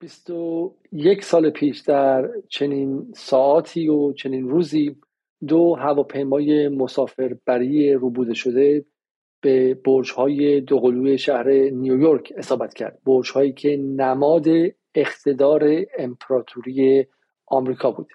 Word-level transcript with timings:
21 0.00 1.24
سال 1.24 1.50
پیش 1.50 1.80
در 1.80 2.30
چنین 2.48 3.12
ساعتی 3.16 3.88
و 3.88 4.12
چنین 4.12 4.48
روزی 4.48 4.96
دو 5.48 5.74
هواپیمای 5.74 6.68
مسافربری 6.68 7.92
روبوده 7.92 8.34
شده 8.34 8.84
به 9.40 9.74
برج 9.74 10.12
های 10.12 10.60
دوقلوی 10.60 11.18
شهر 11.18 11.50
نیویورک 11.52 12.32
اصابت 12.36 12.74
کرد. 12.74 12.98
برج 13.06 13.30
هایی 13.30 13.52
که 13.52 13.76
نماد 13.76 14.46
اقتدار 14.94 15.68
امپراتوری 15.98 17.06
آمریکا 17.46 17.90
بود. 17.90 18.08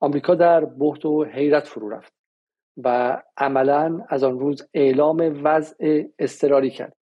آمریکا 0.00 0.34
در 0.34 0.64
بحت 0.64 1.04
و 1.04 1.24
حیرت 1.24 1.66
فرو 1.66 1.88
رفت 1.88 2.12
و 2.76 3.22
عملا 3.36 4.00
از 4.08 4.24
آن 4.24 4.38
روز 4.38 4.68
اعلام 4.74 5.40
وضع 5.44 6.04
اضطراری 6.18 6.70
کرد. 6.70 6.96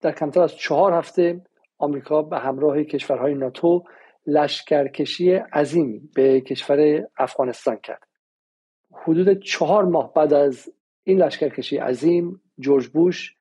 در 0.00 0.12
کمتر 0.12 0.40
از 0.40 0.56
چهار 0.56 0.92
هفته 0.92 1.40
آمریکا 1.82 2.22
به 2.22 2.38
همراه 2.38 2.84
کشورهای 2.84 3.34
ناتو 3.34 3.84
لشکرکشی 4.26 5.32
عظیمی 5.32 6.10
به 6.14 6.40
کشور 6.40 7.08
افغانستان 7.16 7.76
کرد. 7.76 8.08
حدود 8.92 9.42
چهار 9.42 9.84
ماه 9.84 10.12
بعد 10.14 10.34
از 10.34 10.72
این 11.04 11.22
لشکرکشی 11.22 11.76
عظیم 11.76 12.40
جورج 12.58 12.88
بوش 12.88 13.36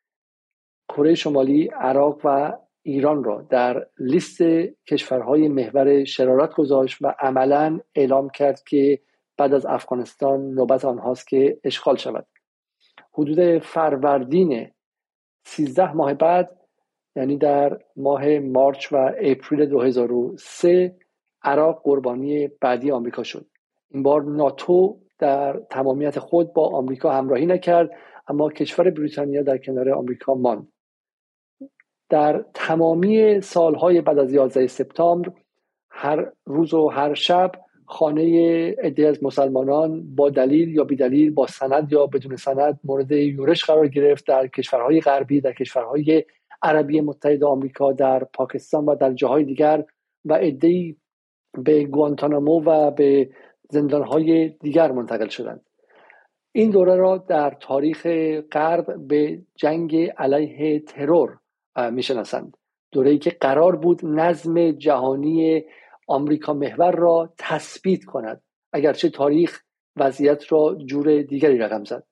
کره 0.89 1.15
شمالی 1.15 1.67
عراق 1.67 2.21
و 2.23 2.57
ایران 2.83 3.23
را 3.23 3.41
در 3.49 3.87
لیست 3.99 4.41
کشورهای 4.87 5.47
محور 5.47 6.03
شرارت 6.03 6.53
گذاشت 6.53 6.97
و 7.01 7.15
عملا 7.19 7.79
اعلام 7.95 8.29
کرد 8.29 8.63
که 8.63 8.99
بعد 9.37 9.53
از 9.53 9.65
افغانستان 9.65 10.53
نوبت 10.53 10.85
آنهاست 10.85 11.27
که 11.27 11.59
اشغال 11.63 11.95
شود. 11.95 12.27
حدود 13.13 13.59
فروردین 13.59 14.71
13 15.45 15.93
ماه 15.93 16.13
بعد 16.13 16.60
یعنی 17.15 17.37
در 17.37 17.79
ماه 17.95 18.39
مارچ 18.39 18.93
و 18.93 19.13
اپریل 19.17 19.65
2003 19.65 20.95
عراق 21.43 21.81
قربانی 21.83 22.47
بعدی 22.47 22.91
آمریکا 22.91 23.23
شد. 23.23 23.45
این 23.89 24.03
بار 24.03 24.23
ناتو 24.23 24.99
در 25.19 25.59
تمامیت 25.69 26.19
خود 26.19 26.53
با 26.53 26.67
آمریکا 26.67 27.11
همراهی 27.11 27.45
نکرد 27.45 27.91
اما 28.27 28.49
کشور 28.49 28.89
بریتانیا 28.89 29.43
در 29.43 29.57
کنار 29.57 29.89
آمریکا 29.89 30.33
ماند. 30.33 30.67
در 32.09 32.45
تمامی 32.53 33.41
سالهای 33.41 34.01
بعد 34.01 34.19
از 34.19 34.33
11 34.33 34.67
سپتامبر 34.67 35.31
هر 35.89 36.31
روز 36.45 36.73
و 36.73 36.87
هر 36.87 37.13
شب 37.13 37.51
خانه 37.85 38.75
عده 38.83 39.07
از 39.07 39.23
مسلمانان 39.23 40.15
با 40.15 40.29
دلیل 40.29 40.75
یا 40.75 40.83
دلیل 40.83 41.31
با 41.31 41.47
سند 41.47 41.91
یا 41.91 42.05
بدون 42.05 42.35
سند 42.35 42.79
مورد 42.83 43.11
یورش 43.11 43.65
قرار 43.65 43.87
گرفت 43.87 44.27
در 44.27 44.47
کشورهای 44.47 45.01
غربی 45.01 45.41
در 45.41 45.53
کشورهای 45.53 46.23
عربی 46.63 47.01
متحد 47.01 47.43
آمریکا 47.43 47.91
در 47.91 48.23
پاکستان 48.23 48.85
و 48.85 48.95
در 48.95 49.13
جاهای 49.13 49.43
دیگر 49.43 49.85
و 50.25 50.33
عدهای 50.33 50.95
به 51.63 51.83
گوانتانامو 51.83 52.63
و 52.63 52.91
به 52.91 53.29
زندانهای 53.69 54.49
دیگر 54.49 54.91
منتقل 54.91 55.27
شدند. 55.27 55.65
این 56.51 56.69
دوره 56.69 56.95
را 56.95 57.17
در 57.17 57.57
تاریخ 57.59 58.07
غرب 58.51 59.07
به 59.07 59.41
جنگ 59.55 59.95
علیه 60.17 60.79
ترور 60.79 61.37
می‌شناسند. 61.91 62.57
دوره 62.91 63.11
ای 63.11 63.17
که 63.17 63.29
قرار 63.29 63.75
بود 63.75 64.05
نظم 64.05 64.71
جهانی 64.71 65.63
آمریکا 66.07 66.53
محور 66.53 66.91
را 66.91 67.33
تثبیت 67.37 68.03
کند 68.03 68.41
اگرچه 68.73 69.09
تاریخ 69.09 69.61
وضعیت 69.95 70.51
را 70.51 70.77
جور 70.85 71.21
دیگری 71.21 71.57
رقم 71.57 71.83
زد. 71.83 72.03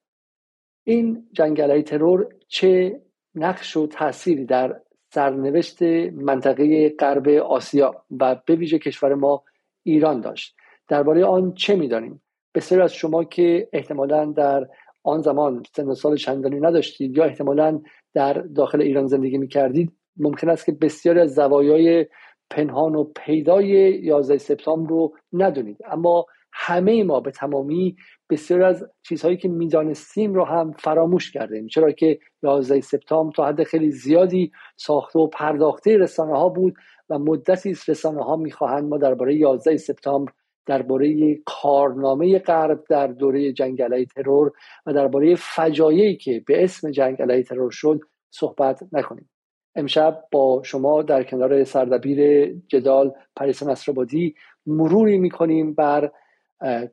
این 0.83 1.29
جنگ 1.31 1.61
علیه 1.61 1.83
ترور 1.83 2.27
چه 2.47 3.01
نقش 3.35 3.77
و 3.77 3.87
تأثیری 3.87 4.45
در 4.45 4.79
سرنوشت 5.13 5.81
منطقه 6.13 6.89
غرب 6.89 7.29
آسیا 7.29 8.05
و 8.19 8.35
به 8.45 8.55
ویژه 8.55 8.79
کشور 8.79 9.13
ما 9.13 9.43
ایران 9.83 10.21
داشت. 10.21 10.55
درباره 10.87 11.25
آن 11.25 11.53
چه 11.53 11.75
می‌دانیم؟ 11.75 12.21
بسیاری 12.55 12.83
از 12.83 12.93
شما 12.93 13.23
که 13.23 13.69
احتمالا 13.73 14.25
در 14.25 14.67
آن 15.03 15.21
زمان 15.21 15.63
سن 15.75 15.93
سال 15.93 16.15
چندانی 16.15 16.59
نداشتید 16.59 17.17
یا 17.17 17.23
احتمالا 17.23 17.81
در 18.13 18.33
داخل 18.33 18.81
ایران 18.81 19.07
زندگی 19.07 19.37
می‌کردید 19.37 19.91
ممکن 20.17 20.49
است 20.49 20.65
که 20.65 20.71
بسیاری 20.71 21.19
از 21.19 21.35
زوایای 21.35 22.05
پنهان 22.49 22.95
و 22.95 23.03
پیدای 23.03 23.67
11 24.03 24.37
سپتامبر 24.37 24.89
رو 24.89 25.13
ندونید. 25.33 25.77
اما 25.85 26.25
همه 26.61 27.03
ما 27.03 27.19
به 27.19 27.31
تمامی 27.31 27.95
بسیار 28.29 28.63
از 28.63 28.85
چیزهایی 29.03 29.37
که 29.37 29.47
می‌دانستیم 29.47 30.33
رو 30.33 30.45
هم 30.45 30.71
فراموش 30.71 31.31
کردیم 31.31 31.67
چرا 31.67 31.91
که 31.91 32.19
11 32.43 32.81
سپتامبر 32.81 33.35
تا 33.35 33.45
حد 33.45 33.63
خیلی 33.63 33.91
زیادی 33.91 34.51
ساخته 34.77 35.19
و 35.19 35.27
پرداخته 35.27 35.97
رسانه 35.97 36.37
ها 36.37 36.49
بود 36.49 36.73
و 37.09 37.19
مدتی 37.19 37.75
رسانه 37.87 38.23
ها 38.23 38.35
می‌خواهند 38.35 38.89
ما 38.89 38.97
درباره 38.97 39.35
11 39.35 39.77
سپتامبر 39.77 40.31
درباره 40.65 41.35
کارنامه 41.45 42.39
غرب 42.39 42.83
در 42.89 43.07
دوره 43.07 43.53
جنگ 43.53 43.81
علیه 43.81 44.05
ترور 44.05 44.51
و 44.85 44.93
درباره 44.93 45.35
فجایعی 45.35 46.17
که 46.17 46.43
به 46.47 46.63
اسم 46.63 46.91
جنگ 46.91 47.21
علیه 47.21 47.43
ترور 47.43 47.71
شد 47.71 47.99
صحبت 48.31 48.83
نکنیم. 48.91 49.29
امشب 49.75 50.23
با 50.31 50.61
شما 50.65 51.01
در 51.01 51.23
کنار 51.23 51.63
سردبیر 51.63 52.51
جدال 52.67 53.11
پریس 53.35 53.63
نصرآبادی 53.63 54.35
مروری 54.65 55.17
می‌کنیم 55.17 55.73
بر 55.73 56.11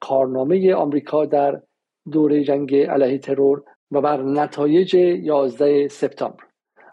کارنامه 0.01 0.75
آمریکا 0.75 1.27
در 1.27 1.63
دوره 2.13 2.45
جنگ 2.45 2.77
علیه 2.77 3.19
ترور 3.19 3.63
و 3.91 4.01
بر 4.01 4.23
نتایج 4.23 4.95
11 4.95 5.89
سپتامبر. 5.89 6.45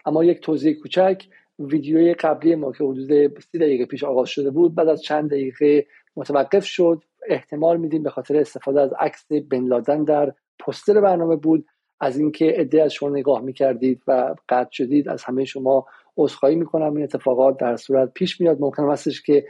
اما 0.06 0.24
یک 0.24 0.40
توضیح 0.40 0.74
کوچک 0.82 1.24
ویدیوی 1.58 2.14
قبلی 2.14 2.54
ما 2.54 2.72
که 2.72 2.84
حدود 2.84 3.38
30 3.40 3.58
دقیقه 3.58 3.86
پیش 3.86 4.04
آغاز 4.04 4.28
شده 4.28 4.50
بود 4.50 4.74
بعد 4.74 4.88
از 4.88 5.02
چند 5.02 5.30
دقیقه 5.30 5.86
متوقف 6.16 6.64
شد. 6.64 7.04
احتمال 7.28 7.76
میدیم 7.76 8.02
به 8.02 8.10
خاطر 8.10 8.36
استفاده 8.36 8.80
از 8.80 8.92
عکس 8.98 9.26
بن 9.50 9.66
لادن 9.66 10.04
در 10.04 10.32
پستر 10.66 11.00
برنامه 11.00 11.36
بود. 11.36 11.66
از 12.00 12.18
اینکه 12.18 12.44
عده 12.44 12.82
از 12.82 12.92
شما 12.92 13.08
نگاه 13.08 13.40
می‌کردید 13.40 14.02
و 14.06 14.34
قطع 14.48 14.70
شدید 14.72 15.08
از 15.08 15.24
همه 15.24 15.44
شما 15.44 15.86
عذرخواهی 16.16 16.56
می‌کنم. 16.56 16.94
این 16.94 17.04
اتفاقات 17.04 17.56
در 17.58 17.76
صورت 17.76 18.12
پیش 18.14 18.40
میاد. 18.40 18.60
ممکن 18.60 18.90
هستش 18.90 19.22
که 19.22 19.44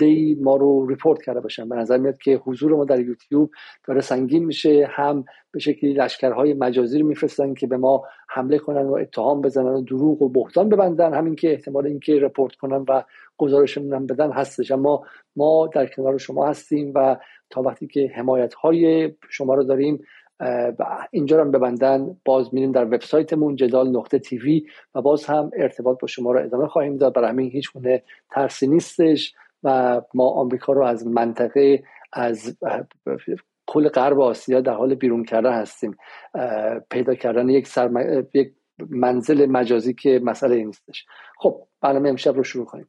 ای 0.00 0.36
ما 0.40 0.56
رو 0.56 0.86
report 0.86 1.22
کرده 1.22 1.40
باشن. 1.40 1.68
به 1.68 1.76
نظر 1.76 1.98
میاد 1.98 2.18
که 2.18 2.40
حضور 2.44 2.76
ما 2.76 2.84
در 2.84 3.00
یوتیوب 3.00 3.50
داره 3.88 4.00
سنگین 4.00 4.44
میشه. 4.44 4.88
هم 4.90 5.24
به 5.50 5.58
شکلی 5.58 5.92
لشکرهای 5.92 6.54
مجازی 6.54 6.98
رو 6.98 7.06
میفرستن 7.06 7.54
که 7.54 7.66
به 7.66 7.76
ما 7.76 8.02
حمله 8.28 8.58
کنن 8.58 8.86
و 8.86 8.94
اتهام 8.94 9.40
بزنن 9.40 9.74
و 9.74 9.82
دروغ 9.82 10.22
و 10.22 10.28
بهتان 10.28 10.68
ببندن. 10.68 11.14
همین 11.14 11.36
که 11.36 11.52
احتمال 11.52 11.86
اینکه 11.86 12.20
report 12.20 12.54
کنن 12.54 12.84
و 12.88 13.02
گزارشمون 13.36 14.06
بدن 14.06 14.32
هستش. 14.32 14.70
اما 14.70 15.04
ما 15.36 15.70
در 15.74 15.86
کنار 15.86 16.18
شما 16.18 16.48
هستیم 16.48 16.92
و 16.94 17.16
تا 17.50 17.62
وقتی 17.62 17.86
که 17.86 18.12
حمایت 18.16 18.54
های 18.54 19.12
شما 19.30 19.54
رو 19.54 19.64
داریم 19.64 20.04
اینجا 21.10 21.40
هم 21.40 21.50
ببندن 21.50 22.16
باز 22.24 22.54
میریم 22.54 22.72
در 22.72 22.84
وبسایتمون 22.84 23.56
جدال 23.56 23.96
نقطه 23.96 24.18
TV 24.18 24.66
و 24.94 25.02
باز 25.02 25.24
هم 25.24 25.50
ارتباط 25.56 26.00
با 26.00 26.06
شما 26.06 26.32
رو 26.32 26.44
ادامه 26.44 26.68
خواهیم 26.68 26.96
داد. 26.96 27.14
برای 27.14 27.28
همین 27.28 27.50
هیچ 27.50 27.72
گونه 27.72 28.02
ترسی 28.30 28.66
نیستش 28.66 29.34
و 29.62 30.00
ما 30.14 30.30
آمریکا 30.30 30.72
رو 30.72 30.84
از 30.84 31.06
منطقه 31.06 31.82
از 32.12 32.56
کل 33.66 33.88
غرب 33.88 34.20
آسیا 34.20 34.60
در 34.60 34.72
حال 34.72 34.94
بیرون 34.94 35.24
کردن 35.24 35.52
هستیم. 35.52 35.96
پیدا 36.90 37.14
کردن 37.14 37.48
یک, 37.48 37.66
سرم... 37.66 38.26
یک 38.34 38.52
منزل 38.90 39.46
مجازی 39.46 39.94
که 39.94 40.20
مسئله 40.24 40.64
نیستش. 40.64 41.06
خب 41.38 41.66
برنامه 41.80 42.08
امشب 42.08 42.36
رو 42.36 42.44
شروع 42.44 42.66
کنیم 42.66 42.88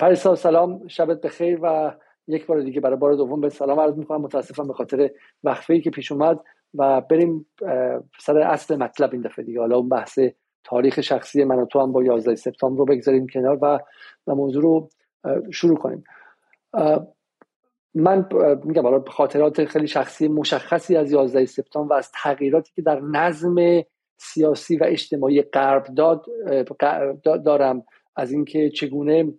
پریسا 0.00 0.34
سلام. 0.34 0.88
شبت 0.88 1.20
بخیر 1.20 1.58
و 1.62 1.94
یک 2.28 2.46
بار 2.46 2.60
دیگه 2.60 2.80
برای 2.80 2.96
بار 2.96 3.14
دوم 3.14 3.40
به 3.40 3.48
سلام 3.48 3.80
عرض 3.80 3.98
می‌کنم. 3.98 4.20
متاسفم 4.20 4.66
به 4.66 4.72
خاطر 4.72 5.10
وقفه 5.44 5.74
ای 5.74 5.80
که 5.80 5.90
پیش 5.90 6.12
اومد 6.12 6.40
و 6.74 7.00
بریم 7.00 7.46
سر 8.20 8.38
اصل 8.38 8.76
مطلب 8.76 9.12
این 9.12 9.22
دفعه 9.22 9.44
دیگه. 9.44 9.60
حالا 9.60 9.76
اون 9.76 9.88
بحث 9.88 10.18
تاریخ 10.64 11.00
شخصی 11.00 11.44
من 11.44 11.58
و 11.58 11.66
تو 11.66 11.80
هم 11.80 11.92
با 11.92 12.04
11 12.04 12.34
سپتامبر 12.34 12.78
رو 12.78 12.84
بگذاریم 12.84 13.26
کنار 13.26 13.58
و 14.26 14.34
موضوع 14.34 14.62
رو 14.62 14.88
شروع 15.52 15.76
کنیم. 15.76 16.04
من 17.94 18.28
میگم 18.64 18.82
حالا 18.82 19.04
خاطرات 19.08 19.64
خیلی 19.64 19.86
شخصی 19.86 20.28
مشخصی 20.28 20.96
از 20.96 21.12
11 21.12 21.44
سپتامبر 21.44 21.94
و 21.94 21.98
از 21.98 22.10
تغییراتی 22.22 22.72
که 22.76 22.82
در 22.82 23.00
نظم 23.00 23.54
سیاسی 24.18 24.76
و 24.76 24.84
اجتماعی 24.84 25.42
غرب 25.42 25.84
داد 25.84 26.26
دارم. 27.44 27.84
از 28.16 28.32
اینکه 28.32 28.70
چگونه 28.70 29.32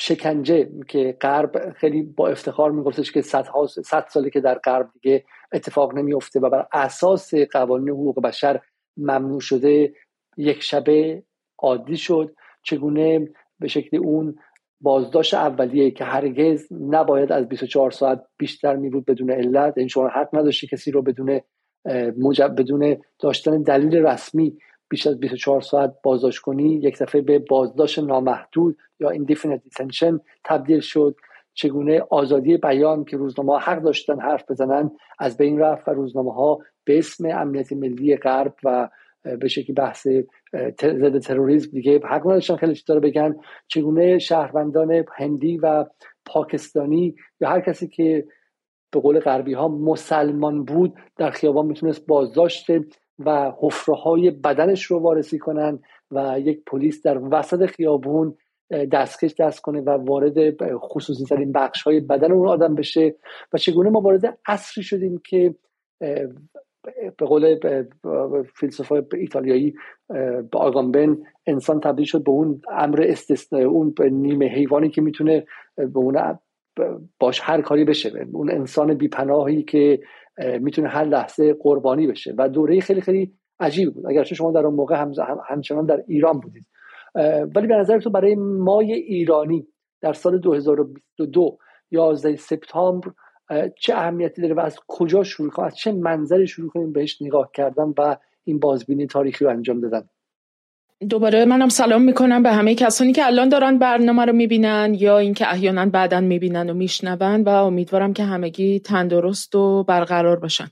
شکنجه 0.00 0.70
که 0.88 1.16
غرب 1.20 1.72
خیلی 1.72 2.02
با 2.02 2.28
افتخار 2.28 2.70
میگفتش 2.70 3.12
که 3.12 3.22
صد, 3.22 3.46
صد 3.84 4.06
ساله 4.08 4.30
که 4.30 4.40
در 4.40 4.54
غرب 4.54 4.90
دیگه 4.92 5.24
اتفاق 5.52 5.94
نمیفته 5.94 6.40
و 6.40 6.50
بر 6.50 6.66
اساس 6.72 7.34
قوانین 7.34 7.88
حقوق 7.88 8.22
بشر 8.22 8.60
ممنوع 8.96 9.40
شده 9.40 9.94
یک 10.36 10.62
شبه 10.62 11.22
عادی 11.58 11.96
شد. 11.96 12.34
چگونه 12.62 13.28
به 13.60 13.68
شکل 13.68 13.96
اون 13.96 14.38
بازداشت 14.80 15.34
اولیه 15.34 15.90
که 15.90 16.04
هرگز 16.04 16.72
نباید 16.72 17.32
از 17.32 17.48
24 17.48 17.90
ساعت 17.90 18.24
بیشتر 18.38 18.76
می 18.76 18.90
بود 18.90 19.04
بدون 19.04 19.30
علت 19.30 19.78
این 19.78 19.88
شما 19.88 20.08
حق 20.08 20.28
نداشتی 20.32 20.66
کسی 20.66 20.90
رو 20.90 21.02
بدون 21.02 21.40
بدون 22.58 22.96
داشتن 23.18 23.62
دلیل 23.62 23.96
رسمی 23.96 24.58
بیش 24.88 25.06
از 25.06 25.20
24 25.20 25.60
ساعت 25.60 25.94
بازداشت 26.02 26.38
کنی 26.38 26.74
یک 26.74 26.98
دفعه 26.98 27.20
به 27.20 27.38
بازداشت 27.38 27.98
نامحدود 27.98 28.76
یا 29.00 29.12
indefinite 29.12 29.60
detention 29.68 30.20
تبدیل 30.44 30.80
شد. 30.80 31.16
چگونه 31.54 32.02
آزادی 32.10 32.56
بیان 32.56 33.04
که 33.04 33.16
روزنامه 33.16 33.58
حق 33.58 33.82
داشتن 33.82 34.20
حرف 34.20 34.50
بزنن 34.50 34.90
از 35.18 35.36
بین 35.36 35.58
رفت 35.58 35.88
و 35.88 35.90
روزنامه 35.90 36.34
ها 36.34 36.58
به 36.84 36.98
اسم 36.98 37.26
امنیت 37.26 37.72
ملی 37.72 38.16
غرب 38.16 38.54
و 38.64 38.88
به 39.40 39.48
شکلی 39.48 39.74
بحث 39.74 40.06
ضد 40.82 41.18
تروریسم 41.18 41.70
دیگه 41.70 42.00
حق 42.04 42.26
نداشتن 42.26 42.56
خیلی 42.56 42.74
چیزا 42.74 43.00
بگن. 43.00 43.36
چگونه 43.68 44.18
شهروندان 44.18 45.04
هندی 45.16 45.58
و 45.58 45.84
پاکستانی 46.26 47.14
یا 47.40 47.48
هر 47.48 47.60
کسی 47.60 47.88
که 47.88 48.26
به 48.92 49.00
قول 49.00 49.20
غربی 49.20 49.52
ها 49.52 49.68
مسلمان 49.68 50.64
بود 50.64 50.94
در 51.16 51.30
خیابان 51.30 51.66
می‌تونست 51.66 52.06
بازداشت 52.06 52.66
و 53.18 53.52
حفره 53.60 53.94
های 53.94 54.30
بدنش 54.30 54.84
رو 54.84 54.98
وارسی 54.98 55.38
کنن 55.38 55.78
و 56.10 56.40
یک 56.40 56.64
پلیس 56.66 57.02
در 57.02 57.20
وسط 57.30 57.66
خیابون 57.66 58.34
دستکش 58.92 59.34
دست 59.38 59.60
کنه 59.60 59.80
و 59.80 59.90
وارد 59.90 60.62
خصوصی 60.78 61.24
ترین 61.24 61.52
بخش 61.52 61.82
های 61.82 62.00
بدن 62.00 62.32
اون 62.32 62.48
آدم 62.48 62.74
بشه. 62.74 63.14
و 63.52 63.58
چگونه 63.58 63.90
ما 63.90 64.00
وارد 64.00 64.38
عصری 64.46 64.84
شدیم 64.84 65.20
که 65.24 65.54
به 67.18 67.26
قول 67.26 67.56
فیلسوف 68.54 68.92
ایتالیایی 69.14 69.74
آگامبن 70.52 71.18
انسان 71.46 71.80
تبدیل 71.80 72.04
شد 72.04 72.24
به 72.24 72.30
اون 72.30 72.62
امر 72.70 73.04
استثنایی 73.08 73.64
اون 73.64 73.94
نیمه 74.10 74.46
حیوانی 74.46 74.90
که 74.90 75.00
می‌تونه 75.02 75.46
به 75.76 75.98
اون 75.98 76.38
باش 77.20 77.40
هر 77.42 77.60
کاری 77.60 77.84
بشه. 77.84 78.26
اون 78.32 78.50
انسان 78.50 78.94
بیپناهی 78.94 79.62
که 79.62 80.00
می‌تونه 80.60 80.88
هر 80.88 81.04
لحظه 81.04 81.54
قربانی 81.60 82.06
بشه. 82.06 82.34
و 82.38 82.48
دوره 82.48 82.80
خیلی 82.80 83.00
خیلی 83.00 83.32
عجیب 83.60 83.94
بود. 83.94 84.06
اگرچه 84.06 84.34
شما 84.34 84.52
در 84.52 84.66
اون 84.66 84.74
موقع 84.74 84.96
هم 84.96 85.12
همچنان 85.48 85.86
در 85.86 86.04
ایران 86.06 86.40
بودید. 86.40 86.66
ولی 87.54 87.66
به 87.66 87.76
نظر 87.76 88.00
تو 88.00 88.10
برای 88.10 88.34
مای 88.38 88.92
ایرانی 88.92 89.66
در 90.00 90.12
سال 90.12 90.38
2022 90.38 91.58
11 91.90 92.36
سپتامبر 92.36 93.10
چه 93.80 93.94
اهمیتی 93.94 94.42
داره 94.42 94.54
و 94.54 94.60
از 94.60 94.78
کجا 94.88 95.22
شروع 95.22 95.50
کنیم 95.50 95.66
از 95.66 95.76
چه 95.76 95.92
منظری 95.92 96.46
شروع 96.46 96.70
کنیم 96.70 96.92
بهش 96.92 97.22
نگاه 97.22 97.50
کردن 97.54 97.94
و 97.98 98.16
این 98.44 98.58
بازبینی 98.58 99.06
تاریخی 99.06 99.44
رو 99.44 99.50
انجام 99.50 99.80
دادن؟ 99.80 100.08
دوباره 101.10 101.44
منم 101.44 101.68
سلام 101.68 102.02
می‌کنم 102.02 102.42
به 102.42 102.52
همه 102.52 102.74
کسانی 102.74 103.12
که 103.12 103.26
الان 103.26 103.48
دارن 103.48 103.78
برنامه 103.78 104.24
رو 104.24 104.32
می‌بینن 104.32 104.96
یا 104.98 105.18
اینکه 105.18 105.52
احیانا 105.52 105.86
بعدا 105.86 106.20
می‌بینن 106.20 106.70
و 106.70 106.74
میشنون 106.74 107.42
و 107.42 107.48
امیدوارم 107.48 108.12
که 108.12 108.24
همگی 108.24 108.80
تندرست 108.80 109.54
و 109.54 109.84
برقرار 109.84 110.38
باشن. 110.38 110.70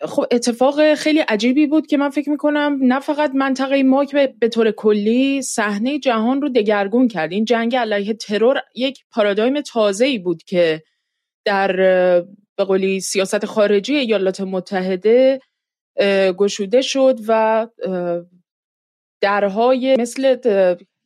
خب 0.00 0.24
اتفاق 0.30 0.94
خیلی 0.94 1.18
عجیبی 1.18 1.66
بود 1.66 1.86
که 1.86 1.96
من 1.96 2.10
فکر 2.10 2.30
می‌کنم 2.30 2.78
نه 2.82 3.00
فقط 3.00 3.30
منطقه 3.34 3.82
ما 3.82 4.04
که 4.04 4.34
به 4.40 4.48
طور 4.48 4.70
کلی 4.70 5.42
صحنه 5.42 5.98
جهان 5.98 6.42
رو 6.42 6.48
دگرگون 6.48 7.08
کرد. 7.08 7.32
این 7.32 7.44
جنگ 7.44 7.76
علیه 7.76 8.14
ترور 8.14 8.60
یک 8.74 8.98
پارادایم 9.10 9.60
تازه 9.60 10.04
ای 10.04 10.18
بود 10.18 10.42
که 10.42 10.82
در 11.44 11.72
به 12.56 12.64
قولی 12.64 13.00
سیاست 13.00 13.44
خارجی 13.46 13.96
ایالات 13.96 14.40
متحده 14.40 15.40
گشوده 16.38 16.80
شد 16.80 17.18
و 17.28 17.66
درهای 19.22 19.96
مثل 19.98 20.36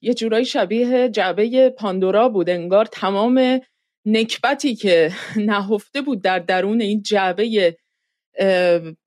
یه 0.03 0.15
جورایی 0.15 0.45
شبیه 0.45 1.09
جعبه 1.09 1.71
پاندورا 1.71 2.29
بود 2.29 2.51
انگار 2.51 2.85
تمام 2.85 3.61
نکبتی 4.07 4.75
که 4.75 5.13
نهفته 5.37 6.03
بود 6.03 6.23
در 6.23 6.39
درون 6.39 6.81
این 6.81 7.03
جعبه 7.03 7.77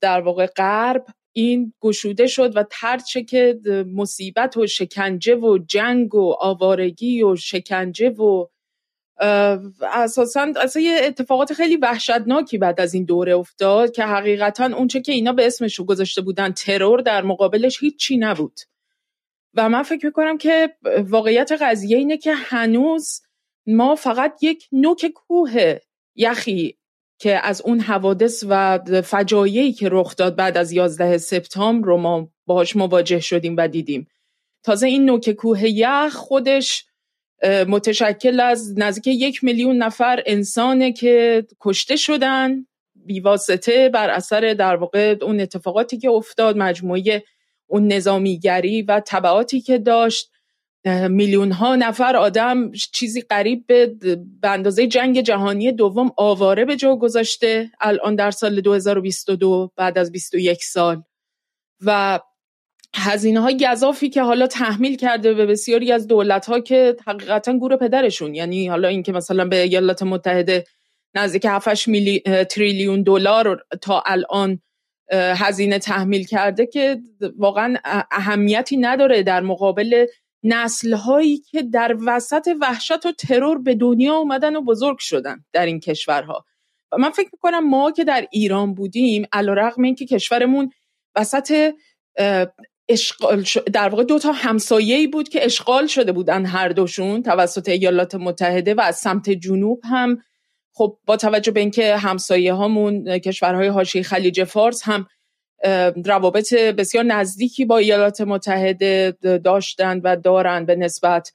در 0.02 0.22
واقع 0.22 0.46
غرب 0.46 1.06
این 1.34 1.74
گشوده 1.82 2.28
شد 2.28 2.58
و 2.58 2.66
ترچه 2.72 3.24
که 3.24 3.60
مصیبت 3.96 4.58
و 4.58 4.68
شکنجه 4.68 5.36
و 5.36 5.58
جنگ 5.58 6.16
و 6.16 6.36
آوارگی 6.40 7.24
و 7.24 7.36
شکنجه 7.36 8.10
و 8.10 8.46
اساسا 9.92 10.54
اصلا 10.62 10.82
یه 10.82 11.02
اتفاقات 11.04 11.54
خیلی 11.54 11.78
وحشتناکی 11.78 12.58
بعد 12.58 12.82
از 12.82 12.94
این 12.94 13.06
دوره 13.06 13.36
افتاد 13.36 13.92
که 13.92 14.04
حقیقتا 14.04 14.66
اونچه 14.66 15.02
که 15.02 15.12
اینا 15.12 15.34
به 15.34 15.48
اسمش 15.48 15.80
رو 15.80 15.86
گذاشته 15.86 16.22
بودن 16.22 16.52
ترور 16.52 17.02
در 17.02 17.22
مقابلش 17.22 17.84
هیچی 17.84 18.18
نبود. 18.18 18.60
و 19.54 19.70
من 19.70 19.84
فکر 19.84 20.06
می‌کنم 20.06 20.38
که 20.38 20.76
واقعیت 20.98 21.52
قضیه 21.62 21.98
اینه 21.98 22.18
که 22.18 22.34
هنوز 22.34 23.22
ما 23.68 23.96
فقط 23.96 24.44
یک 24.44 24.68
نوک 24.72 25.06
کوه 25.16 25.78
یخی 26.16 26.78
که 27.20 27.48
از 27.48 27.62
اون 27.62 27.80
حوادث 27.80 28.44
و 28.50 28.80
فجایعی 29.02 29.74
که 29.74 29.90
رخ 29.92 30.16
داد 30.16 30.36
بعد 30.36 30.58
از 30.58 30.72
11 30.72 31.18
سپتامبر 31.18 31.88
رو 31.88 31.98
ما 31.98 32.30
باهاش 32.46 32.76
مواجه 32.76 33.20
شدیم 33.20 33.56
و 33.58 33.68
دیدیم. 33.68 34.08
تازه 34.64 34.88
این 34.88 35.06
نوک 35.06 35.32
کوه 35.32 35.70
یخ 35.70 36.14
خودش 36.14 36.86
متشکل 37.68 38.40
از 38.40 38.80
نزدیک 38.80 39.08
یک 39.08 39.44
میلیون 39.44 39.78
نفر 39.78 40.24
انسانه 40.26 40.92
که 40.92 41.46
کشته 41.60 41.96
شدن 41.96 42.66
بیواسطه 42.96 43.90
بر 43.90 44.10
اثر 44.10 44.54
در 44.54 44.76
واقع 44.76 45.16
اون 45.22 45.40
اتفاقاتی 45.40 45.98
که 45.98 46.10
افتاد 46.10 46.58
مجموعه 46.58 47.24
اون 47.70 47.88
نظامیگری 47.88 48.82
و 48.82 49.00
طبعاتی 49.00 49.62
که 49.62 49.78
داشت. 49.78 50.32
میلیون 51.10 51.52
ها 51.52 51.76
نفر 51.76 52.16
آدم 52.16 52.72
چیزی 52.72 53.22
قریب 53.22 53.68
به 54.42 54.50
اندازه 54.50 54.88
جنگ 54.88 55.22
جهانی 55.22 55.72
دوم 55.72 56.12
آواره 56.18 56.66
به 56.66 56.76
جا 56.76 56.96
گذاشته 56.96 57.72
الان 57.82 58.16
در 58.16 58.32
سال 58.32 58.62
2022 58.62 59.72
بعد 59.76 59.98
از 59.98 60.12
21 60.12 60.64
سال. 60.64 61.04
و 61.86 62.20
هزینه 62.96 63.40
های 63.40 63.68
گذافی 63.72 64.10
که 64.10 64.22
حالا 64.22 64.48
تحمیل 64.48 64.96
کرده 64.96 65.34
به 65.34 65.46
بسیاری 65.46 65.92
از 65.92 66.08
دولت 66.08 66.46
ها 66.46 66.60
که 66.60 66.96
حقیقتا 67.08 67.54
گور 67.54 67.76
پدرشون 67.76 68.36
یعنی 68.36 68.68
حالا 68.68 68.88
اینکه 68.88 69.12
مثلا 69.12 69.46
به 69.46 69.62
ایالات 69.62 70.04
متحده 70.04 70.66
نزدیک 71.16 71.46
7 71.46 71.88
میلی... 71.88 72.20
تریلیون 72.50 73.04
دلار 73.04 73.66
تا 73.82 74.04
الان 74.06 74.62
هزینه 75.12 75.80
تحمیل 75.80 76.26
کرده 76.26 76.66
که 76.66 77.02
واقعا 77.38 77.76
اهمیتی 78.12 78.78
نداره 78.78 79.24
در 79.24 79.42
مقابل 79.42 80.06
نسل 80.44 80.94
هایی 80.94 81.38
که 81.38 81.62
در 81.62 81.98
وسط 82.06 82.50
وحشت 82.62 83.06
و 83.06 83.12
ترور 83.12 83.58
به 83.58 83.76
دنیا 83.76 84.16
اومدن 84.16 84.56
و 84.56 84.62
بزرگ 84.62 84.98
شدن 85.00 85.46
در 85.54 85.66
این 85.66 85.80
کشورها. 85.80 86.46
و 86.92 86.98
من 86.98 87.10
فکر 87.10 87.30
می‌کنم 87.34 87.70
ما 87.70 87.92
که 87.92 88.04
در 88.04 88.28
ایران 88.32 88.74
بودیم 88.74 89.26
علیرغم 89.34 89.84
اینکه 89.84 90.06
کشورمون 90.06 90.72
وسط 91.16 91.74
اشغال 92.90 93.44
در 93.74 93.90
واقع 93.90 94.04
دو 94.04 94.20
تا 94.20 94.32
همسایه‌ای 94.32 95.08
بود 95.08 95.30
که 95.30 95.46
اشغال 95.46 95.88
شده 95.88 96.12
بودن 96.12 96.46
هر 96.46 96.70
دوشون 96.70 97.24
توسط 97.24 97.70
ایالات 97.70 98.16
متحده 98.16 98.74
و 98.74 98.82
از 98.82 98.98
سمت 98.98 99.30
جنوب 99.30 99.82
هم 99.84 100.18
خب 100.80 100.98
با 101.06 101.18
توجه 101.18 101.52
به 101.52 101.60
اینکه 101.60 101.96
همسایه 101.96 102.54
هامون 102.54 103.20
کشورهای 103.20 103.68
حاشیه 103.68 104.04
خلیج 104.04 104.44
فارس 104.44 104.82
هم 104.84 105.08
روابط 106.06 106.54
بسیار 106.54 107.04
نزدیکی 107.04 107.66
با 107.66 107.78
ایالات 107.78 108.22
متحده 108.22 109.18
داشتند 109.44 110.02
و 110.04 110.16
دارند 110.16 110.68
به 110.68 110.76
نسبت. 110.76 111.32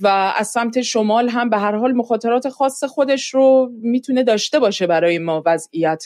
و 0.00 0.32
از 0.36 0.48
سمت 0.48 0.82
شمال 0.82 1.28
هم 1.28 1.50
به 1.50 1.58
هر 1.58 1.76
حال 1.76 1.92
مخاطرات 1.92 2.48
خاص 2.48 2.84
خودش 2.84 3.34
رو 3.34 3.70
می‌تونه 3.82 4.22
داشته 4.22 4.58
باشه 4.58 4.86
برای 4.86 5.18
ما 5.18 5.42
وضعیت. 5.46 6.04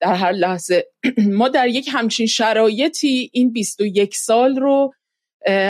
در 0.00 0.14
هر 0.14 0.32
لحظه. 0.32 0.86
ما 1.38 1.48
در 1.48 1.68
یک 1.68 1.88
همچین 1.92 2.26
شرایطی 2.26 3.30
این 3.32 3.52
21 3.52 4.16
سال 4.16 4.56
رو 4.56 4.92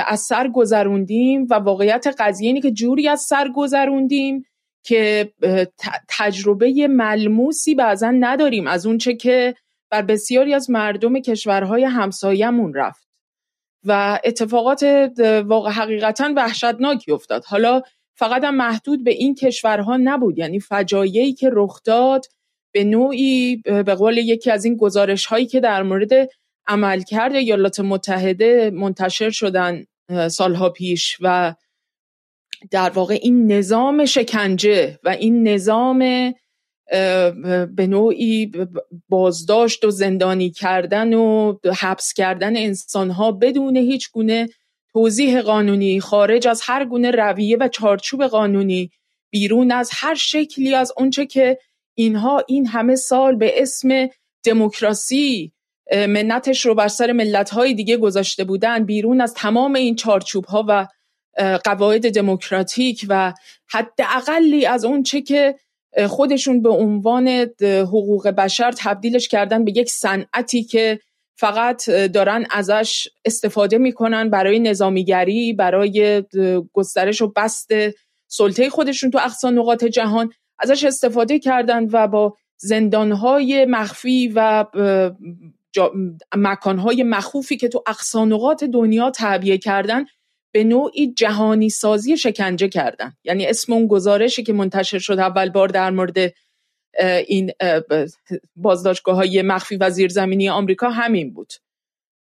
از 0.07 0.21
سر 0.21 0.49
گذروندیم 0.49 1.47
و 1.51 1.55
واقعیت 1.55 2.07
قضیه 2.19 2.47
اینه 2.47 2.61
که 2.61 2.71
جوری 2.71 3.09
از 3.09 3.21
سر 3.21 3.49
گذروندیم 3.55 4.45
که 4.83 5.33
تجربه 6.09 6.89
ملموسی 6.89 7.75
بعضا 7.75 8.11
نداریم. 8.11 8.67
از 8.67 8.87
اونچه 8.87 9.15
که 9.15 9.55
بر 9.91 10.03
بسیاری 10.03 10.55
از 10.55 10.71
مردم 10.71 11.21
کشورهای 11.21 11.85
همسایمون 11.85 12.75
رفت 12.75 13.09
و 13.85 14.21
اتفاقات 14.25 15.11
واقع 15.45 15.71
حقیقتا 15.71 16.33
وحشتناکی 16.37 17.13
افتاد. 17.13 17.45
حالا 17.45 17.83
فقط 18.15 18.45
هم 18.45 18.57
محدود 18.57 19.05
به 19.05 19.11
این 19.11 19.35
کشورها 19.35 19.97
نبود. 19.97 20.39
یعنی 20.39 20.61
فجایعی 20.61 21.33
که 21.33 21.51
رخ 21.53 21.83
داد 21.85 22.27
به 22.73 22.85
نوعی 22.85 23.57
به 23.57 23.95
قول 23.95 24.19
یکی 24.19 24.51
از 24.51 24.65
این 24.65 24.77
گزارش 24.77 25.27
هایی 25.27 25.47
که 25.47 25.61
در 25.61 25.83
مورد 25.83 26.11
عملکرد 26.67 27.35
ایالات 27.35 27.81
متحده 27.81 28.71
منتشر 28.75 29.31
شدن 29.31 29.85
سالها 30.31 30.71
پیش 30.71 31.17
و 31.21 31.55
در 32.71 32.91
واقع 32.91 33.19
این 33.23 33.53
نظام 33.53 34.05
شکنجه 34.05 34.99
و 35.05 35.09
این 35.09 35.49
نظام 35.49 35.99
به 37.77 37.87
نوعی 37.89 38.53
بازداشت 39.09 39.85
و 39.85 39.91
زندانی 39.91 40.51
کردن 40.51 41.15
و 41.15 41.55
حبس 41.81 42.13
کردن 42.13 42.57
انسانها 42.57 43.33
بدون 43.33 43.77
هیچ 43.77 44.11
گونه 44.13 44.49
توضیح 44.93 45.41
قانونی 45.41 46.01
خارج 46.01 46.49
از 46.49 46.61
هر 46.65 46.85
گونه 46.85 47.11
رویه 47.11 47.57
و 47.61 47.69
چارچوب 47.69 48.27
قانونی 48.27 48.91
بیرون 49.31 49.73
از 49.73 49.91
هر 49.93 50.15
شکلی 50.15 50.75
از 50.75 50.93
اونچه 50.97 51.27
که 51.27 51.59
اینها 51.95 52.45
این 52.49 52.67
همه 52.67 52.97
سال 52.97 53.37
به 53.37 53.63
اسم 53.63 54.09
دموکراسی 54.45 55.53
منتش 55.93 56.67
رو 56.67 56.75
بر 56.75 56.89
سر 56.89 57.13
ملت 57.13 57.59
دیگه 57.59 57.97
گذاشته 57.97 58.45
بودن 58.45 58.85
بیرون 58.85 59.21
از 59.21 59.35
تمام 59.35 59.75
این 59.75 59.97
چارچوب 59.97 60.45
ها 60.45 60.65
و 60.69 60.87
قواعد 61.65 62.15
دموکراتیک 62.15 63.07
و 63.09 63.33
حداقلی 63.67 64.67
از 64.67 64.85
اون 64.85 65.03
چه 65.03 65.21
که 65.21 65.55
خودشون 66.09 66.63
به 66.63 66.69
عنوان 66.69 67.29
حقوق 67.63 68.29
بشر 68.29 68.73
تبدیلش 68.79 69.29
کردن 69.29 69.65
به 69.65 69.73
یک 69.77 69.91
صنعتی 69.91 70.65
که 70.65 71.01
فقط 71.37 71.91
دارن 71.91 72.47
ازش 72.51 73.09
استفاده 73.25 73.79
می‌کنن 73.79 74.31
برای 74.31 74.59
نظامیگری 74.59 75.53
برای 75.53 76.23
گسترش 76.73 77.23
و 77.23 77.33
بست 77.37 77.69
سلطه 78.29 78.71
خودشون 78.71 79.11
تو 79.11 79.19
اقصا 79.19 79.51
نقاط 79.51 79.85
جهان 79.85 80.33
ازش 80.59 80.85
استفاده 80.85 81.39
کردن 81.39 81.87
و 81.93 82.09
با 82.09 82.37
زندانهای 82.57 83.65
مخفی 83.65 84.33
و 84.35 84.65
مکانهای 86.37 87.03
مخوفی 87.03 87.57
که 87.57 87.69
تو 87.69 87.83
اقصا 87.87 88.25
نقاط 88.25 88.65
دنیا 88.65 89.11
تعبیه 89.11 89.59
کردن 89.59 90.05
به 90.53 90.65
نوعی 90.65 91.13
جهانی 91.13 91.69
سازی 91.69 92.17
شکنجه 92.17 92.69
کردن. 92.69 93.13
یعنی 93.25 93.47
اسم 93.47 93.73
اون 93.73 93.87
گزارشی 93.87 94.43
که 94.43 94.53
منتشر 94.53 94.99
شد 94.99 95.19
اول 95.19 95.51
بار 95.51 95.69
در 95.69 95.91
مورد 95.91 96.19
این 97.27 97.51
بازداشتگاه 98.57 99.17
های 99.17 99.43
مخفی 99.43 99.77
و 99.77 99.91
زیرزمینی 99.91 100.49
آمریکا 100.49 100.91
همین 100.91 101.33
بود. 101.33 101.53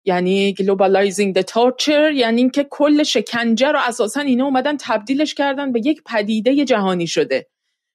یعنی 0.04 0.54
globalizing 0.54 1.38
the 1.38 1.42
torture 1.42 2.14
یعنی 2.14 2.40
اینکه 2.40 2.66
کل 2.70 3.02
شکنجه 3.02 3.72
رو 3.72 3.78
اساسا 3.78 4.20
اینا 4.20 4.44
اومدن 4.44 4.76
تبدیلش 4.80 5.34
کردن 5.34 5.72
به 5.72 5.80
یک 5.84 6.02
پدیده 6.06 6.64
جهانی 6.64 7.06
شده. 7.06 7.46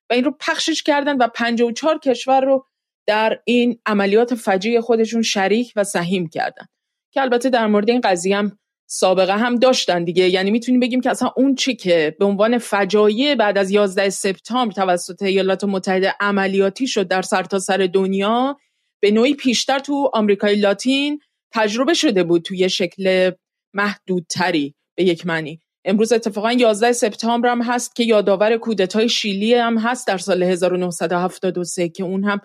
و 0.10 0.14
این 0.14 0.24
رو 0.24 0.38
پخشش 0.40 0.84
کردن 0.84 1.18
و 1.18 1.28
54 1.28 2.00
کشور 2.00 2.42
رو 2.42 2.66
در 3.08 3.40
این 3.46 3.80
عملیات 3.86 4.36
فجیع 4.36 4.80
خودشون 4.80 5.22
شریک 5.22 5.74
و 5.76 5.84
سهیم 5.84 6.30
کردن. 6.30 6.66
که 7.12 7.22
البته 7.22 7.50
در 7.50 7.68
مورد 7.68 7.90
این 7.90 8.02
قضیه 8.02 8.38
هم 8.38 8.58
سابقه 8.88 9.38
هم 9.38 9.56
داشتن 9.56 10.04
دیگه. 10.04 10.30
یعنی 10.30 10.52
می‌تونیم 10.52 10.80
بگیم 10.80 11.02
که 11.02 11.10
اصلا 11.10 11.32
اون 11.38 11.56
چی 11.56 11.76
که 11.76 12.16
به 12.20 12.26
عنوان 12.26 12.58
فجایع 12.58 13.36
بعد 13.36 13.58
از 13.58 13.72
11 13.72 14.10
سپتامبر 14.10 14.74
توسط 14.74 15.22
ایالات 15.22 15.64
متحده 15.64 16.16
عملیاتی 16.20 16.88
شد 16.88 17.08
در 17.08 17.22
سرتاسر 17.22 17.78
سر 17.78 17.90
دنیا 17.94 18.58
به 19.02 19.12
نوعی 19.12 19.34
پیشتر 19.34 19.80
تو 19.80 20.12
آمریکای 20.14 20.56
لاتین 20.56 21.20
تجربه 21.54 21.94
شده 21.94 22.24
بود 22.24 22.42
توی 22.42 22.70
شکل 22.70 23.32
محدودتری 23.74 24.76
به 24.96 25.04
یک 25.04 25.26
معنی. 25.26 25.60
امروز 25.86 26.12
اتفاقا 26.12 26.52
11 26.52 26.92
سپتامبر 26.92 27.50
هم 27.50 27.62
هست 27.62 27.96
که 27.96 28.04
یادآور 28.04 28.58
کودتای 28.58 29.10
شیلی 29.10 29.54
هم 29.54 29.78
هست 29.78 30.08
در 30.08 30.18
سال 30.18 30.44
1973 30.44 31.90
که 31.90 32.04
اون 32.04 32.24
هم 32.24 32.42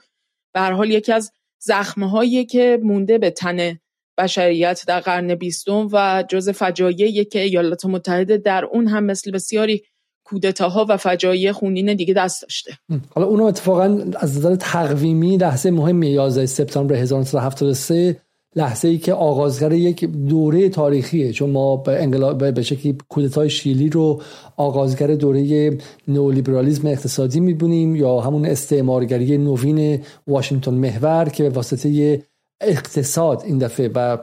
به 0.54 0.60
حال 0.60 0.90
یکی 0.90 1.12
از 1.12 1.32
زخمهایی 1.58 2.44
که 2.44 2.78
مونده 2.82 3.18
به 3.18 3.30
تن 3.30 3.78
بشریت 4.18 4.84
در 4.86 5.00
قرن 5.00 5.34
بیستم 5.34 5.88
و 5.92 6.24
جز 6.28 6.48
فجایعی 6.48 7.24
که 7.24 7.40
ایالات 7.40 7.86
متحده 7.86 8.36
در 8.36 8.64
اون 8.64 8.86
هم 8.86 9.04
مثل 9.04 9.30
بسیاری 9.30 9.82
کودتاها 10.24 10.86
و 10.88 10.96
فجایع 10.96 11.52
خونین 11.52 11.94
دیگه 11.94 12.14
دست 12.14 12.42
داشته. 12.42 12.72
حالا 13.10 13.26
اونو 13.26 13.44
اتفاقا 13.44 13.98
از 14.16 14.38
نظر 14.38 14.56
تقویمی 14.56 15.36
لحظه 15.36 15.70
مهم 15.70 16.02
11 16.02 16.46
سپتامبر 16.46 16.94
1973 16.94 18.16
لحظه 18.56 18.88
ای 18.88 18.98
که 18.98 19.12
آغازگر 19.12 19.72
یک 19.72 20.04
دوره 20.04 20.68
تاریخیه 20.68 21.32
چون 21.32 21.50
ما 21.50 21.76
به 21.76 22.02
انقلاب 22.02 22.50
به 22.54 22.62
شکلی 22.62 22.98
کودتای 23.08 23.50
شیلی 23.50 23.90
رو 23.90 24.22
آغازگر 24.56 25.06
دوره 25.06 25.78
نئولیبرالیسم 26.08 26.86
اقتصادی 26.86 27.40
می‌بینیم 27.40 27.96
یا 27.96 28.20
همون 28.20 28.46
استعمارگری 28.46 29.38
نوین 29.38 30.00
واشنگتن 30.26 30.74
محور 30.74 31.28
که 31.28 31.42
به 31.42 31.48
واسطه 31.48 32.22
اقتصاد 32.60 33.42
این 33.44 33.58
دفعه 33.58 33.90
و 33.94 34.18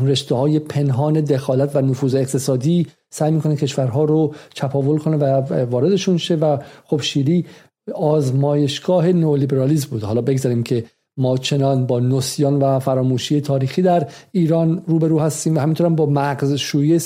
رشته 0.00 0.34
های 0.34 0.58
پنهان 0.58 1.20
دخالت 1.20 1.76
و 1.76 1.80
نفوذ 1.80 2.14
اقتصادی 2.14 2.86
سعی 3.10 3.30
می‌کنه 3.30 3.56
کشورها 3.56 4.04
رو 4.04 4.34
چپاول 4.54 4.98
کنه 4.98 5.16
و 5.16 5.24
واردشون 5.64 6.16
شه 6.16 6.34
و 6.34 6.58
خب 6.84 7.00
شیلی 7.00 7.46
آزمایشگاه 7.94 9.12
نئولیبرالیسم 9.12 9.90
بود. 9.90 10.02
حالا 10.02 10.20
بگذاریم 10.20 10.62
که 10.62 10.84
ما 11.16 11.38
چنان 11.38 11.86
با 11.86 12.00
نسیان 12.00 12.58
و 12.62 12.78
فراموشی 12.78 13.40
تاریخی 13.40 13.82
در 13.82 14.08
ایران 14.32 14.82
روبرو 14.86 15.20
هستیم 15.20 15.56
و 15.56 15.60
همینطور 15.60 15.86
هم 15.86 15.96
با 15.96 16.06
مغز 16.06 16.54
شویی 16.54 16.98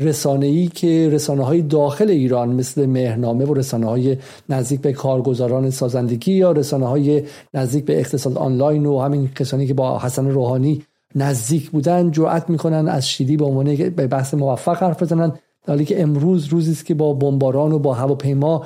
سیستماتیک 0.00 0.16
رسانه‌ای 0.16 0.68
که 0.68 1.08
رسانه 1.12 1.44
های 1.44 1.62
داخل 1.62 2.10
ایران 2.10 2.48
مثل 2.48 2.86
مهرنامه 2.86 3.44
و 3.44 3.54
رسانه 3.54 3.86
های 3.86 4.16
نزدیک 4.48 4.80
به 4.80 4.92
کارگزاران 4.92 5.70
سازندگی 5.70 6.32
یا 6.32 6.52
رسانه 6.52 6.86
های 6.86 7.22
نزدیک 7.54 7.84
به 7.84 7.98
اقتصاد 7.98 8.38
آنلاین 8.38 8.86
و 8.86 8.98
همین 8.98 9.28
کسانی 9.28 9.66
که 9.66 9.74
با 9.74 9.98
حسن 9.98 10.30
روحانی 10.30 10.82
نزدیک 11.14 11.70
بودن 11.70 12.10
جرأت 12.10 12.50
می‌کنن 12.50 12.88
از 12.88 13.08
شیلی 13.08 13.36
به 13.36 13.44
عنوان 13.44 13.90
به 13.90 14.06
بحث 14.06 14.34
موفق 14.34 14.82
حرف 14.82 15.02
بزنن. 15.02 15.32
حالی 15.66 15.84
که 15.84 16.02
امروز 16.02 16.46
روزی 16.46 16.72
است 16.72 16.86
که 16.86 16.94
با 16.94 17.12
بمباران 17.12 17.72
و 17.72 17.78
با 17.78 17.94
هواپیما 17.94 18.64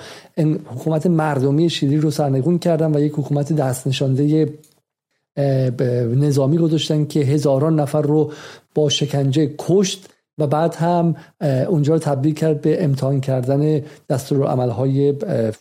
حکومت 0.67 1.07
مردمی 1.07 1.71
شیلی 1.71 1.97
رو 1.97 2.11
سرنگون 2.11 2.59
کردن 2.59 2.97
و 2.97 3.01
یک 3.01 3.13
حکومت 3.13 3.53
دست 3.53 3.87
نشانده 3.87 4.53
نظامی 6.17 6.59
گذاشتن 6.59 7.05
که 7.05 7.21
هزاران 7.21 7.81
نفر 7.81 8.03
رو 8.03 8.33
با 8.75 8.89
شکنجه 8.89 9.55
کشت 9.59 10.09
و 10.39 10.47
بعد 10.47 10.75
هم 10.75 11.15
اونجا 11.69 11.93
رو 11.93 11.99
تبدیل 11.99 12.35
کرد 12.35 12.61
به 12.61 12.85
امتحان 12.85 13.21
کردن 13.21 13.83
دستور 14.09 14.47
عملهای 14.47 15.15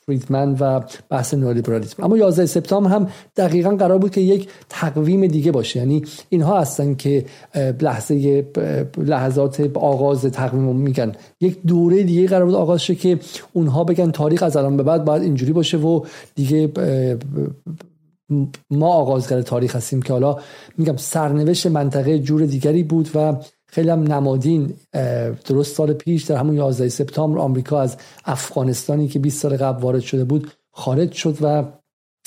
فریدمن 0.06 0.56
و 0.60 0.82
بحث 1.10 1.34
نولیبرالیسم. 1.34 2.04
اما 2.04 2.18
11 2.18 2.46
سپتامبر 2.46 2.90
هم 2.90 3.08
دقیقا 3.38 3.76
قرار 3.76 3.98
بود 3.98 4.12
که 4.12 4.22
یک 4.22 4.50
تقویم 4.70 5.28
دیگه 5.28 5.52
باشه. 5.52 5.80
یعنی 5.80 6.02
اینها 6.30 6.60
هستن 6.60 6.94
که 6.94 7.26
لحظه 7.82 8.46
لحظات 8.98 9.72
آغاز 9.74 10.26
تقویم 10.26 10.76
میگن. 10.76 11.12
یک 11.42 11.62
دوره 11.68 12.04
دیگه 12.04 12.28
قرار 12.28 12.46
بود 12.46 12.56
آغاز 12.56 12.84
شه 12.84 12.96
که 12.96 13.20
اونها 13.54 13.84
بگن 13.84 14.12
تاریخ 14.12 14.44
از 14.44 14.58
الان 14.58 14.78
به 14.78 14.84
بعد 14.84 15.06
باید 15.06 15.24
اینجوری 15.24 15.54
باشه 15.54 15.78
و 15.78 16.06
دیگه 16.36 16.72
ما 18.72 18.88
آغازگر 18.88 19.42
تاریخ 19.42 19.76
هستیم 19.76 20.02
که 20.02 20.14
حالا 20.14 20.38
میگم 20.78 20.98
سرنوشت 20.98 21.68
منطقه 21.68 22.20
جور 22.20 22.46
دیگری 22.46 22.84
بود 22.84 23.10
و 23.16 23.36
خیلی 23.72 23.90
هم 23.90 24.04
نمادین 24.04 24.74
درست 25.46 25.76
سال 25.76 25.94
پیش 25.94 26.24
در 26.24 26.36
همون 26.36 26.56
11 26.56 26.90
سپتامبر 26.90 27.40
آمریکا 27.40 27.82
از 27.82 27.98
افغانستانی 28.26 29.08
که 29.08 29.20
20 29.20 29.42
سال 29.42 29.58
قبل 29.58 29.82
وارد 29.82 30.02
شده 30.02 30.24
بود 30.24 30.52
خارج 30.72 31.12
شد 31.12 31.38
و 31.42 31.64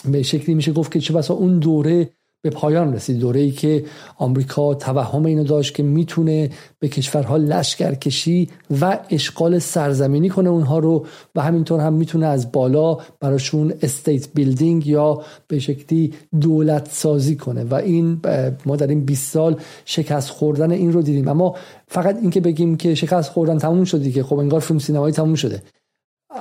به 0.04 0.22
شکلی 0.22 0.54
میشه 0.54 0.72
گفت 0.72 0.92
که 0.92 1.00
چه 1.00 1.14
بسا 1.14 1.34
اون 1.34 1.58
دوره 1.58 2.10
به 2.44 2.50
پایان 2.50 2.94
رسید. 2.94 3.18
دوره 3.18 3.40
ای 3.40 3.50
که 3.50 3.84
آمریکا 4.16 4.74
توهم 4.74 5.24
اینو 5.24 5.44
داشت 5.44 5.74
که 5.74 5.82
می‌تونه 5.82 6.50
به 6.78 6.88
کشورها 6.88 7.36
لشکر 7.36 7.94
کشی 7.94 8.48
و 8.80 8.98
اشغال 9.10 9.58
سرزمینی 9.58 10.28
کنه 10.28 10.50
اونها 10.50 10.78
رو 10.78 11.06
و 11.34 11.42
همینطور 11.42 11.80
هم 11.80 11.92
می‌تونه 11.92 12.26
از 12.26 12.52
بالا 12.52 12.98
براشون 13.20 13.74
state 13.82 14.28
building 14.34 14.86
یا 14.86 15.22
به 15.48 15.58
شکلی 15.58 16.14
دولت 16.40 16.88
سازی 16.92 17.36
کنه. 17.36 17.64
و 17.64 17.74
این 17.74 18.20
ما 18.66 18.76
در 18.76 18.86
این 18.86 19.04
20 19.04 19.32
سال 19.32 19.60
شکست 19.84 20.30
خوردن 20.30 20.70
این 20.70 20.92
رو 20.92 21.02
دیدیم. 21.02 21.28
اما 21.28 21.56
فقط 21.88 22.16
اینکه 22.16 22.40
بگیم 22.40 22.76
که 22.76 22.94
شکست 22.94 23.30
خوردن 23.30 23.58
تموم 23.58 23.84
شد 23.84 24.10
که 24.12 24.22
خب 24.22 24.38
انگار 24.38 24.60
فیلم 24.60 24.78
سینمایی 24.78 25.14
تموم 25.14 25.34
شده. 25.34 25.62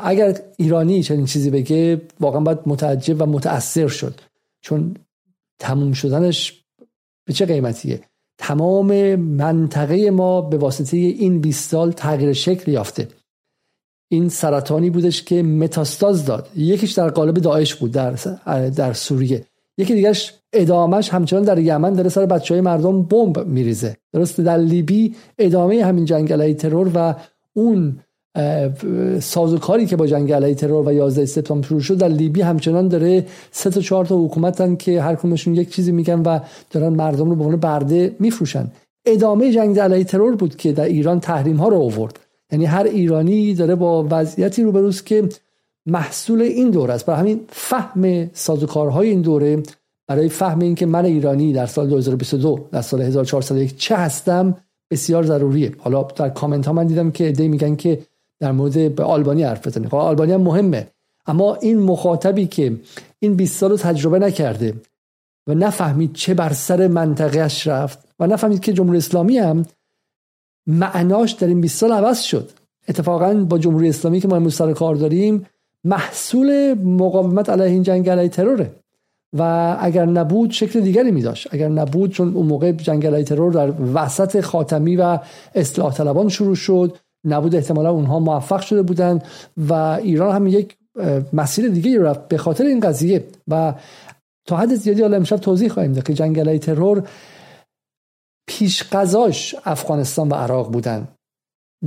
اگر 0.03 0.39
ایرانی 0.57 1.03
چنین 1.03 1.25
چیزی 1.25 1.50
بگه 1.50 2.01
واقعا 2.19 2.41
باید 2.41 2.60
متعجب 2.65 3.22
و 3.22 3.25
متاثر 3.25 3.88
شد. 3.88 4.22
چون 4.62 4.95
تموم 5.60 5.93
شدنش 5.93 6.63
به 7.25 7.33
چه 7.33 7.45
قیمتیه؟ 7.45 8.01
تمام 8.38 9.15
منطقه 9.15 10.12
ما 10.12 10.41
به 10.41 10.57
واسطه 10.57 10.98
این 10.98 11.41
20 11.41 11.69
سال 11.69 11.91
تغییر 11.91 12.33
شکل 12.33 12.72
یافته. 12.72 13.07
این 14.12 14.29
سرطانی 14.29 14.89
بودش 14.89 15.24
که 15.24 15.43
متاستاز 15.43 16.25
داد. 16.25 16.50
یکیش 16.55 16.91
در 16.91 17.10
قالب 17.10 17.36
داعش 17.36 17.75
بود 17.75 17.91
در, 17.91 18.12
در 18.75 18.93
سوریه. 18.93 19.45
یکی 19.77 19.93
دیگرش 19.95 20.33
ادامهش 20.53 21.10
همچنان 21.10 21.43
در 21.43 21.60
یمن 21.60 21.93
داره 21.93 22.10
سر 22.10 22.25
بچه 22.25 22.53
های 22.53 22.62
مردم 22.62 23.03
بمب 23.03 23.48
میریزه. 23.48 23.98
درست 24.13 24.41
در 24.41 24.57
لیبی 24.57 25.15
ادامه 25.38 25.86
همین 25.86 26.05
جنگ 26.05 26.55
ترور 26.55 26.91
و 26.95 27.15
اون 27.53 28.00
سازوکاری 29.19 29.85
که 29.85 29.95
با 29.95 30.07
جنگ 30.07 30.31
علیه 30.31 30.55
ترور 30.55 30.87
و 30.87 30.93
11 30.93 31.25
سپتامبر 31.25 31.67
شروع 31.67 31.81
شد 31.81 31.97
در 31.97 32.07
لیبی 32.07 32.41
همچنان 32.41 32.87
داره 32.87 33.25
سه 33.51 33.69
تا 33.69 33.81
چهار 33.81 34.05
تا 34.05 34.17
حکومتن 34.17 34.75
که 34.75 35.01
هر 35.01 35.15
کدومشون 35.15 35.55
یک 35.55 35.69
چیزی 35.69 35.91
میگن 35.91 36.21
و 36.21 36.39
دارن 36.71 36.89
مردم 36.89 37.29
رو 37.29 37.35
به 37.35 37.43
عنوان 37.43 37.59
برده 37.59 38.15
میفروشن. 38.19 38.71
ادامه 39.05 39.51
جنگ 39.51 39.79
علیه 39.79 40.03
ترور 40.03 40.35
بود 40.35 40.55
که 40.55 40.71
در 40.71 40.83
ایران 40.83 41.19
تحریم 41.19 41.57
ها 41.57 41.67
رو 41.67 41.77
آورد. 41.77 42.19
یعنی 42.51 42.65
هر 42.65 42.83
ایرانی 42.83 43.53
داره 43.53 43.75
با 43.75 44.07
وضعیتی 44.11 44.63
روبروست 44.63 45.05
که 45.05 45.29
محصول 45.85 46.41
این 46.41 46.69
دوره 46.69 46.93
است. 46.93 47.05
برای 47.05 47.19
همین 47.19 47.41
فهم 47.49 48.29
سازوکارهای 48.33 49.09
این 49.09 49.21
دوره 49.21 49.63
برای 50.07 50.29
فهم 50.29 50.59
اینکه 50.59 50.85
من 50.85 51.05
ایرانی 51.05 51.53
در 51.53 51.65
سال 51.65 51.89
2022 51.89 52.67
در 52.71 52.81
سال 52.81 53.01
1401 53.01 53.77
چه 53.77 53.95
هستم 53.95 54.55
بسیار 54.91 55.23
ضروریه. 55.23 55.71
حالا 55.77 56.03
در 56.03 56.29
کامنت 56.29 56.65
ها 56.65 56.73
من 56.73 56.87
دیدم 56.87 57.11
که 57.11 57.23
ایده 57.23 57.47
میگن 57.47 57.75
که 57.75 57.99
در 58.43 58.51
مورد 58.51 58.95
به 58.95 59.03
آلبانی 59.03 59.43
حرف 59.43 59.67
بزنیم. 59.67 59.89
خب 59.89 59.95
آلبانی 59.95 60.31
هم 60.31 60.41
مهمه. 60.41 60.88
اما 61.25 61.55
این 61.55 61.79
مخاطبی 61.79 62.45
که 62.45 62.77
این 63.19 63.35
20 63.35 63.59
سال 63.59 63.71
رو 63.71 63.77
تجربه 63.77 64.19
نکرده 64.19 64.73
و 65.47 65.53
نفهمید 65.53 66.13
چه 66.13 66.33
بر 66.33 66.53
سر 66.53 66.88
منطقهش 66.88 67.67
رفت 67.67 68.00
و 68.19 68.27
نفهمید 68.27 68.59
که 68.59 68.73
جمهوری 68.73 68.97
اسلامی 68.97 69.38
هم 69.38 69.65
معناش 70.67 71.31
در 71.31 71.47
این 71.47 71.62
20 71.62 71.79
سال 71.79 71.91
عوض 71.91 72.21
شد. 72.21 72.50
اتفاقا 72.88 73.33
با 73.33 73.57
جمهوری 73.57 73.89
اسلامی 73.89 74.19
که 74.19 74.27
ما 74.27 74.35
امروز 74.35 74.55
سر 74.55 74.73
کار 74.73 74.95
داریم 74.95 75.45
محصول 75.83 76.73
مقاومت 76.73 77.50
علیه 77.50 77.65
این 77.65 77.83
جنگ 77.83 78.09
علیه 78.09 78.29
تروره. 78.29 78.75
و 79.33 79.75
اگر 79.79 80.05
نبود 80.05 80.51
شکل 80.51 80.79
دیگری 80.79 81.12
می 81.12 81.21
داشت 81.21 81.47
اگر 81.51 81.69
نبود 81.69 82.12
چون 82.12 82.33
اون 82.33 82.45
موقع 82.45 82.71
جنگ 82.71 83.07
علیه 83.07 83.23
ترور 83.23 83.51
در 83.51 83.73
وسط 83.93 84.41
خاتمی 84.41 84.95
و 84.95 85.19
اصلاح 85.55 85.93
طلبان 85.93 86.29
شروع 86.29 86.55
شد 86.55 86.97
نبود 87.25 87.56
احتمالا 87.56 87.89
اونها 87.92 88.20
موفق 88.20 88.62
شده 88.62 88.82
بودند 88.82 89.24
و 89.58 89.74
ایران 89.74 90.36
هم 90.36 90.48
یک 90.48 90.77
مسیر 91.34 91.68
دیگه 91.68 92.01
رفت 92.01 92.27
به 92.27 92.38
خاطر 92.38 92.65
این 92.65 92.80
قضیه 92.80 93.27
و 93.48 93.74
تا 94.48 94.58
حد 94.58 94.75
زیادی 94.75 95.01
حالا 95.01 95.18
امشب 95.18 95.38
توضیح 95.38 95.70
خواهیم 95.70 95.94
داد 95.94 96.03
که 96.03 96.13
جنگ 96.13 96.39
علیه 96.39 96.60
ترور 96.60 97.08
پیش 98.48 98.84
قضاش 98.84 99.56
افغانستان 99.65 100.30
و 100.30 100.34
عراق 100.34 100.72
بودن. 100.72 101.08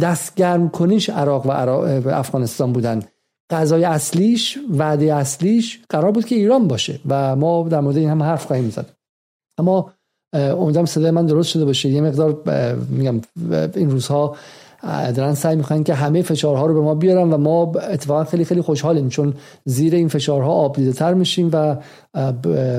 دستگرم 0.00 0.68
کنیش 0.68 1.10
عراق 1.10 1.46
و, 1.46 1.50
عراق 1.50 2.06
افغانستان 2.06 2.72
بودن. 2.72 3.02
غذای 3.50 3.84
اصلیش 3.84 4.58
وعده 4.70 5.14
اصلیش 5.14 5.80
قرار 5.88 6.12
بود 6.12 6.24
که 6.24 6.34
ایران 6.34 6.68
باشه 6.68 7.00
و 7.08 7.36
ما 7.36 7.68
در 7.68 7.80
مورد 7.80 7.96
این 7.96 8.10
هم 8.10 8.22
حرف 8.22 8.46
خواهیم 8.46 8.70
زد. 8.70 8.86
اما 9.58 9.92
امیدوارم 10.32 10.86
صدای 10.86 11.10
من 11.10 11.26
درست 11.26 11.50
شده 11.50 11.64
باشه. 11.64 11.88
یه 11.88 12.00
مقدار 12.00 12.42
میگم 12.88 13.20
این 13.74 13.90
روزها 13.90 14.36
دارن 15.16 15.34
سعی 15.34 15.56
می‌کنن 15.56 15.84
که 15.84 15.94
همه 15.94 16.22
فشارها 16.22 16.66
رو 16.66 16.74
به 16.74 16.80
ما 16.80 16.94
بیارن 16.94 17.32
و 17.32 17.36
ما 17.36 17.72
اتفاقا 17.72 18.24
خیلی 18.24 18.44
خیلی 18.44 18.60
خوشحالیم 18.60 19.08
چون 19.08 19.34
زیر 19.64 19.94
این 19.94 20.08
فشارها 20.08 20.52
آب 20.52 20.90
تر 20.90 21.14
میشیم 21.14 21.50
و 21.52 21.76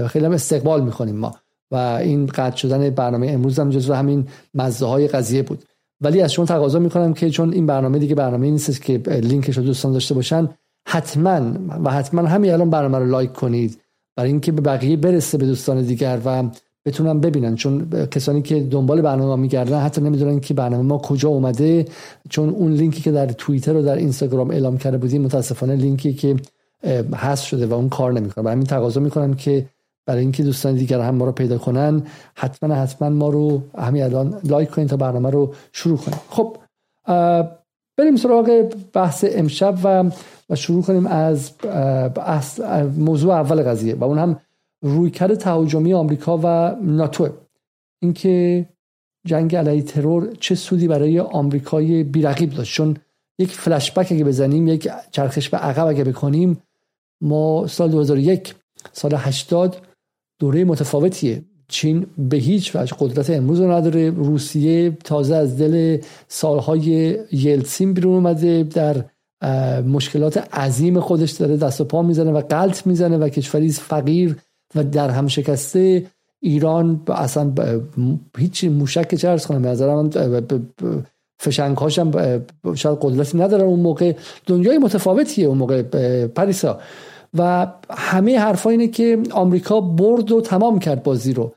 خیلی 0.08 0.26
هم 0.26 0.32
استقبال 0.32 0.84
می‌کنیم 0.84 1.16
ما. 1.16 1.36
و 1.72 1.76
این 1.76 2.26
قطع 2.26 2.56
شدن 2.56 2.90
برنامه 2.90 3.28
امروز 3.28 3.60
هم 3.60 3.70
جزو 3.70 3.94
همین 3.94 4.28
مزه 4.54 4.86
های 4.86 5.08
قضیه 5.08 5.44
بود. 5.44 5.64
ولی 6.02 6.22
از 6.22 6.34
شما 6.34 6.46
تقاضا 6.46 6.80
می‌کنم 6.80 7.14
که 7.14 7.30
چون 7.30 7.54
این 7.54 7.66
برنامه 7.66 8.00
دیگه 8.00 8.16
برنامه 8.16 8.50
نیست 8.50 8.82
که 8.82 8.98
لینکش 9.08 9.58
رو 9.58 9.64
دوستان 9.64 9.92
داشته 9.92 10.14
باشن 10.14 10.50
حتما 10.88 11.42
و 11.84 11.92
حتما 11.92 12.22
همین 12.22 12.52
الان 12.52 12.70
برنامه 12.70 12.98
رو 12.98 13.06
لایک 13.06 13.34
کنید. 13.34 13.82
برای 14.16 14.30
اینکه 14.30 14.52
به 14.52 14.62
بقیه 14.62 14.98
برسه 14.98 15.38
به 15.38 15.46
دوستان 15.46 15.82
دیگر 15.82 16.20
و 16.26 16.44
بتونن 16.88 17.20
ببینن. 17.20 17.56
چون 17.56 17.90
کسانی 18.12 18.42
که 18.42 18.60
دنبال 18.60 19.02
برنامه 19.02 19.42
میگردن 19.42 19.80
حتی 19.80 20.02
نمی‌دونن 20.02 20.40
که 20.40 20.54
برنامه 20.54 20.84
ما 20.84 20.98
کجا 20.98 21.30
اومده. 21.30 21.86
چون 22.30 22.50
اون 22.50 22.72
لینکی 22.72 23.02
که 23.02 23.12
در 23.12 23.26
توییتر 23.26 23.76
و 23.76 23.82
در 23.82 23.96
اینستاگرام 23.96 24.52
اعلام 24.52 24.78
کرده 24.78 24.98
بودیم 24.98 25.22
متاسفانه 25.22 25.76
لینکی 25.76 26.14
که 26.14 26.36
حذف 27.16 27.46
شده 27.46 27.66
و 27.66 27.74
اون 27.74 27.90
کار 27.90 28.14
نمی‌کنه. 28.14 28.44
برای 28.44 28.54
همین 28.54 28.68
تقاضا 28.68 29.00
می‌کنم 29.00 29.34
که 29.34 29.66
برای 30.06 30.22
اینکه 30.22 30.44
دوستان 30.44 30.76
دیگر 30.76 31.00
هم 31.00 31.16
ما 31.16 31.26
رو 31.26 31.32
پیدا 31.32 31.58
کنن 31.58 32.04
حتما 32.36 32.76
حتما 32.76 33.10
ما 33.10 33.30
رو 33.30 33.62
همین 33.78 34.04
الان 34.04 34.40
لایک 34.44 34.70
کنید 34.70 34.90
تا 34.90 34.98
برنامه 34.98 35.30
رو 35.30 35.54
شروع 35.72 35.98
کنیم. 35.98 36.20
خب 36.30 36.58
بریم 37.98 38.16
سراغ 38.16 38.74
بحث 38.94 39.26
امشب 39.28 39.76
و 39.84 40.12
و 40.50 40.56
شروع 40.56 40.84
کنیم 40.84 41.08
از 41.08 41.52
موضوع 42.98 43.34
اول 43.34 43.64
قضیه. 43.64 43.96
و 43.96 44.04
اون 44.04 44.18
هم 44.18 44.40
رویکرد 44.82 45.36
تهاجمی 45.36 45.94
آمریکا 45.94 46.40
و 46.44 46.76
ناتو. 46.82 47.30
اینکه 48.02 48.66
جنگ 49.26 49.56
علیه 49.56 49.82
ترور 49.82 50.36
چه 50.40 50.56
سودی 50.56 50.88
برای 50.88 51.20
آمریکای 51.20 52.04
بیرقیب 52.04 52.50
داشت. 52.50 52.74
چون 52.74 52.98
یک 53.40 53.52
فلشبک 53.52 54.08
اگه 54.12 54.24
بزنیم 54.24 54.68
یک 54.68 54.90
چرخش 55.12 55.50
به 55.50 55.58
عقب 55.58 55.88
اگه 55.88 56.04
بکنیم 56.04 56.62
ما 57.22 57.68
سال 57.68 57.92
2001 57.92 58.56
سال 58.94 59.14
80 59.16 59.78
دوره 60.40 60.64
متفاوتیه. 60.64 61.44
چین 61.68 62.06
به 62.18 62.38
هیچ 62.38 62.76
وجه 62.76 62.96
قدرت 63.00 63.30
امروز 63.30 63.60
رو 63.60 63.72
نداره. 63.72 64.10
روسیه 64.10 64.92
تازه 64.92 65.36
از 65.36 65.58
دل 65.58 66.02
سالهای 66.28 67.18
یلسین 67.32 67.94
بیرون 67.94 68.14
اومده. 68.14 68.64
در 68.64 69.06
مشکلات 69.82 70.38
عظیم 70.38 71.00
خودش 71.00 71.32
داره. 71.32 71.58
دست 71.58 71.82
و 71.82 71.84
پا 71.84 72.02
می‌زنه 72.02 72.32
و 72.32 72.42
قلط 72.42 72.88
می‌زنه 72.88 73.18
و 73.18 73.30
کشوری 73.30 73.72
فقیر 73.72 74.38
و 74.76 74.84
در 74.84 75.10
هم 75.10 75.28
شکسته 75.28 76.06
ایران 76.40 77.02
اصلا 77.08 77.54
هیچ 78.38 78.64
موشک 78.64 79.16
چه 79.16 79.30
ارز 79.30 79.48
کنم 79.48 79.62
به 79.62 79.70
نظرم 79.70 80.10
فشنگ 81.40 81.78
هاشم 81.78 82.12
شاید 82.76 82.98
قدرتی 83.02 83.38
نداره 83.38 83.64
اون 83.64 83.80
موقع. 83.80 84.14
دنیای 84.46 84.78
متفاوتیه 84.78 85.48
اون 85.48 85.58
موقع 85.58 85.82
پریسا. 86.28 86.80
و 87.34 87.68
همه 87.90 88.40
حرفا 88.40 88.70
اینه 88.70 88.88
که 88.88 89.20
آمریکا 89.32 89.82
برد 89.82 90.32
و 90.32 90.42
تمام 90.42 90.80
کرد 90.80 91.04
بازی 91.04 91.34
رو. 91.34 91.54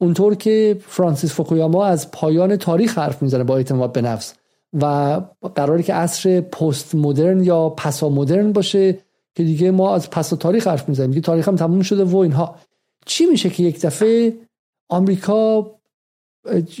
اونطور 0.00 0.34
که 0.34 0.76
فرانسیس 0.80 1.32
فوکویاما 1.32 1.84
از 1.84 2.10
پایان 2.10 2.56
تاریخ 2.56 2.98
حرف 2.98 3.22
می‌زنه 3.22 3.44
با 3.44 3.56
اعتماد 3.56 3.92
به 3.92 4.02
نفس. 4.02 4.34
و 4.82 5.20
قراری 5.54 5.82
که 5.82 5.94
عصر 5.94 6.40
پست 6.40 6.94
مدرن 6.94 7.44
یا 7.44 7.68
پسا 7.68 8.08
مدرن 8.08 8.52
باشه 8.52 8.98
که 9.36 9.44
دیگه 9.44 9.70
ما 9.70 9.94
از 9.94 10.10
پسا 10.10 10.36
تاریخ 10.36 10.66
حرف 10.66 10.88
می‌زنیم. 10.88 11.12
که 11.12 11.20
تاریخ 11.20 11.48
هم 11.48 11.56
تموم 11.56 11.82
شده 11.82 12.04
و 12.04 12.16
اینها. 12.16 12.56
چی 13.06 13.26
میشه 13.26 13.50
که 13.50 13.62
یک 13.62 13.80
دفعه 13.80 14.36
آمریکا 14.88 15.70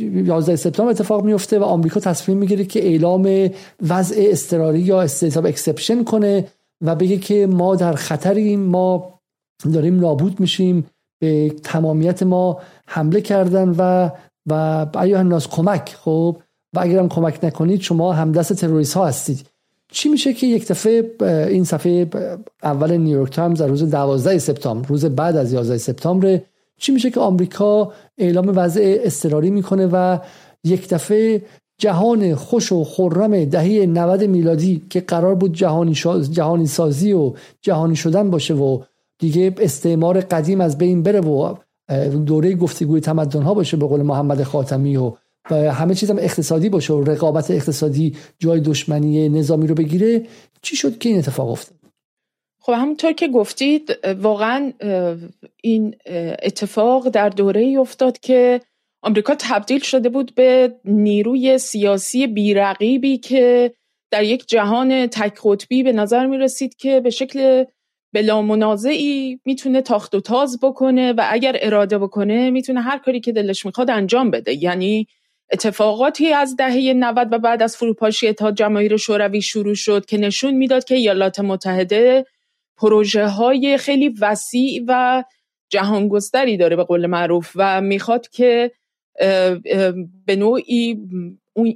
11 0.00 0.56
سپتامبر 0.56 0.90
اتفاق 0.90 1.24
میفته 1.24 1.58
و 1.58 1.62
آمریکا 1.62 2.00
تصمیم 2.00 2.38
می‌گیره 2.38 2.64
که 2.64 2.84
اعلام 2.84 3.50
وضع 3.88 4.16
اضطراری 4.18 4.80
یا 4.80 5.02
state 5.02 5.36
exception 5.36 6.04
کنه 6.04 6.48
و 6.80 6.94
بگه 6.94 7.16
که 7.16 7.46
ما 7.46 7.76
در 7.76 7.92
خطریم 7.92 8.60
ما 8.60 9.20
داریم 9.74 10.00
نابود 10.00 10.40
میشیم 10.40 10.86
به 11.20 11.50
تمامیت 11.50 12.22
ما 12.22 12.60
حمله 12.86 13.20
کردن 13.20 13.68
و 13.68 14.10
و 14.46 14.86
ایها 14.98 15.18
الناس 15.18 15.48
کمک 15.48 15.96
خب؟ 16.00 16.36
و 16.74 16.80
اگرم 16.80 17.08
کمک 17.08 17.38
نکنید 17.42 17.80
شما 17.80 18.12
همدست 18.12 18.52
تروریست 18.52 18.94
ها 18.94 19.06
هستید. 19.06 19.48
چی 19.92 20.08
میشه 20.08 20.32
که 20.32 20.46
یک 20.46 20.68
دفعه 20.68 21.10
این 21.48 21.64
صفحه 21.64 22.08
اول 22.62 22.96
نیویورک 22.96 23.32
تایمز 23.32 23.62
در 23.62 23.66
روز 23.66 23.90
12 23.90 24.38
سپتامبر 24.38 24.88
روز 24.88 25.04
بعد 25.04 25.36
از 25.36 25.52
11 25.52 25.78
سپتامبر 25.78 26.40
چی 26.78 26.92
میشه 26.92 27.10
که 27.10 27.20
آمریکا 27.20 27.92
اعلام 28.18 28.52
وضع 28.56 28.96
اضطراری 29.00 29.50
می‌کنه 29.50 29.88
و 29.92 30.18
یک 30.64 30.88
دفعه 30.88 31.42
جهان 31.78 32.34
خوش 32.34 32.72
و 32.72 32.84
خرم 32.84 33.44
دهه 33.44 33.86
90 33.86 34.24
میلادی 34.24 34.82
که 34.90 35.00
قرار 35.00 35.34
بود 35.34 35.52
جهانی, 35.52 35.94
جهانی 36.30 36.66
سازی 36.66 37.12
و 37.12 37.32
جهانی 37.60 37.96
شدن 37.96 38.30
باشه 38.30 38.54
و 38.54 38.82
دیگه 39.18 39.54
استعمار 39.58 40.20
قدیم 40.20 40.60
از 40.60 40.78
بین 40.78 41.02
بره 41.02 41.20
و 41.20 41.54
دوره 42.26 42.54
گفتگوی 42.54 43.00
تمدن 43.00 43.42
ها 43.42 43.54
باشه 43.54 43.76
به 43.76 43.86
قول 43.86 44.02
محمد 44.02 44.42
خاتمی 44.42 44.96
و 44.96 45.12
و 45.50 45.54
همه 45.54 45.94
چیز 45.94 46.10
هم 46.10 46.18
اقتصادی 46.18 46.68
باشه 46.68 46.92
و 46.92 47.04
رقابت 47.04 47.50
اقتصادی 47.50 48.16
جای 48.38 48.60
دشمنی 48.60 49.28
نظامی 49.28 49.66
رو 49.66 49.74
بگیره 49.74 50.26
چی 50.62 50.76
شد 50.76 50.98
که 50.98 51.08
این 51.08 51.18
اتفاق 51.18 51.50
افتاد؟ 51.50 51.76
خب 52.60 52.72
همونطور 52.72 53.12
که 53.12 53.28
گفتید 53.28 53.98
واقعا 54.20 54.72
این 55.62 55.94
اتفاق 56.42 57.08
در 57.08 57.28
دوره 57.28 57.60
ای 57.60 57.76
افتاد 57.76 58.18
که 58.18 58.60
آمریکا 59.02 59.34
تبدیل 59.38 59.80
شده 59.80 60.08
بود 60.08 60.34
به 60.34 60.74
نیروی 60.84 61.58
سیاسی 61.58 62.26
بیرقیبی 62.26 63.18
که 63.18 63.72
در 64.10 64.24
یک 64.24 64.48
جهان 64.48 65.06
تک 65.06 65.40
قطبی 65.44 65.82
به 65.82 65.92
نظر 65.92 66.26
می 66.26 66.38
رسید 66.38 66.74
که 66.74 67.00
به 67.00 67.10
شکل 67.10 67.64
بلا 68.14 68.42
منازعی 68.42 69.40
می‌تونه 69.44 69.82
تاخت 69.82 70.14
و 70.14 70.20
تاز 70.20 70.58
بکنه 70.62 71.12
و 71.12 71.26
اگر 71.30 71.56
اراده 71.60 71.98
بکنه 71.98 72.50
می‌تونه 72.50 72.80
هر 72.80 72.98
کاری 72.98 73.20
که 73.20 73.32
دلش 73.32 73.66
می‌خواد 73.66 73.90
انجام 73.90 74.30
بده. 74.30 74.64
یعنی 74.64 75.06
اتفاقاتی 75.52 76.32
از 76.32 76.56
دهه 76.56 76.92
90 76.96 77.32
و 77.32 77.38
بعد 77.38 77.62
از 77.62 77.76
فروپاشی 77.76 78.28
اتحاد 78.28 78.54
جماهیر 78.54 78.96
شوروی 78.96 79.42
شروع 79.42 79.74
شد 79.74 80.06
که 80.06 80.18
نشون 80.18 80.54
می‌داد 80.54 80.84
که 80.84 80.94
ایالات 80.94 81.40
متحده 81.40 82.26
پروژه 82.76 83.26
های 83.26 83.76
خیلی 83.78 84.08
وسیع 84.20 84.84
و 84.88 85.24
جهانگستری 85.68 86.56
داره 86.56 86.76
به 86.76 86.84
قول 86.84 87.06
معروف 87.06 87.52
و 87.56 87.80
می‌خواد 87.80 88.28
که 88.28 88.72
به 90.26 90.36
نوعی 90.36 90.96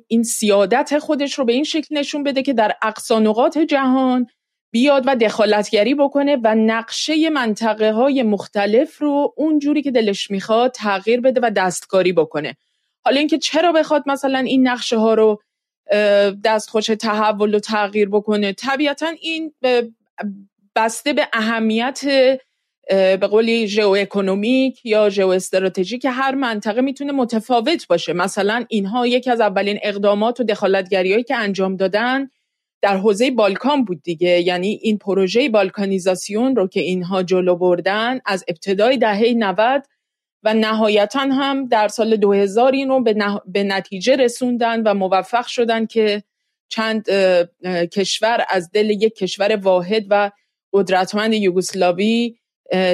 این 0.09 0.23
سیادت 0.23 0.99
خودش 0.99 1.39
رو 1.39 1.45
به 1.45 1.53
این 1.53 1.65
شکل 1.65 1.99
نشون 1.99 2.23
بده 2.23 2.43
که 2.43 2.53
در 2.53 2.73
اقصانقات 2.83 3.59
جهان 3.59 4.27
بیاد 4.73 5.05
و 5.07 5.17
دخالتگری 5.17 5.95
بکنه 5.95 6.39
و 6.45 6.55
نقشه 6.55 7.31
منطقه 7.31 7.93
های 7.93 8.23
مختلف 8.23 8.99
رو 8.99 9.35
اونجوری 9.37 9.83
که 9.83 9.91
دلش 9.91 10.31
می‌خواد 10.31 10.71
تغییر 10.71 11.21
بده 11.21 11.41
و 11.43 11.51
دستکاری 11.51 12.13
بکنه. 12.13 12.57
حالا 13.05 13.19
اینکه 13.19 13.39
چرا 13.39 13.73
بخواد 13.73 14.03
مثلا 14.07 14.39
این 14.39 14.69
نقشه 14.69 14.97
ها 14.97 15.15
رو 15.15 15.41
دستخوش 16.45 16.87
تحول 16.87 17.55
و 17.55 17.59
تغییر 17.59 18.09
بکنه؟ 18.09 18.53
طبیعتا 18.53 19.07
این 19.21 19.53
بسته 20.77 21.13
به 21.13 21.29
اهمیت 21.33 22.01
به 22.91 23.27
قولی 23.31 23.69
ژئو 23.69 23.97
اکونومیک 24.01 24.87
یا 24.87 25.09
ژئو 25.09 25.29
استراتژیک 25.29 26.07
هر 26.11 26.35
منطقه 26.35 26.81
می‌تونه 26.81 27.13
متفاوت 27.13 27.87
باشه. 27.89 28.13
مثلا 28.13 28.65
اینها 28.69 29.07
یکی 29.07 29.31
از 29.31 29.41
اولین 29.41 29.79
اقدامات 29.83 30.41
و 30.41 30.45
دخالتگریهایی 30.45 31.25
که 31.25 31.37
انجام 31.37 31.77
دادن 31.77 32.29
در 32.83 32.97
حوزه 32.97 33.31
بالکان 33.31 33.85
بود 33.85 34.03
دیگه. 34.03 34.41
یعنی 34.41 34.79
این 34.83 34.99
پروژه 34.99 35.49
بالکانیزاسیون 35.49 36.57
رو 36.57 36.69
که 36.69 36.81
اینها 36.81 37.23
جلو 37.23 37.57
بردن 37.57 38.21
از 38.27 38.45
ابتدای 38.49 38.97
دهه 38.97 39.35
90 39.37 39.83
و 40.43 40.55
نهایتا 40.55 41.21
هم 41.21 41.67
در 41.67 41.89
سال 41.89 42.17
2000 42.17 42.73
این 42.73 42.89
رو 42.89 43.03
به, 43.03 43.15
به 43.47 43.65
نتیجه 43.65 44.17
رسوندن 44.17 44.83
و 44.83 44.95
موفق 44.95 45.47
شدن 45.47 45.87
که 45.87 46.23
چند 46.69 47.07
کشور 47.93 48.45
از 48.49 48.71
دل 48.73 48.91
یک 48.91 49.15
کشور 49.15 49.57
واحد 49.57 50.07
و 50.11 50.31
قدرتمند 50.73 51.35
یوگسلاوی 51.35 52.37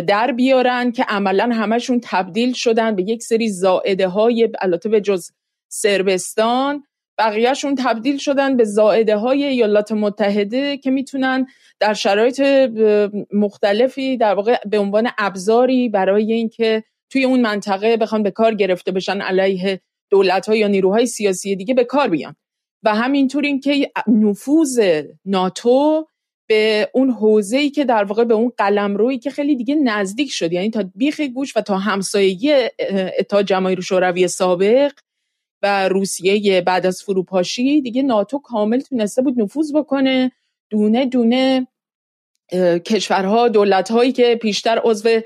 در 0.06 0.32
بیارن 0.32 0.92
که 0.92 1.04
عملا 1.08 1.50
همشون 1.54 2.00
تبدیل 2.04 2.52
شدن 2.52 2.96
به 2.96 3.02
یک 3.02 3.22
سری 3.22 3.48
زائده 3.48 4.08
های 4.08 4.48
البته 4.60 4.88
به 4.88 5.00
جز 5.00 5.30
سربستان 5.68 6.82
بقیهشون 7.18 7.74
تبدیل 7.74 8.18
شدن 8.18 8.56
به 8.56 8.64
زائده 8.64 9.16
های 9.16 9.44
ایالات 9.44 9.92
متحده 9.92 10.76
که 10.76 10.90
می‌تونن 10.90 11.46
در 11.80 11.94
شرایط 11.94 12.40
مختلفی 13.32 14.16
در 14.16 14.34
واقع 14.34 14.56
به 14.66 14.78
عنوان 14.78 15.08
ابزاری 15.18 15.88
برای 15.88 16.32
اینکه 16.32 16.84
توی 17.10 17.24
اون 17.24 17.40
منطقه 17.40 17.96
بخوان 17.96 18.22
به 18.22 18.30
کار 18.30 18.54
گرفته 18.54 18.92
بشن 18.92 19.20
علیه 19.20 19.80
دولت 20.10 20.48
ها 20.48 20.56
یا 20.56 20.68
نیروهای 20.68 21.06
سیاسی 21.06 21.56
دیگه 21.56 21.74
به 21.74 21.84
کار 21.84 22.08
بیان. 22.08 22.36
و 22.82 22.94
همینطور 22.94 23.44
اینکه 23.44 23.90
نفوذ 24.06 25.02
ناتو 25.24 26.06
به 26.48 26.90
اون 26.94 27.10
حوزه 27.10 27.56
ای 27.56 27.70
که 27.70 27.84
در 27.84 28.04
واقع 28.04 28.24
به 28.24 28.34
اون 28.34 28.52
قلمرویی 28.56 29.18
که 29.18 29.30
خیلی 29.30 29.56
دیگه 29.56 29.74
نزدیک 29.74 30.30
شد 30.30 30.52
یعنی 30.52 30.70
تا 30.70 30.90
بیخ 30.94 31.20
گوش 31.20 31.56
و 31.56 31.60
تا 31.60 31.78
همسایگی 31.78 32.52
اتحاد 33.18 33.44
جماهیر 33.44 33.80
شوروی 33.80 34.28
سابق 34.28 34.92
و 35.62 35.88
روسیه 35.88 36.60
بعد 36.60 36.86
از 36.86 37.02
فروپاشی 37.02 37.80
دیگه 37.80 38.02
ناتو 38.02 38.38
کامل 38.38 38.80
تونسته 38.80 39.22
بود 39.22 39.40
نفوذ 39.40 39.72
بکنه. 39.74 40.32
دونه 40.70 41.06
دونه 41.06 41.66
کشورها 42.86 43.48
دولتهایی 43.48 44.12
که 44.12 44.38
پیشتر 44.42 44.80
عضو 44.84 45.20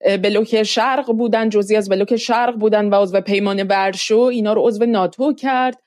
بلوک 0.00 0.62
شرق 0.62 1.12
بودن 1.12 1.48
جزی 1.48 1.76
از 1.76 1.88
بلوک 1.88 2.16
شرق 2.16 2.54
بودن 2.54 2.88
و 2.88 2.94
عضو 2.94 3.20
پیمان 3.20 3.62
ورشو 3.62 4.18
اینا 4.18 4.52
رو 4.52 4.62
عضو 4.66 4.86
ناتو 4.86 5.34
کرد 5.34 5.78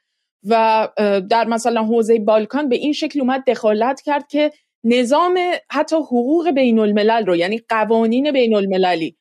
و 0.43 0.87
در 1.29 1.47
مثلا 1.47 1.83
حوزه 1.83 2.19
بالکان 2.19 2.69
به 2.69 2.75
این 2.75 2.93
شکل 2.93 3.21
اومد 3.21 3.43
دخالت 3.45 4.01
کرد 4.01 4.27
که 4.27 4.51
نظام 4.83 5.39
حتی 5.71 5.95
حقوق 5.95 6.51
بین 6.51 6.79
الملل 6.79 7.25
رو 7.25 7.35
یعنی 7.35 7.61
قوانین 7.69 8.31
بین 8.31 8.55
المللی 8.55 9.15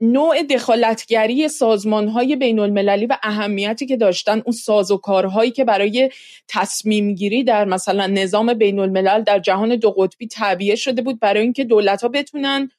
نوع 0.00 0.42
دخالتگری 0.42 1.48
سازمان 1.48 2.08
های 2.08 2.36
بین 2.36 2.58
المللی 2.58 3.06
و 3.06 3.16
اهمیتی 3.22 3.86
که 3.86 3.96
داشتن 3.96 4.42
اون 4.44 4.52
ساز 4.52 4.90
و 4.90 4.96
کارهایی 4.96 5.50
که 5.50 5.64
برای 5.64 6.10
تصمیم 6.48 7.14
گیری 7.14 7.44
در 7.44 7.64
مثلا 7.64 8.06
نظام 8.06 8.54
بین 8.54 8.78
الملل 8.78 9.22
در 9.22 9.38
جهان 9.38 9.76
دو 9.76 9.90
قطبی 9.90 10.26
تعبیه 10.26 10.74
شده 10.74 11.02
بود 11.02 11.20
برای 11.20 11.42
اینکه 11.42 11.64
دولت 11.64 12.02
ها 12.02 12.08
بتونن 12.08 12.70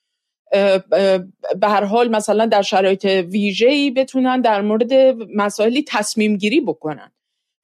به 1.59 1.67
هر 1.67 1.83
حال 1.83 2.09
مثلا 2.09 2.45
در 2.45 2.61
شرایط 2.61 3.05
ویژه‌ای 3.05 3.91
بتونن 3.91 4.41
در 4.41 4.61
مورد 4.61 4.93
مسائلی 5.35 5.85
تصمیم 5.87 6.37
گیری 6.37 6.61
بکنن. 6.61 7.11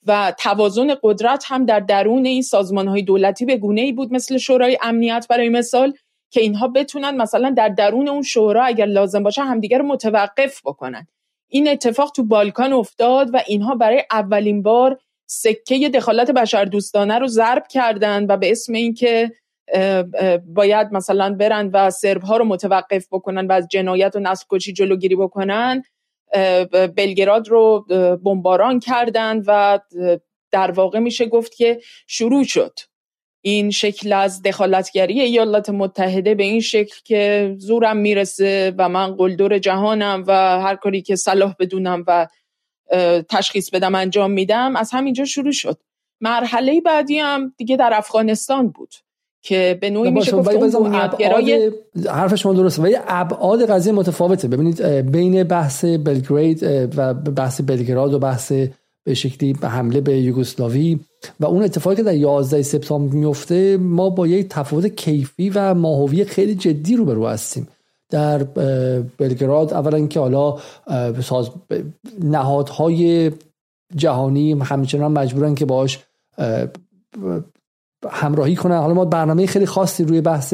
و 0.08 0.34
توازن 0.38 0.95
قدرت 1.04 1.43
هم 1.47 1.65
در 1.65 1.80
درون 1.80 2.26
این 2.26 2.41
سازمان 2.41 2.88
های 2.88 3.02
دولتی 3.02 3.45
به 3.45 3.58
گونه 3.58 3.82
ای 3.82 3.91
بود 3.91 4.13
مثل 4.13 4.38
شورای 4.38 4.78
امنیت 4.82 5.26
برای 5.30 5.50
مثال 5.50 5.93
که 6.32 6.41
اینها 6.41 6.67
بتونن 6.67 7.15
مثلا 7.15 7.50
در 7.50 7.69
درون 7.69 8.08
اون 8.08 8.21
شورا 8.21 8.63
اگر 8.63 8.86
لازم 8.86 9.23
باشه 9.23 9.41
همدیگر 9.41 9.82
متوقف 9.82 10.62
بکنن. 10.65 11.08
این 11.50 11.67
اتفاق 11.67 12.12
تو 12.12 12.23
بالکان 12.23 12.73
افتاد 12.73 13.30
و 13.34 13.41
اینها 13.47 13.76
برای 13.76 14.04
اولین 14.12 14.62
بار 14.62 15.00
سکه 15.26 15.89
دخالت 15.89 16.32
بشردوستانه 16.32 17.19
رو 17.19 17.28
ضرب 17.28 17.67
کردن 17.67 18.26
و 18.30 18.38
به 18.38 18.52
اسم 18.52 18.73
اینکه 18.73 19.32
باید 20.45 20.88
مثلا 20.91 21.34
برن 21.34 21.69
و 21.73 21.89
سرب 21.89 22.23
ها 22.23 22.38
رو 22.38 22.45
متوقف 22.45 23.08
بکنن 23.12 23.47
و 23.47 23.51
از 23.51 23.67
جنایت 23.67 24.15
و 24.15 24.19
نسل 24.19 24.45
کشی 24.49 24.73
جلوگیری 24.73 25.15
بکنن. 25.15 25.84
بلگراد 26.71 27.47
رو 27.47 27.86
بمباران 28.23 28.80
کردن 28.80 29.43
و 29.47 29.80
در 30.51 30.71
واقع 30.71 30.99
میشه 30.99 31.25
گفت 31.25 31.56
که 31.56 31.80
شروع 32.08 32.43
شد. 32.43 32.80
این 33.41 33.71
شکل 33.71 34.13
از 34.13 34.41
دخالتگری 34.41 35.21
ایالات 35.21 35.69
متحده 35.69 36.36
به 36.36 36.43
این 36.43 36.60
شکل 36.60 36.95
که 37.03 37.56
زورم 37.58 37.97
می‌رسه 37.97 38.73
و 38.77 38.89
من 38.89 39.15
قلدر 39.15 39.58
جهانم 39.58 40.23
و 40.27 40.60
هر 40.62 40.75
کاری 40.75 41.01
که 41.01 41.15
صلاح 41.15 41.56
بدونم 41.60 42.03
و 42.08 42.27
تشخیص 43.30 43.69
بدم 43.69 43.95
انجام 43.95 44.32
میدم 44.32 44.75
از 44.75 44.91
همینجا 44.91 45.25
شروع 45.25 45.51
شد. 45.51 45.80
مرحله 46.21 46.82
بعدی 46.82 47.19
هم 47.19 47.53
دیگه 47.58 47.77
در 47.77 47.91
افغانستان 47.93 48.69
بود. 48.69 48.93
که 49.41 49.78
به 49.82 49.89
نوعی 49.89 50.12
میشه 50.12 50.32
گفت 50.32 50.76
اون 50.76 50.95
حرف 52.10 52.36
شما 52.36 52.54
درسته 52.54 52.82
ولی 52.82 52.97
ابعاد 53.08 53.69
قضیه 53.69 53.93
متفاوته. 53.93 54.47
ببینید 54.47 54.82
بین 55.12 55.43
بحث 55.43 55.86
بلگرید 55.86 56.63
و 56.97 57.13
بحث 57.13 57.62
بلگراد 57.62 58.13
و 58.13 58.19
بحث 58.19 58.52
به 59.04 59.13
شکلی 59.13 59.54
به 59.54 59.67
حمله 59.67 60.02
به 60.02 60.17
یوگسلاوی 60.17 61.00
و 61.39 61.45
اون 61.45 61.63
اتفاقی 61.63 61.95
که 61.95 62.04
در 62.04 62.15
11 62.15 62.62
سپتامبر 62.62 63.15
میفته 63.15 63.78
ما 63.78 64.10
با 64.10 64.28
یک 64.28 64.50
تفاوت 64.50 64.88
کیفی 64.88 65.50
و 65.50 65.73
ماهوی 65.73 66.26
خیلی 66.26 66.56
جدی 66.56 66.95
روبرو 66.95 67.28
هستیم. 67.28 67.67
در 68.10 68.43
بلگراد 69.17 69.73
اولا 69.73 70.08
که 70.08 70.19
حالا 70.19 70.58
ساز 71.21 71.50
نهادهای 72.23 73.32
جهانی 73.95 74.54
همچنان 74.54 75.12
مجبورن 75.12 75.56
که 75.56 75.65
باش 75.65 76.00
همراهی 78.12 78.56
کنن 78.56 78.78
حالا 78.78 78.93
ما 78.93 79.06
برنامه 79.06 79.46
خیلی 79.46 79.65
خاصی 79.65 80.04
روی 80.04 80.22
بحث 80.22 80.54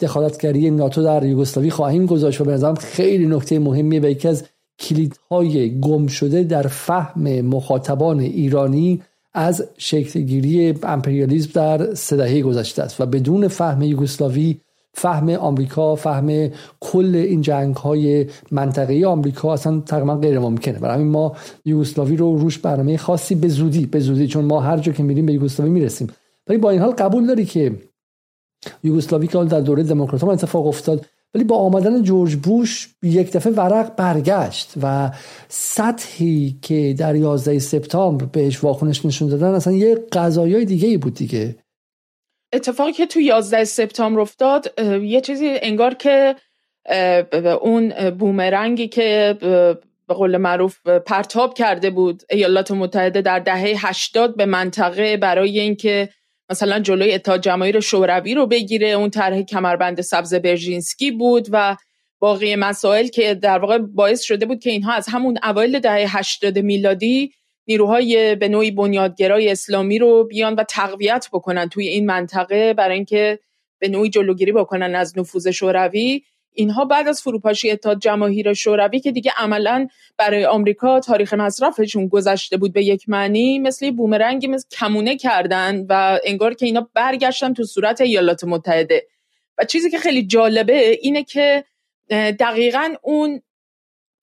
دخالتگری 0.00 0.70
ناتو 0.70 1.02
در 1.02 1.24
یوگسلاوی 1.24 1.70
خواهیم 1.70 2.06
گذاشت 2.06 2.40
و 2.40 2.44
به 2.44 2.52
نظرم 2.52 2.74
خیلی 2.74 3.26
نکته 3.26 3.58
مهمیه 3.58 4.00
و 4.00 4.04
یکی 4.04 4.28
از 4.28 4.44
کلیدهای 4.78 5.80
گم 5.80 6.06
شده 6.06 6.42
در 6.42 6.66
فهم 6.66 7.40
مخاطبان 7.40 8.20
ایرانی 8.20 9.02
از 9.34 9.64
شکلگیری 9.78 10.74
امپریالیزم 10.82 11.50
در 11.54 11.94
سه 11.94 12.42
گذشته 12.42 12.82
است 12.82 13.00
و 13.00 13.06
بدون 13.06 13.48
فهم 13.48 13.82
یوگسلاوی 13.82 14.56
فهم 14.94 15.30
آمریکا 15.30 15.94
فهم 15.94 16.50
کل 16.80 17.14
این 17.14 17.40
جنگ 17.40 17.76
های 17.76 18.26
منطقه 18.50 19.06
آمریکا 19.06 19.52
اصلا 19.52 19.80
تقریبا 19.80 20.16
غیر 20.16 20.38
ممکنه 20.38 20.78
برای 20.78 20.94
همین 20.94 21.08
ما 21.08 21.36
یوگسلاوی 21.64 22.16
رو 22.16 22.36
روش 22.36 22.58
برنامه 22.58 22.96
خاصی 22.96 23.34
به 23.34 23.48
زودی 23.48 23.86
به 23.86 24.00
زودی 24.00 24.26
چون 24.26 24.44
ما 24.44 24.60
هر 24.60 24.76
جا 24.76 24.92
که 24.92 25.02
میریم 25.02 25.26
به 25.26 25.32
یوگسلاوی 25.32 25.72
می‌رسیم. 25.72 26.08
ولی 26.46 26.58
با 26.58 26.70
این 26.70 26.80
حال 26.80 26.90
قبول 26.90 27.26
داری 27.26 27.44
که 27.44 27.72
یوگسلاوی 28.84 29.26
که 29.26 29.44
در 29.44 29.60
دوره 29.60 29.82
دموکرات 29.82 30.24
ها 30.24 30.32
اتفاق 30.32 30.66
افتاد 30.66 31.06
ولی 31.34 31.44
با 31.44 31.56
آمدن 31.56 32.02
جورج 32.02 32.36
بوش 32.36 32.88
یک 33.02 33.32
دفعه 33.32 33.52
ورق 33.52 33.96
برگشت 33.96 34.72
و 34.82 35.10
سطحی 35.48 36.58
که 36.62 36.94
در 36.98 37.16
11 37.16 37.58
سپتامبر 37.58 38.24
بهش 38.24 38.64
واکنش 38.64 39.04
نشون 39.04 39.28
دادن 39.28 39.54
اصلا 39.54 39.72
یه 39.72 39.94
قضایای 40.12 40.64
دیگه 40.64 40.88
ای 40.88 40.96
بود 40.96 41.14
دیگه. 41.14 41.56
اتفاقی 42.52 42.92
که 42.92 43.06
تو 43.06 43.20
11 43.20 43.64
سپتامبر 43.64 44.20
افتاد 44.20 44.80
یه 45.02 45.20
چیزی 45.20 45.48
انگار 45.62 45.94
که 45.94 46.36
اون 47.60 48.10
بومرنگی 48.10 48.88
که 48.88 49.36
به 50.08 50.14
قول 50.14 50.36
معروف 50.36 50.86
پرتاب 50.86 51.54
کرده 51.54 51.90
بود 51.90 52.22
ایالات 52.30 52.70
متحده 52.70 53.22
در 53.22 53.38
دهه 53.38 53.74
80 53.76 54.36
به 54.36 54.46
منطقه 54.46 55.16
برای 55.16 55.60
اینکه 55.60 56.08
مثلا 56.50 56.78
جلوی 56.78 57.12
اتحاد 57.12 57.40
جماهیر 57.40 57.80
شوروی 57.80 58.34
رو 58.34 58.46
بگیره. 58.46 58.88
اون 58.88 59.10
طرح 59.10 59.42
کمربند 59.42 60.00
سبز 60.00 60.34
برژینسکی 60.34 61.10
بود 61.10 61.48
و 61.50 61.76
باقی 62.18 62.56
مسائل 62.56 63.06
که 63.06 63.34
در 63.34 63.58
واقع 63.58 63.78
باعث 63.78 64.22
شده 64.22 64.46
بود 64.46 64.60
که 64.60 64.70
اینها 64.70 64.92
از 64.92 65.06
همون 65.08 65.38
اوایل 65.42 65.78
دهه 65.78 66.18
80 66.18 66.58
میلادی 66.58 67.32
نیروهای 67.66 68.34
به 68.34 68.48
نوعی 68.48 68.70
بنیادگرای 68.70 69.50
اسلامی 69.50 69.98
رو 69.98 70.24
بیان 70.24 70.54
و 70.54 70.64
تقویت 70.68 71.28
بکنن 71.32 71.68
توی 71.68 71.88
این 71.88 72.06
منطقه 72.06 72.74
برای 72.74 72.94
اینکه 72.94 73.38
به 73.78 73.88
نوعی 73.88 74.10
جلوگیری 74.10 74.52
بکنن 74.52 74.94
از 74.94 75.18
نفوذ 75.18 75.48
شوروی. 75.48 76.22
اینها 76.56 76.84
بعد 76.84 77.08
از 77.08 77.22
فروپاشی 77.22 77.70
اتحاد 77.70 77.98
جماهیر 77.98 78.52
شوروی 78.52 79.00
که 79.00 79.12
دیگه 79.12 79.32
عملا 79.36 79.88
برای 80.16 80.44
آمریکا 80.44 81.00
تاریخ 81.00 81.34
مصرفشون 81.34 82.08
گذشته 82.08 82.56
بود 82.56 82.72
به 82.72 82.84
یک 82.84 83.08
معنی 83.08 83.58
مثل 83.58 83.90
بومرنگی 83.90 84.46
مثل 84.46 84.68
کمونه 84.70 85.16
کردن 85.16 85.86
و 85.88 86.18
انگار 86.24 86.54
که 86.54 86.66
اینا 86.66 86.90
برگشتن 86.94 87.54
تو 87.54 87.64
صورت 87.64 88.00
ایالات 88.00 88.44
متحده. 88.44 89.06
و 89.58 89.64
چیزی 89.64 89.90
که 89.90 89.98
خیلی 89.98 90.26
جالبه 90.26 90.98
اینه 91.02 91.24
که 91.24 91.64
دقیقا 92.10 92.94
اون 93.02 93.42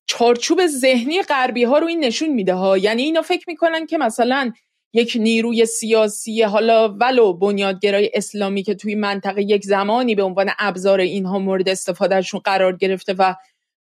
چارچوب 0.08 0.68
ذهنی 0.68 1.22
غربی 1.22 1.64
ها 1.64 1.78
رو 1.78 1.88
این 1.88 2.04
نشون 2.04 2.30
میده 2.30 2.54
ها. 2.54 2.78
یعنی 2.78 3.04
اینا 3.04 3.22
فکر 3.22 3.46
می‌کنن 3.48 3.86
که 3.86 3.98
مثلا 3.98 4.52
یک 4.94 5.18
نیروی 5.20 5.66
سیاسی 5.66 6.42
حالا 6.42 6.90
ولو 6.90 7.34
بنیادگرای 7.34 8.12
اسلامی 8.14 8.64
که 8.64 8.76
توی 8.76 8.96
منطقه 8.96 9.42
یک 9.42 9.66
زمانی 9.66 10.16
به 10.16 10.24
عنوان 10.24 10.50
ابزار 10.60 11.00
اینها 11.00 11.40
مورد 11.40 11.70
استفادهشون 11.70 12.40
قرار 12.40 12.78
گرفته 12.78 13.14
و 13.14 13.36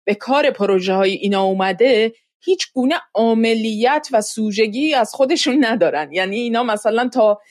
به 0.05 0.15
کار 0.15 0.51
پروژه 0.51 0.93
های 0.93 1.11
اینا 1.11 1.43
اومده 1.43 2.13
هیچ 2.43 2.73
گونه 2.73 2.95
عملیت 3.15 4.07
و 4.11 4.21
سوژگی 4.21 4.93
از 4.93 5.13
خودشون 5.13 5.65
ندارن. 5.65 6.13
یعنی 6.13 6.35
اینا 6.35 6.63
مثلا 6.63 7.09
تا 7.09 7.41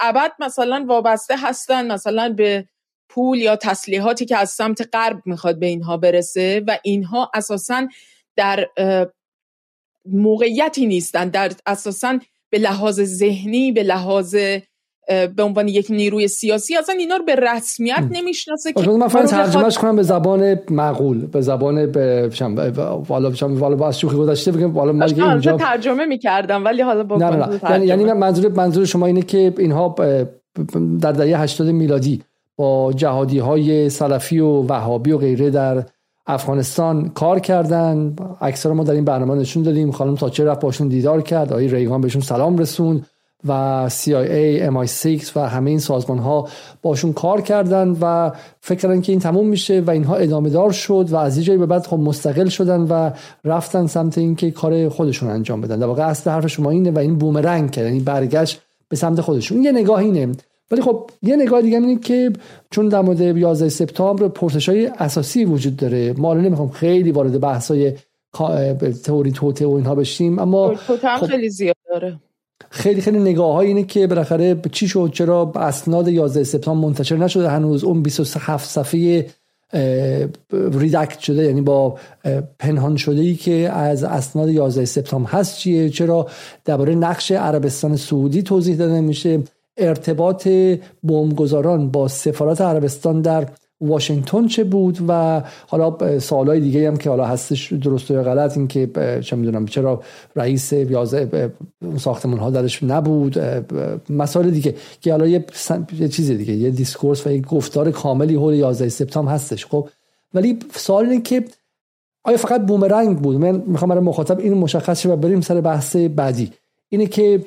ابد 0.00 0.32
مثلا 0.38 0.84
وابسته 0.88 1.36
هستن 1.36 1.92
مثلا 1.92 2.28
به 2.28 2.68
پول 3.08 3.38
یا 3.38 3.56
تسلیحاتی 3.56 4.24
که 4.24 4.36
از 4.36 4.50
سمت 4.50 4.88
غرب 4.92 5.22
می‌خواد 5.26 5.58
به 5.58 5.66
اینها 5.66 5.96
برسه 5.96 6.62
و 6.66 6.78
اینها 6.82 7.30
اساسا 7.34 7.88
در 8.36 8.68
موقعیتی 10.06 10.86
نیستن. 10.86 11.28
در 11.28 11.52
اساسا 11.66 12.18
به 12.56 12.62
لحاظ 12.62 13.00
ذهنی 13.00 13.72
به 13.72 13.82
لحاظ 13.82 14.34
به 15.36 15.42
عنوان 15.42 15.68
یک 15.68 15.86
نیروی 15.90 16.28
سیاسی 16.28 16.76
اصلا 16.76 16.94
اینا 16.94 17.16
رو 17.16 17.24
به 17.24 17.34
رسمیت 17.34 18.04
نمی‌شناسه 18.10 18.72
که 18.72 18.90
من 18.90 19.08
فقط 19.08 19.30
ترجمهش 19.30 19.78
کنم 19.78 19.96
به 19.96 20.02
زبان 20.02 20.58
معقول 20.70 21.26
به 21.26 21.40
زبان 21.40 21.92
به 21.92 22.30
والا 23.08 23.32
والا 23.40 23.76
با 23.76 23.92
شوخی 23.92 24.16
گذشته 24.16 24.52
بگم 24.52 24.74
والا 24.74 24.92
من 24.92 25.20
اینجا 25.20 25.56
ترجمه 25.56 26.06
می‌کردم 26.06 26.64
ولی 26.64 26.82
حالا 26.82 27.02
با 27.02 27.16
نه 27.16 27.30
نه 27.30 27.70
یعنی 27.70 27.86
یعنی 27.86 28.12
منظور 28.12 28.52
منظور 28.52 28.84
شما 28.84 29.06
اینه 29.06 29.22
که 29.22 29.54
اینها 29.58 29.94
در 31.00 31.12
دهه 31.12 31.40
80 31.40 31.66
میلادی 31.66 32.22
با 32.56 32.92
جهادی 32.92 33.38
های 33.38 33.90
سلفی 33.90 34.38
و 34.38 34.46
وهابی 34.46 35.12
و 35.12 35.18
غیره 35.18 35.50
در 35.50 35.84
افغانستان 36.26 37.08
کار 37.08 37.40
کردن. 37.40 38.16
اکثر 38.40 38.72
ما 38.72 38.84
در 38.84 38.92
این 38.92 39.04
برنامه 39.04 39.34
نشون 39.34 39.62
دادیم. 39.62 39.90
خانم 39.92 40.14
تاچر 40.14 40.44
رفت 40.44 40.60
باشون 40.60 40.88
دیدار 40.88 41.22
کرد. 41.22 41.52
آقای 41.52 41.68
ریگان 41.68 42.00
بهشون 42.00 42.22
سلام 42.22 42.58
رسوند 42.58 43.06
و 43.48 43.90
CIA, 43.90 44.70
MI6 44.70 45.36
و 45.36 45.48
همه 45.48 45.70
این 45.70 45.78
سازمان 45.78 46.18
ها 46.18 46.48
باشون 46.82 47.12
کار 47.12 47.40
کردن 47.40 47.96
و 48.00 48.30
فکر 48.60 48.78
کردن 48.78 49.00
که 49.00 49.12
این 49.12 49.20
تموم 49.20 49.48
میشه 49.48 49.80
و 49.86 49.90
اینها 49.90 50.16
ادامه 50.16 50.50
دار 50.50 50.72
شد 50.72 51.06
و 51.10 51.16
از 51.16 51.38
یه 51.38 51.44
جایی 51.44 51.58
به 51.58 51.66
بعد 51.66 51.86
خب 51.86 51.98
مستقل 51.98 52.48
شدن 52.48 52.80
و 52.80 53.10
رفتن 53.44 53.86
سمت 53.86 54.18
اینکه 54.18 54.50
کار 54.50 54.88
خودشون 54.88 55.30
انجام 55.30 55.60
بدن. 55.60 55.78
در 55.78 55.86
واقع 55.86 56.02
اصل 56.02 56.30
حرف 56.30 56.46
شما 56.46 56.70
اینه 56.70 56.90
و 56.90 56.98
این 56.98 57.18
بومرنگ 57.18 57.70
کرد 57.70 57.84
یعنی 57.84 58.00
برگشت 58.00 58.60
به 58.88 58.96
سمت 58.96 59.20
خودشون. 59.20 59.62
یه 59.62 59.72
نگاه 59.72 59.98
اینه. 59.98 60.34
ولی 60.70 60.82
خب 60.82 61.10
یه 61.22 61.36
نگاه 61.36 61.62
دیگه 61.62 61.78
اینه 61.78 61.98
که 62.00 62.32
چون 62.70 62.88
در 62.88 63.00
مورد 63.00 63.20
11 63.20 63.68
سپتامبر 63.68 64.28
پرسش 64.28 64.68
های 64.68 64.86
اساسی 64.86 65.44
وجود 65.44 65.76
داره 65.76 66.14
ما 66.18 66.34
نمی‌خوام 66.34 66.68
خیلی 66.68 67.12
وارد 67.12 67.40
بحث 67.40 67.70
های 67.70 67.92
تئوری 69.04 69.32
توته 69.32 69.66
و 69.66 69.70
اینها 69.70 69.94
بشیم 69.94 70.38
اما 70.38 70.74
خب 70.74 71.26
خیلی 71.26 71.48
زیاد 71.48 71.76
داره. 71.90 72.20
خیلی 72.70 73.00
خیلی 73.00 73.18
نگاه 73.18 73.54
های 73.54 73.66
اینه 73.66 73.84
که 73.84 74.06
بالاخره 74.06 74.60
چی 74.72 74.88
شد 74.88 75.10
چرا 75.14 75.52
اسناد 75.54 76.08
11 76.08 76.44
سپتامبر 76.44 76.86
منتشر 76.86 77.16
نشده 77.16 77.48
هنوز 77.48 77.84
اون 77.84 78.02
27 78.02 78.70
صفحه 78.70 79.26
ریدکت 80.52 81.18
شده 81.18 81.44
یعنی 81.44 81.60
با 81.60 81.98
پنهان 82.58 82.96
شده 82.96 83.20
ای 83.20 83.34
که 83.34 83.52
از 83.52 84.04
اسناد 84.04 84.48
11 84.48 84.84
سپتامبر 84.84 85.30
هست 85.30 85.58
چیه 85.58 85.90
چرا 85.90 86.26
درباره 86.64 86.94
نقش 86.94 87.32
عربستان 87.32 87.96
سعودی 87.96 88.42
توضیح 88.42 88.76
داده 88.76 89.00
میشه. 89.00 89.42
ارتباط 89.76 90.48
بمبگذاران 91.02 91.90
با 91.90 92.08
سفارت 92.08 92.60
عربستان 92.60 93.20
در 93.20 93.46
واشنگتن 93.80 94.46
چه 94.46 94.64
بود 94.64 94.98
و 95.08 95.42
حالا 95.66 96.18
سوالای 96.18 96.60
دیگه 96.60 96.88
هم 96.88 96.96
که 96.96 97.10
حالا 97.10 97.24
هستش 97.24 97.72
درست 97.72 98.10
یا 98.10 98.22
غلط 98.22 98.56
این 98.56 98.68
که 98.68 98.90
چه 99.24 99.36
می‌دونم 99.36 99.66
چرا 99.66 100.02
رئیس 100.36 100.72
یازده 100.72 101.52
ساختمان 101.98 102.38
ها 102.38 102.50
درش 102.50 102.82
نبود 102.82 103.38
مسائل 104.10 104.50
دیگه 104.50 104.74
که 105.00 105.10
حالا 105.10 105.26
یه, 105.26 105.44
یه 105.98 106.08
چیز 106.08 106.30
دیگه 106.30 106.54
یه 106.54 106.70
discourse 106.70 107.26
و 107.26 107.30
یه 107.30 107.40
گفتار 107.40 107.90
کاملی 107.90 108.34
حول 108.34 108.54
11 108.54 108.88
سپتامبر 108.88 109.32
هستش 109.32 109.66
خب؟ 109.66 109.88
ولی 110.34 110.58
سوال 110.74 111.04
اینه 111.04 111.22
که 111.22 111.44
آیا 112.24 112.36
فقط 112.36 112.66
بومرنگ 112.66 113.18
بود؟ 113.18 113.36
من 113.36 113.62
می‌خوام 113.66 113.88
برای 113.88 114.04
مخاطب 114.04 114.38
این 114.38 114.54
مشخص 114.54 115.00
شه 115.00 115.08
و 115.08 115.16
بریم 115.16 115.40
سر 115.40 115.60
بحث 115.60 115.96
بعدی. 115.96 116.52
اینه 116.88 117.06
که 117.06 117.44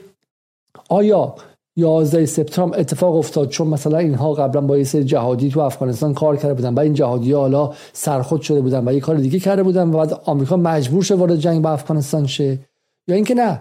آیا 0.89 1.35
11 1.75 2.25
سپتامبر 2.25 2.79
اتفاق 2.79 3.15
افتاد 3.15 3.49
چون 3.49 3.67
مثلا 3.67 3.97
اینها 3.97 4.33
قبلا 4.33 4.61
با 4.61 4.77
یه 4.77 4.85
جهادی 4.85 5.49
تو 5.49 5.59
افغانستان 5.59 6.13
کار 6.13 6.37
کرده 6.37 6.53
بودن 6.53 6.73
و 6.73 6.79
این 6.79 6.93
جهادی 6.93 7.31
حالا 7.31 7.73
سرخود 7.93 8.41
شده 8.41 8.61
بودن 8.61 8.87
و 8.87 8.93
یه 8.93 8.99
کار 8.99 9.15
دیگه 9.15 9.39
کرده 9.39 9.63
بودن 9.63 9.89
و 9.89 9.97
بعد 9.97 10.13
آمریکا 10.25 10.57
مجبور 10.57 11.03
شه 11.03 11.15
وارد 11.15 11.35
جنگ 11.35 11.61
با 11.61 11.71
افغانستان 11.71 12.27
شه. 12.27 12.59
یا 13.07 13.15
اینکه 13.15 13.33
نه 13.33 13.59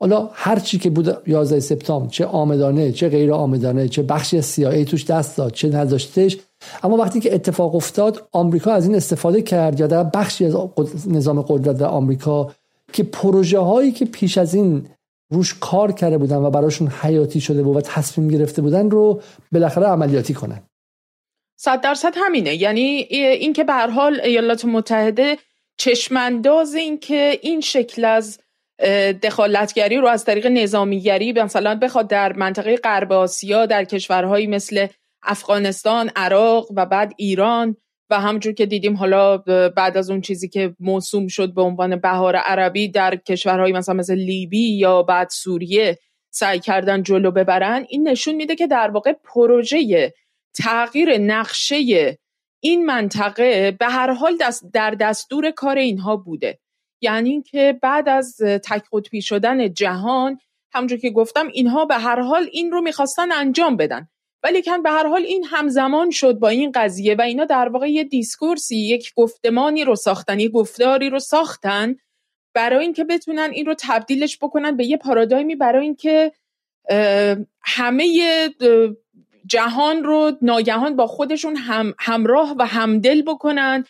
حالا 0.00 0.30
هر 0.32 0.58
چی 0.58 0.78
که 0.78 0.90
بود 0.90 1.16
11 1.26 1.60
سپتامبر 1.60 2.08
چه 2.08 2.26
آمدانه 2.26 2.92
چه 2.92 3.08
غیر 3.08 3.32
آمدانه 3.32 3.88
چه 3.88 4.02
بخشی 4.02 4.38
از 4.38 4.54
CIA 4.54 4.88
توش 4.88 5.04
دست 5.04 5.36
داد 5.36 5.52
چه 5.52 5.68
نداشتش 5.68 6.38
اما 6.82 6.96
وقتی 6.96 7.20
که 7.20 7.34
اتفاق 7.34 7.74
افتاد 7.74 8.28
آمریکا 8.32 8.72
از 8.72 8.86
این 8.86 8.94
استفاده 8.94 9.42
کرد 9.42 9.80
یا 9.80 9.86
در 9.86 10.04
بخشی 10.04 10.44
از 10.44 10.56
نظام 11.06 11.42
قدرت 11.42 11.76
در 11.76 11.86
آمریکا 11.86 12.50
که 12.92 13.02
پروژه 13.02 13.58
هایی 13.58 13.92
که 13.92 14.04
پیش 14.04 14.38
از 14.38 14.54
این 14.54 14.86
روش 15.30 15.54
کار 15.60 15.92
کرده 15.92 16.18
بودن 16.18 16.36
و 16.36 16.50
براشون 16.50 16.88
حیاتی 16.88 17.40
شده 17.40 17.62
بود 17.62 17.76
و 17.76 17.80
تصمیم 17.80 18.28
گرفته 18.28 18.62
بودن 18.62 18.90
رو 18.90 19.22
بالاخره 19.52 19.86
عملیاتی 19.86 20.34
کنن. 20.34 20.62
صد 21.56 21.80
درصد 21.80 22.14
همینه. 22.16 22.54
یعنی 22.54 22.82
این 23.10 23.52
که 23.52 23.64
به 23.64 23.72
هر 23.72 23.90
حال 23.90 24.20
ایالات 24.20 24.64
متحده 24.64 25.38
چشمانداز 25.76 26.74
این 26.74 26.98
که 26.98 27.38
این 27.42 27.60
شکل 27.60 28.04
از 28.04 28.40
دخالتگری 29.22 29.96
رو 29.96 30.06
از 30.08 30.24
طریق 30.24 30.46
نظامیگری 30.46 31.32
مثلا 31.32 31.74
بخواد 31.74 32.08
در 32.08 32.32
منطقه 32.32 32.76
غرب 32.76 33.12
آسیا 33.12 33.66
در 33.66 33.84
کشورهایی 33.84 34.46
مثل 34.46 34.86
افغانستان، 35.22 36.10
عراق 36.16 36.66
و 36.76 36.86
بعد 36.86 37.14
ایران 37.16 37.76
و 38.10 38.20
همجور 38.20 38.52
که 38.52 38.66
دیدیم 38.66 38.96
حالا 38.96 39.36
بعد 39.76 39.96
از 39.96 40.10
اون 40.10 40.20
چیزی 40.20 40.48
که 40.48 40.74
موسوم 40.80 41.28
شد 41.28 41.54
به 41.54 41.62
عنوان 41.62 41.96
بهار 41.96 42.36
عربی 42.36 42.88
در 42.88 43.16
کشورهایی 43.16 43.72
مثلا 43.72 43.94
مثل 43.94 44.14
لیبی 44.14 44.78
یا 44.78 45.02
بعد 45.02 45.28
سوریه 45.30 45.98
سعی 46.30 46.58
کردن 46.58 47.02
جلو 47.02 47.30
ببرن 47.30 47.86
این 47.88 48.08
نشون 48.08 48.34
میده 48.34 48.56
که 48.56 48.66
در 48.66 48.90
واقع 48.90 49.12
پروژه 49.12 50.12
تغییر 50.54 51.18
نقشه 51.18 52.18
این 52.60 52.86
منطقه 52.86 53.70
به 53.70 53.86
هر 53.86 54.12
حال 54.12 54.36
دست 54.40 54.64
در 54.72 54.90
دستور 54.90 55.50
کار 55.50 55.78
اینها 55.78 56.16
بوده. 56.16 56.58
یعنی 57.00 57.42
که 57.42 57.78
بعد 57.82 58.08
از 58.08 58.36
تک 58.64 58.82
قطبی 58.92 59.22
شدن 59.22 59.72
جهان 59.72 60.38
همونجور 60.72 60.98
که 60.98 61.10
گفتم 61.10 61.48
اینها 61.52 61.84
به 61.84 61.94
هر 61.94 62.20
حال 62.20 62.48
این 62.52 62.72
رو 62.72 62.80
می‌خواستن 62.80 63.32
انجام 63.32 63.76
بدن. 63.76 64.08
ولی 64.42 64.62
کن 64.62 64.82
به 64.82 64.90
هر 64.90 65.06
حال 65.06 65.22
این 65.22 65.44
همزمان 65.44 66.10
شد 66.10 66.38
با 66.38 66.48
این 66.48 66.72
قضیه 66.74 67.14
و 67.14 67.22
اینا 67.22 67.44
در 67.44 67.68
واقع 67.68 67.90
یه 67.90 68.04
دیسکورسی 68.04 68.76
یک 68.76 69.12
گفتمانی 69.16 69.84
رو 69.84 69.96
ساختن 69.96 70.40
یه 70.40 70.48
گفتاری 70.48 71.10
رو 71.10 71.18
ساختن 71.18 71.96
برای 72.54 72.84
اینکه 72.84 73.04
بتونن 73.04 73.50
این 73.52 73.66
رو 73.66 73.74
تبدیلش 73.78 74.38
بکنن 74.38 74.76
به 74.76 74.84
یه 74.84 74.96
پارادایمی 74.96 75.56
برای 75.56 75.84
اینکه 75.84 76.32
همه 77.62 78.48
جهان 79.46 80.04
رو 80.04 80.32
ناگهان 80.42 80.96
با 80.96 81.06
خودشون 81.06 81.56
هم 81.56 81.94
همراه 81.98 82.54
و 82.58 82.66
همدل 82.66 83.22
بکنن 83.22 83.84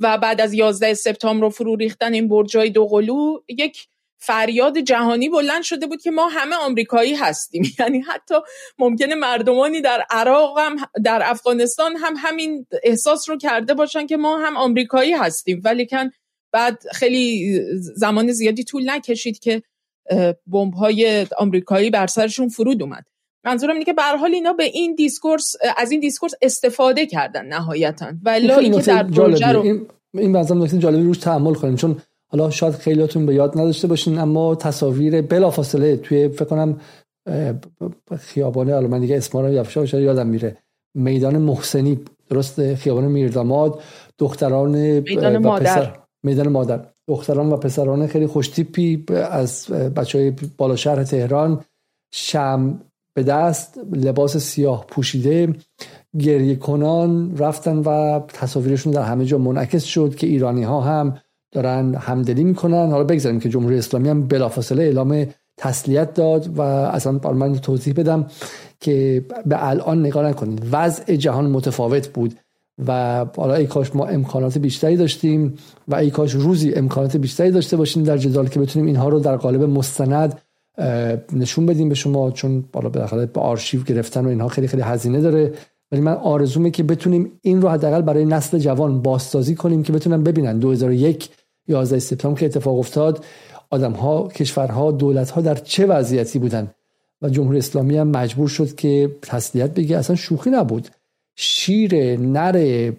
و 0.00 0.18
بعد 0.18 0.40
از 0.40 0.54
11 0.54 0.94
سپتامبر 0.94 1.42
رو 1.42 1.50
فرو 1.50 1.76
ریختن 1.76 2.12
این 2.12 2.28
برجای 2.28 2.70
دوقلو 2.70 3.38
یک 3.48 3.88
فریاد 4.18 4.78
جهانی 4.78 5.28
بلند 5.28 5.62
شده 5.62 5.86
بود 5.86 6.02
که 6.02 6.10
ما 6.10 6.28
همه 6.28 6.56
آمریکایی 6.56 7.14
هستیم. 7.14 7.62
یعنی 7.78 8.00
حتی 8.00 8.34
ممکنه 8.78 9.14
مردمانی 9.14 9.80
در 9.80 10.04
عراق 10.10 10.58
هم 10.58 10.76
در 11.04 11.22
افغانستان 11.24 11.96
هم 11.96 12.14
همین 12.18 12.66
احساس 12.82 13.28
رو 13.28 13.36
کرده 13.36 13.74
باشن 13.74 14.06
که 14.06 14.16
ما 14.16 14.38
هم 14.38 14.56
آمریکایی 14.56 15.12
هستیم. 15.12 15.60
ولیکن 15.64 16.10
بعد 16.52 16.82
خیلی 16.92 17.60
زمان 17.80 18.32
زیادی 18.32 18.64
طول 18.64 18.90
نکشید 18.90 19.38
که 19.38 19.62
بمب 20.46 20.74
های 20.74 21.26
آمریکایی 21.38 21.90
بر 21.90 22.06
سرشون 22.06 22.48
فرود 22.48 22.82
اومد. 22.82 23.04
منظورم 23.44 23.72
اینه 23.72 23.84
که 23.84 23.92
به 23.92 24.02
حال 24.02 24.34
اینا 24.34 24.52
به 24.52 24.64
این 24.64 24.94
discourse 24.94 25.52
از 25.76 25.90
این 25.90 26.00
discourse 26.00 26.32
استفاده 26.42 27.06
کردن 27.06 27.46
نهایتا. 27.46 28.12
ولی 28.22 28.52
اینکه 28.52 28.82
در 28.82 29.02
پروژه 29.02 29.52
رو 29.52 29.62
این 29.62 29.88
این 30.14 30.36
نکته 30.36 30.78
جالبی 30.78 31.02
روش 31.02 31.18
تأمل 31.18 31.54
کنیم. 31.54 31.76
چون 31.76 32.00
حالا 32.28 32.50
شاید 32.50 32.74
خیلیاتون 32.74 33.26
به 33.26 33.34
یاد 33.34 33.58
نداشته 33.58 33.88
باشین 33.88 34.18
اما 34.18 34.54
تصاویر 34.54 35.22
بلافاصله 35.22 35.96
توی 35.96 36.28
فکر 36.28 36.44
کنم 36.44 36.80
خیابانه 38.18 38.74
حالا 38.74 38.88
من 38.88 39.00
دیگه 39.00 39.16
اسما 39.16 39.40
رو 39.40 39.52
یافشه 39.52 40.02
یادم 40.02 40.26
میره. 40.26 40.56
میدان 40.94 41.38
محسنی 41.38 42.00
درست 42.30 42.74
خیابان 42.74 43.04
میرداماد 43.04 43.82
دختران 44.18 44.70
میدان 45.00 45.38
مادر. 45.38 45.96
میدان 46.22 46.48
مادر. 46.48 46.86
دختران 47.08 47.52
و 47.52 47.56
پسران 47.56 48.06
خیلی 48.06 48.26
خوشتیپی 48.26 49.04
از 49.30 49.66
بچه 49.70 50.18
های 50.18 50.32
بالا 50.56 50.76
شهر 50.76 51.04
تهران. 51.04 51.64
شم 52.12 52.80
به 53.14 53.22
دست 53.22 53.80
لباس 53.92 54.36
سیاه 54.36 54.86
پوشیده 54.86 55.54
گریه 56.18 56.56
کنان 56.56 57.36
رفتن 57.36 57.78
و 57.78 58.20
تصاویرشون 58.20 58.92
در 58.92 59.02
همه 59.02 59.24
جا 59.24 59.38
منعکس 59.38 59.84
شد 59.84 60.14
که 60.14 60.26
ایرانی 60.26 60.62
ها 60.62 60.80
هم 60.80 61.18
دارن 61.56 61.94
همدلی 61.94 62.44
می‌کنن. 62.44 62.90
حالا 62.90 63.04
بگذاریم 63.04 63.40
که 63.40 63.48
جمهوری 63.48 63.78
اسلامی 63.78 64.08
هم 64.08 64.26
بلافاصله 64.26 64.82
اعلام 64.82 65.26
تسلیت 65.56 66.14
داد 66.14 66.58
و 66.58 66.60
اصلا 66.60 67.12
من 67.32 67.54
توضیح 67.54 67.94
بدم 67.94 68.26
که 68.80 69.24
به 69.46 69.68
الان 69.68 70.00
نگاه 70.06 70.24
نکنید. 70.24 70.66
وضع 70.72 71.16
جهان 71.16 71.46
متفاوت 71.50 72.08
بود 72.08 72.34
و 72.86 73.24
حالا 73.36 73.54
ای 73.54 73.66
کاش 73.66 73.96
ما 73.96 74.06
امکانات 74.06 74.58
بیشتری 74.58 74.96
داشتیم 74.96 75.54
و 75.88 75.94
ای 75.94 76.10
کاش 76.10 76.32
روزی 76.32 76.74
امکانات 76.74 77.16
بیشتری 77.16 77.50
داشته 77.50 77.76
باشیم 77.76 78.02
در 78.02 78.18
جدال 78.18 78.48
که 78.48 78.60
بتونیم 78.60 78.86
اینها 78.86 79.08
رو 79.08 79.20
در 79.20 79.36
قالب 79.36 79.62
مستند 79.62 80.40
نشون 81.32 81.66
بدیم 81.66 81.88
به 81.88 81.94
شما 81.94 82.30
چون 82.30 82.64
بالا 82.72 82.88
بالاخره 82.88 83.26
به 83.26 83.40
آرشیو 83.40 83.82
گرفتن 83.82 84.24
و 84.24 84.28
اینها 84.28 84.48
خیلی 84.48 84.68
خیلی 84.68 84.82
هزینه 84.82 85.20
داره. 85.20 85.52
ولی 85.92 86.00
من 86.00 86.12
آرزومه 86.12 86.70
که 86.70 86.82
بتونیم 86.82 87.32
این 87.42 87.62
رو 87.62 87.68
حداقل 87.68 88.02
برای 88.02 88.24
نسل 88.24 88.58
جوان 88.58 89.02
بازسازی 89.02 89.54
کنیم 89.54 89.82
که 89.82 89.92
بتونن 89.92 90.22
ببینن. 90.22 90.58
2001 90.58 91.28
11 91.68 91.98
سپتامبر 91.98 92.40
که 92.40 92.46
اتفاق 92.46 92.78
افتاد 92.78 93.24
آدم 93.70 93.92
ها 93.92 94.28
کشورها 94.28 94.92
دولت 94.92 95.30
ها 95.30 95.40
در 95.40 95.54
چه 95.54 95.86
وضعیتی 95.86 96.38
بودن؟ 96.38 96.70
و 97.22 97.28
جمهوری 97.28 97.58
اسلامی 97.58 97.96
هم 97.96 98.08
مجبور 98.08 98.48
شد 98.48 98.74
که 98.74 99.10
تسلیت 99.22 99.74
بگه. 99.74 99.96
اصلا 99.96 100.16
شوخی 100.16 100.50
نبود. 100.50 100.88
شیر 101.36 102.20
نر 102.20 102.92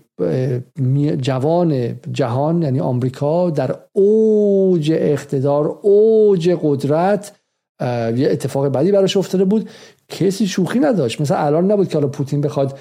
جوان 1.21 1.99
جهان 2.11 2.61
یعنی 2.61 2.79
آمریکا 2.79 3.49
در 3.49 3.75
اوج 3.93 4.91
اقتدار 4.95 5.79
اوج 5.81 6.57
قدرت 6.61 7.31
یه 8.15 8.27
اتفاق 8.31 8.67
بدی 8.67 8.91
براش 8.91 9.17
افتاده 9.17 9.45
بود. 9.45 9.69
کسی 10.09 10.47
شوخی 10.47 10.79
نداشت. 10.79 11.21
مثلا 11.21 11.37
الان 11.37 11.71
نبود 11.71 11.87
که 11.87 11.93
حالا 11.93 12.07
پوتین 12.07 12.41
بخواد 12.41 12.79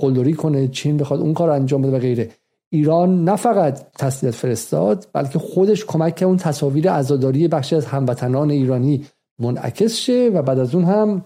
قلدری 0.00 0.32
کنه 0.32 0.68
چین 0.68 0.96
بخواد 0.96 1.20
اون 1.20 1.34
کار 1.34 1.50
انجام 1.50 1.82
بده 1.82 1.96
و 1.96 1.98
غیره. 1.98 2.28
ایران 2.72 3.24
نه 3.24 3.36
فقط 3.36 3.92
تسلیت 3.92 4.34
فرستاد 4.34 5.08
بلکه 5.12 5.38
خودش 5.38 5.84
کمک 5.84 6.16
که 6.16 6.24
اون 6.24 6.36
تصاویر 6.36 6.90
عزاداری 6.90 7.48
بخشی 7.48 7.76
از 7.76 7.86
هموطنان 7.86 8.50
ایرانی 8.50 9.06
منعکس 9.38 9.96
شه 9.96 10.30
و 10.34 10.42
بعد 10.42 10.58
از 10.58 10.74
اون 10.74 10.84
هم 10.84 11.24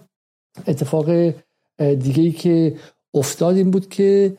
اتفاق 0.67 1.33
دیگه 1.77 2.23
ای 2.23 2.31
که 2.31 2.75
افتاد 3.13 3.55
این 3.55 3.71
بود 3.71 3.89
که 3.89 4.37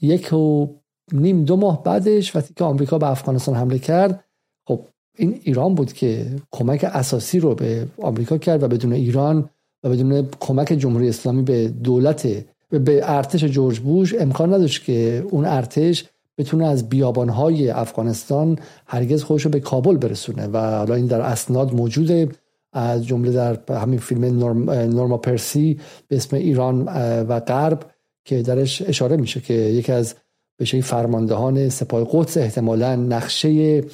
یک 0.00 0.32
و 0.32 0.66
نیم 1.12 1.44
دو 1.44 1.56
ماه 1.56 1.82
بعدش 1.82 2.36
وقتی 2.36 2.54
که 2.54 2.64
آمریکا 2.64 2.98
به 2.98 3.10
افغانستان 3.10 3.54
حمله 3.54 3.78
کرد 3.78 4.24
خب 4.68 4.86
این 5.18 5.40
ایران 5.42 5.74
بود 5.74 5.92
که 5.92 6.36
کمک 6.50 6.84
اساسی 6.84 7.40
رو 7.40 7.54
به 7.54 7.86
آمریکا 8.02 8.38
کرد 8.38 8.62
و 8.62 8.68
بدون 8.68 8.92
ایران 8.92 9.50
و 9.84 9.90
بدون 9.90 10.28
کمک 10.40 10.66
جمهوری 10.66 11.08
اسلامی 11.08 11.42
به 11.42 11.68
دولت 11.68 12.44
به 12.70 13.00
ارتش 13.02 13.44
جورج 13.44 13.78
بوش 13.78 14.14
امکان 14.14 14.54
نداشت 14.54 14.84
که 14.84 15.26
اون 15.30 15.44
ارتش 15.44 16.04
بتونه 16.38 16.66
از 16.66 16.88
بیابانهای 16.88 17.70
افغانستان 17.70 18.58
هرگز 18.86 19.22
خودش 19.22 19.42
رو 19.44 19.50
به 19.50 19.60
کابل 19.60 19.96
برسونه. 19.96 20.46
و 20.46 20.58
حالا 20.58 20.94
این 20.94 21.06
در 21.06 21.20
اسناد 21.20 21.74
موجوده. 21.74 22.28
از 22.72 23.06
جمله 23.06 23.30
در 23.30 23.58
همین 23.68 23.98
فیلم 23.98 24.24
نورم، 24.24 25.18
پرسی 25.18 25.80
به 26.08 26.16
اسم 26.16 26.36
ایران 26.36 26.82
و 27.28 27.40
غرب 27.40 27.84
که 28.24 28.42
درش 28.42 28.82
اشاره 28.82 29.16
میشه 29.16 29.40
که 29.40 29.54
یکی 29.54 29.92
از 29.92 30.14
بشه 30.58 30.80
فرماندهان 30.80 31.68
سپاه 31.68 32.08
قدس 32.12 32.36
احتمالا 32.36 32.96
نقشه 32.96 33.84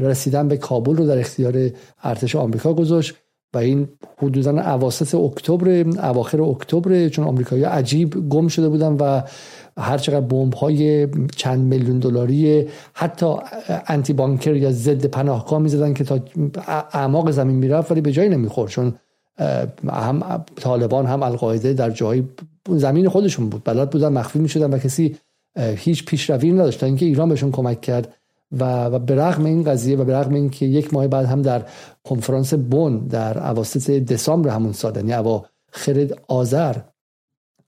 رسیدن 0.00 0.48
به 0.48 0.56
کابل 0.56 0.96
رو 0.96 1.06
در 1.06 1.18
اختیار 1.18 1.70
ارتش 2.02 2.36
آمریکا 2.36 2.74
گذاشت. 2.74 3.14
و 3.54 3.58
این 3.58 3.88
حدودا 4.18 4.50
اواسط 4.50 5.14
اکتبر 5.14 5.68
اواخر 6.06 6.42
اکتبر 6.42 7.08
چون 7.08 7.24
آمریکایی 7.24 7.64
عجیب 7.64 8.28
گم 8.28 8.48
شده 8.48 8.68
بودن 8.68 8.92
و 8.92 9.22
هر 9.78 9.98
چقدر 9.98 10.20
بمب 10.20 10.54
های 10.54 11.08
چند 11.36 11.60
میلیون 11.60 11.98
دلاری 11.98 12.68
حتی 12.94 13.26
انتی 13.86 14.12
بانکر 14.12 14.56
یا 14.56 14.72
ضد 14.72 15.06
پناهگاه 15.06 15.58
می‌زدن 15.58 15.94
که 15.94 16.04
تا 16.04 16.20
اعماق 16.92 17.30
زمین 17.30 17.56
می‌رفت 17.56 17.92
ولی 17.92 18.00
به 18.00 18.12
جایی 18.12 18.28
نمی‌خورد. 18.28 18.70
چون 18.70 18.94
هم 19.88 20.44
طالبان 20.56 21.06
هم 21.06 21.22
القاعده 21.22 21.72
در 21.72 21.90
جای 21.90 22.22
زمین 22.68 23.08
خودشون 23.08 23.48
بود. 23.48 23.62
بلد 23.64 23.90
بودن 23.90 24.08
مخفی 24.08 24.38
می‌شدن 24.38 24.74
و 24.74 24.78
کسی 24.78 25.16
هیچ 25.58 26.04
پیشروی 26.04 26.52
نداشت 26.52 26.80
تا 26.80 26.86
اینکه 26.86 27.06
ایران 27.06 27.28
بهشون 27.28 27.50
کمک 27.52 27.80
کرد. 27.80 28.14
و, 28.52 28.84
و 28.84 28.98
به 28.98 29.14
رغم 29.14 29.44
این 29.44 29.62
قضیه 29.62 29.96
و 29.96 30.04
به 30.04 30.16
رغم 30.16 30.34
اینکه 30.34 30.66
یک 30.66 30.94
ماه 30.94 31.08
بعد 31.08 31.26
هم 31.26 31.42
در 31.42 31.62
کنفرانس 32.04 32.54
بون 32.54 32.98
در 32.98 33.50
اواسط 33.50 33.90
دسامبر 33.90 34.50
همون 34.50 34.72
سال 34.72 34.96
یعنی 34.96 35.14
اواخر 35.14 36.08
آذر 36.28 36.76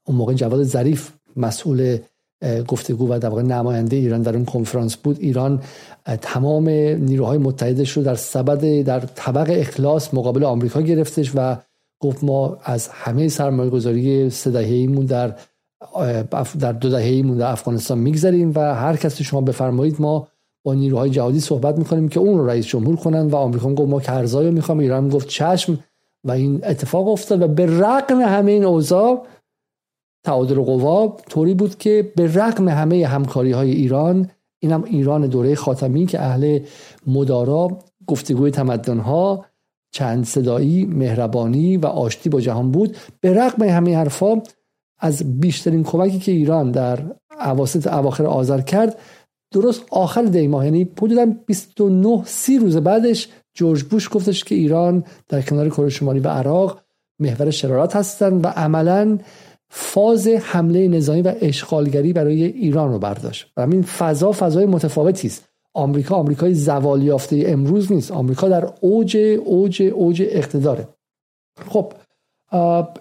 اون 0.05 0.17
موقع 0.17 0.35
جواد 0.35 0.63
ظریف 0.63 1.13
مسئول 1.39 1.99
گفتگو 2.69 3.13
و 3.13 3.19
در 3.19 3.29
واقع 3.29 3.43
نماینده 3.43 3.97
ایران 3.97 4.23
در 4.23 4.35
اون 4.35 4.45
کنفرانس 4.45 4.97
بود. 4.97 5.17
ایران 5.21 5.63
تمام 6.23 6.69
نیروهای 6.69 7.39
متحدش 7.39 7.91
رو 7.91 8.03
در 8.03 8.15
سبد 8.15 8.83
در 8.83 9.01
طبق 9.01 9.47
اخلاص 9.51 10.15
مقابل 10.15 10.45
آمریکا 10.45 10.81
گرفتش 10.81 11.33
و 11.35 11.57
گفت 12.01 12.25
ما 12.25 12.59
از 12.65 12.89
همه 12.89 13.29
سرمایه 13.29 13.71
گذاری 13.71 14.31
سه 14.31 14.59
ایمون 14.59 15.07
در 15.07 15.35
در 16.61 16.73
دو 16.73 16.89
دهه 16.89 17.03
ایمون 17.03 17.37
در 17.37 17.51
افغانستان 17.51 17.99
میگذریم 17.99 18.53
و 18.55 18.75
هر 18.75 18.97
کسی 18.97 19.25
شما 19.25 19.41
بفرمایید 19.41 19.97
ما 19.99 20.29
با 20.65 20.75
نیروهای 20.75 21.11
جهادی 21.11 21.41
صحبت 21.41 21.79
می‌کنیم 21.79 22.09
که 22.09 22.21
اون 22.21 22.39
رو 22.39 22.47
رئیس 22.47 22.67
جمهور 22.67 22.97
کنن 22.97 23.27
و 23.27 23.37
آمریکا 23.37 23.75
گفت 23.75 23.91
ما 23.91 24.01
کرزای 24.01 24.47
رو 24.47 24.53
می‌خوام. 24.53 24.79
ایران 24.79 25.09
گفت 25.09 25.29
چشم 25.29 25.79
و 26.25 26.31
این 26.31 26.61
اتفاق 26.65 27.09
افتاد 27.09 27.43
و 27.43 27.49
به 27.49 27.67
رغم 27.67 28.21
همه 28.21 28.53
این 28.53 28.65
اوضاع 28.65 29.27
تعادل 30.25 30.61
قوا 30.61 31.17
طوری 31.29 31.55
بود 31.55 31.79
که 31.79 32.13
به 32.17 32.35
رغم 32.35 32.69
همه 32.69 33.07
همکاری 33.07 33.53
های 33.53 33.71
ایران 33.71 34.31
اینم 34.59 34.85
ایران 34.85 35.27
دوره 35.27 35.55
خاتمی 35.55 36.07
که 36.07 36.21
اهل 36.21 36.59
مدارا 37.07 37.79
گفتگوی 38.07 38.51
تمدن 38.51 38.99
ها 38.99 39.45
چند 39.91 40.25
صدایی 40.25 40.87
مهربانی 40.87 41.77
و 41.77 41.87
آشتی 41.87 42.29
با 42.29 42.41
جهان 42.41 42.71
بود. 42.71 42.97
به 43.21 43.33
رغم 43.33 43.63
همه 43.63 43.97
حرفا 43.97 44.43
از 44.99 45.41
بیشترین 45.41 45.85
کمکی 45.85 46.19
که 46.19 46.33
ایران 46.33 46.71
در 46.71 46.99
اواسط 47.41 47.87
اواخر 47.87 48.27
آذر 48.27 48.61
کرد 48.61 48.99
درست 49.53 49.83
آخر 49.91 50.23
دی 50.23 50.49
ماه 50.49 50.65
یعنی 50.65 50.89
حدودا 51.03 51.27
29 51.47 52.23
سی 52.25 52.59
روز 52.59 52.77
بعدش 52.77 53.29
جورج 53.55 53.83
بوش 53.83 54.09
گفتش 54.13 54.45
که 54.45 54.55
ایران 54.55 55.05
در 55.29 55.43
کنار 55.43 55.69
کره 55.69 55.89
شمالی 55.89 56.21
و 56.21 56.29
عراق 56.29 56.81
محور 57.21 57.51
شرارت 57.51 57.97
هستند 57.97 58.45
و 58.45 58.49
عملا 58.49 59.19
فاز 59.71 60.29
حمله 60.29 60.89
نظامی 60.89 61.23
و 61.23 61.35
اشغالگری 61.41 62.13
برای 62.13 62.45
ایران 62.45 62.93
رو 62.93 62.99
برداشت. 62.99 63.53
و 63.57 63.63
همین 63.63 63.83
فضا 63.83 64.33
فضای 64.33 64.67
متفاوتی 64.67 65.29
است. 65.29 65.49
آمریکا 65.75 66.15
آمریکای 66.17 66.55
زوال 66.55 67.03
یافته 67.03 67.45
امروز 67.47 67.93
نیست. 67.93 68.11
آمریکا 68.13 68.49
در 68.49 68.69
اوج 68.81 69.17
اوج 69.45 69.83
اوج 69.83 70.23
اقتداره. 70.27 70.89
خب 71.71 71.93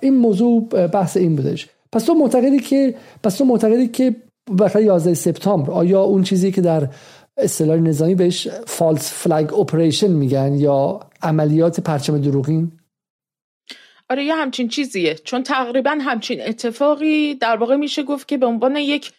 این 0.02 0.16
موضوع 0.16 0.88
بحث 0.88 1.18
این 1.18 1.36
بودش. 1.36 1.68
پس 1.92 2.04
تو 2.04 2.14
معتقدی 2.14 2.60
که 2.60 2.96
پس 3.24 3.38
تو 3.38 3.46
معتقدی 3.46 3.88
که 3.88 4.16
بخاطر 4.60 4.82
11 4.82 5.14
سپتامبر 5.14 5.72
آیا 5.72 6.02
اون 6.02 6.24
چیزی 6.24 6.52
که 6.52 6.62
در 6.62 6.90
اصطلاح 7.38 7.78
نظامی 7.78 8.16
بهش 8.16 8.48
فالس 8.48 9.12
فلگ 9.14 9.54
اپریشن 9.54 10.12
میگن 10.12 10.54
یا 10.54 11.00
عملیات 11.22 11.80
پرچم 11.80 12.18
دروغین؟ 12.18 12.72
آره 14.10 14.24
یه 14.24 14.36
همچین 14.36 14.68
چیزیه. 14.68 15.16
چون 15.16 15.44
تقریبا 15.44 15.98
همچین 16.02 16.42
اتفاقی 16.42 17.36
در 17.36 17.56
واقع 17.56 17.76
میشه 17.76 18.04
گفت 18.04 18.28
که 18.28 18.38
به 18.38 18.46
عنوان 18.46 18.76
یک 18.76 19.12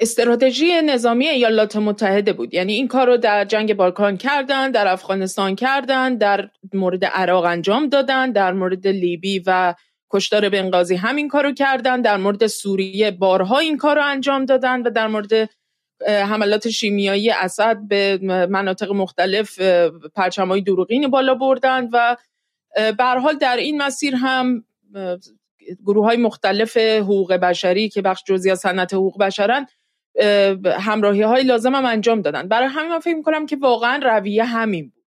استراتژی 0.00 0.82
نظامی 0.82 1.28
ایالات 1.28 1.76
متحده 1.76 2.32
بود. 2.32 2.54
یعنی 2.54 2.72
این 2.72 2.88
کار 2.88 3.06
رو 3.06 3.16
در 3.16 3.44
جنگ 3.44 3.74
بالکان 3.74 4.16
کردن 4.16 4.70
در 4.70 4.88
افغانستان 4.88 5.54
کردن 5.54 6.16
در 6.16 6.50
مورد 6.72 7.04
عراق 7.04 7.44
انجام 7.44 7.88
دادن 7.88 8.32
در 8.32 8.52
مورد 8.52 8.86
لیبی 8.86 9.42
و 9.46 9.74
کشتار 10.10 10.48
بنغازی 10.48 10.96
همین 10.96 11.28
کارو 11.28 11.52
کردن 11.52 12.00
در 12.00 12.16
مورد 12.16 12.46
سوریه 12.46 13.10
بارها 13.10 13.58
این 13.58 13.76
کار 13.76 13.96
رو 13.96 14.04
انجام 14.04 14.44
دادن 14.44 14.82
و 14.82 14.90
در 14.90 15.06
مورد 15.06 15.50
حملات 16.06 16.68
شیمیایی 16.68 17.30
اسد 17.30 17.76
به 17.88 18.18
مناطق 18.50 18.92
مختلف 18.92 19.60
پرچمای 20.14 20.60
دروغین 20.60 21.08
بالا 21.08 21.34
بردن 21.34 21.88
و 21.92 22.16
به 22.98 23.04
حال 23.04 23.36
در 23.36 23.56
این 23.56 23.82
مسیر 23.82 24.14
هم 24.14 24.64
گروه 25.86 26.04
های 26.04 26.16
مختلف 26.16 26.76
حقوق 26.76 27.32
بشری 27.32 27.88
که 27.88 28.02
بخش 28.02 28.22
جزئی 28.26 28.50
از 28.50 28.58
صنعت 28.58 28.94
حقوق 28.94 29.18
بشرن 29.18 29.66
همراهی 30.66 31.22
های 31.22 31.42
لازم 31.42 31.74
هم 31.74 31.86
انجام 31.86 32.22
دادن. 32.22 32.48
برای 32.48 32.68
همین 32.68 32.90
من 32.90 32.98
فکر 32.98 33.14
می‌کنم 33.14 33.46
که 33.46 33.56
واقعا 33.56 34.00
رویه 34.02 34.44
همین 34.44 34.88
بود 34.88 35.04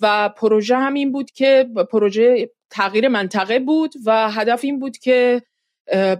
و 0.00 0.28
پروژه 0.28 0.76
همین 0.76 1.12
بود 1.12 1.30
که 1.30 1.68
پروژه 1.90 2.50
تغییر 2.70 3.08
منطقه 3.08 3.58
بود 3.58 3.94
و 4.06 4.30
هدف 4.30 4.64
این 4.64 4.78
بود 4.78 4.98
که 4.98 5.42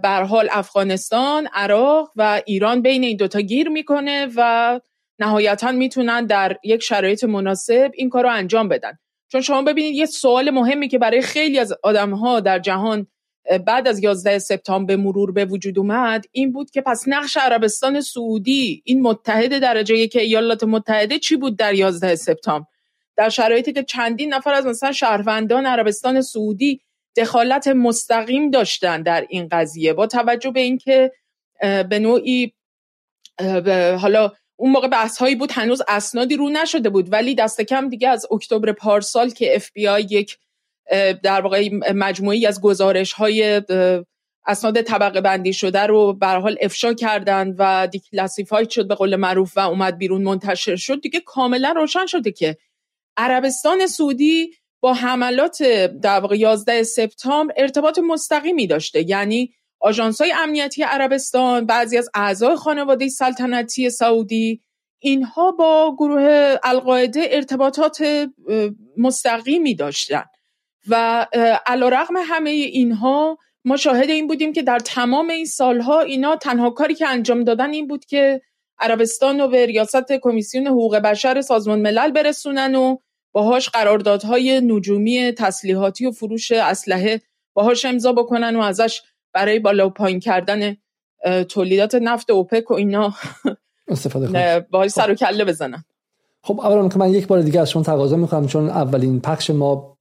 به 0.01 0.09
حال 0.29 0.47
افغانستان، 0.51 1.47
عراق 1.53 2.11
و 2.15 2.41
ایران 2.45 2.81
بین 2.81 3.03
این 3.03 3.17
دوتا 3.17 3.39
گیر 3.39 3.69
می‌کنه 3.69 4.27
و 4.35 4.79
نهایتا 5.19 5.71
می‌تونن 5.71 6.25
در 6.25 6.57
یک 6.63 6.83
شرایط 6.83 7.23
مناسب 7.23 7.91
این 7.93 8.09
کار 8.09 8.23
رو 8.23 8.29
انجام 8.29 8.69
بدن. 8.69 8.97
چون 9.31 9.41
شما 9.41 9.61
ببینید 9.61 9.95
یه 9.95 10.05
سوال 10.05 10.49
مهمی 10.49 10.87
که 10.87 10.97
برای 10.97 11.21
خیلی 11.21 11.59
از 11.59 11.73
آدم 11.83 12.11
ها 12.11 12.39
در 12.39 12.59
جهان 12.59 13.07
بعد 13.65 13.87
از 13.87 14.03
11 14.03 14.39
سپتامبر 14.39 14.95
به 14.95 15.01
مرور 15.01 15.31
به 15.31 15.45
وجود 15.45 15.79
اومد 15.79 16.25
این 16.31 16.51
بود 16.51 16.71
که 16.71 16.81
پس 16.81 17.03
نقش 17.07 17.37
عربستان 17.37 18.01
سعودی 18.01 18.81
این 18.85 19.01
متحد 19.01 19.59
درجه 19.59 20.07
که 20.07 20.21
ایالات 20.21 20.63
متحده 20.63 21.19
چی 21.19 21.35
بود 21.35 21.57
در 21.57 21.73
11 21.73 22.15
سپتامبر؟ 22.15 22.67
در 23.17 23.29
شرایطی 23.29 23.73
که 23.73 23.83
چندین 23.83 24.33
نفر 24.33 24.53
از 24.53 24.65
مثلا 24.65 24.91
شهروندان 24.91 25.65
عربستان 25.65 26.21
سعودی 26.21 26.81
دخالت 27.17 27.67
مستقیم 27.67 28.51
داشتن 28.51 29.01
در 29.01 29.25
این 29.29 29.47
قضیه. 29.51 29.93
با 29.93 30.07
توجه 30.07 30.51
به 30.51 30.59
اینکه 30.59 31.11
به 31.61 31.99
نوعی 31.99 32.53
حالا 33.99 34.31
اون 34.57 34.71
موقع 34.71 34.87
بحث 34.87 35.17
هایی 35.17 35.35
بود 35.35 35.51
هنوز 35.51 35.81
اسنادی 35.87 36.35
رو 36.35 36.49
نشده 36.49 36.89
بود. 36.89 37.13
ولی 37.13 37.35
دست 37.35 37.61
کم 37.61 37.89
دیگه 37.89 38.09
از 38.09 38.25
اکتبر 38.31 38.71
پارسال 38.71 39.29
که 39.29 39.61
آی 39.89 40.01
یک 40.01 40.37
در 41.23 41.41
واقع 41.41 41.69
مجموعی 41.93 42.45
از 42.45 42.61
گزارش 42.61 43.13
های 43.13 43.61
اسناد 44.47 44.81
طبقه 44.81 45.21
بندی 45.21 45.53
شده 45.53 45.79
رو 45.79 46.13
به 46.13 46.27
حال 46.27 46.57
افشا 46.61 46.93
کردند 46.93 47.55
و 47.57 47.87
دیکلاسیفاید 47.87 48.69
شد 48.69 48.87
به 48.87 48.95
قول 48.95 49.15
معروف 49.15 49.57
و 49.57 49.59
اومد 49.59 49.97
بیرون 49.97 50.23
منتشر 50.23 50.75
شد. 50.75 51.01
دیگه 51.01 51.19
کاملا 51.19 51.71
روشن 51.71 52.05
شده 52.05 52.31
که 52.31 52.57
عربستان 53.17 53.87
سعودی 53.87 54.51
با 54.81 54.93
حملات 54.93 55.63
در 56.01 56.19
واقع 56.19 56.37
11 56.37 56.83
سپتامبر 56.83 57.53
ارتباط 57.57 57.99
مستقیمی 57.99 58.67
داشته. 58.67 59.09
یعنی 59.09 59.53
آژانس 59.85 60.21
های 60.21 60.33
امنیتی 60.37 60.83
عربستان 60.83 61.65
بعضی 61.65 61.97
از 61.97 62.09
اعضای 62.13 62.55
خانواده 62.55 63.07
سلطنتی 63.07 63.89
سعودی 63.89 64.61
اینها 64.99 65.51
با 65.51 65.95
گروه 65.97 66.55
القاعده 66.63 67.27
ارتباطات 67.31 68.27
مستقیمی 68.97 69.75
داشتن. 69.75 70.23
و 70.89 71.27
علیرغم 71.65 72.15
همه 72.17 72.49
اینها 72.49 73.37
ما 73.65 73.77
شاهد 73.77 74.09
این 74.09 74.27
بودیم 74.27 74.53
که 74.53 74.61
در 74.61 74.79
تمام 74.79 75.29
این 75.29 75.45
سالها 75.45 76.01
اینا 76.01 76.35
تنها 76.35 76.69
کاری 76.69 76.95
که 76.95 77.07
انجام 77.07 77.43
دادن 77.43 77.73
این 77.73 77.87
بود 77.87 78.05
که 78.05 78.41
عربستان 78.79 79.39
رو 79.39 79.47
به 79.47 79.65
ریاست 79.65 80.11
کمیسیون 80.21 80.67
حقوق 80.67 80.95
بشر 80.95 81.41
سازمان 81.41 81.79
ملل 81.79 82.11
برسونن 82.11 82.75
و 82.75 82.97
باهاش 83.31 83.69
قراردادهای 83.69 84.61
نجومی 84.61 85.31
تسلیحاتی 85.31 86.05
و 86.05 86.11
فروش 86.11 86.51
اسلحه 86.51 87.21
باهاش 87.53 87.85
امضا 87.85 88.13
بکنن 88.13 88.55
و 88.55 88.61
ازش 88.61 89.01
برای 89.35 89.59
بالا 89.59 89.87
و 89.87 89.89
پایین 89.89 90.19
کردن 90.19 90.77
تولیدات 91.49 91.95
نفت 91.95 92.29
اوپک 92.29 92.71
و 92.71 92.73
اینا 92.73 93.13
استفاده 93.87 94.65
باهاش 94.71 94.91
سر 94.91 95.11
و 95.11 95.15
کله 95.15 95.45
بزنن. 95.45 95.83
خب 96.43 96.59
اولا 96.59 96.89
که 96.89 96.99
من 96.99 97.09
یک 97.09 97.27
بار 97.27 97.41
دیگه 97.41 97.59
از 97.59 97.69
شما 97.69 97.83
تقاضا 97.83 98.15
می‌کنم 98.15 98.47
چون 98.47 98.69
اولین 98.69 99.19
پخش 99.19 99.49
ما 99.49 99.97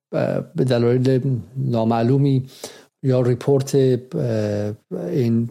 به 0.54 0.64
دلایل 0.68 1.20
نامعلومی 1.56 2.46
یا 3.02 3.20
ریپورت 3.20 3.74
این 3.74 5.50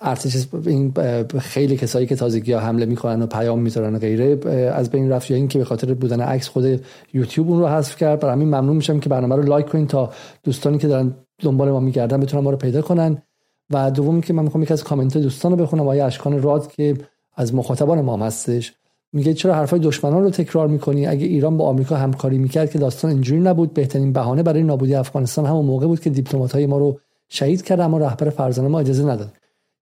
ارتش 0.00 0.36
این 0.66 0.94
خیلی 1.40 1.76
کسایی 1.76 2.06
که 2.06 2.16
تازگی 2.16 2.52
ها 2.52 2.60
حمله 2.60 2.86
می‌کنن 2.86 3.22
و 3.22 3.26
پیام 3.26 3.58
می‌ذارن 3.58 3.94
و 3.94 3.98
غیره 3.98 4.50
از 4.74 4.90
بین 4.90 5.10
رفت 5.10 5.30
یا 5.30 5.36
اینکه 5.36 5.58
به 5.58 5.64
خاطر 5.64 5.94
بودن 5.94 6.20
عکس 6.20 6.48
خود 6.48 6.84
یوتیوب 7.14 7.50
اون 7.50 7.60
رو 7.60 7.68
حذف 7.68 7.96
کرد. 7.96 8.20
برای 8.20 8.32
همین 8.32 8.48
ممنون 8.48 8.76
میشم 8.76 9.00
که 9.00 9.08
برنامه 9.08 9.36
رو 9.36 9.42
لایک 9.42 9.66
کنین 9.66 9.86
تا 9.86 10.12
دوستانی 10.44 10.78
که 10.78 10.88
دارن 10.88 11.14
دنبال 11.42 11.70
ما 11.70 11.80
میگردن 11.80 12.20
بتونن 12.20 12.44
ما 12.44 12.50
رو 12.50 12.56
پیدا 12.56 12.82
کنن. 12.82 13.22
و 13.70 13.90
دومی 13.90 14.20
که 14.20 14.32
من 14.32 14.42
می‌خوام 14.42 14.62
یکی 14.62 14.72
از 14.72 14.84
کامنت 14.84 15.18
دوستان 15.18 15.52
رو 15.52 15.58
بخونم. 15.58 15.82
آقای 15.82 16.00
اشکان 16.00 16.42
راد 16.42 16.72
که 16.72 16.94
از 17.34 17.54
مخاطبان 17.54 18.00
ما 18.00 18.16
هستش. 18.16 18.72
میگه 19.12 19.34
چرا 19.34 19.54
حرفای 19.54 19.80
دشمنان 19.80 20.22
رو 20.22 20.30
تکرار 20.30 20.68
می‌کنی؟ 20.68 21.06
اگه 21.06 21.26
ایران 21.26 21.56
با 21.56 21.68
آمریکا 21.68 21.96
همکاری 21.96 22.38
می‌کرد 22.38 22.70
که 22.70 22.78
داستان 22.78 23.10
اینجوری 23.10 23.40
نبود. 23.40 23.74
بهترین 23.74 24.12
بهانه 24.12 24.42
برای 24.42 24.62
نابودی 24.62 24.94
افغانستان 24.94 25.46
همون 25.46 25.64
موقع 25.64 25.86
بود 25.86 26.00
که 26.00 26.10
دیپلمات‌های 26.10 26.66
ما 26.66 26.78
رو 26.78 26.98
شهید 27.28 27.62
کرد 27.62 27.80
اما 27.80 27.98
رهبر 27.98 28.30
فرزانه 28.30 28.68
ما 28.68 28.80
اجازه 28.80 29.04
نداد. 29.04 29.32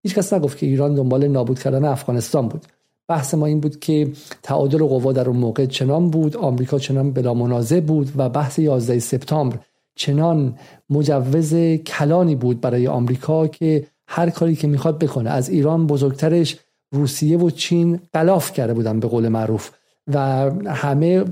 هیچ 0.03 0.15
کس 0.15 0.33
نگفت 0.33 0.59
که 0.59 0.67
ایران 0.67 0.95
دنبال 0.95 1.29
نابود 1.29 1.59
کردن 1.59 1.85
افغانستان 1.85 2.49
بود. 2.49 2.67
بحث 3.09 3.35
ما 3.35 3.47
این 3.47 3.61
بود 3.61 3.79
که 3.79 4.13
تعادل 4.43 4.85
قوا 4.85 5.13
در 5.13 5.29
اون 5.29 5.37
موقع 5.37 5.67
چنان 5.67 6.11
بود 6.11 6.37
آمریکا 6.37 6.79
چنان 6.79 7.13
بلا 7.13 7.35
منازع 7.35 7.81
بود 7.81 8.13
و 8.17 8.29
بحث 8.29 8.59
11 8.59 8.99
سپتامبر 8.99 9.59
چنان 10.01 10.55
مجوز 10.91 11.55
کلانی 11.87 12.37
بود 12.37 12.61
برای 12.61 12.87
آمریکا 12.87 13.47
که 13.47 13.87
هر 14.09 14.31
کاری 14.31 14.57
که 14.57 14.69
می‌خواد 14.69 14.99
بکنه. 14.99 15.31
از 15.31 15.49
ایران 15.49 15.87
بزرگترش 15.87 16.59
روسیه 16.93 17.39
و 17.39 17.51
چین 17.51 18.01
قلاف 18.13 18.53
کرده 18.53 18.75
بودن 18.75 19.01
به 19.01 19.09
قول 19.09 19.29
معروف 19.29 19.71
و 20.07 20.19
همه 20.67 21.25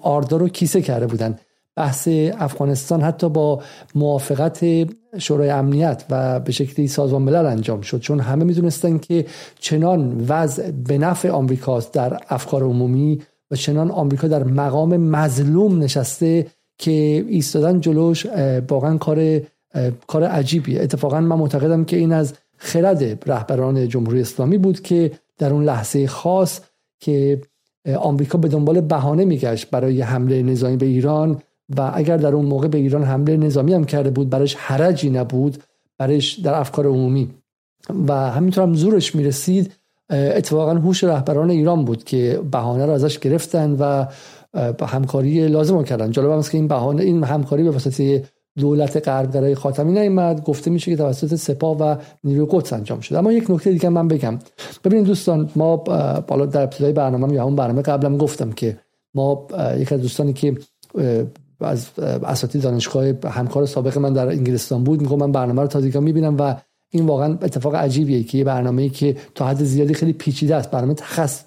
آردار 0.00 0.40
رو 0.40 0.48
کیسه 0.48 0.82
کرده 0.82 1.06
بودن. 1.06 1.38
بحث 1.76 2.08
افغانستان 2.38 3.00
حتی 3.00 3.28
با 3.28 3.62
موافقت 3.94 4.64
شورای 5.18 5.50
امنیت 5.50 6.04
و 6.10 6.40
به 6.40 6.52
شکلی 6.52 6.88
سازمان 6.88 7.22
ملل 7.22 7.46
انجام 7.46 7.80
شد. 7.80 8.00
چون 8.00 8.20
همه 8.20 8.44
می‌دونستن 8.44 8.98
که 8.98 9.26
چنان 9.60 10.24
وضع 10.28 10.70
به 10.70 10.98
نفع 10.98 11.30
آمریکاست 11.30 11.92
در 11.92 12.20
افکار 12.28 12.62
عمومی 12.62 13.22
و 13.50 13.56
چنان 13.56 13.90
آمریکا 13.90 14.28
در 14.28 14.44
مقام 14.44 14.96
مظلوم 14.96 15.78
نشسته 15.78 16.46
که 16.78 17.24
ایستادن 17.28 17.80
جلوش 17.80 18.26
واقعا 18.68 18.96
کار 18.96 19.40
کار 20.06 20.24
عجیبیه. 20.24 20.82
اتفاقا 20.82 21.20
من 21.20 21.36
معتقدم 21.36 21.84
که 21.84 21.96
این 21.96 22.12
از 22.12 22.34
خرد 22.56 23.30
رهبران 23.30 23.88
جمهوری 23.88 24.20
اسلامی 24.20 24.58
بود 24.58 24.80
که 24.80 25.10
در 25.38 25.52
اون 25.52 25.64
لحظه 25.64 26.06
خاص 26.06 26.60
که 27.00 27.40
آمریکا 27.96 28.38
به 28.38 28.48
دنبال 28.48 28.80
بهانه 28.80 29.24
میگشت 29.24 29.70
برای 29.70 30.00
حمله 30.00 30.42
نظامی 30.42 30.76
به 30.76 30.86
ایران 30.86 31.42
و 31.76 31.90
اگر 31.94 32.16
در 32.16 32.34
اون 32.34 32.44
موقع 32.44 32.68
به 32.68 32.78
ایران 32.78 33.02
حمله 33.02 33.36
نظامی 33.36 33.74
هم 33.74 33.84
کرده 33.84 34.10
بود 34.10 34.30
برایش 34.30 34.54
حرجی 34.54 35.10
نبود 35.10 35.62
برایش 35.98 36.32
در 36.32 36.54
افکار 36.54 36.86
عمومی. 36.86 37.30
و 38.08 38.30
همینطور 38.30 38.64
هم 38.64 38.74
زورش 38.74 39.14
می‌رسید 39.14 39.72
اتفاقا 40.10 40.74
هوش 40.74 41.04
رهبران 41.04 41.50
ایران 41.50 41.84
بود 41.84 42.04
که 42.04 42.40
بهانه 42.50 42.86
رو 42.86 42.92
ازش 42.92 43.18
گرفتن 43.18 43.76
و 43.78 44.06
همکاری 44.86 45.48
لازم 45.48 45.82
کردن. 45.82 46.10
جالب 46.10 46.30
است 46.30 46.50
که 46.50 46.58
این 46.58 46.68
بهانه 46.68 47.02
این 47.02 47.24
همکاری 47.24 47.62
به 47.62 47.70
واسطه 47.70 48.24
دولت 48.58 49.08
غربگرای 49.08 49.54
خاتمی 49.54 49.92
نیامد 49.92 50.44
گفته 50.44 50.70
میشه 50.70 50.90
که 50.90 50.96
توسط 50.96 51.34
سپاه 51.34 51.76
و 51.78 51.96
نیروی 52.24 52.46
قدس 52.50 52.72
انجام 52.72 53.00
شده 53.00 53.18
اما 53.18 53.32
یک 53.32 53.50
نکته 53.50 53.72
دیگه 53.72 53.88
من 53.88 54.08
بگم. 54.08 54.38
ببینید 54.84 55.06
دوستان 55.06 55.50
ما 55.56 55.76
بالا 55.76 56.46
در 56.46 56.62
ابتدای 56.62 56.92
برنامه 56.92 57.34
یا 57.34 57.44
اون 57.44 57.56
برنامه 57.56 57.82
قبلم 57.82 58.16
گفتم 58.16 58.52
که 58.52 58.78
ما 59.14 59.46
یک 59.78 59.92
از 59.92 60.00
دوستانی 60.00 60.32
که 60.32 60.56
از 61.60 61.86
اساتید 61.98 62.62
دانشگاه 62.62 63.04
همکار 63.24 63.66
سابق 63.66 63.98
من 63.98 64.12
در 64.12 64.28
انگلستان 64.28 64.84
بود 64.84 65.02
میگم 65.02 65.18
من 65.18 65.32
برنامه 65.32 65.62
رو 65.62 65.68
تازگی 65.68 65.98
می‌بینم 65.98 66.36
و 66.38 66.56
این 66.90 67.06
واقعا 67.06 67.38
اتفاق 67.42 67.74
عجیبیه 67.74 68.22
که 68.22 68.38
یه 68.38 68.44
برنامه‌ای 68.44 68.88
که 68.88 69.16
تا 69.34 69.46
حد 69.46 69.64
زیادی 69.64 69.94
خیلی 69.94 70.12
پیچیده 70.12 70.56
است. 70.56 70.70
برنامه 70.70 70.94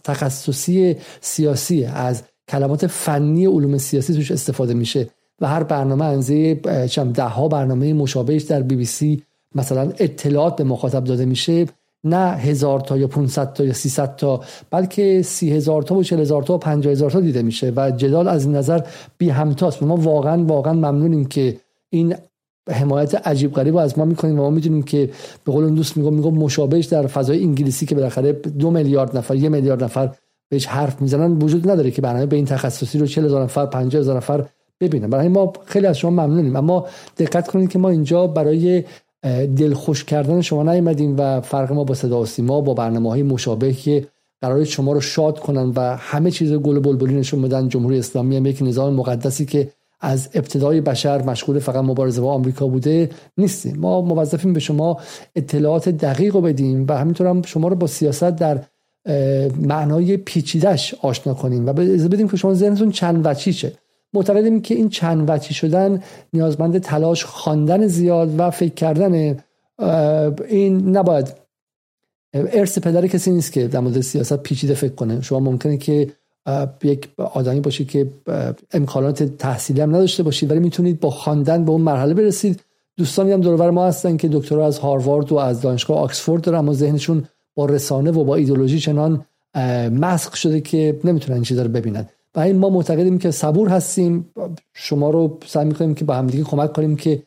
تخصصی 0.04 0.96
سیاسی 1.22 1.86
از 1.86 2.24
کلمات 2.48 2.88
فنی 2.88 3.46
علوم 3.46 3.78
سیاسی 3.78 4.14
توش 4.14 4.32
استفاده 4.32 4.74
میشه 4.74 5.10
و 5.42 5.48
هر 5.48 5.64
برنامه 5.64 6.06
انزه 6.06 6.56
چم 6.88 7.12
ده 7.12 7.24
ها 7.24 7.48
برنامه 7.48 7.94
مشابهش 7.94 8.44
در 8.44 8.62
بی 8.62 8.76
بی 8.76 8.86
سی 8.86 9.24
مثلا 9.56 9.92
اطلاعات 10.00 10.56
به 10.56 10.64
مخاطب 10.64 11.04
داده 11.04 11.26
میشه. 11.26 11.66
نه 12.04 12.32
هزار 12.32 12.80
تا 12.80 12.98
یا 12.98 13.08
500 13.08 13.54
تا 13.54 13.64
یا 13.64 13.74
300 13.74 14.16
تا 14.16 14.42
بلکه 14.72 15.22
سی 15.22 15.52
هزار 15.52 15.82
تا 15.82 15.96
و 15.96 16.04
40 16.04 16.20
هزار 16.20 16.44
تا 16.44 16.54
و 16.54 16.58
50 16.58 16.92
هزار 16.92 17.12
تا 17.12 17.20
دیده 17.20 17.42
میشه 17.42 17.74
و 17.76 17.92
جدال 17.92 18.28
از 18.28 18.46
این 18.46 18.56
نظر 18.56 18.82
بی 19.18 19.30
همتاست. 19.30 19.84
ما 19.84 19.96
واقعا 19.96 20.44
واقعا 20.44 20.74
ممنونیم 20.74 21.26
که 21.26 21.58
این 21.90 22.16
حمایت 22.72 23.28
عجیب 23.28 23.54
غریب 23.54 23.78
از 23.78 24.00
ما 24.00 24.06
می‌کنیم 24.06 24.40
و 24.40 24.44
ما 24.44 24.50
می‌دونیم 24.50 24.84
که 24.84 25.10
به 25.44 25.52
قول 25.52 25.70
دوست 25.70 25.98
میگم 25.98 26.14
میگم 26.14 26.34
مشابهش 26.34 26.86
در 26.86 27.08
فضای 27.08 27.44
انگلیسی 27.44 27.86
که 27.86 27.96
بالاخره 27.96 28.32
دو 28.34 28.72
میلیارد 28.72 29.18
نفر 29.18 29.36
یه 29.36 29.50
میلیارد 29.50 29.84
نفر 29.84 30.16
بهش 30.50 30.66
حرف 30.66 31.02
می‌زنن 31.02 31.32
وجود 31.32 31.70
نداره 31.70 31.92
که 31.92 32.02
برنامه 32.02 32.26
به 32.26 32.36
این 32.36 32.46
تخصصی 32.46 33.00
رو 33.00 33.08
40 33.08 33.26
هزار 33.26 33.44
نفر 33.44 33.66
50 33.66 34.00
هزار 34.00 34.18
نفر 34.18 34.46
ببینم 34.80 35.10
برای 35.10 35.28
ما 35.28 35.54
خیلی 35.66 35.88
از 35.88 35.98
شما 35.98 36.12
ممنونیم. 36.12 36.56
اما 36.56 36.88
دقت 37.18 37.48
کنید 37.48 37.70
که 37.70 37.80
ما 37.80 37.90
اینجا 37.90 38.28
برای 38.28 38.84
دلخوش 39.58 40.04
کردن 40.04 40.42
شما 40.42 40.64
نیومدیم 40.64 41.16
و 41.18 41.42
فرق 41.42 41.72
ما 41.72 41.84
با 41.84 41.94
صدا 41.94 42.22
و 42.22 42.26
سیما 42.26 42.62
با 42.62 42.74
برنامه 42.74 43.10
های 43.10 43.24
مشابه 43.24 43.74
که 43.74 44.08
قرار 44.42 44.64
شما 44.64 44.92
رو 44.92 45.02
شاد 45.02 45.40
کنن 45.40 45.72
و 45.76 45.96
همه 45.96 46.32
چیز 46.32 46.54
گل 46.54 46.80
بلبلی 46.80 47.16
نشون 47.16 47.42
بدن. 47.42 47.70
جمهوری 47.70 48.00
اسلامی 48.00 48.38
هم 48.38 48.46
یک 48.46 48.62
نظام 48.62 48.94
مقدسی 48.94 49.46
که 49.46 49.72
از 50.02 50.30
ابتدای 50.34 50.82
بشر 50.82 51.22
مشغول 51.22 51.60
فقط 51.60 51.84
مبارزه 51.84 52.22
با 52.22 52.34
آمریکا 52.34 52.68
بوده 52.68 53.10
نیستیم. 53.38 53.78
ما 53.80 54.02
موظفیم 54.02 54.54
به 54.54 54.60
شما 54.60 54.98
اطلاعات 55.36 55.90
دقیق 55.90 56.36
رو 56.36 56.42
بدیم 56.42 56.86
و 56.90 56.98
همینطور 56.98 57.28
هم 57.28 57.42
شما 57.42 57.68
رو 57.68 57.76
با 57.76 57.88
سیاست 57.88 58.24
در 58.24 58.60
معنای 59.62 60.18
پیچیدش 60.18 60.96
آشنا 61.02 61.34
کنیم 61.34 61.68
و 61.68 61.74
بدیم 61.74 62.28
که 62.28 62.38
شما 62.38 62.54
ذهنتون 62.54 62.92
چند 62.92 63.26
وچیشه 63.26 63.72
معتقدیم 64.14 64.62
که 64.62 64.76
این 64.76 64.90
چند 64.90 65.30
وچی 65.30 65.54
شدن 65.54 66.04
نیازمند 66.34 66.80
تلاش 66.80 67.26
خواندن 67.26 67.88
زیاد 67.88 68.40
و 68.40 68.52
فکر 68.52 68.74
کردن 68.74 69.38
این 70.48 70.98
نباید. 70.98 71.34
ارث 72.34 72.80
پدر 72.80 73.08
کسی 73.08 73.32
نیست 73.32 73.52
که 73.52 73.68
در 73.68 73.80
مورد 73.80 74.02
سیاست 74.02 74.38
پیچیده 74.38 74.74
فکر 74.74 74.96
کنه. 74.96 75.22
شما 75.22 75.40
ممکنه 75.40 75.78
که 75.78 76.08
یک 76.84 77.10
آدمی 77.18 77.60
باشید 77.60 77.90
که 77.90 78.08
امکانات 78.72 79.24
تحصیلی 79.24 79.82
هم 79.82 79.96
نداشته 79.96 80.24
باشید 80.24 80.52
ولی 80.52 80.60
می‌تونید 80.60 81.00
با 81.00 81.10
خواندن 81.10 81.66
به 81.66 81.72
اون 81.72 81.82
مرحله 81.82 82.14
برسید. 82.14 82.62
دوستانی 82.98 83.32
هم 83.32 83.42
دورور 83.42 83.72
ما 83.72 83.86
هستن 83.86 84.18
که 84.18 84.28
دکترا 84.28 84.68
از 84.68 84.80
هاروارد 84.80 85.32
و 85.32 85.36
از 85.36 85.62
دانشگاه 85.62 85.98
آکسفورد 85.98 86.44
دارن 86.44 86.60
اما 86.60 86.74
ذهنشون 86.74 87.24
با 87.56 87.66
رسانه 87.66 88.12
و 88.12 88.24
با 88.24 88.36
ایدولوژی 88.36 88.80
چنان 88.80 89.26
مسخ 89.92 90.36
شده 90.36 90.62
که 90.62 91.00
نمی‌تونن 91.04 91.36
این 91.36 91.44
چیزا 91.44 91.62
رو 91.62 91.70
ببینن. 91.70 92.06
و 92.36 92.40
این 92.40 92.58
ما 92.58 92.70
معتقدیم 92.70 93.18
که 93.18 93.32
صبور 93.32 93.70
هستیم. 93.70 94.30
شما 94.74 95.10
رو 95.10 95.38
سعی 95.46 95.66
می‌کنیم 95.66 95.96
که 95.96 96.06
با 96.06 96.14
همدیگه 96.14 96.44
کمک 96.44 96.74
کنیم 96.74 96.96
که 96.96 97.24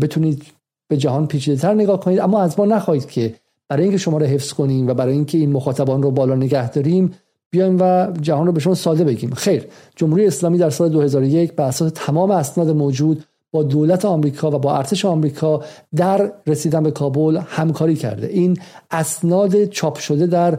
بتونید 0.00 0.42
به 0.88 0.96
جهان 0.96 1.26
پیچیده 1.26 1.56
تر 1.56 1.74
نگاه 1.74 2.00
کنید. 2.00 2.20
اما 2.20 2.40
از 2.40 2.58
ما 2.58 2.66
نخواهید 2.66 3.06
که 3.06 3.34
برای 3.68 3.82
اینکه 3.82 3.98
شما 3.98 4.18
رو 4.18 4.26
حفظ 4.26 4.52
کنیم 4.52 4.88
و 4.88 4.94
برای 4.94 5.12
اینکه 5.12 5.38
این 5.38 5.52
مخاطبان 5.52 6.02
رو 6.02 6.10
بالا 6.10 6.34
نگه 6.34 6.70
داریم 6.70 7.12
بیایم 7.50 7.76
و 7.80 8.12
جهان 8.20 8.46
رو 8.46 8.52
به 8.52 8.60
شما 8.60 8.74
ساده 8.74 9.04
بگیم. 9.04 9.30
خیر. 9.30 9.66
جمهوری 9.96 10.26
اسلامی 10.26 10.58
در 10.58 10.70
سال 10.70 10.88
2001 10.88 11.52
به 11.52 11.62
اساس 11.62 11.92
تمام 11.94 12.30
اسناد 12.30 12.70
موجود 12.70 13.24
با 13.52 13.62
دولت 13.62 14.04
آمریکا 14.04 14.50
و 14.50 14.58
با 14.58 14.76
ارتش 14.76 15.04
آمریکا 15.04 15.62
در 15.96 16.32
رسیدن 16.46 16.82
به 16.82 16.90
کابل 16.90 17.40
همکاری 17.46 17.96
کرده. 17.96 18.26
این 18.26 18.58
اسناد 18.90 19.64
چاپ 19.64 19.98
شده 19.98 20.26
در 20.26 20.58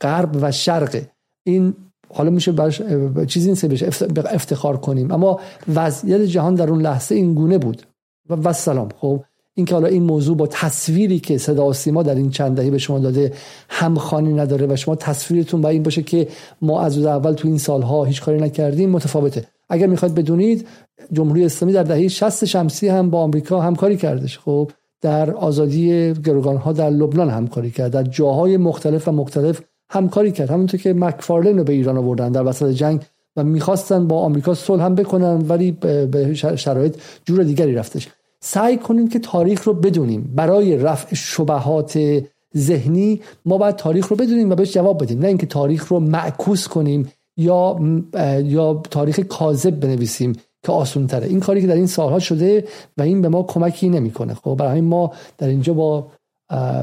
غرب 0.00 0.38
و 0.40 0.52
شرق. 0.52 1.02
این 1.44 1.74
حالا 2.14 2.30
میشه 2.30 2.52
برش 2.52 2.82
چیزی 3.26 3.48
نیست 3.48 3.66
بهش 3.66 3.82
افتخار 4.30 4.76
کنیم. 4.76 5.12
اما 5.12 5.40
وضعیت 5.74 6.20
جهان 6.20 6.54
در 6.54 6.70
اون 6.70 6.82
لحظه 6.82 7.14
این 7.14 7.34
گونه 7.34 7.58
بود. 7.58 7.82
و 8.28 8.52
سلام 8.52 8.88
خب 9.00 9.24
این 9.54 9.66
که 9.66 9.74
حالا 9.74 9.88
این 9.88 10.02
موضوع 10.02 10.36
با 10.36 10.46
تصویری 10.46 11.20
که 11.20 11.38
صدا 11.38 11.72
سیما 11.72 12.02
در 12.02 12.14
این 12.14 12.30
چند 12.30 12.56
دهه 12.56 12.70
به 12.70 12.78
شما 12.78 12.98
داده 12.98 13.32
همخوانی 13.68 14.32
نداره 14.32 14.66
و 14.66 14.76
شما 14.76 14.94
تصویرتون 14.94 15.60
با 15.60 15.68
این 15.68 15.82
باشه 15.82 16.02
که 16.02 16.28
ما 16.62 16.80
از 16.80 16.98
اول 16.98 17.32
تو 17.32 17.48
این 17.48 17.58
سالها 17.58 18.04
هیچ 18.04 18.22
کاری 18.22 18.40
نکردیم 18.40 18.90
متفاوته. 18.90 19.46
اگر 19.68 19.86
می‌خواید 19.86 20.14
بدونید 20.14 20.66
جمهوری 21.12 21.44
اسلامی 21.44 21.72
در 21.72 21.82
دهه 21.82 22.08
60 22.08 22.44
شمسی 22.44 22.88
هم 22.88 23.10
با 23.10 23.20
آمریکا 23.20 23.60
همکاری 23.60 23.96
کردش. 23.96 24.38
خب 24.38 24.70
در 25.00 25.30
آزادی 25.30 26.12
گروگان 26.12 26.56
ها 26.56 26.72
در 26.72 26.90
لبنان 26.90 27.30
همکاری 27.30 27.70
کرد. 27.70 27.92
در 27.92 28.02
جاهای 28.02 28.56
مختلف 28.56 29.08
و 29.08 29.12
مختلف 29.12 29.62
همکاری 29.90 30.32
کرد. 30.32 30.50
همونطور 30.50 30.80
که 30.80 30.94
مکفارلین 30.94 31.58
رو 31.58 31.64
به 31.64 31.72
ایران 31.72 31.98
آوردن 31.98 32.32
در 32.32 32.46
وسط 32.46 32.70
جنگ 32.70 33.00
و 33.36 33.44
می‌خواستن 33.44 34.06
با 34.06 34.20
آمریکا 34.20 34.54
صلح 34.54 34.84
هم 34.84 34.94
بکنن 34.94 35.44
ولی 35.48 35.72
به 35.72 36.34
شرایط 36.34 36.96
جور 37.24 37.42
دیگری 37.42 37.74
رفتش. 37.74 38.08
سعی 38.40 38.76
کنیم 38.76 39.08
که 39.08 39.18
تاریخ 39.18 39.64
رو 39.64 39.74
بدونیم. 39.74 40.32
برای 40.34 40.76
رفع 40.76 41.14
شبهات 41.14 41.98
ذهنی 42.56 43.20
ما 43.44 43.58
باید 43.58 43.76
تاریخ 43.76 44.08
رو 44.08 44.16
بدونیم 44.16 44.50
و 44.50 44.54
بهش 44.54 44.72
جواب 44.72 45.02
بدیم. 45.02 45.18
نه 45.18 45.28
اینکه 45.28 45.46
تاریخ 45.46 45.88
رو 45.88 46.00
معکوس 46.00 46.68
کنیم 46.68 47.12
یا 47.38 47.78
یا 48.44 48.82
تاریخ 48.90 49.20
کاذب 49.20 49.80
بنویسیم 49.80 50.32
که 50.62 50.72
آسون 50.72 51.06
تره 51.06 51.26
این 51.26 51.40
کاری 51.40 51.60
که 51.60 51.66
در 51.66 51.74
این 51.74 51.86
سالها 51.86 52.18
شده 52.18 52.64
و 52.96 53.02
این 53.02 53.22
به 53.22 53.28
ما 53.28 53.42
کمکی 53.42 53.88
نمی‌کنه. 53.88 54.34
خب 54.34 54.54
برای 54.54 54.80
ما 54.80 55.12
در 55.38 55.48
اینجا 55.48 55.72
با 55.72 56.06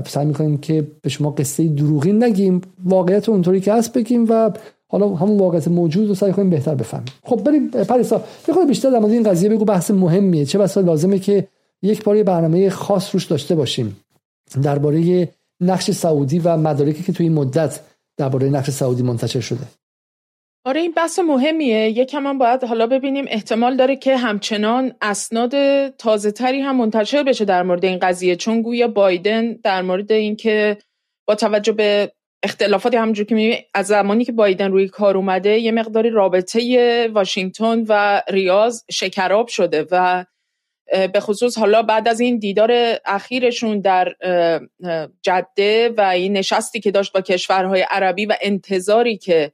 سعی 0.07 0.25
می‌کنیم 0.25 0.57
که 0.57 0.87
به 1.01 1.09
شما 1.09 1.31
قصه 1.31 1.67
دروغی 1.67 2.13
نگیم 2.13 2.61
واقعیت 2.85 3.29
اونطوری 3.29 3.61
که 3.61 3.73
هست 3.73 3.93
بگیم 3.93 4.25
و 4.29 4.51
حالا 4.87 5.15
همون 5.15 5.37
واقعیت 5.37 5.67
موجود 5.67 6.07
رو 6.07 6.15
سعی 6.15 6.31
کنیم 6.31 6.49
بهتر 6.49 6.75
بفهمیم. 6.75 7.05
خب 7.23 7.43
بریم 7.43 7.69
پریسا 7.69 8.23
یه 8.47 8.65
بیشتر 8.65 8.89
در 8.89 8.99
مورد 8.99 9.11
این 9.11 9.23
قضیه 9.23 9.49
بگو 9.49 9.65
بحث 9.65 9.91
مهمیه. 9.91 10.45
چه 10.45 10.59
بسا 10.59 10.81
لازمه 10.81 11.19
که 11.19 11.47
یک 11.81 12.03
بار 12.03 12.23
برنامه 12.23 12.69
خاص 12.69 13.15
روش 13.15 13.25
داشته 13.25 13.55
باشیم 13.55 13.97
درباره 14.61 15.29
نقش 15.61 15.91
سعودی 15.91 16.39
و 16.39 16.57
مدارکی 16.57 17.03
که 17.03 17.13
توی 17.13 17.25
این 17.25 17.35
مدت 17.35 17.79
درباره 18.17 18.49
نقش 18.49 18.69
سعودی 18.69 19.03
منتشر 19.03 19.39
شده. 19.39 19.65
آره 20.67 20.81
این 20.81 20.91
بحث 20.91 21.19
مهمیه. 21.19 21.89
یکم 21.89 22.27
هم 22.27 22.37
باید 22.37 22.63
حالا 22.63 22.87
ببینیم. 22.87 23.25
احتمال 23.27 23.75
داره 23.77 23.95
که 23.95 24.17
همچنان 24.17 24.93
اسناد 25.01 25.53
تازه 25.89 26.31
تری 26.31 26.61
هم 26.61 26.75
منتشر 26.75 27.23
بشه 27.23 27.45
در 27.45 27.63
مورد 27.63 27.85
این 27.85 27.99
قضیه. 27.99 28.35
چون 28.35 28.61
گویا 28.61 28.87
بایدن 28.87 29.53
در 29.53 29.81
مورد 29.81 30.11
اینکه 30.11 30.77
با 31.27 31.35
توجه 31.35 31.71
به 31.71 32.11
اختلافاتی 32.43 32.97
همونجور 32.97 33.25
که 33.25 33.35
می‌بینیم 33.35 33.63
از 33.73 33.87
زمانی 33.87 34.25
که 34.25 34.31
بایدن 34.31 34.71
روی 34.71 34.87
کار 34.87 35.17
اومده 35.17 35.59
یه 35.59 35.71
مقداری 35.71 36.09
رابطه 36.09 37.09
واشنگتن 37.13 37.83
و 37.87 38.21
ریاض 38.29 38.83
شکراب 38.91 39.47
شده 39.47 39.85
و 39.91 40.25
به 41.13 41.19
خصوص 41.19 41.57
حالا 41.57 41.81
بعد 41.81 42.07
از 42.07 42.19
این 42.19 42.39
دیدار 42.39 42.71
اخیرشون 43.05 43.79
در 43.79 44.13
جده 45.21 45.89
و 45.97 46.01
این 46.01 46.37
نشستی 46.37 46.79
که 46.79 46.91
داشت 46.91 47.13
با 47.13 47.21
کشورهای 47.21 47.85
عربی 47.89 48.25
و 48.25 48.35
انتظاری 48.41 49.17
که 49.17 49.51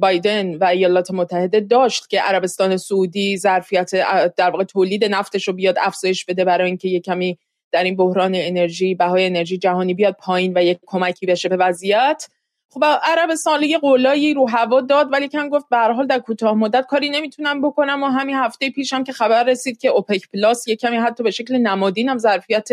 بایدن 0.00 0.54
و 0.54 0.64
ایالات 0.64 1.10
متحده 1.10 1.60
داشت 1.60 2.10
که 2.10 2.20
عربستان 2.20 2.76
سعودی 2.76 3.38
ظرفیت 3.38 3.90
در 4.36 4.50
واقع 4.50 4.64
تولید 4.64 5.04
نفتش 5.04 5.48
رو 5.48 5.54
بیاد 5.54 5.76
افزایش 5.80 6.24
بده 6.24 6.44
برای 6.44 6.66
اینکه 6.66 6.88
یه 6.88 7.00
کمی 7.00 7.38
در 7.72 7.84
این 7.84 7.96
بحران 7.96 8.32
انرژی 8.34 8.94
بهای 8.94 9.26
انرژی 9.26 9.58
جهانی 9.58 9.94
بیاد 9.94 10.16
پایین 10.18 10.52
و 10.56 10.64
یک 10.64 10.78
کمکی 10.86 11.26
بشه 11.26 11.48
به 11.48 11.56
وضعیت. 11.56 12.28
خب 12.72 12.84
عربستان 13.02 13.62
یه 13.62 13.78
قولایی 13.78 14.34
رو 14.34 14.48
هوا 14.48 14.80
داد 14.80 15.12
ولی 15.12 15.28
کم 15.28 15.48
گفت 15.48 15.68
به 15.70 15.76
حال 15.76 16.06
در 16.06 16.18
کوتاه 16.18 16.54
مدت 16.54 16.86
کاری 16.86 17.10
نمی‌تونم 17.10 17.62
بکنم 17.62 18.02
و 18.02 18.06
همین 18.06 18.36
هفته 18.36 18.70
پیشم 18.70 19.04
که 19.04 19.12
خبر 19.12 19.44
رسید 19.44 19.78
که 19.78 19.88
اوپک 19.88 20.30
پلاس 20.32 20.68
یه 20.68 20.76
کمی 20.76 20.96
حتی 20.96 21.22
به 21.22 21.30
شکل 21.30 21.56
نمادین 21.56 22.08
هم 22.08 22.18
ظرفیت 22.18 22.68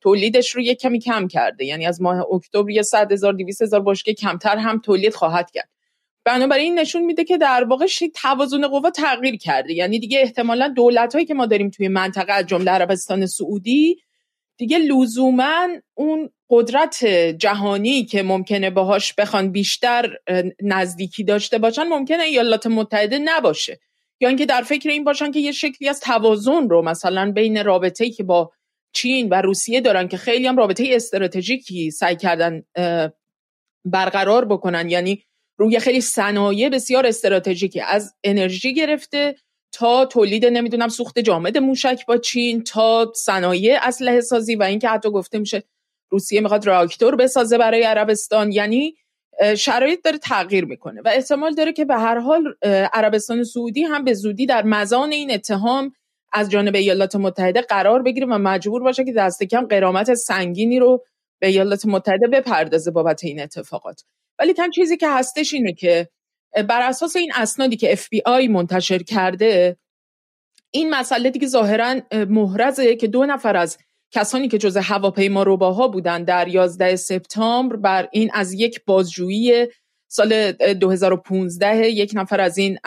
تولیدش 0.00 0.50
رو 0.50 0.60
یه 0.62 0.74
کمی 0.74 0.98
کم 0.98 1.28
کرده. 1.28 1.64
یعنی 1.64 1.86
از 1.86 2.02
ماه 2.02 2.26
اکتبر 2.34 2.70
یه 2.70 2.82
100 2.82 3.12
هزار 3.12 3.32
200 3.32 3.62
هزار 3.62 3.82
بشکه 3.82 4.14
کمتر 4.14 4.56
هم 4.56 4.78
تولید 4.78 5.14
خواهد 5.14 5.50
کرد. 5.50 5.68
بنابراین 6.24 6.64
این 6.64 6.78
نشون 6.78 7.02
میده 7.02 7.24
که 7.24 7.38
در 7.38 7.64
واقع 7.64 7.86
توازن 8.14 8.66
قوا 8.68 8.90
تغییر 8.90 9.36
کرده. 9.36 9.72
یعنی 9.72 9.98
دیگه 9.98 10.18
احتمالا 10.20 10.68
دولت 10.68 11.14
هایی 11.14 11.26
که 11.26 11.34
ما 11.34 11.46
داریم 11.46 11.70
توی 11.70 11.88
منطقه 11.88 12.32
از 12.32 12.46
جمله 12.46 12.70
عربستان 12.70 13.26
سعودی 13.26 13.96
دیگه 14.56 14.78
لزوما 14.78 15.68
اون 15.94 16.30
قدرت 16.50 17.04
جهانی 17.38 18.04
که 18.04 18.22
ممکنه 18.22 18.70
باهاش 18.70 19.14
بخوان 19.14 19.52
بیشتر 19.52 20.16
نزدیکی 20.62 21.24
داشته 21.24 21.58
باشن 21.58 21.82
ممکنه 21.82 22.22
ایالات 22.22 22.66
متحده 22.66 23.18
نباشه. 23.18 23.80
یا 24.20 24.28
اینکه 24.28 24.46
در 24.46 24.62
فکر 24.62 24.88
این 24.88 25.04
باشن 25.04 25.30
که 25.30 25.40
یه 25.40 25.52
شکلی 25.52 25.88
از 25.88 26.00
توازن 26.00 26.68
رو 26.68 26.82
مثلا 26.82 27.32
بین 27.32 27.64
رابطه‌ای 27.64 28.10
که 28.10 28.22
با 28.22 28.52
چین 28.92 29.28
و 29.28 29.34
روسیه 29.34 29.80
دارن 29.80 30.08
که 30.08 30.16
خیلی 30.16 30.46
هم 30.46 30.56
رابطه 30.56 30.84
استراتژیکی 30.90 31.90
سعی 31.90 32.16
کردن 32.16 32.62
برقرار 33.84 34.44
بکنن. 34.44 34.90
یعنی 34.90 35.24
روی 35.62 35.78
خیلی 35.78 36.00
صنایع 36.00 36.68
بسیار 36.68 37.06
استراتژیکی 37.06 37.80
از 37.80 38.14
انرژی 38.24 38.74
گرفته 38.74 39.34
تا 39.72 40.06
تولید 40.06 40.46
نمی‌دونم 40.46 40.88
سوخت 40.88 41.18
جامد 41.18 41.58
موشک 41.58 42.06
با 42.08 42.16
چین 42.16 42.64
تا 42.64 43.12
صنایع 43.16 43.78
اسلحه 43.82 44.20
سازی 44.20 44.54
و 44.54 44.62
اینکه 44.62 44.88
حتی 44.88 45.10
گفته 45.10 45.38
میشه 45.38 45.62
روسیه 46.10 46.40
می‌خواد 46.40 46.66
راکتور 46.66 47.16
بسازه 47.16 47.58
برای 47.58 47.82
عربستان. 47.82 48.52
یعنی 48.52 48.94
شرایط 49.58 50.04
داره 50.04 50.18
تغییر 50.18 50.64
می‌کنه 50.64 51.00
و 51.04 51.08
احتمال 51.14 51.54
داره 51.54 51.72
که 51.72 51.84
به 51.84 51.94
هر 51.94 52.18
حال 52.18 52.54
عربستان 52.92 53.44
سعودی 53.44 53.82
هم 53.82 54.04
به 54.04 54.14
زودی 54.14 54.46
در 54.46 54.62
مزان 54.62 55.12
این 55.12 55.30
اتهام 55.30 55.92
از 56.32 56.50
جانب 56.50 56.74
ایالات 56.74 57.16
متحده 57.16 57.60
قرار 57.60 58.02
بگیره 58.02 58.26
و 58.26 58.38
مجبور 58.38 58.82
باشه 58.82 59.04
که 59.04 59.12
دست 59.12 59.42
کم 59.42 59.66
قرامت 59.66 60.14
سنگینی 60.14 60.78
رو 60.78 61.04
به 61.40 61.46
ایالات 61.46 61.86
متحده 61.86 62.28
بپردازه 62.28 62.90
بابت 62.90 63.24
این 63.24 63.40
اتفاقات. 63.42 64.02
ولی 64.38 64.52
تن 64.52 64.70
چیزی 64.70 64.96
که 64.96 65.08
هستش 65.08 65.54
اینه 65.54 65.72
که 65.72 66.08
بر 66.68 66.82
اساس 66.82 67.16
این 67.16 67.32
اسنادی 67.34 67.76
که 67.76 67.96
FBI 67.96 68.48
منتشر 68.50 69.02
کرده 69.02 69.76
این 70.70 70.90
مسئله 70.90 71.30
دیگه 71.30 71.46
ظاهرا 71.46 72.00
محرزه 72.28 72.96
که 72.96 73.06
دو 73.06 73.26
نفر 73.26 73.56
از 73.56 73.78
کسانی 74.10 74.48
که 74.48 74.58
جزء 74.58 74.80
هواپیما 74.80 75.42
روباها 75.42 75.88
بودن 75.88 76.24
در 76.24 76.48
11 76.48 76.96
سپتامبر 76.96 77.76
بر 77.76 78.08
این 78.12 78.30
از 78.34 78.52
یک 78.52 78.84
بازجویی 78.84 79.66
سال 80.08 80.52
2015 80.52 81.88
یک 81.88 82.12
نفر 82.14 82.40
از 82.40 82.58
این 82.58 82.78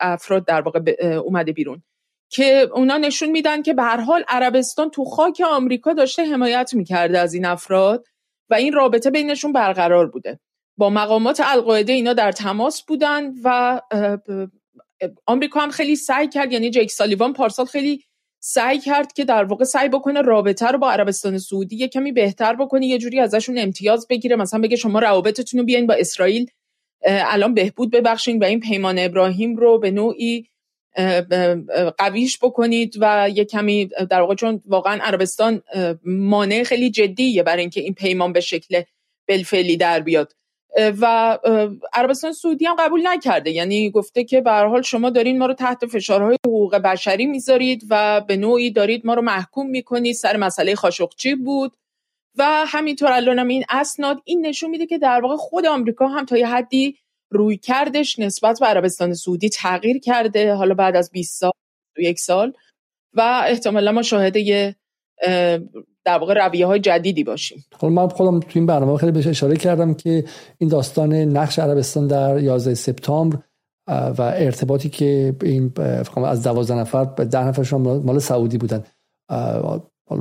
افراد 0.00 0.46
در 0.46 0.60
واقع 0.60 0.80
اومده 1.24 1.52
بیرون. 1.52 1.82
که 2.30 2.68
اونا 2.72 2.96
نشون 2.96 3.30
میدن 3.30 3.62
که 3.62 3.74
به 3.74 3.82
هر 3.82 4.00
حال 4.00 4.24
عربستان 4.28 4.90
تو 4.90 5.04
خاک 5.04 5.42
آمریکا 5.46 5.92
داشته 5.92 6.24
حمایت 6.24 6.74
می‌کرده 6.74 7.18
از 7.18 7.34
این 7.34 7.44
افراد 7.44 8.06
و 8.50 8.54
این 8.54 8.72
رابطه 8.72 9.10
بینشون 9.10 9.52
برقرار 9.52 10.06
بوده. 10.06 10.40
با 10.78 10.90
مقامات 10.90 11.40
القاعده 11.44 11.92
اینا 11.92 12.12
در 12.12 12.32
تماس 12.32 12.82
بودن 12.82 13.32
و 13.44 13.80
آمریکا 15.26 15.60
هم 15.60 15.70
خیلی 15.70 15.96
سعی 15.96 16.28
کرد 16.28 16.52
یعنی 16.52 16.70
جیک 16.70 16.90
سالیوان 16.90 17.32
پارسال 17.32 17.66
خیلی 17.66 18.04
سعی 18.40 18.78
کرد 18.78 19.12
که 19.12 19.24
در 19.24 19.44
واقع 19.44 19.64
سعی 19.64 19.88
بکنه 19.88 20.22
رابطه 20.22 20.66
رو 20.66 20.78
با 20.78 20.92
عربستان 20.92 21.38
سعودی 21.38 21.76
یه 21.76 21.88
کمی 21.88 22.12
بهتر 22.12 22.56
بکنه 22.56 22.86
یه 22.86 22.98
جوری 22.98 23.20
ازشون 23.20 23.58
امتیاز 23.58 24.06
بگیره. 24.08 24.36
مثلا 24.36 24.60
بگه 24.60 24.76
شما 24.76 24.98
روابطتون 24.98 25.60
رو 25.60 25.66
بیاین 25.66 25.86
با 25.86 25.94
اسرائیل 25.94 26.46
الان 27.04 27.54
بهبود 27.54 27.90
ببخشین 27.90 28.38
و 28.38 28.44
این 28.44 28.60
پیمان 28.60 28.98
ابراهیم 28.98 29.56
رو 29.56 29.78
به 29.78 29.90
نوعی 29.90 30.48
قویش 31.98 32.38
بکنید 32.42 32.96
و 33.00 33.30
یه 33.34 33.44
کمی 33.44 33.86
در 34.10 34.20
واقع 34.20 34.34
چون 34.34 34.62
واقعا 34.66 34.98
عربستان 35.02 35.62
مانع 36.04 36.62
خیلی 36.62 36.90
جدیه 36.90 37.42
برای 37.42 37.60
اینکه 37.60 37.80
این 37.80 37.94
پیمان 37.94 38.32
به 38.32 38.40
شکل 38.40 38.82
بلفعلی 39.28 39.76
در 39.76 40.00
بیاد. 40.00 40.37
و 41.00 41.38
عربستان 41.92 42.32
سعودی 42.32 42.64
هم 42.64 42.76
قبول 42.78 43.08
نکرده. 43.08 43.50
یعنی 43.50 43.90
گفته 43.90 44.24
که 44.24 44.40
به 44.40 44.50
حال 44.50 44.82
شما 44.82 45.10
دارین 45.10 45.38
ما 45.38 45.46
رو 45.46 45.54
تحت 45.54 45.86
فشارهای 45.86 46.36
حقوق 46.46 46.76
بشری 46.76 47.26
می‌ذارید 47.26 47.84
و 47.90 48.20
به 48.20 48.36
نوعی 48.36 48.70
دارید 48.70 49.06
ما 49.06 49.14
رو 49.14 49.22
محکوم 49.22 49.70
می‌کنید. 49.70 50.14
سر 50.14 50.36
مسئله 50.36 50.74
خاشقچی 50.74 51.34
بود. 51.34 51.76
و 52.38 52.64
همینطور 52.66 53.12
الان 53.12 53.38
هم 53.38 53.48
این 53.48 53.64
اسناد 53.68 54.22
این 54.24 54.46
نشون 54.46 54.70
میده 54.70 54.86
که 54.86 54.98
در 54.98 55.20
واقع 55.20 55.36
خود 55.36 55.66
آمریکا 55.66 56.08
هم 56.08 56.24
تا 56.24 56.38
یه 56.38 56.46
حدی 56.46 56.98
روی 57.30 57.56
کردش 57.56 58.18
نسبت 58.18 58.60
به 58.60 58.66
عربستان 58.66 59.14
سعودی 59.14 59.48
تغییر 59.48 59.98
کرده 59.98 60.54
حالا 60.54 60.74
بعد 60.74 60.96
از 60.96 61.10
20 61.10 61.40
سال 61.40 61.52
یک 61.98 62.18
سال. 62.18 62.52
و 63.14 63.42
احتمالا 63.46 63.92
ما 63.92 64.02
شاهده 64.02 64.40
یه 64.40 64.76
در 66.08 66.18
واقع 66.18 66.46
رویه 66.46 66.66
های 66.66 66.80
جدیدی 66.80 67.24
باشیم. 67.24 67.64
حالا 67.78 67.94
من 67.94 68.08
خودم 68.08 68.40
تو 68.40 68.46
این 68.54 68.66
برنامه 68.66 68.96
خیلی 68.96 69.12
بهش 69.12 69.26
اشاره 69.26 69.56
کردم 69.56 69.94
که 69.94 70.24
این 70.58 70.70
داستان 70.70 71.14
نقش 71.14 71.58
عربستان 71.58 72.06
در 72.06 72.38
11 72.38 72.74
سپتامبر 72.74 73.38
و 73.88 74.22
ارتباطی 74.22 74.88
که 74.88 75.36
این 75.42 75.72
از 76.16 76.42
دوازده 76.42 76.74
نفر 76.74 77.04
به 77.04 77.24
ده 77.24 77.46
نفرشون 77.46 77.80
مال 77.80 78.18
سعودی 78.18 78.58
بودن. 78.58 78.84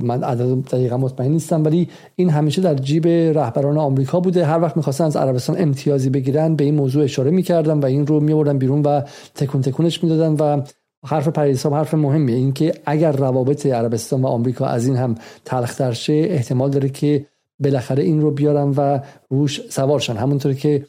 من 0.02 0.24
عدد 0.24 0.70
دقیقا 0.72 0.98
مطمئن 0.98 1.32
نیستم 1.32 1.64
ولی 1.64 1.90
این 2.16 2.30
همیشه 2.30 2.62
در 2.62 2.76
جیب 2.76 3.08
رهبران 3.08 3.78
آمریکا 3.78 4.20
بوده. 4.20 4.46
هر 4.46 4.62
وقت 4.62 4.78
می‌خواستن 4.78 5.04
از 5.04 5.16
عربستان 5.16 5.62
امتیازی 5.62 6.10
بگیرن 6.10 6.56
به 6.56 6.64
این 6.64 6.76
موضوع 6.76 7.04
اشاره 7.04 7.32
می‌کردن 7.32 7.80
و 7.80 7.86
این 7.86 8.08
رو 8.08 8.20
میبردن 8.20 8.58
بیرون 8.58 8.82
و 8.82 9.02
تکون 9.36 9.62
تکونش 9.62 10.04
می‌دادن 10.04 10.34
و 10.34 10.62
حرف 11.08 11.28
پریسا 11.28 11.70
حرف 11.70 11.94
مهمیه. 11.94 12.36
اینکه 12.36 12.74
اگر 12.86 13.12
روابط 13.12 13.66
عربستان 13.66 14.22
و 14.22 14.28
آمریکا 14.28 14.66
از 14.66 14.86
این 14.86 14.96
هم 14.96 15.16
تلختر 15.46 15.92
شه 15.92 16.14
احتمال 16.14 16.70
داره 16.70 16.90
که 16.90 17.26
بالاخره 17.60 18.04
این 18.04 18.22
رو 18.22 18.32
بیارن 18.32 18.74
و 18.78 19.00
روش 19.30 19.62
سوارشن 19.70 20.16
همونطور 20.16 20.54
که 20.54 20.86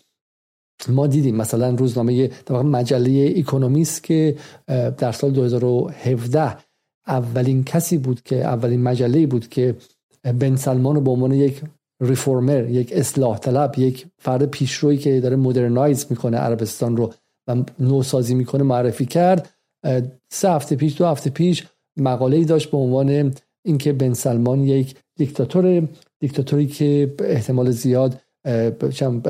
ما 0.88 1.06
دیدیم 1.06 1.36
مثلا 1.36 1.70
روزنامه 1.70 2.30
مجله 2.50 3.34
اکونومیست 3.36 4.04
که 4.04 4.36
در 4.98 5.12
سال 5.12 5.30
2017 5.30 6.56
اولین 7.06 7.64
کسی 7.64 7.98
بود 7.98 8.22
که 8.22 8.44
اولین 8.44 8.82
مجله 8.82 9.26
بود 9.26 9.48
که 9.48 9.74
بن 10.24 10.56
سلمان 10.56 10.94
رو 10.94 11.00
به 11.00 11.10
عنوان 11.10 11.32
یک 11.32 11.62
ریفورمر 12.00 12.70
یک 12.70 12.92
اصلاح 12.92 13.38
طلب 13.38 13.78
یک 13.78 14.06
فرد 14.18 14.44
پیشرویی 14.44 14.98
که 14.98 15.20
داره 15.20 15.36
مدرنایز 15.36 16.06
می‌کنه 16.10 16.36
عربستان 16.36 16.96
رو 16.96 17.12
و 17.46 17.56
نوسازی 17.78 18.34
می‌کنه 18.34 18.62
معرفی 18.62 19.06
کرد. 19.06 19.50
سه 20.30 20.50
هفته 20.50 20.76
پیش 20.76 20.98
دو 20.98 21.06
هفته 21.06 21.30
پیش 21.30 21.66
مقاله 21.96 22.36
ای 22.36 22.44
داشت 22.44 22.70
به 22.70 22.76
عنوان 22.76 23.34
اینکه 23.64 23.92
بن 23.92 24.12
سلمان 24.12 24.60
یک 24.60 24.94
دیکتاتور 25.16 25.88
دیکتاتوری 26.20 26.66
که 26.66 27.14
احتمال 27.18 27.70
زیاد 27.70 28.20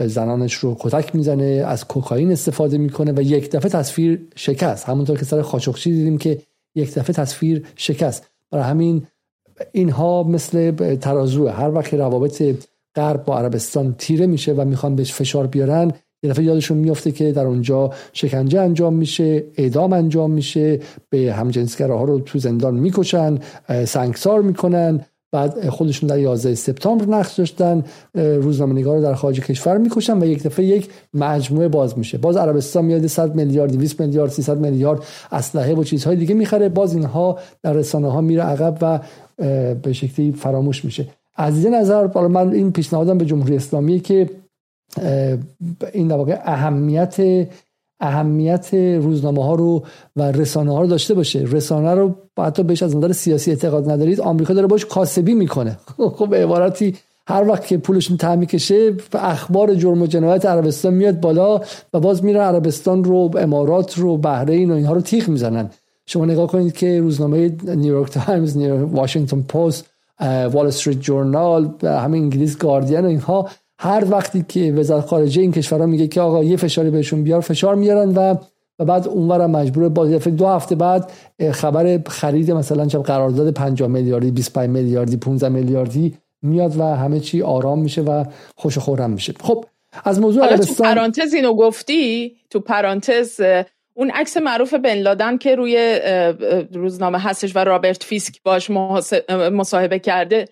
زنانش 0.07 0.55
رو 0.55 0.77
کتک 0.81 1.15
می‌زنه 1.15 1.45
از 1.45 1.85
کوکائین 1.85 2.33
استفاده 2.33 2.79
می‌کنه 2.79 3.13
و 3.13 3.23
یک 3.23 3.51
دفعه 3.51 3.71
تصویر 3.71 4.29
شکست. 4.37 4.89
همونطور 4.89 5.19
که 5.19 5.25
سر 5.25 5.43
خاشقچی 5.43 5.91
دیدیم 5.91 6.19
که 6.19 6.43
یک 6.75 6.95
دفعه 6.95 7.13
تصویر 7.13 7.67
شکست. 7.77 8.31
برای 8.51 8.65
همین 8.65 9.07
اینها 9.73 10.23
مثل 10.23 10.71
ترازو 10.97 11.49
هر 11.49 11.71
وقت 11.71 11.95
روابط 11.95 12.43
غرب 12.97 13.25
با 13.25 13.39
عربستان 13.39 13.95
تیره 13.99 14.27
میشه 14.27 14.53
و 14.53 14.65
می‌خوان 14.65 14.97
بهش 14.97 15.13
فشار 15.13 15.47
بیارن 15.47 15.93
یه 16.23 16.31
دفعه 16.31 16.45
یادشون 16.45 16.79
میفته 16.79 17.13
که 17.13 17.33
در 17.33 17.47
اونجا 17.47 17.91
شکنجه 18.13 18.61
انجام 18.61 18.95
میشه 18.95 19.45
اعدام 19.57 19.93
انجام 19.93 20.31
میشه 20.31 20.81
به 21.11 21.33
همجنسگراها 21.33 22.05
رو 22.05 22.21
تو 22.21 22.39
زندان 22.39 22.75
می‌کشن 22.75 23.39
سنگسار 23.85 24.43
می‌کنن. 24.43 25.01
بعد 25.33 25.69
خودشون 25.69 26.09
در 26.09 26.19
11 26.19 26.55
سپتامبر 26.55 27.07
نقش 27.07 27.35
داشتن 27.35 27.85
روزنامه 28.15 28.83
رو 28.83 29.03
در 29.03 29.15
خارج 29.15 29.41
کشور 29.41 29.79
می‌کشن 29.79 30.23
و 30.23 30.27
یک 30.27 30.43
دفعه 30.43 30.65
یک 30.65 30.89
مجموعه 31.15 31.69
باز 31.69 31.99
میشه. 31.99 32.19
باز 32.19 32.37
عربستان 32.37 32.85
میاد 32.85 33.07
100 33.07 33.35
میلیارد 33.35 33.73
200 33.73 34.01
میلیارد 34.01 34.31
300 34.31 34.59
میلیارد 34.59 35.03
اسلحه 35.33 35.75
و 35.75 35.85
چیزهای 35.85 36.17
دیگه 36.17 36.35
می‌خره. 36.35 36.69
باز 36.69 36.95
اینها 36.95 37.39
در 37.63 37.73
رسانه 37.73 38.13
ها 38.13 38.21
میره 38.21 38.43
عقب 38.43 38.79
و 38.83 39.01
به 39.75 39.93
شکلی 39.93 40.33
فراموش 40.33 40.85
میشه. 40.85 41.07
از 41.37 41.65
این 41.65 41.75
نظر 41.75 42.07
من 42.29 42.53
این 42.53 42.73
پیشنهادم 42.73 43.19
به 43.19 43.25
جمهوری 43.25 43.57
اسلامی 43.57 44.01
که 44.01 44.31
این 45.93 46.09
در 46.09 46.17
واقع 46.17 46.39
اهمیت 46.45 47.17
اهمیت 48.01 48.75
روزنامه 48.75 49.45
ها 49.45 49.55
رو 49.55 49.85
و 50.17 50.33
رسانه 50.33 50.73
ها 50.73 50.81
رو 50.81 50.87
داشته 50.87 51.15
باشه. 51.15 51.39
رسانه 51.39 51.95
رو 51.95 52.15
حتی 52.39 52.63
بهش 52.63 52.83
از 52.83 52.97
نظر 52.97 53.13
سیاسی 53.13 53.51
اعتقاد 53.51 53.91
ندارید 53.91 54.21
آمریکا 54.21 54.55
داره 54.55 54.67
باش 54.67 54.87
کاسبی 54.87 55.35
می‌کنه. 55.35 55.79
خب 56.19 56.29
به 56.29 56.43
عبارتی 56.43 56.97
هر 57.27 57.49
وقت 57.49 57.67
که 57.67 57.79
پولشون 57.79 58.17
تعمی 58.17 58.47
کشه 58.47 58.93
اخبار 59.13 59.75
جرم 59.75 60.03
و 60.03 60.07
جنایت 60.07 60.47
عربستان 60.47 60.95
میاد 60.95 61.21
بالا 61.21 61.61
و 61.93 62.01
باز 62.01 62.25
میره 62.25 62.41
عربستان 62.41 63.05
رو 63.05 63.31
امارات 63.39 63.99
رو 63.99 64.17
بحرین 64.17 64.71
و 64.71 64.75
اینها 64.75 64.93
رو 64.93 65.01
تیخ 65.01 65.29
می‌زنن. 65.29 65.71
شما 66.07 66.25
نگاه 66.25 66.47
کنید 66.47 66.73
که 66.73 67.01
روزنامه 67.01 67.57
نیویورک 67.63 68.11
تایمز 68.11 68.57
واشنگتن 68.93 69.43
پست 69.43 69.87
وال 70.53 70.67
استریت 70.67 71.01
جورنال 71.01 71.71
همه 71.83 72.17
انگلیس 72.19 72.59
گاردین 72.59 73.01
و 73.01 73.07
اینها 73.07 73.49
هر 73.79 74.05
وقتی 74.11 74.45
که 74.49 74.73
وزارت 74.73 75.07
خارجه 75.07 75.43
این 75.43 75.53
کشورها 75.53 75.87
میگه 75.87 76.09
که 76.09 76.21
آقا 76.21 76.45
یه 76.45 76.57
فشاری 76.57 76.91
بهشون 76.91 77.23
بیار 77.23 77.41
فشار 77.41 77.75
میارن 77.75 78.09
و 78.09 78.35
و 78.79 78.85
بعد 78.85 79.09
اونور 79.09 79.47
مجبور 79.47 79.89
با 79.89 80.07
دو 80.07 80.47
هفته 80.47 80.75
بعد 80.75 81.13
خبر 81.53 82.01
خرید 82.07 82.51
مثلا 82.51 82.87
چه 82.87 82.99
قرارداد 82.99 83.55
50 83.55 83.89
میلیاردی 83.89 84.31
25 84.31 84.71
میلیاردی 84.71 85.17
15 85.17 85.49
میلیاردی 85.49 86.15
میاد 86.43 86.77
و 86.77 86.83
همه 86.83 87.21
چی 87.21 87.43
آرام 87.43 87.79
میشه 87.79 88.03
و 88.03 88.25
خوش 88.57 88.77
و 88.77 88.81
خورم 88.81 89.11
میشه. 89.11 89.35
خب 89.41 89.65
از 90.05 90.21
موضوع 90.21 90.47
عربستان 90.47 90.75
تو 90.77 90.83
پرانتز 90.83 91.35
اینو 91.35 91.55
گفتی؟ 91.55 92.37
تو 92.51 92.61
پرانتز 92.61 93.41
اون 93.95 94.11
عکس 94.11 94.37
معروف 94.37 94.75
بن 94.75 94.95
لادن 94.95 95.39
که 95.39 95.55
روی 95.55 96.01
روزنامه 96.73 97.19
هستش 97.19 97.57
و 97.57 97.59
رابرت 97.59 98.03
فیسک 98.03 98.43
باش 98.43 98.71
مصاحبه 99.31 99.99
کرده 99.99 100.45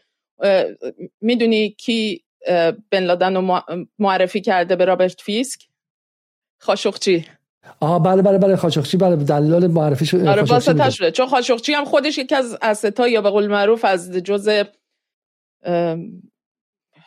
می‌دونی 1.21 1.71
کی 1.71 2.23
بن 2.91 3.01
لادن 3.01 3.37
رو 3.37 3.61
معرفی 3.99 4.41
کرده 4.41 4.77
به 4.77 4.85
رابرت 4.85 5.21
فیسک. 5.21 5.69
خاشقچی. 6.61 7.27
آها 7.81 7.99
بله 7.99 8.23
بله 8.23 8.39
بله 8.39 8.57
خاشقچی 8.57 8.97
بله 8.97 9.17
دلال 9.17 9.67
معرفی 9.67 10.07
شد 10.07 10.27
آره 10.27 10.91
شده 10.91 11.11
چون 11.11 11.27
خاشقچی 11.27 11.73
هم 11.73 11.85
خودش 11.85 12.19
یکی 12.19 12.35
از 12.35 12.59
asset 12.63 13.01
ها 13.01 13.09
یا 13.09 13.21
به 13.21 13.31
قول 13.31 13.47
معروف 13.47 13.85
از 13.85 14.13
جزء 14.13 14.65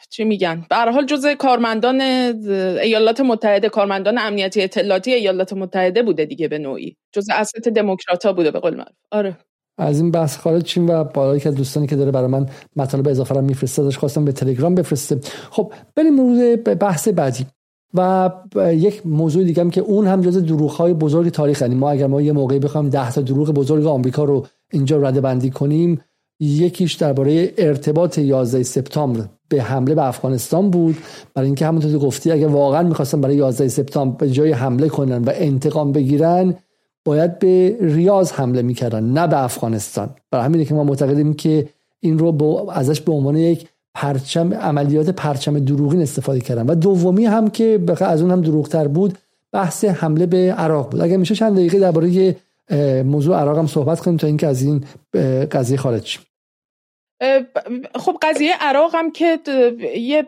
چی 0.10 0.24
میگن؟ 0.24 0.66
به 0.70 0.76
حال 0.76 1.06
جزء 1.06 1.34
کارمندان 1.34 2.02
ایالات 2.02 3.22
متحده 3.22 3.70
کارمندان 3.70 4.18
امنیتی 4.18 4.62
اطلاعاتی 4.62 5.14
ایالات 5.14 5.54
متحده 5.54 6.04
بوده 6.04 6.26
دیگه 6.26 6.48
به 6.48 6.58
نوعی. 6.58 6.98
جزء 7.12 7.34
asset 7.34 7.70
دموکرات 7.70 8.28
بوده 8.28 8.52
به 8.52 8.60
قول 8.60 8.76
معروف. 8.76 8.96
آره. 9.12 9.38
از 9.80 9.99
این 9.99 10.11
بحث 10.11 10.38
خارج 10.38 10.63
چیم 10.63 10.89
و 10.89 11.03
بالا 11.03 11.38
که 11.38 11.51
دوستانی 11.51 11.88
که 11.88 11.95
داره 11.95 12.11
برای 12.11 12.27
من 12.27 12.45
مطالب 12.75 13.07
اضافه 13.07 13.36
را 13.36 13.41
میفرسته 13.41 13.84
داشت 13.84 13.97
خواستم 13.97 14.25
به 14.25 14.32
تلگرام 14.32 14.75
بفرسته. 14.75 15.19
خب 15.51 15.73
بریم 15.95 16.15
مورد 16.15 16.80
بحث 16.80 17.07
بعدی. 17.07 17.45
و 17.93 18.30
یک 18.71 19.07
موضوع 19.07 19.43
دیگه 19.43 19.61
هم 19.61 19.69
که 19.69 19.82
اون 19.82 20.07
هم 20.07 20.21
جز 20.21 20.38
دروغ 20.38 20.71
های 20.71 20.93
بزرگ 20.93 21.30
تاریخ 21.30 21.61
یعنی 21.61 21.75
ما 21.75 21.89
اگر 21.89 22.07
ما 22.07 22.21
یه 22.21 22.32
موقعی 22.32 22.59
بخوایم 22.59 22.89
ده 22.89 23.11
تا 23.11 23.21
دروغ 23.21 23.51
بزرگ 23.51 23.86
آمریکا 23.86 24.23
رو 24.23 24.45
اینجا 24.71 24.97
رده 24.97 25.21
بندی 25.21 25.49
کنیم 25.49 26.01
یکیش 26.39 26.93
درباره 26.93 27.53
ارتباط 27.57 28.17
11 28.17 28.63
سپتامبر 28.63 29.25
به 29.49 29.61
حمله 29.61 29.95
به 29.95 30.07
افغانستان 30.07 30.69
بود. 30.69 30.97
برای 31.34 31.45
اینکه 31.45 31.65
همونطور 31.65 31.97
گفتی 31.99 32.32
اگه 32.32 32.47
واقعا 32.47 32.84
می‌خواستن 32.84 33.21
برای 33.21 33.36
11 33.36 33.67
سپتامبر 33.67 34.17
به 34.17 34.32
جای 34.32 34.51
حمله 34.51 34.89
کنن 34.89 35.23
و 35.23 35.32
انتقام 35.34 35.91
بگیرن 35.91 36.55
باید 37.06 37.39
به 37.39 37.78
ریاض 37.82 38.32
حمله 38.32 38.62
می‌کردن 38.62 39.04
نه 39.04 39.28
به 39.28 39.43
افغانستان. 39.43 40.16
برای 40.32 40.45
همینه 40.45 40.66
که 40.66 40.74
ما 40.74 40.84
معتقدیم 40.84 41.34
که 41.34 41.70
این 42.00 42.20
رو 42.20 42.32
با 42.32 42.74
ازش 42.74 43.02
به 43.02 43.12
عنوان 43.12 43.36
یک 43.36 43.68
پرچم 43.93 44.54
عملیات 44.54 45.10
پرچم 45.10 45.60
دروغین 45.60 46.02
استفاده 46.02 46.39
کردن. 46.39 46.66
و 46.66 46.76
دومی 46.76 47.26
هم 47.26 47.50
که 47.50 47.80
از 48.02 48.22
اون 48.22 48.32
هم 48.32 48.41
دروغتر 48.41 48.88
بود 48.88 49.18
بحث 49.52 49.86
حمله 49.86 50.26
به 50.26 50.54
عراق 50.58 50.91
بود. 50.91 51.02
اگر 51.02 51.18
میشه 51.18 51.36
چند 51.36 51.56
دقیقه 51.56 51.80
درباره 51.80 52.36
موضوع 53.04 53.38
عراق 53.38 53.58
هم 53.58 53.68
صحبت 53.68 54.00
کنیم 54.00 54.18
تا 54.18 54.28
اینکه 54.28 54.47
از 54.47 54.62
این 54.62 54.84
قضیه 55.52 55.78
خارج 55.78 56.06
شیم. 56.06 56.22
خب 57.95 58.18
قضیه 58.22 58.52
عراق 58.60 58.95
هم 58.95 59.12
که 59.12 59.39
یه 59.97 60.28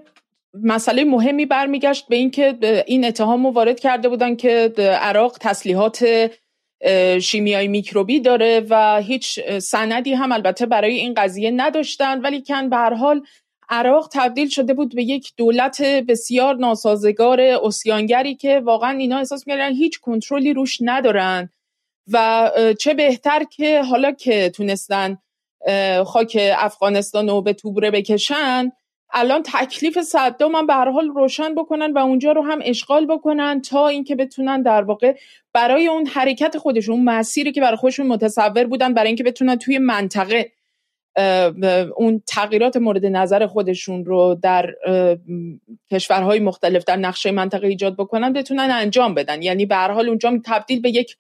مسئله 0.64 1.04
مهمی 1.04 1.46
برمیگشت 1.46 2.08
به 2.08 2.16
اینکه 2.16 2.58
این 2.88 3.06
اتهام 3.06 3.46
وارد 3.46 3.80
کرده 3.80 4.10
بودن 4.10 4.36
که 4.36 4.74
عراق 5.02 5.38
تسلیحات 5.40 6.06
شیمیایی 7.22 7.68
میکروبی 7.68 8.20
داره 8.20 8.66
و 8.70 9.02
هیچ 9.02 9.40
سندی 9.60 10.14
هم 10.14 10.32
البته 10.32 10.66
برای 10.66 10.96
این 10.96 11.14
قضیه 11.14 11.52
نداشتن. 11.52 12.22
ولی 12.22 12.44
کن 12.48 12.70
به 12.70 12.76
هر 12.76 12.94
حال 12.94 13.22
عراق 13.70 14.10
تبدیل 14.14 14.50
شده 14.50 14.74
بود 14.74 14.96
به 14.96 15.04
یک 15.04 15.32
دولت 15.38 15.82
بسیار 15.82 16.56
ناسازگار 16.56 17.42
اسیانگری 17.42 18.36
که 18.36 18.60
واقعا 18.60 18.98
اینا 18.98 19.18
احساس 19.18 19.48
می‌کردن 19.48 19.74
هیچ 19.74 20.00
کنترلی 20.00 20.54
روش 20.54 20.78
ندارن. 20.82 21.50
و 22.12 22.52
چه 22.80 22.94
بهتر 22.94 23.44
که 23.44 23.84
حالا 23.84 24.12
که 24.12 24.50
تونستن 24.50 25.18
خاک 26.06 26.38
افغانستان 26.58 27.30
رو 27.30 27.42
به 27.42 27.54
توبره 27.54 27.92
بکشن 27.92 28.72
الان 29.14 29.44
تکلیف 29.46 30.02
صدام 30.02 30.56
هم 30.56 30.68
به 30.68 30.74
هر 30.74 30.90
حال 30.90 31.08
روشن 31.08 31.56
بکنن 31.56 31.94
و 31.94 31.98
اونجا 31.98 32.32
رو 32.32 32.42
هم 32.42 32.60
اشغال 32.64 33.06
بکنن 33.06 33.62
تا 33.62 33.88
اینکه 33.88 34.16
بتونن 34.16 34.62
در 34.62 34.84
واقع 34.84 35.16
برای 35.54 35.88
اون 35.88 36.06
حرکت 36.08 36.58
خودشون 36.58 36.96
اون 36.96 37.04
مسیری 37.04 37.52
که 37.52 37.62
برای 37.62 37.78
خودشون 37.78 38.08
متصور 38.08 38.64
بودن 38.64 38.94
برای 38.94 39.08
اینکه 39.08 39.24
بتونن 39.24 39.56
توی 39.56 39.78
منطقه 39.78 40.52
اون 41.96 42.22
تغییرات 42.28 42.78
مورد 42.78 43.06
نظر 43.06 43.48
خودشون 43.48 44.06
رو 44.06 44.40
در 44.44 44.76
کشورهای 45.92 46.40
مختلف 46.40 46.84
در 46.84 46.96
نقشه 46.96 47.32
منطقه 47.32 47.68
ایجاد 47.68 47.98
بکنن 47.98 48.34
بتونن 48.34 48.70
انجام 48.72 49.14
بدن. 49.14 49.42
یعنی 49.42 49.66
به 49.66 49.76
هر 49.76 49.92
حال 49.92 50.10
اونجا 50.10 50.40
تبدیل 50.46 50.82
به 50.82 50.90
یک 50.90 51.18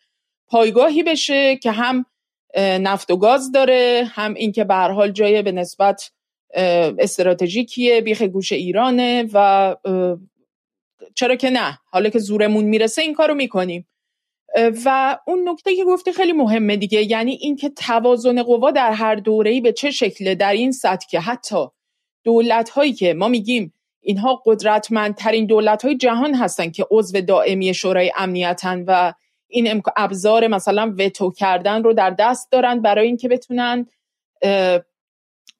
پایگاهی 0.48 1.04
بشه 1.04 1.56
که 1.56 1.72
هم 1.72 2.06
نفت 2.58 3.12
و 3.12 3.18
گاز 3.18 3.52
داره 3.52 4.04
هم 4.12 4.34
اینکه 4.34 4.64
به 4.64 4.74
هر 4.74 4.92
حال 4.92 5.12
جای 5.12 5.42
به 5.42 5.52
نسبت 5.52 6.12
استراتژیکیه 7.00 8.02
بیخ 8.02 8.22
گوش 8.22 8.52
ایرانه 8.52 9.30
و 9.34 9.76
چرا 11.16 11.36
که 11.36 11.50
نه؟ 11.50 11.80
حالا 11.86 12.10
که 12.10 12.20
زورمون 12.20 12.66
می‌رسه 12.66 13.02
این 13.02 13.14
کارو 13.14 13.34
می‌کنیم. 13.34 13.88
و 14.86 15.18
اون 15.28 15.50
نکته 15.50 15.76
که 15.76 15.86
گفته 15.86 16.12
خیلی 16.12 16.32
مهمه 16.32 16.76
دیگه 16.76 17.12
یعنی 17.12 17.32
اینکه 17.32 17.70
توازن 17.70 18.44
قوا 18.44 18.72
در 18.72 18.92
هر 18.92 19.16
دوره‌ای 19.16 19.62
به 19.62 19.74
چه 19.74 19.92
شکله 19.92 20.36
در 20.36 20.52
این 20.52 20.72
سطح 20.72 21.08
که 21.10 21.20
حتی 21.20 21.66
دولت 22.24 22.70
هایی 22.70 22.94
که 22.94 23.14
ما 23.14 23.28
میگیم 23.28 23.74
اینها 24.02 24.42
قدرتمندترین 24.46 25.46
دولت 25.46 25.86
های 25.86 25.98
جهان 25.98 26.36
هستن 26.36 26.70
که 26.70 26.86
عضو 26.92 27.22
دائمی 27.22 27.74
شورای 27.74 28.12
امنیتن 28.18 28.84
و 28.88 29.14
این 29.48 29.82
ابزار 29.96 30.48
مثلا 30.48 30.96
وتو 30.98 31.32
کردن 31.32 31.84
رو 31.84 31.94
در 31.94 32.10
دست 32.10 32.52
دارن 32.52 32.82
برای 32.82 33.08
اینکه 33.08 33.28
بتونن 33.28 33.88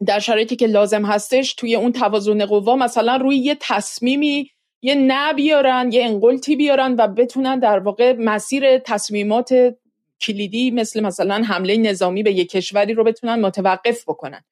در 0.06 0.20
شرایطی 0.20 0.56
که 0.56 0.68
لازم 0.68 1.06
هستش 1.06 1.54
توی 1.54 1.76
اون 1.76 1.92
توازن 1.92 2.46
قوا 2.46 2.76
مثلا 2.76 3.16
روی 3.16 3.38
یه 3.38 3.58
تصمیمی 3.60 4.52
یه 4.82 4.96
نه 4.96 5.34
بیارن 5.34 5.90
یه 5.92 6.06
انقلتی 6.06 6.56
بیارن 6.56 6.96
و 6.98 7.08
بتونن 7.08 7.60
در 7.60 7.80
واقع 7.80 8.16
مسیر 8.20 8.78
تصمیمات 8.78 9.76
کلیدی 10.22 10.72
مثل 10.72 11.00
مثلا 11.04 11.44
حمله 11.44 11.78
نظامی 11.78 12.24
به 12.24 12.32
یک 12.34 12.50
کشوری 12.50 12.94
رو 12.94 13.04
بتونن 13.04 13.36
متوقف 13.36 14.04
بکنن. 14.04 14.44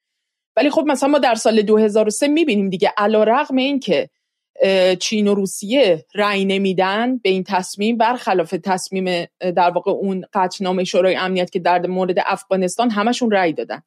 ولی 0.55 0.69
خب 0.69 0.83
مثلا 0.87 1.09
ما 1.09 1.19
در 1.19 1.35
سال 1.35 1.61
2003 1.61 2.27
می‌بینیم 2.27 2.69
دیگه 2.69 2.93
علا 2.97 3.23
رغم 3.23 3.55
این 3.55 3.79
که 3.79 4.09
چین 4.99 5.27
و 5.27 5.33
روسیه 5.33 6.05
رأی 6.15 6.45
نمیدن 6.45 7.17
به 7.17 7.29
این 7.29 7.43
تصمیم 7.43 7.97
برخلاف 7.97 8.55
تصمیم 8.63 9.25
در 9.39 9.69
واقع 9.69 9.91
اون 9.91 10.25
قطعنامه 10.33 10.83
شورای 10.83 11.15
امنیت 11.15 11.51
که 11.51 11.59
در 11.59 11.87
مورد 11.87 12.15
افغانستان 12.25 12.89
همشون 12.89 13.31
رأی 13.31 13.53
دادن. 13.53 13.81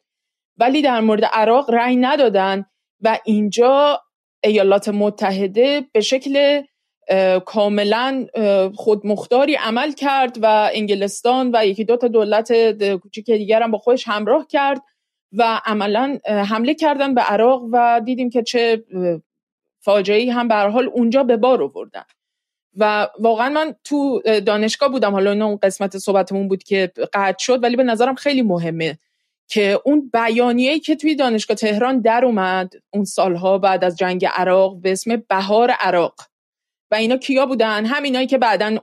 ولی 0.63 0.83
در 0.83 1.01
مورد 1.01 1.25
عراق 1.25 1.71
رأی 1.71 1.97
ندادن 1.97 2.65
و 3.01 3.19
اینجا 3.25 4.03
ایالات 4.45 4.89
متحده 4.89 5.85
به 5.93 6.01
شکل 6.01 6.63
کاملا 7.47 8.27
خودمختاری 8.75 9.55
عمل 9.55 9.93
کرد 9.93 10.39
و 10.43 10.71
انگلستان 10.75 11.51
و 11.55 11.67
یکی 11.67 11.85
دو 11.85 11.97
تا 11.97 12.09
دولت 12.09 12.53
کوچیک 12.97 13.27
دیگر 13.27 13.63
هم 13.63 13.71
با 13.71 13.79
خودش 13.79 14.09
همراه 14.09 14.47
کرد 14.47 14.83
و 15.33 15.61
عملا 15.65 16.19
حمله 16.27 16.75
کردن 16.75 17.15
به 17.15 17.21
عراق 17.21 17.63
و 17.73 18.01
دیدیم 18.05 18.31
که 18.31 18.43
چه 18.43 18.85
فاجعه 19.81 20.33
هم 20.33 20.49
به 20.49 20.55
حال 20.55 20.91
اونجا 20.95 21.23
به 21.23 21.37
بار 21.37 21.63
آوردن. 21.63 22.05
و 22.77 23.09
واقعا 23.19 23.49
من 23.49 23.75
تو 23.85 24.23
دانشگاه 24.47 24.89
بودم 24.89 25.13
حالا 25.13 25.47
اون 25.47 25.59
قسمت 25.63 25.99
صحبتمون 25.99 26.49
بود 26.49 26.63
که 26.63 26.93
قطع 27.13 27.45
شد 27.45 27.63
ولی 27.63 27.77
به 27.77 27.83
نظرم 27.83 28.15
خیلی 28.15 28.43
مهمه. 28.43 28.99
که 29.49 29.81
اون 29.85 30.11
بیانیه‌ای 30.13 30.81
که 30.81 30.97
توی 30.97 31.15
دانشگاه 31.15 31.57
تهران 31.57 32.01
در 32.01 32.25
اومد 32.25 32.73
اون 32.91 33.05
سالها 33.05 33.59
بعد 33.59 33.85
از 33.85 33.97
جنگ 33.97 34.27
عراق 34.27 34.81
به 34.81 34.93
اسم 34.93 35.23
بهار 35.29 35.71
عراق. 35.71 36.15
و 36.91 36.95
اینا 36.95 37.17
کیا 37.17 37.47
بودن؟ 37.47 37.87
همینایی 37.87 38.27
که 38.27 38.39
بعدا 38.39 38.79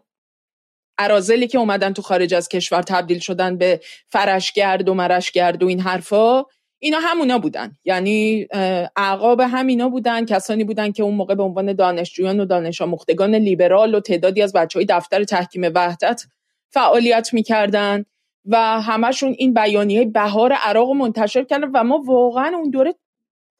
ارازلی 0.97 1.47
که 1.47 1.57
اومدن 1.57 1.93
تو 1.93 2.01
خارج 2.01 2.33
از 2.33 2.49
کشور 2.49 2.81
تبدیل 2.81 3.19
شدن 3.19 3.57
به 3.57 3.81
فرشگرد 4.07 4.89
و 4.89 4.93
مرشگرد 4.93 5.63
و 5.63 5.67
این 5.67 5.79
حرفا 5.79 6.43
اینا 6.79 6.99
همونا 6.99 7.39
بودن. 7.39 7.77
یعنی 7.85 8.47
اعقاب 8.95 9.39
همینا 9.39 9.89
بودن 9.89 10.25
کسانی 10.25 10.63
بودن 10.63 10.91
که 10.91 11.03
اون 11.03 11.15
موقع 11.15 11.35
به 11.35 11.43
عنوان 11.43 11.73
دانشجویان 11.73 12.39
و 12.39 12.45
دانش 12.45 12.81
آموختگان 12.81 13.35
لیبرال 13.35 13.95
و 13.95 13.99
تعدادی 13.99 14.41
از 14.41 14.53
بچه 14.53 14.79
های 14.79 14.85
دفتر 14.85 15.23
تحکیم 15.23 15.71
وحدت 15.75 16.23
فعالیت 16.69 17.33
می‌کردن. 17.33 18.05
و 18.49 18.81
همشون 18.81 19.35
این 19.37 19.53
بیانیه 19.53 20.05
بهار 20.05 20.53
عراق 20.53 20.89
منتشر 20.91 21.43
کردن 21.43 21.71
و 21.73 21.83
ما 21.83 21.97
واقعا 21.97 22.57
اون 22.57 22.69
دوره 22.69 22.95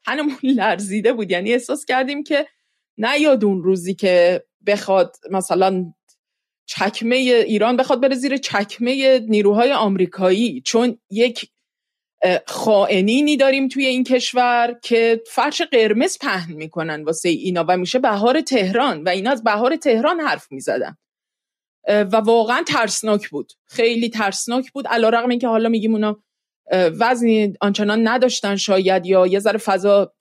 تنمون 0.06 0.36
لرزیده 0.56 1.12
بود. 1.12 1.30
یعنی 1.30 1.52
احساس 1.52 1.84
کردیم 1.84 2.22
که 2.22 2.46
نیاد 2.98 3.44
اون 3.44 3.62
روزی 3.62 3.94
که 3.94 4.44
بخواد 4.66 5.16
مثلا 5.30 5.92
چکمه 6.66 7.16
ایران 7.16 7.76
بخواد 7.76 8.00
بره 8.00 8.14
زیر 8.14 8.36
چکمه 8.36 9.18
نیروهای 9.18 9.72
آمریکایی 9.72 10.60
چون 10.60 10.98
یک 11.10 11.50
خائنینی 12.46 13.36
داریم 13.36 13.68
توی 13.68 13.86
این 13.86 14.04
کشور 14.04 14.78
که 14.82 15.22
فرش 15.26 15.62
قرمز 15.62 16.18
پهن 16.18 16.52
می‌کنن 16.52 17.04
واسه 17.04 17.28
اینا 17.28 17.64
و 17.68 17.76
میشه 17.76 17.98
بهار 17.98 18.40
تهران 18.40 19.02
و 19.02 19.08
اینا 19.08 19.30
از 19.30 19.44
بهار 19.44 19.76
تهران 19.76 20.20
حرف 20.20 20.52
می‌زدن. 20.52 20.96
و 21.88 22.16
واقعا 22.16 22.62
ترسناک 22.68 23.28
بود. 23.28 23.52
خیلی 23.66 24.08
ترسناک 24.08 24.72
بود. 24.72 24.86
علا 24.86 25.08
رقم 25.08 25.28
اینکه 25.28 25.48
حالا 25.48 25.68
میگیم 25.68 25.94
اونا 25.94 26.22
وزنی 26.72 27.54
آنچنان 27.60 28.08
نداشتن 28.08 28.56
شاید 28.56 29.06
یا 29.06 29.26
یه 29.26 29.38
ذره 29.38 29.58
فضا 29.58 30.12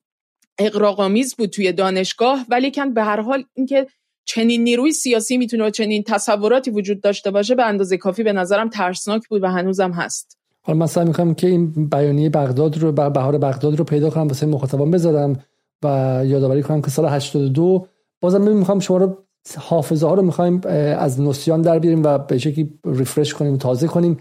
اقراقامیز 0.59 1.35
بود 1.35 1.49
توی 1.49 1.71
دانشگاه 1.71 2.45
ولی 2.49 2.71
کن 2.71 2.93
به 2.93 3.03
هر 3.03 3.21
حال 3.21 3.43
اینکه 3.53 3.87
چنین 4.25 4.63
نیروی 4.63 4.91
سیاسی 4.91 5.37
می‌تونه 5.37 5.65
و 5.65 5.69
چنین 5.69 6.03
تصوراتی 6.03 6.71
وجود 6.71 7.01
داشته 7.01 7.31
باشه 7.31 7.55
به 7.55 7.63
اندازه 7.63 7.97
کافی 7.97 8.23
به 8.23 8.33
نظرم 8.33 8.69
ترسناک 8.69 9.27
بود 9.27 9.43
و 9.43 9.47
هنوزم 9.47 9.91
هست. 9.91 10.37
حالا 10.61 10.79
مثلا 10.79 11.03
می‌خوام 11.03 11.35
که 11.35 11.47
این 11.47 11.89
بیانیه 11.89 12.29
بغداد 12.29 12.77
رو 12.77 12.91
بهار 12.91 13.37
بغداد 13.37 13.75
رو 13.75 13.83
پیدا 13.83 14.09
کنم 14.09 14.27
واسه 14.27 14.45
مخاطبان 14.45 14.91
بذارم 14.91 15.43
و 15.83 15.87
یادآوری 16.25 16.63
کنم 16.63 16.81
که 16.81 16.89
سال 16.89 17.05
82 17.05 17.87
بازم 18.21 18.41
می‌خوام 18.41 18.79
شما 18.79 18.97
رو 18.97 19.25
حافظه 19.57 20.07
ها 20.07 20.13
رو 20.13 20.21
می‌خوایم 20.21 20.61
از 20.97 21.21
نسیان 21.21 21.61
در 21.61 21.79
بیاریم 21.79 22.03
و 22.03 22.17
به 22.17 22.37
شکلی 22.37 22.73
ریفرش 22.85 23.33
کنیم 23.33 23.53
و 23.53 23.57
تازه 23.57 23.87
کنیم. 23.87 24.17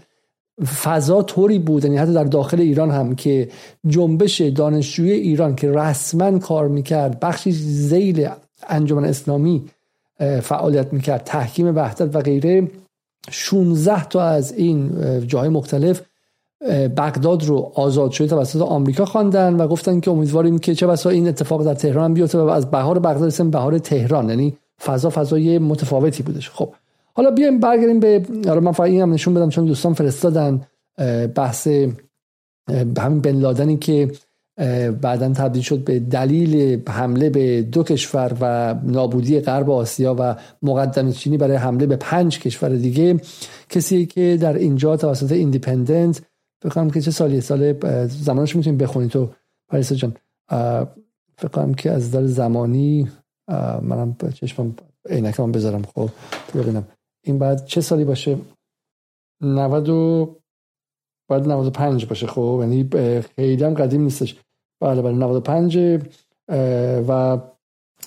فضا 0.83 1.21
طوری 1.23 1.59
بود 1.59 1.83
یعنی 1.85 1.97
حتی 1.97 2.13
در 2.13 2.23
داخل 2.23 2.61
ایران 2.61 2.91
هم 2.91 3.15
که 3.15 3.49
جنبش 3.87 4.41
دانشجوی 4.41 5.11
ایران 5.11 5.55
که 5.55 5.71
رسما 5.71 6.39
کار 6.39 6.67
می‌کرد 6.67 7.19
بخشی 7.19 7.51
زیل 7.51 8.29
انجمن 8.69 9.05
اسلامی 9.05 9.65
فعالیت 10.41 10.93
می‌کرد 10.93 11.23
تحکیم 11.23 11.75
وحدت 11.75 12.15
و 12.15 12.21
غیره 12.21 12.67
16 13.29 14.05
تا 14.05 14.23
از 14.23 14.53
این 14.53 14.91
جاهای 15.27 15.49
مختلف 15.49 16.01
بغداد 16.97 17.43
رو 17.43 17.71
آزاد 17.75 18.11
شده 18.11 18.27
توسط 18.27 18.61
آمریکا 18.61 19.05
خواندن 19.05 19.55
و 19.55 19.67
گفتن 19.67 19.99
که 19.99 20.11
امیدواریم 20.11 20.57
که 20.57 20.75
چه 20.75 20.87
بسا 20.87 21.09
این 21.09 21.27
اتفاق 21.27 21.65
در 21.65 21.73
تهران 21.73 22.13
بیفته 22.13 22.37
و 22.37 22.47
از 22.47 22.71
بهار 22.71 22.99
بغداد 22.99 23.23
اسم 23.23 23.49
بهار 23.49 23.79
تهران. 23.79 24.29
یعنی 24.29 24.57
فضا 24.83 25.09
فضای 25.09 25.59
متفاوتی 25.59 26.23
بودش. 26.23 26.49
خب 26.49 26.73
حالا 27.13 27.31
بیایم 27.31 27.59
برگردیم 27.59 27.99
به 27.99 28.25
حالا 28.47 28.59
من 28.59 28.71
فقط 28.71 28.89
هم 28.89 29.13
نشون 29.13 29.33
بدم 29.33 29.49
چون 29.49 29.65
دوستان 29.65 29.93
فرستادن 29.93 30.61
بحث 31.35 31.67
همین 32.97 33.21
بن 33.21 33.35
لادنی 33.35 33.77
که 33.77 34.11
بعدا 35.01 35.29
تبدیل 35.29 35.61
شد 35.61 35.83
به 35.83 35.99
دلیل 35.99 36.81
حمله 36.89 37.29
به 37.29 37.61
دو 37.61 37.83
کشور 37.83 38.37
و 38.41 38.75
نابودی 38.83 39.39
غرب 39.39 39.69
آسیا 39.69 40.15
و 40.19 40.35
مقدم 40.61 41.11
چینی 41.11 41.37
برای 41.37 41.57
حمله 41.57 41.85
به 41.85 41.95
پنج 41.95 42.39
کشور 42.39 42.69
دیگه. 42.69 43.19
کسی 43.69 44.05
که 44.05 44.37
در 44.41 44.53
اینجا 44.53 44.97
توسط 44.97 45.31
ایندیپندنت 45.31 46.21
بخوام 46.65 46.89
که 46.89 47.01
چه 47.01 47.11
سالی 47.11 47.41
سال 47.41 47.73
زمانش 48.07 48.55
می‌تونیم 48.55 48.77
بخونید 48.77 49.09
تو 49.09 49.29
پاریسا 49.67 49.95
جان. 49.95 50.13
فکر 51.37 51.73
که 51.73 51.91
از 51.91 52.11
در 52.11 52.25
زمانی 52.25 53.09
منم 53.81 54.15
چشمم 54.33 54.75
عینکم 55.09 55.51
بذارم 55.51 55.81
خب 55.81 56.09
ببینم. 56.55 56.87
این 57.23 57.39
بعد 57.39 57.65
چه 57.65 57.81
سالی 57.81 58.03
باشه؟ 58.03 58.37
90 59.41 59.89
و 59.89 60.35
باید 61.29 61.47
95 61.47 62.05
باشه 62.05 62.27
خب 62.27 62.57
یعنی 62.61 62.89
خیلی 63.35 63.63
هم 63.63 63.73
قدیم 63.73 64.01
نیستش. 64.01 64.35
بله 64.81 65.01
بله 65.01 65.13
95 65.13 65.77
و 67.07 67.37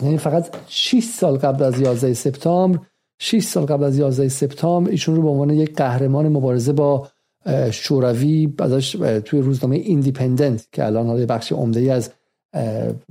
یعنی 0.03 0.19
فقط 0.19 0.57
6 0.67 1.05
سال 1.05 1.37
قبل 1.37 1.63
از 1.63 1.81
11 1.81 2.15
سپتامبر 2.15 2.79
6 3.19 3.43
سال 3.43 3.67
قبل 3.67 3.85
از 3.85 3.99
11 3.99 4.29
سپتامبر 4.29 4.91
ایشون 4.91 5.17
رو 5.17 5.23
به 5.23 5.29
عنوان 5.29 5.51
یک 5.51 5.77
قهرمان 5.77 6.29
مبارزه 6.29 6.73
با 6.73 7.09
شوروی 7.71 8.55
ازش 8.59 8.93
توی 9.25 9.41
روزنامه 9.41 9.77
ایندیپندنت 9.77 10.69
که 10.73 10.85
الان 10.87 11.07
حالا 11.07 11.27
بخش 11.27 11.53
عمده 11.53 11.81
ای 11.81 11.91
از 11.91 12.11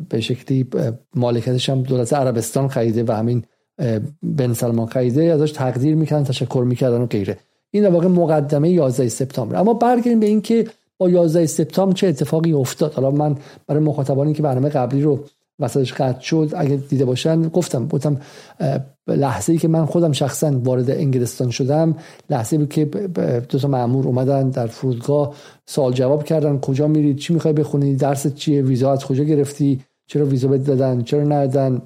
به 0.10 0.22
شکلی 0.22 0.68
مالکتش 1.16 1.70
هم 1.70 1.84
دولت 1.84 2.14
عربستان 2.14 2.68
خریده 2.68 3.04
و 3.04 3.12
همین 3.12 3.44
بن 4.24 4.54
سلمان 4.54 4.88
خریده 4.88 5.24
ازش 5.24 5.52
تقدیر 5.52 5.96
می‌کردن 5.96 6.24
تشکر 6.24 6.64
می‌کردن 6.68 7.02
و 7.02 7.06
غیره. 7.06 7.38
این 7.72 7.88
واقع 7.88 8.08
مقدمه 8.08 8.70
11 8.70 9.10
سپتامبر. 9.10 9.56
اما 9.56 9.74
برگردیم 9.74 10.20
به 10.20 10.26
اینکه 10.26 10.68
با 10.98 11.10
11 11.10 11.46
سپتامبر 11.46 11.94
چه 11.94 12.08
اتفاقی 12.08 12.54
افتاد. 12.54 12.94
حالا 12.94 13.12
من 13.12 13.36
برای 13.68 13.84
مخاطبانی 13.84 14.34
که 14.34 14.44
برنامه 14.44 14.70
قبلی 14.70 15.02
رو 15.02 15.24
وسطش 15.60 15.94
قطع 15.94 16.20
شد. 16.20 16.54
اگه 16.58 16.76
دیده 16.76 17.06
باشن 17.06 17.42
گفتم 17.42 17.88
گفتم 17.88 18.18
لحظه 19.08 19.54
ای 19.54 19.60
که 19.60 19.68
من 19.68 19.86
خودم 19.86 20.12
شخصا 20.12 20.60
وارد 20.64 20.92
انگلستان 20.92 21.50
شدم 21.50 21.96
لحظه 22.30 22.58
بود 22.58 22.70
که 22.70 22.86
دو 23.50 23.60
تا 23.60 23.68
مامور 23.68 24.08
اومدن 24.08 24.50
در 24.50 24.68
فرودگاه 24.68 25.34
سوال 25.66 25.94
جواب 25.94 26.24
کردن 26.24 26.60
کجا 26.60 26.88
میرید 26.88 27.18
چی 27.18 27.34
می‌خوای 27.34 27.54
بخونی؟ 27.54 27.96
درس 27.96 28.28
چیه؟ 28.36 28.62
ویزا 28.62 28.92
از 28.92 29.06
کجا 29.06 29.24
گرفتی؟ 29.24 29.82
چرا 30.08 30.26
ویزا 30.26 30.48
بد 30.48 30.66
دادن؟ 30.66 31.02
چرا 31.02 31.24
ندادن؟ 31.24 31.82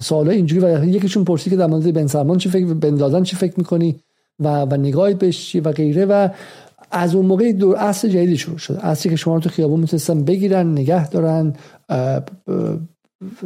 سوالا 0.00 0.30
اینجوری 0.30 0.66
و 0.66 0.84
یکیشون 0.84 1.24
پرسید 1.24 1.52
که 1.52 1.56
در 1.56 1.66
مورد 1.66 1.92
بن 1.92 2.06
سلمان 2.06 2.38
چی 2.38 2.48
فکر 2.48 2.66
بن 2.66 2.94
دادن 2.94 3.22
چی 3.22 3.36
فکر 3.36 3.54
می‌کنی؟ 3.56 4.00
و 4.38 4.62
و 4.62 4.76
نگاهت 4.76 5.18
بهش 5.18 5.46
چی 5.46 5.60
و 5.60 5.72
غیره 5.72 6.04
و 6.04 6.28
از 6.90 7.14
اون 7.14 7.26
موقع 7.26 7.52
دور 7.52 7.76
اصل 7.76 8.08
جدیدی 8.08 8.36
شروع 8.36 8.58
شد. 8.58 8.78
اصلی 8.82 9.10
که 9.10 9.16
شما 9.16 9.34
رو 9.34 9.40
تو 9.40 9.48
خیابون 9.48 9.80
می‌تونستن 9.80 10.24
بگیرن 10.24 10.72
نگه 10.72 11.08
دارن 11.08 11.54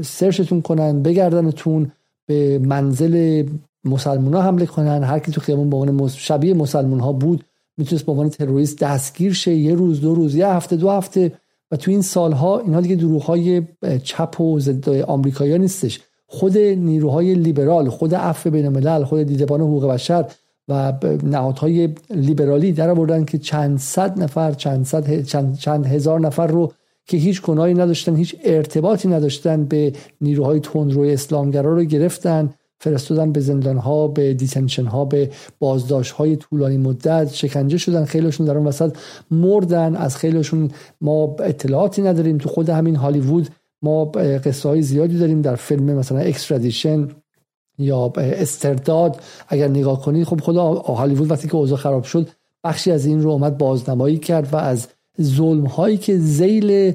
سرچتون 0.03 0.63
کنن 0.63 1.03
بگردنتون 1.03 1.93
به 2.27 2.59
منزل 2.59 3.45
مسلمان 3.85 4.35
ها 4.35 4.43
حمله 4.43 4.67
کنن. 4.67 5.05
هر 5.05 5.19
کی 5.19 5.33
تو 5.33 5.41
خیابون 5.41 5.71
به 5.71 5.77
عنوان 5.77 6.09
شبیه 6.09 6.55
مسلمان 6.55 7.01
ها 7.01 7.13
بود 7.13 7.45
می‌تونست 7.77 8.07
به 8.07 8.13
عنوان 8.13 8.29
تروریست 8.29 8.79
دستگیر 8.79 9.33
شه. 9.33 9.55
یه 9.55 9.75
روز 9.75 10.01
دو 10.01 10.15
روز 10.15 10.35
یه 10.35 10.49
هفته 10.49 10.77
دو 10.77 10.91
هفته. 10.91 11.33
و 11.71 11.77
تو 11.77 11.91
این 11.91 12.03
سالها 12.03 12.59
اینها 12.59 12.81
دیگه 12.81 12.95
دروغ 12.95 13.23
های 13.23 13.63
چپ 14.03 14.41
و 14.41 14.61
ضد 14.61 14.89
آمریکایی 14.89 15.59
نیستش. 15.59 16.01
خود 16.27 16.59
نیروهای 16.59 17.35
لیبرال 17.35 17.89
خود 17.89 18.15
عفو 18.15 18.51
بین 18.51 18.67
الملل 18.67 19.05
خود 19.05 19.23
دیدبان 19.23 19.61
حقوق 19.61 19.87
بشر 19.87 20.25
و 20.69 20.93
نهادهای 21.23 21.89
لیبرالی 22.11 22.73
در 22.73 22.91
آوردن 22.91 23.25
که 23.25 23.39
چند 23.39 23.79
صد 23.79 24.23
نفر 24.23 24.53
چند 24.53 24.85
صد 24.85 25.23
چند, 25.23 25.59
چند 25.59 25.87
هزار 25.87 26.21
نفر 26.21 26.47
رو 26.47 26.73
که 27.07 27.17
هیچ 27.17 27.43
گناهی 27.43 27.75
نداشتن 27.75 28.17
هیچ 28.17 28.37
ارتباطی 28.45 29.09
نداشتن 29.09 29.65
به 29.65 29.93
نیروهای 30.21 30.61
تندروی 30.61 31.13
اسلامگرا 31.13 31.75
رو 31.75 31.85
گرفتن 31.85 32.51
فرستادن 32.85 33.33
به 33.33 33.41
زندان 33.41 33.77
ها 33.77 34.09
به 34.09 34.35
detention 34.35 34.85
ها 34.85 35.05
به 35.05 35.31
بازداشت 35.59 36.13
های 36.13 36.37
طولانی 36.37 36.77
مدت 36.77 37.35
شکنجه 37.35 37.79
شدن 37.79 38.05
خیلیشون 38.05 38.47
در 38.47 38.57
اون 38.57 38.67
وسط 38.67 38.97
مردن. 39.31 39.97
از 39.97 40.17
خیلیشون 40.17 40.71
ما 41.01 41.37
اطلاعاتی 41.39 42.03
نداریم. 42.03 42.39
تو 42.39 42.49
خود 42.49 42.69
همین 42.69 42.97
هالیوود 42.97 43.49
ما 43.83 44.05
قصه 44.05 44.69
های 44.69 44.83
زیادی 44.83 45.19
داریم 45.19 45.43
در 45.43 45.57
فیلم 45.57 45.85
مثلا 45.85 46.19
extradition 46.19 47.09
یا 47.79 48.13
استرداد. 48.17 49.21
اگر 49.49 49.69
نگاه 49.69 50.03
کنید 50.03 50.25
خب 50.25 50.41
خود 50.41 50.75
هالیوود 50.75 51.31
وقتی 51.31 51.49
که 51.49 51.55
اوضاع 51.55 51.79
خراب 51.79 52.05
شد 52.05 52.29
بخشی 52.65 52.91
از 52.91 53.07
این 53.07 53.23
رو 53.23 53.31
اومد 53.31 53.59
بازنمایی 53.59 54.19
کرد 54.19 54.49
و 54.53 54.57
از 54.57 54.89
ظلم 55.23 55.67
هایی 55.67 55.97
که 55.97 56.19
زیل 56.19 56.93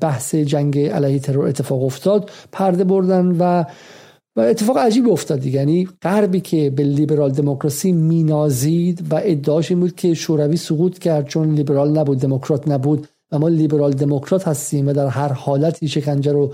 بحث 0.00 0.34
جنگ 0.34 0.78
علیه 0.78 1.18
ترور 1.18 1.48
اتفاق 1.48 1.82
افتاد 1.82 2.30
پرده 2.52 2.84
بردن 2.84 3.26
و 3.26 3.64
و 4.36 4.40
اتفاق 4.40 4.78
عجیب 4.78 5.08
افتاد 5.08 5.46
یعنی 5.46 5.88
غربی 6.02 6.40
که 6.40 6.70
به 6.70 6.82
لیبرال 6.82 7.30
دموکراسی 7.30 7.92
مینازید 7.92 9.12
و 9.12 9.20
ادعاش 9.22 9.70
این 9.70 9.80
بود 9.80 9.94
که 9.94 10.14
شوروی 10.14 10.56
سقوط 10.56 10.98
کرد 10.98 11.26
چون 11.26 11.54
لیبرال 11.54 11.98
نبود 11.98 12.18
دموکرات 12.18 12.68
نبود. 12.68 13.08
و 13.32 13.38
ما 13.38 13.48
لیبرال 13.48 13.92
دموکرات 13.92 14.48
هستیم 14.48 14.88
و 14.88 14.92
در 14.92 15.06
هر 15.06 15.32
حالتی 15.32 15.88
شکنجه 15.88 16.32
رو 16.32 16.52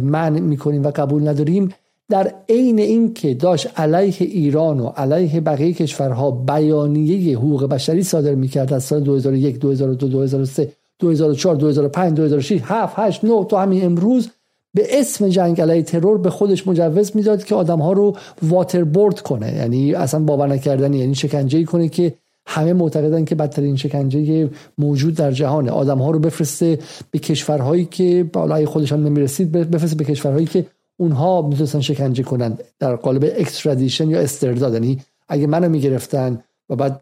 منع 0.00 0.40
می‌کنیم 0.40 0.82
و 0.82 0.90
قبول 0.90 1.28
نداریم. 1.28 1.68
در 2.08 2.34
عین 2.48 2.78
اینکه 2.78 3.34
داشت 3.34 3.68
علیه 3.76 4.14
ایران 4.20 4.80
و 4.80 4.86
علیه 4.86 5.40
بقیه 5.40 5.72
کشورها 5.72 6.30
بیانیه 6.30 7.38
حقوق 7.38 7.64
بشری 7.64 8.02
صادر 8.02 8.34
می‌کرد 8.34 8.72
از 8.72 8.84
سال 8.84 9.00
2001 9.00 9.58
2002 9.58 10.08
2003 10.08 10.72
2004 10.98 11.56
2005 11.56 12.16
2006 12.16 12.60
7 12.64 12.94
8 12.96 13.24
9 13.24 13.44
تا 13.44 13.62
همین 13.62 13.84
امروز 13.84 14.28
به 14.74 15.00
اسم 15.00 15.28
جنگ 15.28 15.60
علیه 15.60 15.82
ترور 15.82 16.18
به 16.18 16.30
خودش 16.30 16.66
مجوز 16.66 17.16
می‌داد 17.16 17.44
که 17.44 17.54
آدم 17.54 17.78
ها 17.78 17.92
رو 17.92 18.16
waterboard 18.42 19.20
کنه. 19.20 19.54
یعنی 19.56 19.94
اصلا 19.94 20.20
باور 20.20 20.48
نکردن 20.48 20.94
یعنی 20.94 21.14
شکنجه 21.14 21.64
کنه 21.64 21.88
که 21.88 22.14
همه 22.46 22.72
معتقدن 22.72 23.24
که 23.24 23.34
بدترین 23.34 23.76
شکنجه 23.76 24.50
موجود 24.78 25.14
در 25.14 25.32
جهانه. 25.32 25.70
آدم 25.70 25.98
ها 25.98 26.10
رو 26.10 26.18
بفرسته 26.18 26.78
به 27.10 27.18
کشورهایی 27.18 27.84
که 27.84 28.30
بالای 28.32 28.66
خودش 28.66 28.92
هم 28.92 29.04
نمی‌رسید 29.04 29.52
بفرسته 29.52 29.96
به 29.96 30.04
کشورهایی 30.04 30.46
که 30.46 30.66
اونها 30.96 31.42
می‌تونستن 31.42 31.80
شکنجه 31.80 32.22
کنن 32.22 32.58
در 32.78 32.96
قالب 32.96 33.24
extradition 33.24 34.10
یا 34.10 34.20
استرداد. 34.20 34.72
یعنی 34.72 35.00
اگه 35.28 35.46
منو 35.46 35.68
می‌گرفتن 35.68 36.42
و 36.70 36.76
بعد 36.76 37.00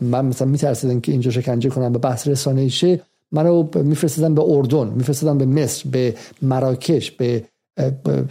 من 0.00 0.26
مثلا 0.26 0.48
میترسیدن 0.48 1.00
که 1.00 1.12
اینجا 1.12 1.30
شکنجه 1.30 1.70
کنن 1.70 1.92
به 1.92 1.98
بحث 1.98 2.28
رسانه 2.28 2.70
منو 3.32 3.68
میفرستادن 3.82 4.34
به 4.34 4.42
اردن 4.42 4.88
میفرستادن 4.88 5.38
به 5.38 5.46
مصر 5.46 5.88
به 5.88 6.14
مراکش 6.42 7.10
به 7.10 7.44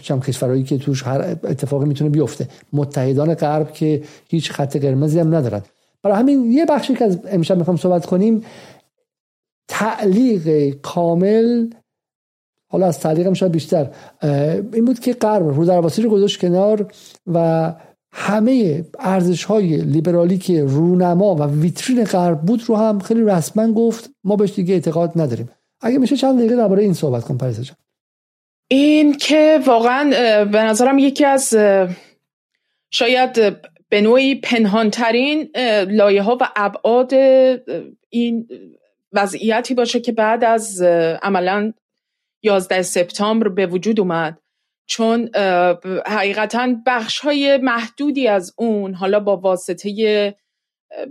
چم 0.01 0.19
کشورهایی 0.19 0.63
که 0.63 0.77
توش 0.77 1.03
هر 1.03 1.21
اتفاقی 1.43 1.85
می‌تونه 1.85 2.09
بیفته. 2.09 2.47
متحدان 2.73 3.33
غرب 3.33 3.73
که 3.73 4.03
هیچ 4.27 4.51
خط 4.51 4.77
قرمزی 4.77 5.19
هم 5.19 5.35
ندارن. 5.35 5.61
برای 6.03 6.17
همین 6.17 6.51
یه 6.51 6.65
بخشی 6.65 6.95
که 6.95 7.05
از 7.05 7.19
امشب 7.25 7.57
می‌خوام 7.57 7.77
صحبت 7.77 8.05
کنیم 8.05 8.43
تعلیق 9.67 10.75
کامل 10.81 11.67
حالا 12.71 12.87
از 12.87 12.99
تعلیقم 12.99 13.33
شاید 13.33 13.51
بیشتر 13.51 13.89
این 14.73 14.85
بود 14.85 14.99
که 14.99 15.13
غرب 15.13 15.47
رو 15.47 15.65
درواسی 15.65 16.01
رو 16.01 16.09
گذاشت 16.09 16.39
کنار 16.39 16.91
و 17.27 17.73
همه 18.13 18.85
ارزش 18.99 19.43
های 19.43 19.77
لیبرالی 19.77 20.37
که 20.37 20.63
رونما 20.63 21.35
و 21.35 21.43
ویترین 21.43 22.03
غرب 22.03 22.41
بود 22.41 22.63
رو 22.67 22.75
هم 22.75 22.99
خیلی 22.99 23.21
رسما 23.23 23.71
گفت 23.71 24.11
ما 24.23 24.35
بهش 24.35 24.53
دیگه 24.53 24.73
اعتقاد 24.73 25.11
نداریم. 25.15 25.49
اگه 25.81 25.97
میشه 25.97 26.17
چند 26.17 26.39
دقیقه 26.39 26.55
درباره 26.55 26.83
این 26.83 26.93
صحبت 26.93 27.23
کن 27.23 27.37
پریسا 27.37 27.63
جان. 27.63 27.77
این 28.67 29.17
که 29.17 29.59
واقعا 29.65 30.09
به 30.45 30.63
نظرم 30.63 30.99
یکی 30.99 31.25
از 31.25 31.55
شاید 32.91 33.55
به 33.89 34.01
نوعی 34.01 34.35
پنهانترین 34.35 35.49
لایه 35.87 36.21
ها 36.21 36.37
و 36.41 36.49
ابعاد 36.55 37.13
این 38.09 38.47
وضعیتی 39.13 39.73
باشه 39.73 39.99
که 39.99 40.11
بعد 40.11 40.43
از 40.43 40.81
عملا 41.21 41.73
11 42.43 42.81
سپتامبر 42.81 43.47
به 43.47 43.65
وجود 43.65 43.99
اومد. 43.99 44.39
چون 44.87 45.29
حقیقتا 46.05 46.75
بخش 46.85 47.19
های 47.19 47.57
محدودی 47.57 48.27
از 48.27 48.53
اون 48.57 48.93
حالا 48.93 49.19
با 49.19 49.37
واسطه 49.37 50.35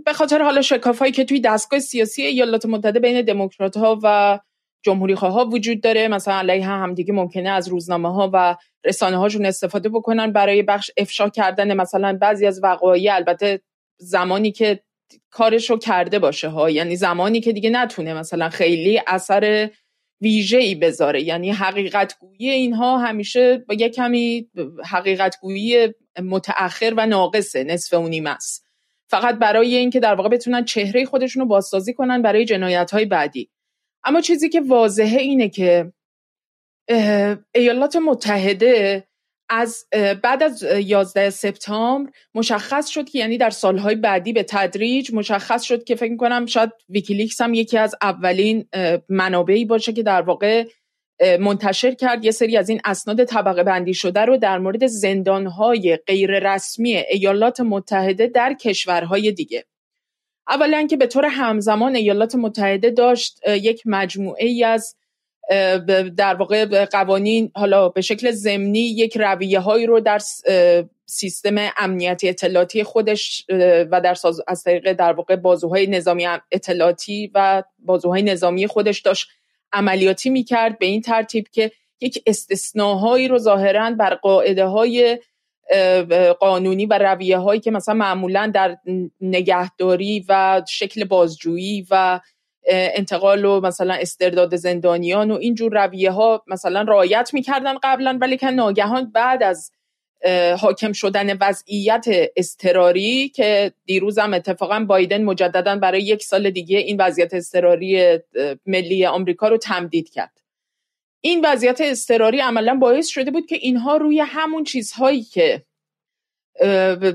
به 0.05 0.13
خاطر 0.13 0.41
حالا 0.41 0.61
شکاف 0.61 0.99
هایی 0.99 1.11
که 1.11 1.25
توی 1.25 1.39
دستگاه 1.41 1.79
سیاسی 1.79 2.21
ایالات 2.21 2.65
متحده 2.65 2.99
بین 2.99 3.21
دموکرات 3.21 3.77
ها 3.77 3.99
و 4.03 4.39
جمهوری 4.85 5.13
ها 5.13 5.45
وجود 5.45 5.81
داره 5.81 6.07
مثلا 6.07 6.33
علیه 6.33 6.65
هم 6.65 6.93
دیگه 6.93 7.13
ممکنه 7.13 7.49
از 7.49 7.67
روزنامه 7.67 8.13
ها 8.13 8.29
و 8.33 8.55
رسانه 8.85 9.17
هاشون 9.17 9.45
استفاده 9.45 9.89
بکنن 9.89 10.31
برای 10.31 10.63
بخش 10.63 10.91
افشا 10.97 11.29
کردن 11.29 11.73
مثلا 11.73 12.17
بعضی 12.21 12.45
از 12.45 12.63
وقایع 12.63 13.15
البته 13.15 13.61
زمانی 13.97 14.51
که 14.51 14.79
کارش 15.29 15.69
رو 15.69 15.77
کرده 15.77 16.19
باشه 16.19 16.47
ها 16.47 16.69
یعنی 16.69 16.95
زمانی 16.95 17.41
که 17.41 17.53
دیگه 17.53 17.69
نتونه 17.69 18.13
مثلا 18.13 18.49
خیلی 18.49 19.01
اثر 19.07 19.69
ویژه 20.21 20.57
ای 20.57 20.75
بذاره. 20.75 21.21
یعنی 21.21 21.51
حقیقت 21.51 22.17
گویی 22.19 22.49
اینها 22.49 22.97
همیشه 22.97 23.57
با 23.57 23.75
یه 23.75 23.89
کمی 23.89 24.49
حقیقت 24.85 25.35
گویی 25.41 25.87
متأخر 26.23 26.93
و 26.97 27.05
ناقصه 27.05 27.63
نصف 27.63 27.93
و 27.93 28.07
نیم 28.07 28.27
است. 28.27 28.65
فقط 29.07 29.35
برای 29.35 29.75
اینکه 29.75 29.99
در 29.99 30.15
واقع 30.15 30.29
بتونن 30.29 30.65
چهره 30.65 31.05
خودشون 31.05 31.41
رو 31.41 31.47
بازسازی 31.47 31.93
کنن 31.93 32.21
برای 32.21 32.45
جنایت 32.45 32.91
های 32.91 33.05
بعدی. 33.05 33.49
اما 34.03 34.21
چیزی 34.21 34.49
که 34.49 34.61
واضحه 34.61 35.19
اینه 35.19 35.49
که 35.49 35.93
ایالات 37.55 37.95
متحده 37.95 39.03
از 39.49 39.85
بعد 40.23 40.43
از 40.43 40.63
11 40.79 41.29
سپتامبر 41.29 42.11
مشخص 42.35 42.87
شد 42.87 43.09
که 43.09 43.19
یعنی 43.19 43.37
در 43.37 43.49
سالهای 43.49 43.95
بعدی 43.95 44.33
به 44.33 44.43
تدریج 44.43 45.13
مشخص 45.13 45.63
شد 45.63 45.83
که 45.83 45.95
فکر 45.95 46.15
کنم 46.15 46.45
شاید 46.45 46.71
ویکیلیکس 46.89 47.41
هم 47.41 47.53
یکی 47.53 47.77
از 47.77 47.95
اولین 48.01 48.67
منابعی 49.09 49.65
باشه 49.65 49.93
که 49.93 50.03
در 50.03 50.21
واقع 50.21 50.65
منتشر 51.39 51.91
کرد. 51.91 52.25
یه 52.25 52.31
سری 52.31 52.57
از 52.57 52.69
این 52.69 52.81
اسناد 52.85 53.23
طبقه 53.23 53.63
بندی 53.63 53.93
شده 53.93 54.19
رو 54.19 54.37
در 54.37 54.57
مورد 54.59 54.87
زندانهای 54.87 55.99
غیر 56.07 56.53
رسمی 56.53 56.95
ایالات 56.95 57.59
متحده 57.59 58.27
در 58.27 58.53
کشورهای 58.53 59.31
دیگه. 59.31 59.65
اولا 60.49 60.87
که 60.87 60.97
به 60.97 61.07
طور 61.07 61.25
همزمان 61.25 61.95
ایالات 61.95 62.35
متحده 62.35 62.89
داشت 62.89 63.39
یک 63.47 63.81
مجموعه 63.85 64.45
ای 64.47 64.63
از 64.63 64.95
در 66.17 66.35
واقع 66.35 66.85
قوانین 66.85 67.51
حالا 67.55 67.89
به 67.89 68.01
شکل 68.01 68.31
ضمنی 68.31 68.79
یک 68.79 69.17
رویه 69.17 69.59
هایی 69.59 69.85
رو 69.85 69.99
در 69.99 70.19
سیستم 71.05 71.55
امنیتی 71.77 72.29
اطلاعاتی 72.29 72.83
خودش 72.83 73.45
و 73.91 74.01
در 74.03 74.15
از 74.47 74.63
طریق 74.63 74.93
در 74.93 75.13
واقع 75.13 75.35
بازوهای 75.35 75.87
نظامی 75.87 76.27
اطلاعاتی 76.51 77.31
و 77.35 77.63
بازوهای 77.79 78.21
نظامی 78.21 78.67
خودش 78.67 79.01
داشت 79.01 79.29
عملیاتی 79.73 80.29
می‌کرد 80.29 80.79
به 80.79 80.85
این 80.85 81.01
ترتیب 81.01 81.47
که 81.51 81.71
یک 82.01 82.23
استثناهایی 82.27 83.27
رو 83.27 83.37
ظاهرا 83.37 83.91
بر 83.91 84.15
قاعده 84.15 84.65
های 84.65 85.19
قانونی 86.39 86.85
و 86.85 86.97
رویه 86.97 87.37
هایی 87.37 87.61
که 87.61 87.71
مثلا 87.71 87.95
معمولا 87.95 88.51
در 88.53 88.77
نگهداری 89.21 90.25
و 90.29 90.61
شکل 90.67 91.03
بازجویی 91.03 91.87
و 91.91 92.19
انتقال 92.67 93.45
و 93.45 93.61
مثلا 93.61 93.93
استرداد 93.93 94.55
زندانیان 94.55 95.31
و 95.31 95.35
اینجور 95.35 95.85
رویه 95.85 96.11
ها 96.11 96.43
مثلا 96.47 96.81
رعایت 96.81 97.29
می‌کردن 97.33 97.75
قبلا 97.83 98.17
ولی 98.21 98.37
که 98.37 98.47
ناگهان 98.47 99.11
بعد 99.11 99.43
از 99.43 99.71
حاکم 100.59 100.91
شدن 100.91 101.37
وضعیت 101.37 102.05
استراری 102.35 103.29
که 103.29 103.73
دیروزم 103.85 104.33
اتفاقا 104.33 104.79
بایدن 104.79 105.23
مجددا 105.23 105.75
برای 105.75 106.01
یک 106.01 106.23
سال 106.23 106.49
دیگه 106.49 106.77
این 106.77 107.01
وضعیت 107.01 107.33
استراری 107.33 108.19
ملی 108.65 109.05
آمریکا 109.05 109.47
رو 109.47 109.57
تمدید 109.57 110.09
کرد. 110.09 110.41
این 111.21 111.45
وضعیت 111.45 111.81
استراری 111.81 112.39
عملا 112.39 112.75
باعث 112.75 113.07
شده 113.07 113.31
بود 113.31 113.45
که 113.45 113.55
اینها 113.55 113.97
روی 113.97 114.19
همون 114.19 114.63
چیزهایی 114.63 115.23
که 115.23 115.65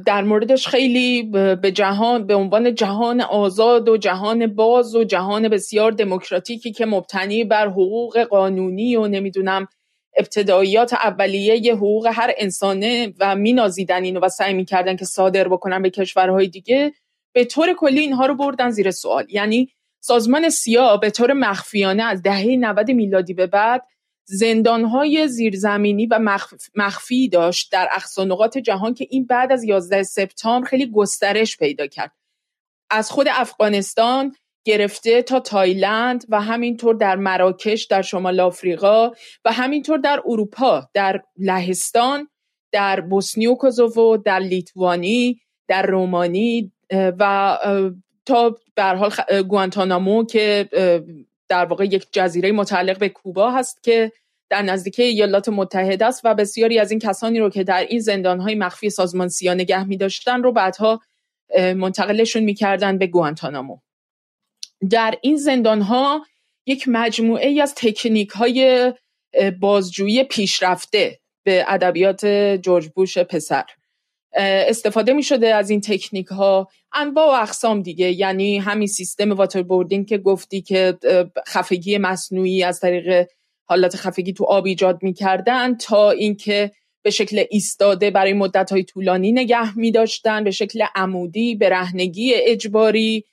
در 0.07 0.22
موردش 0.22 0.68
خیلی 0.68 1.22
به 1.62 1.72
جهان 1.74 2.26
به 2.26 2.34
عنوان 2.34 2.74
جهان 2.74 3.20
آزاد 3.20 3.88
و 3.88 3.97
جهان 3.97 4.47
باز 4.47 4.97
و 4.97 5.05
جهان 5.05 5.49
بسیار 5.49 5.92
دموکراتیکی 5.92 6.72
که 6.72 6.86
مبتنی 6.86 7.45
بر 7.45 7.68
حقوق 7.68 8.18
قانونی 8.22 8.97
و 8.97 9.07
نمی‌دونم 9.07 9.68
ابتداییات 10.16 10.92
اولیه 10.92 11.74
حقوق 11.74 12.07
هر 12.12 12.32
انسانه 12.38 13.12
و 13.20 13.36
مینازیدن 13.36 14.05
اینو 14.05 14.20
و 14.20 14.28
سعی 14.28 14.55
می‌کردن 14.55 14.97
که 14.97 15.05
صادر 15.05 15.49
بکنن 15.49 15.82
به 15.82 15.90
کشورهای 15.90 16.47
دیگه 16.47 16.92
به 17.34 17.45
طور 17.45 17.72
کلی 17.72 18.01
اینها 18.01 18.26
رو 18.26 18.34
بردن 18.34 18.70
زیر 18.70 18.90
سوال. 18.90 19.26
یعنی 19.30 19.68
سازمان 20.01 20.49
سیا 20.49 20.97
به 20.97 21.11
طور 21.11 21.32
مخفیانه 21.32 22.03
از 22.03 22.22
دهه 22.22 22.47
90 22.47 22.90
میلادی 22.90 23.34
به 23.34 23.47
بعد 23.47 23.82
زندانهای 24.25 25.29
زیرزمینی 25.29 26.07
و 26.07 26.18
مخفی 26.75 27.29
داشت 27.29 27.72
در 27.72 27.89
اقصا 27.93 28.49
جهان 28.49 28.95
که 28.95 29.07
این 29.11 29.27
بعد 29.27 29.53
از 29.53 29.64
11 29.64 30.03
سپتامبر 30.03 30.68
خیلی 30.68 30.91
گسترش 30.91 31.57
پیدا 31.57 31.87
کرد. 31.87 32.12
از 32.91 33.11
خود 33.11 33.27
افغانستان 33.31 34.35
گرفته 34.64 35.22
تا 35.22 35.41
تایلند 35.41 36.25
و 36.29 36.41
همینطور 36.41 36.95
در 36.95 37.16
مراکش 37.16 37.85
در 37.85 38.03
شمال 38.03 38.41
آفریقا 38.41 39.11
و 39.45 39.53
همینطور 39.53 39.99
در 39.99 40.22
اروپا 40.27 40.89
در 40.95 41.22
لهستان 41.37 42.29
در 42.72 43.01
بوسنی 43.01 43.47
و 43.47 43.55
کوزوو 43.55 44.16
در 44.16 44.39
لیتوانی 44.39 45.41
در 45.68 45.87
رومانی 45.87 46.72
و 46.93 47.59
تا 48.27 48.57
به 48.75 48.85
حال 48.85 49.43
گوانتانامو 49.43 50.25
که 50.25 50.68
در 51.49 51.64
واقع 51.64 51.84
یک 51.84 52.07
جزیره 52.12 52.53
متعلق 52.53 52.99
به 52.99 53.09
کوبا 53.09 53.51
هست 53.51 53.82
که 53.82 54.12
در 54.51 54.62
نزدیکی 54.62 55.03
ایالات 55.03 55.49
متحده 55.49 56.07
است 56.07 56.20
و 56.24 56.34
بسیاری 56.34 56.78
از 56.78 56.90
این 56.90 57.01
کسانی 57.01 57.38
رو 57.38 57.51
که 57.51 57.64
در 57.64 57.86
این 57.88 58.01
زندانهای 58.01 58.55
مخفی 58.55 58.90
سازمان 58.90 59.28
سیا 59.28 59.55
نگه 59.55 59.84
می 59.84 59.97
داشتن 59.97 60.42
رو 60.42 60.53
بعدها 60.53 61.01
منتقلشون 61.59 62.42
می‌کردن 62.42 62.99
به 62.99 63.07
گوانتانامو. 63.07 63.78
در 64.90 65.14
این 65.22 65.36
زندان 65.36 65.80
ها 65.80 66.26
یک 66.66 66.84
مجموعه 66.88 67.62
از 67.62 67.74
تکنیک 67.74 68.30
های 68.30 68.92
بازجویی 69.61 70.24
پیشرفته 70.24 71.20
به 71.45 71.64
ادبیات 71.68 72.26
جورج 72.57 72.88
بوش 72.88 73.18
پسر. 73.18 73.64
استفاده 74.37 75.12
می 75.12 75.22
شده 75.22 75.55
از 75.55 75.70
این 75.70 75.80
تکنیک 75.80 76.26
ها 76.26 76.68
انواع 76.93 77.26
و 77.26 77.43
اقسام 77.43 77.82
دیگه 77.82 78.11
یعنی 78.11 78.59
همین 78.59 78.87
سیستم 78.87 79.32
waterboarding 79.32 80.07
که 80.07 80.18
گفتی 80.18 80.62
که 80.62 80.99
خفگی 81.49 81.99
مصنوعی 81.99 82.62
از 82.62 82.80
طریق 82.80 83.26
حالت 83.64 83.97
خفگی 83.97 84.32
تو 84.32 84.45
آب 84.45 84.66
ایجاد 84.66 85.03
می‌کردن 85.03 85.76
تا 85.76 86.11
اینکه 86.11 86.70
به 87.03 87.11
شکل 87.11 87.45
ایستاده 87.51 88.11
برای 88.11 88.32
مدت 88.32 88.72
های 88.72 88.85
طولانی 88.85 89.32
نگه 89.32 89.78
می 89.78 89.93
داشتن 89.93 90.45
به 90.45 90.51
شکل 90.51 90.85
عمودی 90.95 91.55
برهنگی 91.55 92.35
اجباری. 92.35 93.24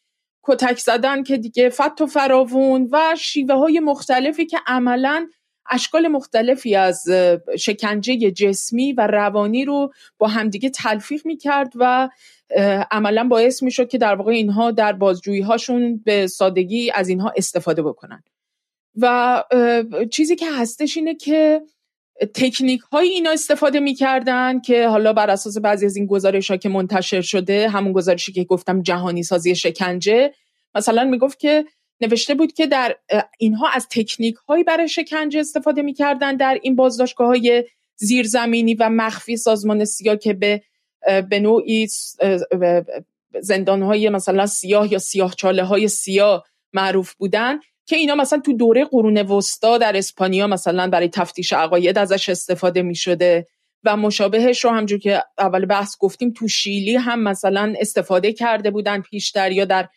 کتک 0.43 0.79
زدن 0.79 1.23
که 1.23 1.37
دیگه 1.37 1.69
فت 1.69 2.01
و 2.01 2.05
فراوون 2.05 2.89
و 2.91 3.15
شیوه 3.17 3.55
های 3.55 3.79
مختلفی 3.79 4.45
که 4.45 4.57
عملا 4.67 5.27
اشکال 5.71 6.07
مختلفی 6.07 6.75
از 6.75 7.03
شکنجه 7.59 8.31
جسمی 8.31 8.93
و 8.93 9.07
روانی 9.07 9.65
رو 9.65 9.93
با 10.17 10.27
همدیگه 10.27 10.69
تلفیق 10.69 11.25
می 11.25 11.37
کرد 11.37 11.73
و 11.75 12.09
عملا 12.91 13.23
باعث 13.23 13.63
می 13.63 13.71
شد 13.71 13.89
که 13.89 13.97
در 13.97 14.15
واقع 14.15 14.31
اینها 14.31 14.71
در 14.71 14.93
بازجویی 14.93 15.41
هاشون 15.41 15.97
به 16.05 16.27
سادگی 16.27 16.91
از 16.91 17.09
اینها 17.09 17.33
استفاده 17.37 17.81
بکنن. 17.81 18.23
و 18.95 19.43
چیزی 20.11 20.35
که 20.35 20.51
هستش 20.51 20.97
اینه 20.97 21.15
که 21.15 21.61
تکنیک 22.35 22.81
های 22.81 23.07
اینا 23.07 23.31
استفاده 23.31 23.79
می‌کردن 23.79 24.59
که 24.59 24.87
حالا 24.87 25.13
بر 25.13 25.29
اساس 25.29 25.57
بعضی 25.57 25.85
از 25.85 25.95
این 25.95 26.05
گزارش 26.05 26.51
ها 26.51 26.57
که 26.57 26.69
منتشر 26.69 27.21
شده 27.21 27.69
همون 27.69 27.93
گزارشی 27.93 28.31
که 28.31 28.43
گفتم 28.43 28.81
جهانی 28.81 29.23
سازی 29.23 29.55
شکنجه 29.55 30.33
مثلا 30.75 31.03
می‌گفت 31.03 31.39
که 31.39 31.65
نوشته 32.01 32.35
بود 32.35 32.53
که 32.53 32.67
در 32.67 32.95
اینها 33.37 33.69
از 33.73 33.87
تکنیک 33.89 34.35
هایی 34.35 34.63
برای 34.63 34.89
شکنجه 34.89 35.39
استفاده 35.39 35.81
می‌کردن 35.81 36.35
در 36.35 36.59
این 36.63 36.75
بازداشتگاه 36.75 37.27
های 37.27 37.63
زیرزمینی 37.95 38.73
و 38.73 38.89
مخفی 38.89 39.37
سازمان 39.37 39.85
سیا 39.85 40.15
که 40.15 40.33
به 40.33 40.61
به 41.29 41.39
نوعی 41.39 41.87
زندان 43.41 43.81
های 43.81 44.09
مثلا 44.09 44.45
سیاه 44.45 44.91
یا 44.91 44.99
سیاه 44.99 45.33
چاله 45.35 45.63
های 45.63 45.87
سیاه 45.87 46.45
معروف 46.73 47.13
بودن 47.13 47.59
که 47.85 47.95
اینا 47.95 48.15
مثلا 48.15 48.39
تو 48.39 48.53
دوره 48.53 48.85
قرون 48.85 49.17
وسطا 49.17 49.77
در 49.77 49.97
اسپانیا 49.97 50.47
مثلا 50.47 50.89
برای 50.89 51.09
تفتیش 51.09 51.53
عقاید 51.53 51.97
ازش 51.97 52.29
استفاده 52.29 52.81
می 52.81 52.95
شده 52.95 53.47
و 53.83 53.97
مشابهش 53.97 54.65
رو 54.65 54.71
همجور 54.71 54.99
که 54.99 55.23
اول 55.37 55.65
بحث 55.65 55.97
گفتیم 55.99 56.33
تو 56.33 56.47
شیلی 56.47 56.95
هم 56.95 57.23
مثلا 57.23 57.73
استفاده 57.79 58.33
کرده 58.33 58.71
بودن 58.71 59.01
پیشتر 59.01 59.51
یا 59.51 59.65
در 59.65 59.89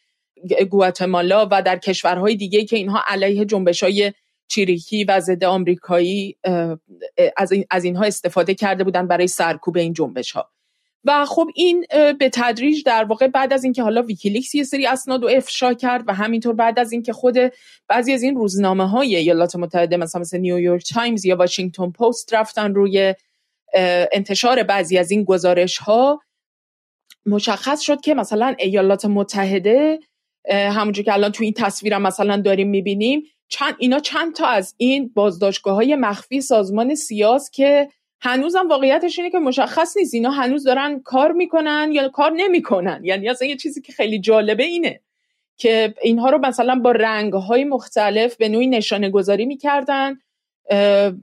گواتمالا 0.70 1.48
و 1.50 1.62
در 1.62 1.78
کشورهای 1.78 2.36
دیگه 2.36 2.64
که 2.64 2.76
اینها 2.76 3.02
علیه 3.06 3.44
جنبش 3.44 3.82
های 3.82 4.12
چریکی 4.48 5.04
و 5.04 5.20
ضد 5.20 5.44
آمریکایی 5.44 6.36
از, 7.36 7.52
از 7.70 7.84
اینها 7.84 8.04
استفاده 8.04 8.54
کرده 8.54 8.84
بودن 8.84 9.06
برای 9.06 9.26
سرکوب 9.26 9.76
این 9.76 9.92
جنبش 9.92 10.32
ها 10.32 10.50
و 11.04 11.24
خب 11.24 11.46
این 11.54 11.86
به 12.18 12.30
تدریج 12.32 12.82
در 12.84 13.04
واقع 13.04 13.28
بعد 13.28 13.52
از 13.52 13.64
اینکه 13.64 13.82
حالا 13.82 14.02
ویکیلیکس 14.02 14.54
یه 14.54 14.64
سری 14.64 14.86
اسناد 14.86 15.22
رو 15.22 15.28
افشا 15.28 15.74
کرد 15.74 16.04
و 16.06 16.14
همینطور 16.14 16.54
بعد 16.54 16.78
از 16.78 16.92
اینکه 16.92 17.12
خود 17.12 17.36
بعضی 17.88 18.12
از 18.12 18.22
این 18.22 18.36
روزنامه 18.36 18.88
های 18.88 19.16
ایالات 19.16 19.56
متحده 19.56 19.96
مثلا 19.96 20.20
مثل 20.20 20.38
نیویورک 20.38 20.92
تایمز 20.94 21.24
یا 21.24 21.36
واشنگتن 21.36 21.90
پست 21.90 22.34
رفتن 22.34 22.74
روی 22.74 23.14
انتشار 24.12 24.62
بعضی 24.62 24.98
از 24.98 25.10
این 25.10 25.24
گزارش 25.24 25.78
ها 25.78 26.20
مشخص 27.26 27.80
شد 27.80 28.00
که 28.00 28.14
مثلا 28.14 28.54
ایالات 28.58 29.04
متحده 29.04 30.00
همونجور 30.50 31.04
که 31.04 31.12
الان 31.12 31.32
تو 31.32 31.44
این 31.44 31.52
تصویرم 31.52 32.02
مثلا 32.02 32.36
داریم 32.36 32.68
می‌بینیم 32.68 33.22
چند 33.48 33.74
اینا 33.78 33.98
چند 33.98 34.34
تا 34.34 34.46
از 34.46 34.74
این 34.76 35.10
بازداشتگاه 35.14 35.74
های 35.74 35.96
مخفی 35.96 36.40
سازمان 36.40 36.94
سیاس 36.94 37.50
که 37.50 37.88
هنوزم 38.20 38.68
واقعیتش 38.68 39.18
اینه 39.18 39.30
که 39.30 39.38
مشخص 39.38 39.96
نیست. 39.96 40.14
اینا 40.14 40.30
هنوز 40.30 40.64
دارن 40.64 41.00
کار 41.00 41.32
می‌کنن 41.32 41.90
یا 41.92 42.08
کار 42.08 42.32
نمی‌کنن. 42.36 43.00
یعنی 43.04 43.28
اصلا 43.28 43.48
یه 43.48 43.56
چیزی 43.56 43.80
که 43.80 43.92
خیلی 43.92 44.18
جالبه 44.18 44.64
اینه 44.64 45.00
که 45.56 45.94
اینها 46.02 46.30
رو 46.30 46.38
مثلا 46.38 46.74
با 46.74 46.90
رنگ 46.90 47.32
های 47.32 47.64
مختلف 47.64 48.36
به 48.36 48.48
نوعی 48.48 48.66
نشانه 48.66 49.10
گذاری 49.10 49.46
می‌کردن 49.46 50.18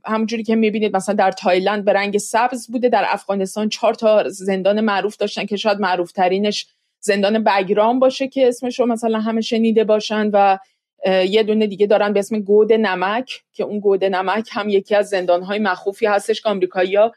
همونجوری 0.05 0.43
که 0.43 0.55
می‌بینید 0.55 0.95
مثلا 0.95 1.15
در 1.15 1.31
تایلند 1.31 1.85
به 1.85 1.93
رنگ 1.93 2.17
سبز 2.17 2.71
بوده 2.71 2.89
در 2.89 3.05
افغانستان 3.07 3.69
چهار 3.69 3.93
تا 3.93 4.29
زندان 4.29 4.81
معروف 4.81 5.17
داشتن 5.17 5.45
که 5.45 5.57
شاید 5.57 5.79
معروف 5.79 6.11
ترینش 6.11 6.67
زندان 7.01 7.43
بگرام 7.43 7.99
باشه 7.99 8.27
که 8.27 8.47
اسمش 8.47 8.79
رو 8.79 8.85
مثلا 8.85 9.19
همه 9.19 9.41
شنیده 9.41 9.83
باشن 9.83 10.29
و 10.33 10.57
یه 11.05 11.43
دونه 11.43 11.67
دیگه 11.67 11.87
دارن 11.87 12.13
به 12.13 12.19
اسم 12.19 12.39
گود 12.39 12.73
نمک 12.73 13.43
که 13.53 13.63
اون 13.63 13.79
گود 13.79 14.03
نمک 14.03 14.49
هم 14.51 14.69
یکی 14.69 14.95
از 14.95 15.09
زندانهای 15.09 15.59
مخوفی 15.59 16.05
هستش 16.05 16.41
که 16.41 16.49
آمریکایی‌ها 16.49 17.13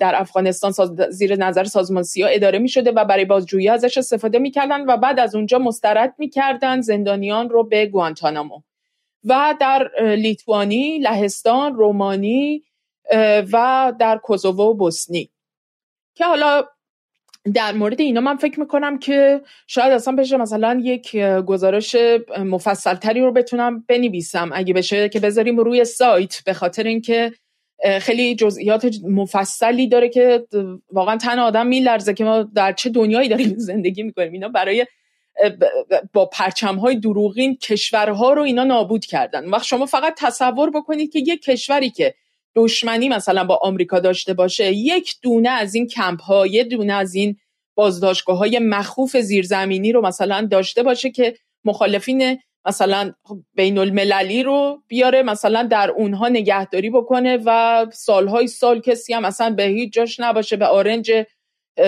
در 0.00 0.12
افغانستان 0.14 0.72
زیر 1.10 1.36
نظر 1.36 1.64
سازمان 1.64 2.02
سیا 2.02 2.26
اداره 2.26 2.58
می 2.58 2.68
شده 2.68 2.92
و 2.92 3.04
برای 3.04 3.24
بازجویی 3.24 3.68
ازش 3.68 3.98
استفاده 3.98 4.38
می‌کردن 4.38 4.86
و 4.86 4.96
بعد 4.96 5.20
از 5.20 5.34
اونجا 5.34 5.58
مسترد 5.58 6.14
می‌کردن 6.18 6.80
زندانیان 6.80 7.48
رو 7.50 7.64
به 7.64 7.86
گوانتانامو. 7.86 8.62
و 9.24 9.54
در 9.60 9.90
لیتوانی، 10.14 10.98
لهستان، 10.98 11.74
رومانی 11.74 12.62
و 13.52 13.92
در 13.98 14.18
کوزوو 14.18 14.62
و 14.62 14.74
بوسنی. 14.74 15.30
که 16.14 16.24
حالا 16.24 16.64
در 17.54 17.72
مورد 17.72 18.00
اینا 18.00 18.20
من 18.20 18.36
فکر 18.36 18.60
می‌کنم 18.60 18.98
که 18.98 19.40
شاید 19.66 19.92
اصلا 19.92 20.16
بشه 20.16 20.36
مثلا 20.36 20.80
یک 20.82 21.16
گزارش 21.46 21.96
مفصل 22.38 22.94
تری 22.94 23.20
رو 23.20 23.32
بتونم 23.32 23.84
بنویسم. 23.88 24.50
اگه 24.54 24.74
بشه 24.74 25.08
که 25.08 25.20
بذاریم 25.20 25.56
روی 25.56 25.84
سایت 25.84 26.42
به 26.46 26.52
خاطر 26.52 26.82
اینکه 26.82 27.32
خیلی 28.00 28.34
جزئیات 28.34 28.86
مفصلی 29.08 29.88
داره 29.88 30.08
که 30.08 30.46
واقعا 30.92 31.16
تن 31.16 31.38
آدم 31.38 31.66
میلرزه 31.66 32.14
که 32.14 32.24
ما 32.24 32.42
در 32.42 32.72
چه 32.72 32.90
دنیایی 32.90 33.28
داریم 33.28 33.54
زندگی 33.56 34.02
می‌کنیم. 34.02 34.32
اینا 34.32 34.48
برای 34.48 34.86
با 36.12 36.26
پرچم 36.26 36.76
های 36.76 36.96
دروغین 36.96 37.56
کشورها 37.56 38.32
رو 38.32 38.42
اینا 38.42 38.64
نابود 38.64 39.04
کردن. 39.04 39.48
وقت 39.48 39.64
شما 39.64 39.86
فقط 39.86 40.14
تصور 40.18 40.70
بکنید 40.70 41.12
که 41.12 41.18
یک 41.18 41.42
کشوری 41.42 41.90
که 41.90 42.14
دشمنی 42.56 43.08
مثلا 43.08 43.44
با 43.44 43.58
آمریکا 43.62 44.00
داشته 44.00 44.34
باشه 44.34 44.72
یک 44.72 45.14
دونه 45.22 45.50
از 45.50 45.74
این 45.74 45.86
کمپ 45.86 46.22
ها 46.22 46.46
یه 46.46 46.64
دونه 46.64 46.92
از 46.92 47.14
این 47.14 47.36
بازداشتگاه 47.74 48.38
های 48.38 48.58
مخوف 48.58 49.16
زیرزمینی 49.16 49.92
رو 49.92 50.06
مثلا 50.06 50.48
داشته 50.50 50.82
باشه 50.82 51.10
که 51.10 51.36
مخالفین 51.64 52.38
مثلا 52.66 53.12
بین 53.54 53.78
المللی 53.78 54.42
رو 54.42 54.82
بیاره 54.88 55.22
مثلا 55.22 55.62
در 55.62 55.90
اونها 55.90 56.28
نگهداری 56.28 56.90
بکنه 56.90 57.38
و 57.44 57.86
سالهای 57.92 58.46
سال 58.46 58.80
کسی 58.80 59.14
هم 59.14 59.22
مثلا 59.22 59.50
به 59.50 59.62
هیچ 59.62 59.92
جاش 59.92 60.20
نباشه 60.20 60.56
به 60.56 60.66
آرنج 60.66 61.12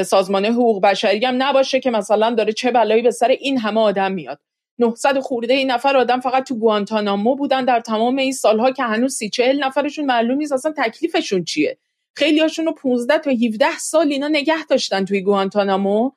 سازمان 0.06 0.44
حقوق 0.44 0.82
بشری 0.82 1.24
هم 1.24 1.42
نباشه 1.42 1.80
که 1.80 1.90
مثلا 1.90 2.30
داره 2.30 2.52
چه 2.52 2.70
بلایی 2.70 3.02
به 3.02 3.10
سر 3.10 3.28
این 3.28 3.58
همه 3.58 3.80
آدم 3.80 4.12
میاد. 4.12 4.40
900 4.78 5.18
خورده 5.18 5.54
این 5.54 5.70
نفر 5.70 5.96
آدم 5.96 6.20
فقط 6.20 6.48
تو 6.48 6.54
گوانتانامو 6.54 7.36
بودن. 7.36 7.64
در 7.64 7.80
تمام 7.80 8.16
این 8.16 8.32
سالها 8.32 8.70
که 8.70 8.82
هنوز 8.82 9.14
سی 9.14 9.30
چهل 9.30 9.64
نفرشون 9.64 10.04
معلوم 10.04 10.38
نیست 10.38 10.52
اصلا 10.52 10.74
تکلیفشون 10.76 11.44
چیه. 11.44 11.78
خیلی 12.16 12.40
هاشون 12.40 12.66
رو 12.66 12.72
15 12.72 13.18
تا 13.18 13.30
17 13.30 13.78
سال 13.78 14.12
اینا 14.12 14.28
نگه 14.28 14.66
داشتن 14.70 15.04
توی 15.04 15.20
گوانتانامو 15.20 16.10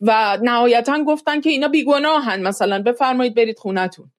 و 0.00 0.38
نهایتا 0.42 1.04
گفتن 1.04 1.40
که 1.40 1.50
اینا 1.50 1.68
بیگناهن. 1.68 2.42
مثلا 2.42 2.82
بفرمایید 2.82 3.34
برید 3.34 3.58
خونتون. 3.58 4.10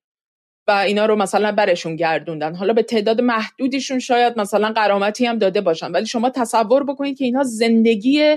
و 0.68 0.70
اینا 0.70 1.06
رو 1.06 1.16
مثلا 1.16 1.52
برشون 1.52 1.96
گردوندن. 1.96 2.54
حالا 2.54 2.72
به 2.72 2.82
تعداد 2.82 3.20
محدودیشون 3.20 3.98
شاید 3.98 4.38
مثلا 4.38 4.72
قرامتی 4.72 5.26
هم 5.26 5.38
داده 5.38 5.60
باشن. 5.60 5.92
ولی 5.92 6.06
شما 6.06 6.30
تصور 6.30 6.84
بکنید 6.84 7.18
که 7.18 7.24
اینها 7.24 7.42
زندگی 7.42 8.36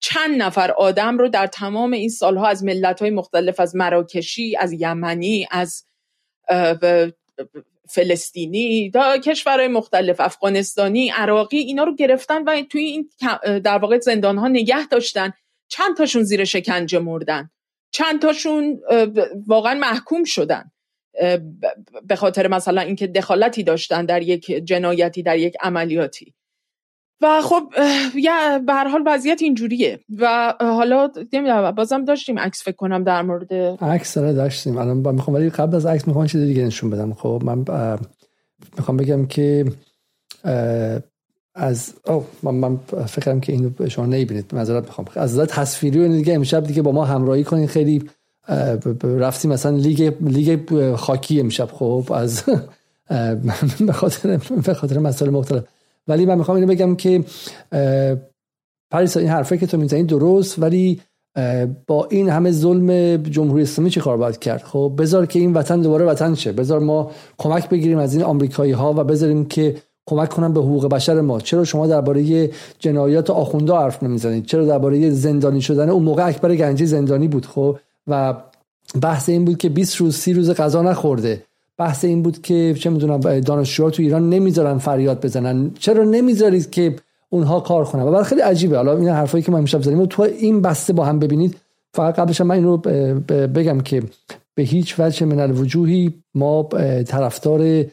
چند 0.00 0.42
نفر 0.42 0.70
آدم 0.70 1.18
رو 1.18 1.28
در 1.28 1.46
تمام 1.46 1.92
این 1.92 2.08
سالها 2.08 2.46
از 2.46 2.64
ملت 2.64 3.02
مختلف 3.02 3.60
از 3.60 3.76
مراکشی 3.76 4.56
از 4.56 4.72
یمنی 4.72 5.46
از 5.50 5.84
فلسطینی 7.88 8.90
تا 8.90 9.18
کشورهای 9.18 9.68
مختلف 9.68 10.20
افغانستانی 10.20 11.08
عراقی 11.08 11.58
اینا 11.58 11.84
رو 11.84 11.94
گرفتن 11.94 12.44
و 12.44 12.62
توی 12.62 12.84
این 12.84 13.10
در 13.60 13.78
واقع 13.78 13.98
زندان 13.98 14.38
ها 14.38 14.48
نگه 14.48 14.88
داشتن. 14.88 15.32
چند 15.68 15.96
تاشون 15.96 16.22
زیر 16.22 16.44
شکنجه 16.44 16.98
مردن. 16.98 17.50
چند 17.90 18.22
تاشون 18.22 18.80
واقعا 19.46 19.74
محکوم 19.74 20.24
شدن. 20.24 20.70
به 22.04 22.16
خاطر 22.16 22.46
مثلا 22.46 22.80
اینکه 22.80 23.06
دخالتی 23.06 23.62
داشتن 23.62 24.06
در 24.06 24.22
یک 24.22 24.46
جنایتی 24.46 25.22
در 25.22 25.38
یک 25.38 25.56
عملیاتی. 25.60 26.34
و 27.20 27.42
خب 27.42 27.62
یا 28.14 28.58
به 28.66 28.72
هر 28.72 28.88
حال 28.88 29.02
وضعیت 29.06 29.42
اینجوریه. 29.42 30.00
و 30.18 30.54
حالا 30.60 31.10
نمی‌دونم 31.32 31.70
بازم 31.70 32.04
داشتیم 32.04 32.38
عکس 32.38 32.62
فکر 32.64 32.76
کنم 32.76 33.04
در 33.04 33.22
مورد 33.22 33.52
عکس 33.82 34.18
داشتیم. 34.18 34.78
الان 34.78 34.96
می‌خوام 35.14 35.36
ولی 35.36 35.50
قبل 35.50 35.76
از 35.76 35.86
عکس 35.86 36.08
می‌خوام 36.08 36.26
چیز 36.26 36.40
دیگه 36.40 36.64
نشون 36.64 36.90
بدم. 36.90 37.14
خب 37.14 37.42
من 37.44 37.58
می‌خوام 38.78 38.96
بگم 38.96 39.26
که 39.26 39.64
از 41.54 41.94
او 42.06 42.24
من, 42.42 42.54
من 42.54 42.76
فکرم 43.06 43.40
که 43.40 43.52
اینو 43.52 43.88
شما 43.88 44.06
نمی‌بینید. 44.06 44.54
معذرت 44.54 44.84
می‌خوام. 44.84 45.06
از 45.14 45.32
نظر 45.32 45.44
تصویری 45.44 45.98
و 45.98 46.08
دیگه 46.08 46.34
امشب 46.34 46.64
دیگه 46.64 46.82
با 46.82 46.92
ما 46.92 47.04
همراهی 47.04 47.44
کنین. 47.44 47.66
خیلی 47.66 48.10
رفتیم 49.02 49.52
مثلا 49.52 49.76
لیگ 49.76 50.12
لیگ 50.20 50.94
خاکی 50.94 51.40
امشب. 51.40 51.68
خب 51.72 52.12
از 52.14 52.42
به 53.86 53.92
خاطر 53.92 54.40
به 54.66 54.74
خاطر 54.74 54.98
مسائل 54.98 55.30
مختلف. 55.30 55.64
ولی 56.08 56.26
من 56.26 56.38
می‌خوام 56.38 56.56
اینو 56.56 56.68
بگم 56.68 56.96
که 56.96 57.24
پریسا 58.92 59.20
این 59.20 59.28
حرفه 59.28 59.58
که 59.58 59.66
تو 59.66 59.78
می‌زنی 59.78 60.02
درست 60.02 60.62
ولی 60.62 61.00
با 61.86 62.06
این 62.10 62.28
همه 62.28 62.50
ظلم 62.50 63.16
جمهوری 63.16 63.62
اسلامی 63.62 63.90
چه 63.90 64.00
کار 64.00 64.16
باید 64.16 64.38
کرد؟ 64.38 64.62
خب 64.62 64.92
بذار 64.98 65.26
که 65.26 65.38
این 65.38 65.52
وطن 65.52 65.80
دوباره 65.80 66.04
وطن 66.04 66.34
شه. 66.34 66.52
بذار 66.52 66.80
ما 66.80 67.10
کمک 67.38 67.68
بگیریم 67.68 67.98
از 67.98 68.14
این 68.14 68.24
آمریکایی 68.24 68.72
ها 68.72 68.92
و 68.92 69.04
بذاریم 69.04 69.44
که 69.44 69.76
کمک 70.08 70.28
کنن 70.28 70.52
به 70.52 70.60
حقوق 70.60 70.88
بشر 70.88 71.20
ما. 71.20 71.40
چرا 71.40 71.64
شما 71.64 71.86
درباره 71.86 72.50
جنایات 72.78 73.30
آخونده 73.30 73.72
حرف 73.72 74.02
نمی‌زنید؟ 74.02 74.46
چرا 74.46 74.64
درباره 74.64 75.10
زندانی 75.10 75.60
شدن 75.60 75.90
اون 75.90 76.02
موقع 76.02 76.26
اکبر 76.26 76.54
گنجی 76.56 76.86
زندانی 76.86 77.28
بود؟ 77.28 77.46
خب 77.46 77.78
و 78.06 78.34
بحث 79.02 79.28
این 79.28 79.44
بود 79.44 79.58
که 79.58 79.68
20 79.68 79.96
روز 79.96 80.16
30 80.16 80.32
روز 80.32 80.50
غذا 80.50 80.82
نخورده. 80.82 81.42
بحث 81.78 82.04
این 82.04 82.22
بود 82.22 82.42
که 82.42 82.74
چه 82.78 82.90
می‌دونم 82.90 83.40
دانشجوها 83.40 83.90
تو 83.90 84.02
ایران 84.02 84.30
نمی‌ذارن 84.30 84.78
فریاد 84.78 85.24
بزنن. 85.24 85.70
چرا 85.78 86.04
نمی‌ذارید 86.04 86.70
که 86.70 86.96
اونها 87.28 87.60
کار 87.60 87.84
کنن؟ 87.84 88.02
و 88.02 88.22
خیلی 88.22 88.40
عجیبه. 88.40 88.76
حالا 88.76 88.96
این 88.96 89.08
حرفایی 89.08 89.44
که 89.44 89.52
ما 89.52 89.58
امشب 89.58 89.82
زدیم. 89.82 90.06
تو 90.06 90.22
این 90.22 90.62
بسته 90.62 90.92
با 90.92 91.04
هم 91.04 91.18
ببینید. 91.18 91.56
فقط 91.94 92.18
قبلش 92.18 92.40
من 92.40 92.54
این 92.54 92.64
رو 92.64 92.76
بگم 93.54 93.80
که 93.80 94.02
به 94.54 94.62
هیچ 94.62 95.00
وجه 95.00 95.26
من 95.26 95.40
الوجوهی 95.40 96.14
ما 96.34 96.68
طرفدار 97.06 97.84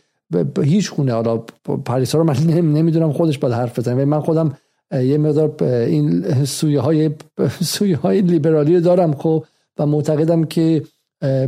هیچ 0.62 0.90
خونه 0.90 1.14
حالا 1.14 1.38
پاریسا 1.86 2.18
رو 2.18 2.24
من 2.24 2.36
نمی‌دونم 2.78 3.14
خودش 3.14 3.38
باید 3.38 3.54
حرف 3.54 3.80
بزنه. 3.80 4.06
من 4.06 4.20
خودم 4.20 4.58
یه 4.92 5.18
مقدار 5.18 5.64
این 5.64 6.24
سویه 6.46 6.80
های 6.80 7.10
سویه 7.74 7.98
های 7.98 8.22
لیبرالی 8.22 8.80
دارم 8.80 9.14
خب 9.14 9.44
و 9.78 9.86
معتقدم 9.86 10.44
که 10.44 10.84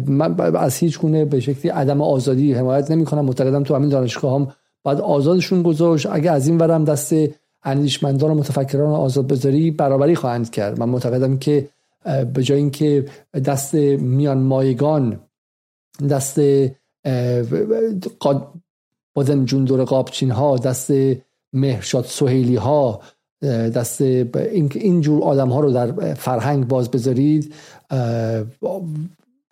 من 0.08 0.56
از 0.56 0.76
هیچ 0.76 1.00
گونه 1.00 1.26
به 1.26 1.40
شکلی 1.40 1.72
عدم 1.72 2.02
آزادی 2.02 2.54
حمایت 2.54 2.92
نمی 2.92 3.06
کنم 3.06 3.26
معتقدم 3.26 3.64
تو 3.64 3.76
همین 3.76 3.90
دانشگاه 3.90 4.36
هم 4.36 4.48
باید 4.84 5.00
آزادشون 5.00 5.62
گذاشت. 5.62 6.08
اگه 6.12 6.32
از 6.32 6.48
این 6.48 6.58
ورم 6.58 6.86
دست 6.86 7.16
اندیشمندان 7.64 8.32
و 8.32 8.36
متفکران 8.36 8.94
آزاد 8.94 9.28
بذاری 9.28 9.72
برابری 9.72 10.16
خواهند 10.16 10.50
کرد. 10.50 10.80
من 10.80 10.90
معتقدم 10.90 11.38
که 11.38 11.70
به 12.34 12.44
جای 12.44 12.58
اینکه 12.58 13.06
دست 13.46 13.76
میان 13.76 14.38
مایگان 14.38 15.20
دست 16.10 16.40
بازم 19.14 19.46
جوندور 19.46 19.84
قابچین 19.84 20.32
ها 20.32 20.58
دست 20.58 20.92
مهرشاد 21.54 22.06
سهیلی 22.06 22.56
ها 22.56 23.02
دست 23.76 24.02
این 24.02 25.02
جور 25.02 25.24
آدم 25.24 25.50
ها 25.50 25.60
رو 25.60 25.72
در 25.72 26.14
فرهنگ 26.14 26.68
باز 26.68 26.92
بذارید. 26.92 27.54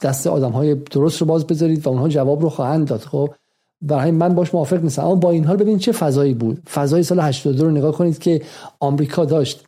دست 0.02 0.28
آدم 0.28 0.52
های 0.52 0.76
درست 0.76 1.22
رو 1.22 1.28
باز 1.28 1.48
بذارید 1.48 1.88
و 1.88 1.90
اونها 1.90 2.08
جواب 2.08 2.42
رو 2.42 2.50
خواهند 2.50 2.88
داد. 2.88 3.00
خب 3.00 3.34
برای 3.82 4.12
من 4.12 4.36
باش 4.36 4.54
موافق 4.54 4.84
نیستم 4.84 5.02
اما 5.06 5.16
با 5.16 5.32
این 5.32 5.46
حال 5.46 5.58
ببینید 5.58 5.80
چه 5.80 5.92
فضایی 5.92 6.34
بود. 6.34 6.70
فضای 6.70 7.04
سال 7.04 7.20
82 7.20 7.66
رو 7.66 7.72
نگاه 7.72 7.92
کنید 7.92 8.20
که 8.20 8.42
آمریکا 8.80 9.26
داشت 9.26 9.66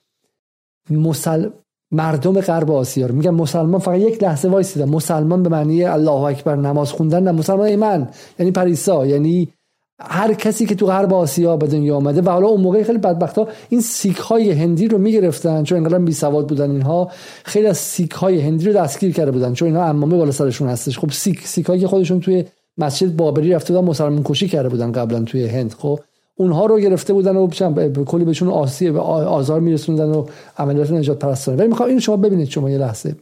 مسل... 0.89 1.49
مردم 1.91 2.41
غرب 2.41 2.71
آسیا 2.71 3.07
رو. 3.07 3.15
میگم 3.15 3.35
مسلمان 3.35 3.79
فقط 3.79 3.99
یک 3.99 4.23
لحظه 4.23 4.49
وایسیدن 4.49 4.89
مسلمان 4.89 5.43
به 5.43 5.49
معنی 5.49 5.83
الله 5.83 6.11
اکبر 6.11 6.55
نماز 6.55 6.91
خوندن 6.91 7.23
نه 7.23 7.31
مسلمان 7.31 7.75
من 7.75 8.09
یعنی 8.39 8.51
پریسا 8.51 9.05
یعنی 9.05 9.49
هر 9.99 10.33
کسی 10.33 10.65
که 10.65 10.75
تو 10.75 10.85
غرب 10.85 11.13
آسیا 11.13 11.57
به 11.57 11.67
دنیا 11.67 11.95
آمده 11.95 12.21
و 12.21 12.29
حالا 12.29 12.47
اون 12.47 12.61
موقع 12.61 12.83
خیلی 12.83 12.97
بدبخت 12.97 13.37
ها 13.37 13.47
این 13.69 13.81
سیک 13.81 14.17
های 14.17 14.51
هندی 14.51 14.87
رو 14.87 14.97
می‌گرفتن 14.97 15.63
چون 15.63 15.77
انقدر 15.77 15.99
بی 15.99 16.13
سواد 16.13 16.47
بودن 16.47 16.71
اینها 16.71 17.11
خیلی 17.43 17.67
از 17.67 17.77
سیک 17.77 18.11
های 18.11 18.39
هندی 18.39 18.65
رو 18.65 18.73
دستگیر 18.73 19.13
کرده 19.13 19.31
بودن 19.31 19.53
چون 19.53 19.67
اینها 19.67 19.83
عمامه 19.85 20.17
بالا 20.17 20.31
سرشون 20.31 20.67
هستش. 20.67 20.99
خب 20.99 21.11
سیک 21.11 21.47
سیک 21.47 21.65
هایی 21.65 21.81
که 21.81 21.87
خودشون 21.87 22.19
توی 22.19 22.45
مسجد 22.77 23.15
بابری 23.15 23.53
رفته 23.53 23.73
بودن 23.73 23.87
مسلمان 23.87 24.23
کشی 24.23 24.47
کرده 24.47 24.69
بودن 24.69 24.91
قبلا 24.91 25.23
توی 25.23 25.45
هند. 25.45 25.73
خب 25.73 25.99
اونها 26.35 26.65
رو 26.65 26.79
گرفته 26.79 27.13
بودن 27.13 27.35
و 27.35 27.47
کلی 28.05 28.25
بهشون 28.25 28.49
آسی 28.49 28.91
به 28.91 28.99
آزار 28.99 29.59
میرسوندن 29.59 30.09
و 30.09 30.25
عملیات 30.57 30.91
نجات 30.91 31.19
پرستانه. 31.19 31.57
ولی 31.57 31.67
می‌خوام 31.67 31.89
این 31.89 31.99
شما 31.99 32.17
ببینید 32.17 32.49
شما 32.49 32.69
یه 32.69 32.77
لحظه. 32.77 33.15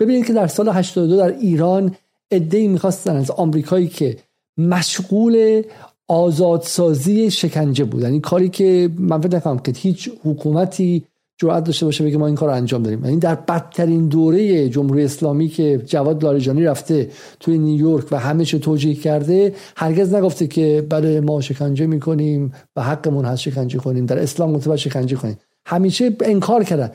ببینید 0.00 0.26
که 0.26 0.32
در 0.32 0.46
سال 0.46 0.68
82 0.68 1.16
در 1.16 1.38
ایران 1.38 1.94
ای 2.30 2.68
می‌خواستن 2.68 3.16
از 3.16 3.30
آمریکایی 3.30 3.88
که 3.88 4.16
مشغول 4.58 5.62
آزادسازی 6.08 7.30
شکنجه 7.30 7.84
بود. 7.84 8.02
یعنی 8.02 8.20
کاری 8.20 8.48
که 8.48 8.90
من 8.98 9.20
فکر 9.20 9.36
نکنم 9.36 9.58
که 9.58 9.72
هیچ 9.76 10.10
حکومتی 10.24 11.04
جرأت 11.40 11.64
داشته 11.64 11.84
باشه 11.86 12.04
بگه 12.04 12.18
ما 12.18 12.26
این 12.26 12.34
کار 12.34 12.48
رو 12.48 12.54
انجام 12.54 12.82
داریم. 12.82 13.04
یعنی 13.04 13.16
در 13.16 13.34
بدترین 13.34 14.08
دوره 14.08 14.68
جمهوری 14.68 15.04
اسلامی 15.04 15.48
که 15.48 15.82
جواد 15.86 16.24
لاریجانی 16.24 16.64
رفته 16.64 17.10
توی 17.40 17.58
نیویورک 17.58 18.04
و 18.10 18.18
همه 18.18 18.44
چه 18.44 18.58
توجیه 18.58 18.94
کرده 18.94 19.54
هرگز 19.76 20.14
نگفته 20.14 20.46
که 20.46 20.86
بله 20.90 21.20
ما 21.20 21.40
شکنجه 21.40 21.86
می‌کنیم 21.86 22.52
و 22.76 22.82
حقمون 22.82 23.24
هست 23.24 23.42
شکنجه 23.42 23.78
کنیم 23.78 24.06
در 24.06 24.18
اسلام 24.18 24.52
گفته 24.52 24.76
شکنجه 24.76 25.16
کنیم. 25.16 25.38
همیشه 25.66 26.16
انکار 26.20 26.64
کردن. 26.64 26.90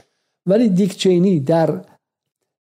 ولی 0.46 0.70
دیک 0.70 0.98
چینی 0.98 1.40
در 1.40 1.82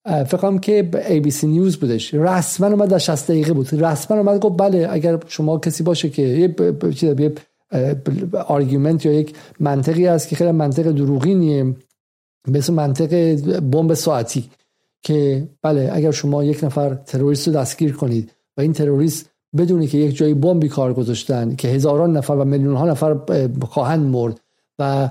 فکرم 0.06 0.58
که 0.58 0.90
CBS 1.30 1.46
News 1.46 1.76
بودش. 1.76 2.14
رسما 2.14 2.66
اومد 2.66 2.88
در 2.88 2.98
60 2.98 3.30
دقیقه 3.30 3.52
بود. 3.52 3.84
رسما 3.84 4.16
اومد 4.16 4.40
گفت 4.40 4.58
بله 4.58 4.88
اگر 4.90 5.18
شما 5.26 5.58
کسی 5.58 5.82
باشه 5.82 6.08
که 6.08 6.22
یه 6.22 6.54
argument 8.46 9.06
یا 9.06 9.12
یک 9.12 9.36
منطقی 9.60 10.06
هست 10.06 10.28
که 10.28 10.36
خیلی 10.36 10.50
منطق 10.52 10.90
دروغینیه 10.92 11.76
مثل 12.48 12.72
منطق 12.72 13.34
بمب 13.60 13.94
ساعتی 13.94 14.50
که 15.02 15.48
بله 15.62 15.90
اگر 15.92 16.10
شما 16.10 16.44
یک 16.44 16.64
نفر 16.64 16.94
تروریست 16.94 17.48
رو 17.48 17.54
دستگیر 17.54 17.92
کنید 17.92 18.32
و 18.56 18.60
این 18.60 18.72
تروریست 18.72 19.30
بدونی 19.56 19.86
که 19.86 19.98
یک 19.98 20.16
جایی 20.16 20.34
بمبی 20.34 20.68
کار 20.68 20.94
گذاشتن 20.94 21.56
که 21.56 21.68
هزاران 21.68 22.16
نفر 22.16 22.32
و 22.32 22.44
میلیون 22.44 22.76
ها 22.76 22.86
نفر 22.86 23.16
خواهند 23.62 24.06
مرد 24.06 24.40
و 24.78 25.10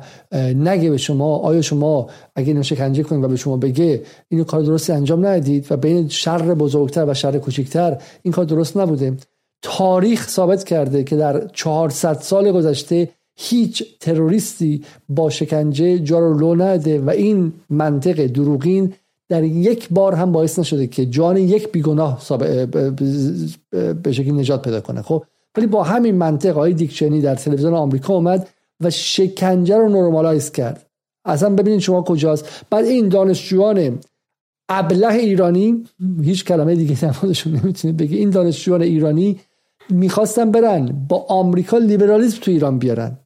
نگه 0.55 0.89
به 0.89 0.97
شما 0.97 1.37
آیا 1.37 1.61
شما 1.61 2.07
اگه 2.35 2.47
اینو 2.47 2.63
شکنجه 2.63 3.03
کنید 3.03 3.23
و 3.23 3.27
به 3.27 3.35
شما 3.35 3.57
بگه 3.57 4.01
اینو 4.27 4.43
کار 4.43 4.61
درستی 4.61 4.93
انجام 4.93 5.25
ندید 5.25 5.71
و 5.71 5.77
بین 5.77 6.07
شر 6.07 6.53
بزرگتر 6.53 7.05
و 7.05 7.13
شر 7.13 7.37
کوچکتر 7.37 7.97
این 8.21 8.31
کار 8.31 8.45
درست 8.45 8.77
نبوده. 8.77 9.17
تاریخ 9.61 10.29
ثابت 10.29 10.63
کرده 10.63 11.03
که 11.03 11.15
در 11.15 11.47
400 11.47 12.13
سال 12.13 12.51
گذشته 12.51 13.09
هیچ 13.35 13.99
تروریستی 13.99 14.83
با 15.09 15.29
شکنجه 15.29 15.99
جا 15.99 16.19
رو 16.19 16.39
لو 16.39 16.55
نده 16.55 16.99
و 16.99 17.09
این 17.09 17.53
منطق 17.69 18.25
دروغین 18.25 18.93
در 19.29 19.43
یک 19.43 19.89
بار 19.89 20.15
هم 20.15 20.31
باعث 20.31 20.59
نشده 20.59 20.87
که 20.87 21.05
جان 21.05 21.37
یک 21.37 21.71
بیگناه 21.71 22.21
به 24.03 24.11
شکلی 24.11 24.31
نجات 24.31 24.61
پیدا 24.61 24.81
کنه. 24.81 25.01
خب 25.01 25.23
ولی 25.57 25.67
با 25.67 25.83
همین 25.83 26.15
منطق 26.15 26.55
های 26.55 26.73
دیکچنی 26.73 27.21
در 27.21 27.35
تلویزیون 27.35 27.73
آمریکا 27.73 28.13
اومد 28.13 28.49
و 28.83 28.89
شکنجه 28.89 29.77
رو 29.77 29.89
نرمالایز 29.89 30.51
کرد. 30.51 30.85
اصلا 31.25 31.49
ببینید 31.49 31.79
شما 31.79 32.01
کجاست. 32.01 32.65
بعد 32.69 32.85
این 32.85 33.09
دانشجویان 33.09 33.99
ابله 34.69 35.13
ایرانی 35.13 35.83
هیچ 36.21 36.45
کلمه 36.45 36.75
دیگه 36.75 37.05
نمازشون 37.05 37.55
نمی‌تونه 37.55 37.93
بگه. 37.93 38.17
این 38.17 38.29
دانشجویان 38.29 38.81
ایرانی 38.81 39.39
می‌خواستن 39.89 40.51
برن 40.51 41.05
با 41.09 41.25
آمریکا 41.29 41.77
لیبرالیسم 41.77 42.39
تو 42.41 42.51
ایران 42.51 42.79
بیارن. 42.79 43.17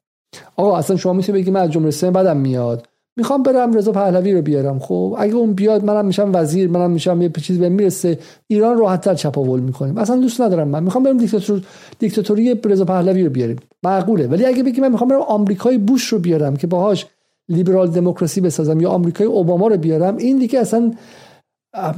آقا 0.56 0.76
اصلا 0.76 0.96
شما 0.96 1.12
می‌تونید 1.12 1.42
بگید 1.42 1.54
من 1.54 1.60
از 1.60 1.70
جمهوری 1.70 1.88
اسلامی 1.88 2.14
بدم 2.14 2.36
میاد؟ 2.36 2.88
می‌خوام 3.20 3.42
برم 3.42 3.72
رضا 3.72 3.92
پهلوی 3.92 4.32
رو 4.32 4.42
بیارم. 4.42 4.78
خب 4.78 5.16
اگه 5.18 5.34
اون 5.34 5.52
بیاد 5.52 5.84
منم 5.84 6.06
میشم 6.06 6.30
وزیر 6.34 6.70
منم 6.70 6.90
میشم 6.90 7.22
یه 7.22 7.30
چیزی 7.42 7.58
به 7.58 7.68
می‌رسه. 7.68 8.18
ایران 8.46 8.78
راحتتر 8.78 9.14
چپاول 9.14 9.60
می‌کنیم. 9.60 9.98
اصلا 9.98 10.16
دوست 10.16 10.40
ندارم 10.40 10.68
من. 10.68 10.82
می‌خوام 10.82 11.04
برم 11.04 11.18
دیکتاتور 11.18 11.62
دیکتاتوری 11.98 12.60
رضا 12.64 12.84
پهلوی 12.84 13.24
رو 13.24 13.30
بیاریم. 13.30 13.56
معقوله. 13.82 14.26
ولی 14.26 14.44
اگه 14.46 14.62
بگی 14.62 14.80
من 14.80 14.92
می‌خوام 14.92 15.10
برم 15.10 15.20
آمریکای 15.20 15.78
بوش 15.78 16.04
رو 16.04 16.18
بیارم 16.18 16.56
که 16.56 16.66
باهاش 16.66 17.06
لیبرال 17.48 17.90
دموکراسی 17.90 18.40
بسازم 18.40 18.80
یا 18.80 18.90
آمریکای 18.90 19.26
اوباما 19.26 19.66
رو 19.68 19.76
بیارم 19.76 20.16
این 20.16 20.38
دیگه 20.38 20.58
اصلا 20.58 20.92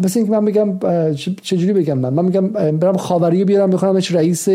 مثل 0.05 0.20
اینکه 0.20 0.32
من 0.32 0.44
بگم 0.44 0.78
چجوری 1.43 1.73
بگم 1.73 1.99
من؟ 1.99 2.15
من 2.15 2.24
میگم 2.24 2.49
برم 2.78 2.97
خاوری 2.97 3.44
بیارم 3.44 3.70
بخونم 3.70 4.01
رئیس 4.11 4.49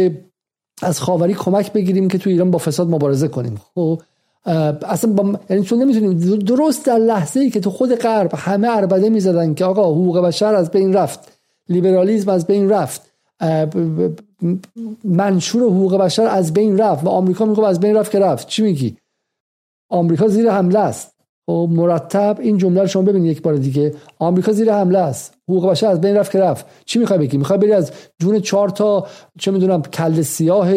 از 0.82 1.00
خاوری 1.00 1.34
کمک 1.34 1.74
بگیریم 1.74 2.08
که 2.08 2.18
تو 2.18 2.30
ایران 2.30 2.52
با 2.52 2.58
فساد 2.58 2.90
مبارزه 2.90 3.28
کنیم. 3.28 3.62
خب 3.76 4.02
اصلا 4.48 5.14
با 5.14 5.40
یعنی 5.50 5.64
چون 5.64 5.80
نمی‌تونیم 5.80 6.40
درست 6.40 6.86
در 6.86 6.98
لحظه 6.98 7.40
ای 7.40 7.50
که 7.50 7.60
تو 7.60 7.70
خود 7.70 7.96
غرب 7.96 8.32
همه 8.36 8.68
اربده 8.68 9.10
می‌زدن 9.10 9.54
که 9.54 9.66
آقا 9.66 9.84
حقوق 9.84 10.20
بشر 10.20 10.56
از 10.56 10.72
بین 10.72 10.94
رفت 10.94 11.20
لیبرالیزم 11.70 12.32
از 12.32 12.48
بین 12.48 12.70
رفت 12.70 13.02
منشور 15.04 15.64
حقوق 15.64 15.98
بشر 15.98 16.28
از 16.28 16.54
بین 16.54 16.78
رفت 16.78 17.06
و 17.06 17.10
آمریکا 17.10 17.46
میگه 17.46 17.66
از 17.66 17.80
بین 17.80 17.96
رفت 17.96 18.12
که 18.12 18.20
رفت. 18.20 18.48
چی 18.48 18.64
میگی؟ 18.64 18.98
آمریکا 19.90 20.28
زیر 20.28 20.52
حمله 20.52 20.80
است. 20.80 21.17
و 21.48 21.52
مرتب 21.52 22.38
این 22.40 22.58
جمله 22.58 22.82
رو 22.82 22.88
شما 22.88 23.02
ببینید 23.02 23.32
یک 23.32 23.42
بار 23.42 23.56
دیگه. 23.56 23.94
آمریکا 24.20 24.52
زیر 24.52 24.74
حمله 24.74 25.00
است. 25.00 25.34
حقوق 25.50 25.70
بشر 25.70 25.88
از 25.88 26.02
بین 26.02 26.16
رفت 26.16 26.32
که 26.32 26.40
رفت. 26.40 26.66
چی 26.86 27.00
می‌خوای 27.00 27.20
بگی؟ 27.20 27.38
می‌خوای 27.38 27.60
بری 27.60 27.72
از 27.72 27.92
جون 28.20 28.40
چهار 28.40 28.70
تا 28.70 29.08
چه 29.40 29.52
می‌دونم 29.52 29.82
کل 29.82 30.22
سیاه 30.22 30.70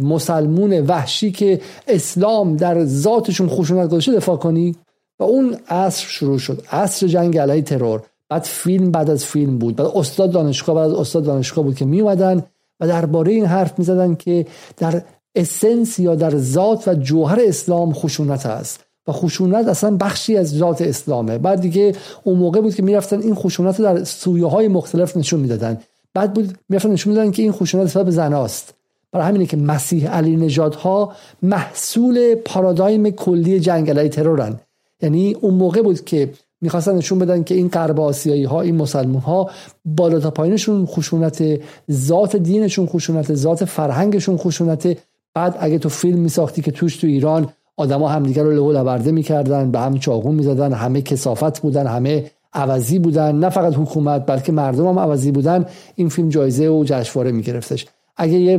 مسلمون 0.00 0.80
وحشی 0.80 1.30
که 1.30 1.60
اسلام 1.88 2.56
در 2.56 2.84
ذاتشون 2.84 3.48
خشونت 3.48 3.88
گذاشته 3.88 4.12
دفاع 4.12 4.36
کنی؟ 4.36 4.76
و 5.20 5.24
اون 5.24 5.56
عصر 5.68 6.06
شروع 6.08 6.38
شد. 6.38 6.62
عصر 6.72 7.06
جنگ 7.06 7.38
علیه 7.38 7.62
ترور. 7.62 8.02
بعد 8.28 8.42
فیلم 8.42 8.90
بعد 8.90 9.10
از 9.10 9.24
فیلم 9.24 9.58
بود. 9.58 9.76
بعد 9.76 9.86
استاد 9.94 10.30
دانشگاه 10.30 10.76
بعد 10.76 10.90
از 10.90 10.94
استاد 10.94 11.24
دانشگاه 11.24 11.64
بود 11.64 11.76
که 11.76 11.84
می 11.84 12.00
اومدن 12.00 12.42
و 12.80 12.86
درباره 12.86 13.32
این 13.32 13.44
حرف 13.44 13.78
می‌زدن 13.78 14.14
که 14.14 14.46
در 14.76 15.02
اسنس 15.34 15.98
یا 15.98 16.14
در 16.14 16.36
ذات 16.36 16.88
و 16.88 16.94
جوهر 16.94 17.40
اسلام 17.42 17.92
خشونت 17.92 18.46
است. 18.46 18.87
و 19.08 19.12
خشونت 19.12 19.68
اصلا 19.68 19.96
بخشی 19.96 20.36
از 20.36 20.50
ذات 20.56 20.82
اسلامه. 20.82 21.38
بعد 21.38 21.60
دیگه 21.60 21.94
اون 22.24 22.38
موقع 22.38 22.60
بود 22.60 22.74
که 22.74 22.82
می‌رفتن 22.82 23.20
این 23.20 23.34
خشونت 23.34 23.80
رو 23.80 23.84
در 23.84 24.04
سویه 24.04 24.46
های 24.46 24.68
مختلف 24.68 25.16
نشون 25.16 25.40
می‌دادن. 25.40 25.78
بعد 26.14 26.34
بود 26.34 26.58
می‌رفتن 26.68 26.90
نشون 26.90 27.12
می‌دادن 27.12 27.30
که 27.30 27.42
این 27.42 27.52
خشونت 27.52 27.84
نسبت 27.84 28.04
به 28.04 28.10
زناست 28.10 28.74
برای 29.12 29.26
همینه 29.26 29.46
که 29.46 29.56
مسیح 29.56 30.10
علی 30.10 30.36
نجات 30.36 30.74
ها 30.74 31.12
محصول 31.42 32.34
پارادایم 32.34 33.10
کلی 33.10 33.60
جنگ 33.60 33.90
علیه 33.90 34.08
ترورن. 34.08 34.60
یعنی 35.02 35.34
اون 35.40 35.54
موقع 35.54 35.82
بود 35.82 36.04
که 36.04 36.30
می‌خواستن 36.60 36.94
نشون 36.94 37.18
بدن 37.18 37.42
که 37.42 37.54
این 37.54 37.68
غرب 37.68 38.00
آسیایی 38.00 38.44
ها 38.44 38.60
این 38.60 38.76
مسلمان 38.76 39.22
ها 39.22 39.50
بالا 39.84 40.20
تا 40.20 40.30
پایینشون 40.30 40.86
خشونت 40.86 41.44
ذات 41.90 42.36
دینشون 42.36 42.86
خشونت 42.86 43.34
ذات 43.34 43.64
فرهنگشون 43.64 44.36
خشونت. 44.36 44.96
بعد 45.34 45.56
اگه 45.60 45.78
تو 45.78 45.88
فیلم 45.88 46.18
میساختی 46.18 46.62
که 46.62 46.70
توش 46.70 46.96
تو 46.96 47.06
ایران 47.06 47.48
آدما 47.78 48.08
همدیگه 48.08 48.42
رو 48.42 48.52
لهو 48.52 48.72
لورده 48.72 49.12
می‌کردن 49.12 49.70
به 49.70 49.78
هم 49.78 49.98
چاقو 49.98 50.32
می‌زدن 50.32 50.72
همه 50.72 51.02
کسافت 51.02 51.60
بودن 51.60 51.86
همه 51.86 52.30
عوضی 52.52 52.98
بودن. 52.98 53.34
نه 53.38 53.48
فقط 53.48 53.74
حکومت 53.74 54.26
بلکه 54.26 54.52
مردم 54.52 54.86
هم 54.86 54.98
عوضی 54.98 55.32
بودن. 55.32 55.66
این 55.94 56.08
فیلم 56.08 56.28
جایزه 56.28 56.68
و 56.68 56.84
جشنواره 56.84 57.32
میگرفتش. 57.32 57.86
اگه 58.16 58.38
یه 58.38 58.58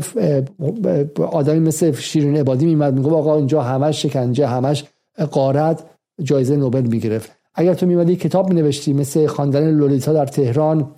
آدمی 1.32 1.60
مثل 1.60 1.92
شیرین 1.92 2.38
عبادی 2.38 2.66
میمد 2.66 2.94
میگه 2.94 3.10
آقا 3.10 3.36
اینجا 3.36 3.62
همش 3.62 4.02
شکنجه 4.02 4.48
همش 4.48 4.84
قارت 5.32 5.84
جایزه 6.24 6.56
نوبل 6.56 6.82
می‌گرفت. 6.82 7.32
اگر 7.56 7.74
تو 7.74 7.86
میمدی 7.86 8.16
کتاب 8.16 8.50
مینوشتی 8.50 8.94
مثل 8.94 9.28
خواندن 9.28 9.72
لولیتا 9.72 10.14
در 10.14 10.26
تهران 10.26 10.92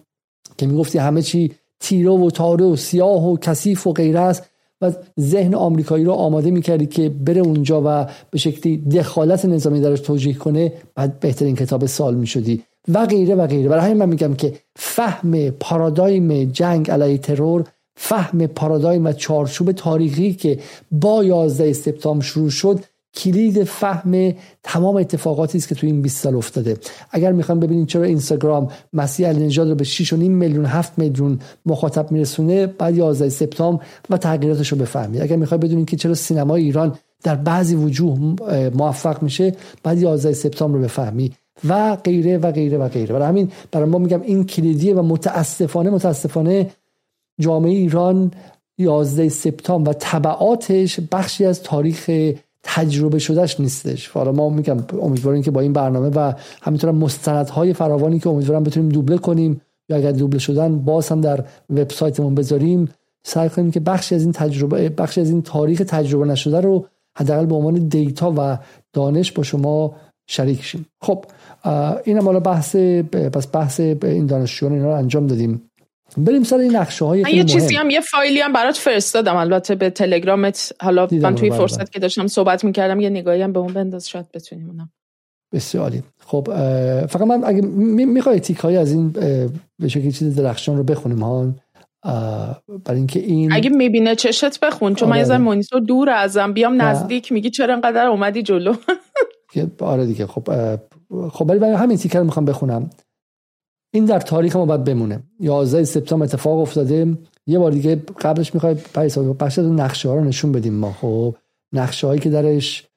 که 0.57 0.67
می‌گفتی 0.67 0.97
همه 0.97 1.21
چی 1.21 1.51
تیره 1.79 2.11
و 2.11 2.29
تاره 2.29 2.65
و 2.65 2.75
سیاه 2.75 3.27
و 3.27 3.37
کثیف 3.37 3.87
و 3.87 3.93
غیره 3.93 4.19
است 4.19 4.50
و 4.81 4.91
ذهن 5.19 5.55
آمریکایی 5.55 6.05
رو 6.05 6.11
آماده 6.11 6.51
می‌کردی 6.51 6.85
که 6.85 7.09
بره 7.09 7.41
اونجا 7.41 7.81
و 7.85 8.07
به 8.31 8.37
شکلی 8.37 8.77
دخالت 8.77 9.45
نظامی 9.45 9.81
درش 9.81 9.99
توجیه 9.99 10.33
کنه 10.33 10.73
بعد 10.95 11.19
بهترین 11.19 11.55
کتاب 11.55 11.85
سال 11.85 12.15
می‌شدی. 12.15 12.63
و 12.87 13.05
غیره 13.05 13.35
و 13.35 13.47
غیره. 13.47 13.69
برای 13.69 13.85
همین 13.85 13.97
من 13.97 14.09
میگم 14.09 14.33
که 14.33 14.53
فهم 14.75 15.49
پارادایم 15.49 16.43
جنگ 16.43 16.91
علیه 16.91 17.17
ترور 17.17 17.63
فهم 17.95 18.47
پارادایم 18.47 19.05
و 19.05 19.13
چارچوب 19.13 19.71
تاریخی 19.71 20.33
که 20.33 20.59
با 20.91 21.23
11 21.23 21.73
سپتامبر 21.73 22.25
شروع 22.25 22.49
شد 22.49 22.79
کلید 23.13 23.63
فهم 23.63 24.33
تمام 24.63 24.95
اتفاقاتی 24.95 25.57
است 25.57 25.67
که 25.67 25.75
تو 25.75 25.87
این 25.87 26.01
20 26.01 26.23
سال 26.23 26.35
افتاده. 26.35 26.77
اگر 27.11 27.31
می‌خوام 27.31 27.59
ببینید 27.59 27.87
چرا 27.87 28.03
اینستاگرام 28.03 28.71
مسیح 28.93 29.27
علی 29.27 29.45
نژاد 29.45 29.69
رو 29.69 29.75
به 29.75 29.83
6.5 29.83 30.13
میلیون 30.13 30.65
7 30.65 30.99
میلیون 30.99 31.39
مخاطب 31.65 32.11
میرسونه 32.11 32.67
بعد 32.67 32.97
11 32.97 33.29
سپتامبر 33.29 33.83
و 34.09 34.17
تغییراتش 34.17 34.71
رو 34.71 34.77
بفهمید 34.77 35.21
اگر 35.21 35.35
می‌خوای 35.35 35.57
بدونید 35.57 35.89
که 35.89 35.97
چرا 35.97 36.13
سینمای 36.13 36.63
ایران 36.63 36.95
در 37.23 37.35
بعضی 37.35 37.75
وجوه 37.75 38.35
موفق 38.73 39.23
میشه 39.23 39.55
بعد 39.83 40.01
11 40.01 40.33
سپتامبر 40.33 40.77
رو 40.77 40.83
بفهمی. 40.83 41.31
و 41.69 41.95
غیره 41.95 42.37
و 42.37 42.51
غیره 42.51 42.77
و 42.77 42.87
غیره. 42.87 43.13
برای 43.13 43.27
همین 43.27 43.51
برای 43.71 43.89
ما 43.89 43.97
میگم 43.97 44.21
این 44.21 44.45
کلیدیه 44.45 44.95
و 44.95 45.01
متاسفانه 45.01 45.89
متاسفانه 45.89 46.69
جامعه 47.39 47.71
ایران 47.71 48.31
11 48.77 49.29
سپتامبر 49.29 49.91
و 49.91 49.93
تبعاتش 49.99 50.99
بخشی 51.11 51.45
از 51.45 51.63
تاریخ 51.63 52.09
تجربه 52.63 53.19
شدهش 53.19 53.59
نیستش. 53.59 54.07
حالا 54.07 54.31
ما 54.31 54.49
میگم 54.49 54.77
امیدواریم 55.01 55.41
که 55.43 55.51
با 55.51 55.61
این 55.61 55.73
برنامه 55.73 56.09
و 56.09 56.33
همینطور 56.61 56.91
مستندهای 56.91 57.73
فراوانی 57.73 58.19
که 58.19 58.29
امیدوارم 58.29 58.63
بتونیم 58.63 58.89
دوبله 58.89 59.17
کنیم 59.17 59.61
یا 59.89 59.97
اگر 59.97 60.11
دوبله 60.11 60.39
شدن 60.39 60.79
باز 60.79 61.09
هم 61.09 61.21
در 61.21 61.43
وبسایتمون 61.69 62.35
بذاریم. 62.35 62.89
سعی 63.23 63.49
کنیم 63.49 63.71
که 63.71 63.79
بخشی 63.79 64.15
از 64.15 64.23
این 64.23 64.31
تجربه 64.31 64.89
بخشی 64.89 65.21
از 65.21 65.29
این 65.29 65.41
تاریخ 65.41 65.81
تجربه 65.87 66.25
نشده 66.25 66.61
رو 66.61 66.85
حداقل 67.17 67.45
به 67.45 67.55
عنوان 67.55 67.73
دیتا 67.73 68.33
و 68.37 68.57
دانش 68.93 69.31
با 69.31 69.43
شما 69.43 69.95
شریک 70.27 70.63
شیم. 70.63 70.85
خب 71.01 71.25
اینم 72.03 72.25
حالا 72.25 72.39
بحث 72.39 72.75
پس 73.11 73.47
بحث 73.53 73.79
این 73.79 74.25
دانشجویان 74.25 74.75
اینا 74.75 74.87
رو 74.87 74.97
انجام 74.97 75.27
دادیم. 75.27 75.70
بریم 76.17 76.43
سر 76.43 76.57
این 76.57 76.75
نقشه 76.75 77.05
های 77.05 77.19
یه 77.33 77.43
چیزی 77.43 77.75
هم 77.75 77.89
یه 77.89 78.01
فایلی 78.01 78.41
هم 78.41 78.53
برات 78.53 78.77
فرستادم. 78.77 79.35
البته 79.35 79.75
به 79.75 79.89
تلگرامت 79.89 80.73
حالا 80.81 81.07
من 81.11 81.35
توی 81.35 81.51
فرصت 81.51 81.91
که 81.91 81.99
داشتم 81.99 82.27
صحبت 82.27 82.63
می‌کردم 82.63 82.99
یه 82.99 83.09
نگاهی 83.09 83.41
هم 83.41 83.53
به 83.53 83.59
اون 83.59 83.73
بنداز 83.73 84.09
شاید 84.09 84.31
بتونیم 84.33 84.67
اونم. 84.67 84.91
بسیاری 85.53 86.03
خب 86.25 86.47
فقط 87.05 87.21
من 87.21 87.43
اگه 87.43 87.61
می‌خوای 87.61 88.39
تیک 88.39 88.57
های 88.57 88.77
از 88.77 88.91
این 88.91 89.09
به 89.79 89.87
شکلی 89.87 90.11
چیز 90.11 90.35
درخشان 90.35 90.77
رو 90.77 90.83
بخونیم 90.83 91.23
ها؟ 91.23 91.53
برای 92.85 92.97
اینکه 92.97 93.19
این 93.19 93.53
اگه 93.53 93.69
می‌بینه 93.69 94.15
چشت 94.15 94.59
بخون 94.59 94.95
چون 94.95 95.09
من 95.09 95.17
یه 95.17 95.25
آره. 95.25 95.37
مونیتور 95.37 95.81
دور 95.81 96.09
ازم 96.09 96.53
بیام 96.53 96.81
نزدیک 96.81 97.31
میگی 97.31 97.49
چرا 97.49 97.73
انقدر 97.73 98.07
اومدی 98.07 98.43
جلو؟ 98.43 98.73
آره 99.79 100.05
دیگه 100.05 100.27
خب 100.27 100.75
خب 101.31 101.49
ولی 101.49 101.65
همین 101.65 101.97
تیکر 101.97 102.21
می‌خوام 102.21 102.45
بخونم. 102.45 102.89
این 103.91 104.05
در 104.05 104.19
تاریخ 104.19 104.55
ما 104.55 104.65
باید 104.65 104.83
بمونه. 104.83 105.23
11 105.39 105.83
سپتامبر 105.83 106.25
اتفاق 106.25 106.59
افتاده. 106.59 107.17
یه 107.47 107.59
بار 107.59 107.71
دیگه 107.71 107.95
قبلش 107.95 108.53
می‌خوای 108.53 108.75
بخش 109.39 109.59
از 109.59 109.65
نقشه 109.65 110.09
ها 110.09 110.15
رو 110.15 110.23
نشون 110.23 110.51
بدیم 110.51 110.73
ما. 110.73 110.91
خب 110.91 111.35
نقشه 111.73 112.07
هایی 112.07 112.19
که 112.19 112.29
درش 112.29 112.87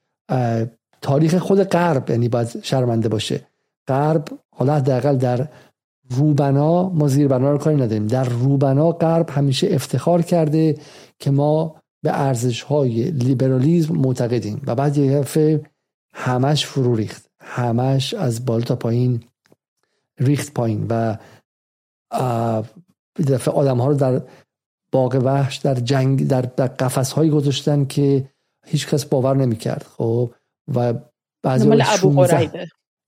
تاریخ 1.02 1.34
خود 1.34 1.62
غرب 1.62 2.10
یعنی 2.10 2.28
باید 2.28 2.48
شرمنده 2.62 3.08
باشه. 3.08 3.40
غرب 3.88 4.28
حالا 4.56 4.74
حداقل 4.74 5.16
در 5.16 5.48
روبنا 6.10 6.88
ما 6.88 7.08
زیر 7.08 7.28
بنا 7.28 7.52
رو 7.52 7.58
کاری 7.58 7.76
نداریم. 7.76 8.06
در 8.06 8.24
روبنا 8.24 8.92
غرب 8.92 9.30
همیشه 9.30 9.68
افتخار 9.70 10.22
کرده 10.22 10.76
که 11.18 11.30
ما 11.30 11.74
به 12.02 12.20
ارزش 12.20 12.62
های 12.62 13.10
لیبرالیزم 13.10 13.94
معتقدیم. 13.96 14.62
و 14.66 14.74
بعد 14.74 14.98
یه 14.98 15.18
دفعه 15.18 15.60
همش 16.14 16.66
فرو 16.66 16.94
ریخت. 16.94 17.30
همش 17.40 18.14
از 18.14 18.44
بالا 18.44 18.64
تا 18.64 18.76
پایین 18.76 19.20
ریخت 20.18 20.54
پایین 20.54 20.86
و 20.90 21.16
دفعه 23.28 23.54
آدم 23.54 23.78
ها 23.78 23.86
رو 23.86 23.94
در 23.94 24.22
باغ 24.92 25.20
وحش 25.24 25.56
در 25.56 25.74
جنگ 25.74 26.28
در, 26.28 26.42
در 26.42 26.66
قفس 26.66 27.12
هایی 27.12 27.30
گذاشتن 27.30 27.84
که 27.84 28.28
هیچ 28.66 28.88
کس 28.88 29.04
باور 29.04 29.36
نمی‌کرد 29.36 29.86
خب؟ 29.96 30.32
و 30.74 30.94
بعضی 31.42 31.68
ابو 31.72 32.26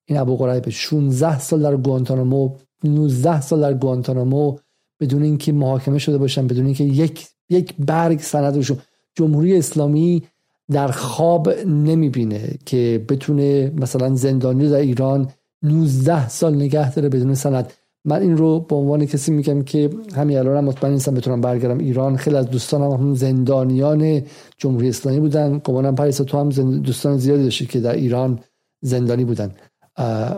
این 0.08 0.18
ابو 0.18 0.36
قریبه. 0.36 0.70
16 0.70 1.38
سال 1.38 1.62
در 1.62 1.76
گوانتانامو 1.76 2.56
19 2.84 3.40
سال 3.40 3.60
در 3.60 3.74
گوانتانامو 3.74 4.58
بدون 5.00 5.22
اینکه 5.22 5.52
محاکمه 5.52 5.98
شده 5.98 6.18
باشن 6.18 6.46
بدون 6.46 6.64
اینکه 6.64 6.84
یک 6.84 7.28
یک 7.50 7.74
برگ 7.78 8.20
سند 8.20 8.80
جمهوری 9.14 9.58
اسلامی 9.58 10.22
در 10.70 10.88
خواب 10.88 11.48
نمی‌بینه 11.66 12.58
که 12.66 13.04
بتونه 13.08 13.72
مثلا 13.76 14.14
زندانی 14.14 14.68
در 14.68 14.76
ایران 14.76 15.30
19 15.68 16.28
سال 16.28 16.54
نگه 16.54 16.94
داره 16.94 17.08
بدون 17.08 17.34
سند. 17.34 17.72
من 18.04 18.22
این 18.22 18.36
رو 18.36 18.60
به 18.60 18.76
عنوان 18.76 19.06
کسی 19.06 19.32
میگم 19.32 19.62
که 19.62 19.90
همین 20.16 20.38
الان 20.38 20.64
مطمئن 20.64 20.92
نیستم 20.92 21.14
بتونم 21.14 21.40
برگردم 21.40 21.78
ایران. 21.78 22.16
خیلی 22.16 22.36
از 22.36 22.50
دوستانم 22.50 22.90
هم 22.90 23.14
زندانیان 23.14 24.22
جمهوری 24.58 24.88
اسلامی 24.88 25.20
بودن. 25.20 25.58
گمانم 25.64 25.94
پریسا 25.94 26.24
تو 26.24 26.38
هم 26.38 26.48
دوستان 26.78 27.18
زیادی 27.18 27.42
داشتی 27.42 27.66
که 27.66 27.80
در 27.80 27.94
ایران 27.94 28.38
زندانی 28.80 29.24
بودن. 29.24 29.50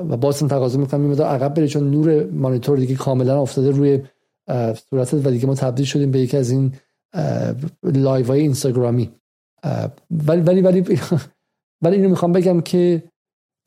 و 0.09 0.17
باز 0.17 0.43
هم 0.43 0.49
تقاضا 0.49 0.79
می‌کنم 0.79 1.11
این 1.11 1.21
عقب 1.21 1.55
بره 1.55 1.69
چون 1.69 1.91
نور 1.91 2.25
مانیتور 2.25 2.79
دیگه 2.79 2.95
کاملا 2.95 3.43
افتاده 3.43 3.71
روی 3.71 4.01
صورتت 4.91 5.27
و 5.27 5.31
دیگه 5.31 5.47
ما 5.47 5.55
تبدیل 5.55 5.87
شدیم 5.87 6.11
به 6.11 6.19
یکی 6.19 6.37
از 6.37 6.51
این 6.51 6.73
live 7.83 8.27
های 8.27 8.41
اینستاگرامی. 8.41 9.11
ولی 10.11 10.41
ولی 10.41 10.61
ولی 10.61 10.85
ولی 11.83 11.97
اینو 11.97 12.09
می‌خوام 12.09 12.33
بگم 12.33 12.61
که 12.61 13.03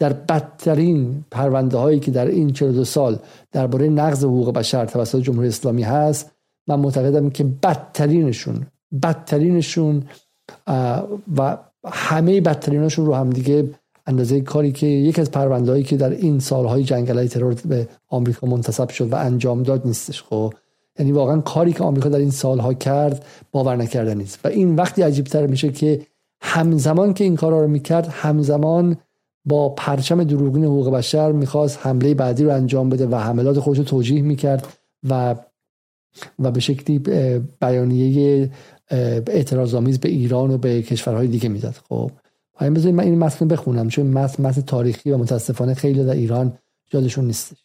در 0.02 0.14
بدترین 0.14 1.26
پرونده 1.32 1.78
هایی 1.78 2.00
که 2.00 2.12
در 2.12 2.26
این 2.26 2.54
42 2.54 2.84
سال 2.84 3.20
درباره 3.52 3.90
نقض 3.90 4.24
حقوق 4.24 4.54
بشر 4.54 4.86
توسط 4.86 5.20
جمهوری 5.20 5.48
اسلامی 5.48 5.84
هست 5.84 6.32
من 6.68 6.80
معتقدم 6.80 7.30
که 7.30 7.44
بدترینشون 7.44 8.66
بدترینشون 9.04 10.04
و 11.38 11.58
همه 11.88 12.42
بدتریناشون 12.42 13.06
رو 13.06 13.14
هم 13.14 13.30
دیگه 13.30 13.70
اندازه 14.08 14.42
کاری 14.42 14.72
که 14.72 14.88
یکی 14.88 15.22
از 15.22 15.32
پروندهایی 15.32 15.84
که 15.84 15.98
در 15.98 16.10
این 16.10 16.40
سالهای 16.40 16.84
جنگل 16.84 17.28
ترور 17.28 17.56
به 17.66 17.88
آمریکا 18.08 18.48
منتصب 18.48 18.90
شد 18.90 19.14
و 19.14 19.16
انجام 19.16 19.64
داد 19.64 19.88
نیستش 19.88 20.24
خب؟ 20.24 20.54
یعنی 21.00 21.12
واقعا 21.12 21.42
کاری 21.42 21.74
که 21.74 21.84
آمریکا 21.84 22.10
در 22.10 22.20
این 22.20 22.32
سالها 22.32 22.74
کرد 22.74 23.26
باور 23.52 23.76
نکردن 23.76 24.18
نیست. 24.18 24.40
و 24.44 24.48
این 24.48 24.76
وقتی 24.76 25.02
عجیب 25.02 25.26
تر 25.26 25.48
میشه 25.48 25.72
که 25.72 26.02
همزمان 26.42 27.14
که 27.14 27.24
این 27.24 27.36
کارا 27.36 27.62
رو 27.62 27.68
می‌کرد 27.68 28.08
همزمان 28.08 28.98
با 29.46 29.70
پرچم 29.70 30.24
دروغین 30.24 30.64
حقوق 30.64 30.90
بشر 30.90 31.32
می‌خواست 31.32 31.80
حمله 31.82 32.14
بعدی 32.14 32.44
رو 32.44 32.54
انجام 32.54 32.90
بده 32.90 33.08
و 33.08 33.16
حملات 33.16 33.60
خودش 33.60 33.78
رو 33.78 33.84
توجیه 33.84 34.22
می‌کرد 34.22 34.68
و 35.10 35.36
و 36.40 36.52
به 36.52 36.60
شکلی 36.60 37.00
بیانیه 37.62 38.52
اعتراض 39.28 39.76
آمیز 39.76 40.00
به 40.00 40.10
ایران 40.10 40.52
و 40.52 40.58
به 40.58 40.82
کشورهای 40.82 41.28
دیگه 41.28 41.50
می‌داد. 41.50 41.76
خب 41.90 42.12
همین 42.58 42.74
بذارید 42.74 42.96
من 42.96 43.04
این 43.04 43.18
متن 43.18 43.48
بخونم 43.48 43.88
چون 43.88 44.08
متن 44.08 44.44
متن 44.44 44.62
تاریخی 44.62 45.12
و 45.12 45.18
متاسفانه 45.18 45.74
خیلی 45.74 46.04
در 46.04 46.14
ایران 46.14 46.58
یادشون 46.94 47.26
نیستش. 47.26 47.58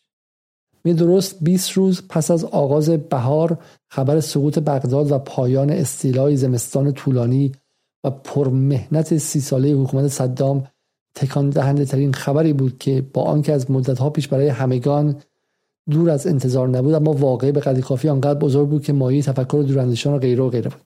می 0.84 0.94
درست 0.94 1.36
20 1.40 1.70
روز 1.70 2.02
پس 2.08 2.30
از 2.30 2.44
آغاز 2.44 2.90
بهار 2.90 3.58
خبر 3.88 4.20
سقوط 4.20 4.58
بغداد 4.58 5.12
و 5.12 5.18
پایان 5.18 5.70
استیلای 5.70 6.36
زمستان 6.36 6.92
طولانی 6.92 7.52
و 8.04 8.10
پرمهنت 8.10 9.18
سی 9.18 9.40
ساله 9.40 9.72
حکومت 9.72 10.08
صدام 10.08 10.66
تکان 11.16 11.50
دهنده 11.50 11.84
ترین 11.84 12.12
خبری 12.12 12.52
بود 12.52 12.78
که 12.78 13.04
با 13.12 13.22
آنکه 13.22 13.52
از 13.52 13.70
مدت 13.70 13.98
ها 13.98 14.10
پیش 14.10 14.28
برای 14.28 14.48
همگان 14.48 15.16
دور 15.90 16.10
از 16.10 16.26
انتظار 16.26 16.68
نبود 16.68 16.94
اما 16.94 17.12
واقعی 17.12 17.52
به 17.52 17.60
قدری 17.60 17.82
کافی 17.82 18.08
آنقدر 18.08 18.38
بزرگ 18.38 18.68
بود 18.68 18.84
که 18.84 18.92
مایه 18.92 19.22
تفکر 19.22 19.64
دوراندیشان 19.68 20.14
و 20.14 20.18
غیره 20.18 20.44
و 20.44 20.48
غیره 20.48 20.70
بود. 20.70 20.80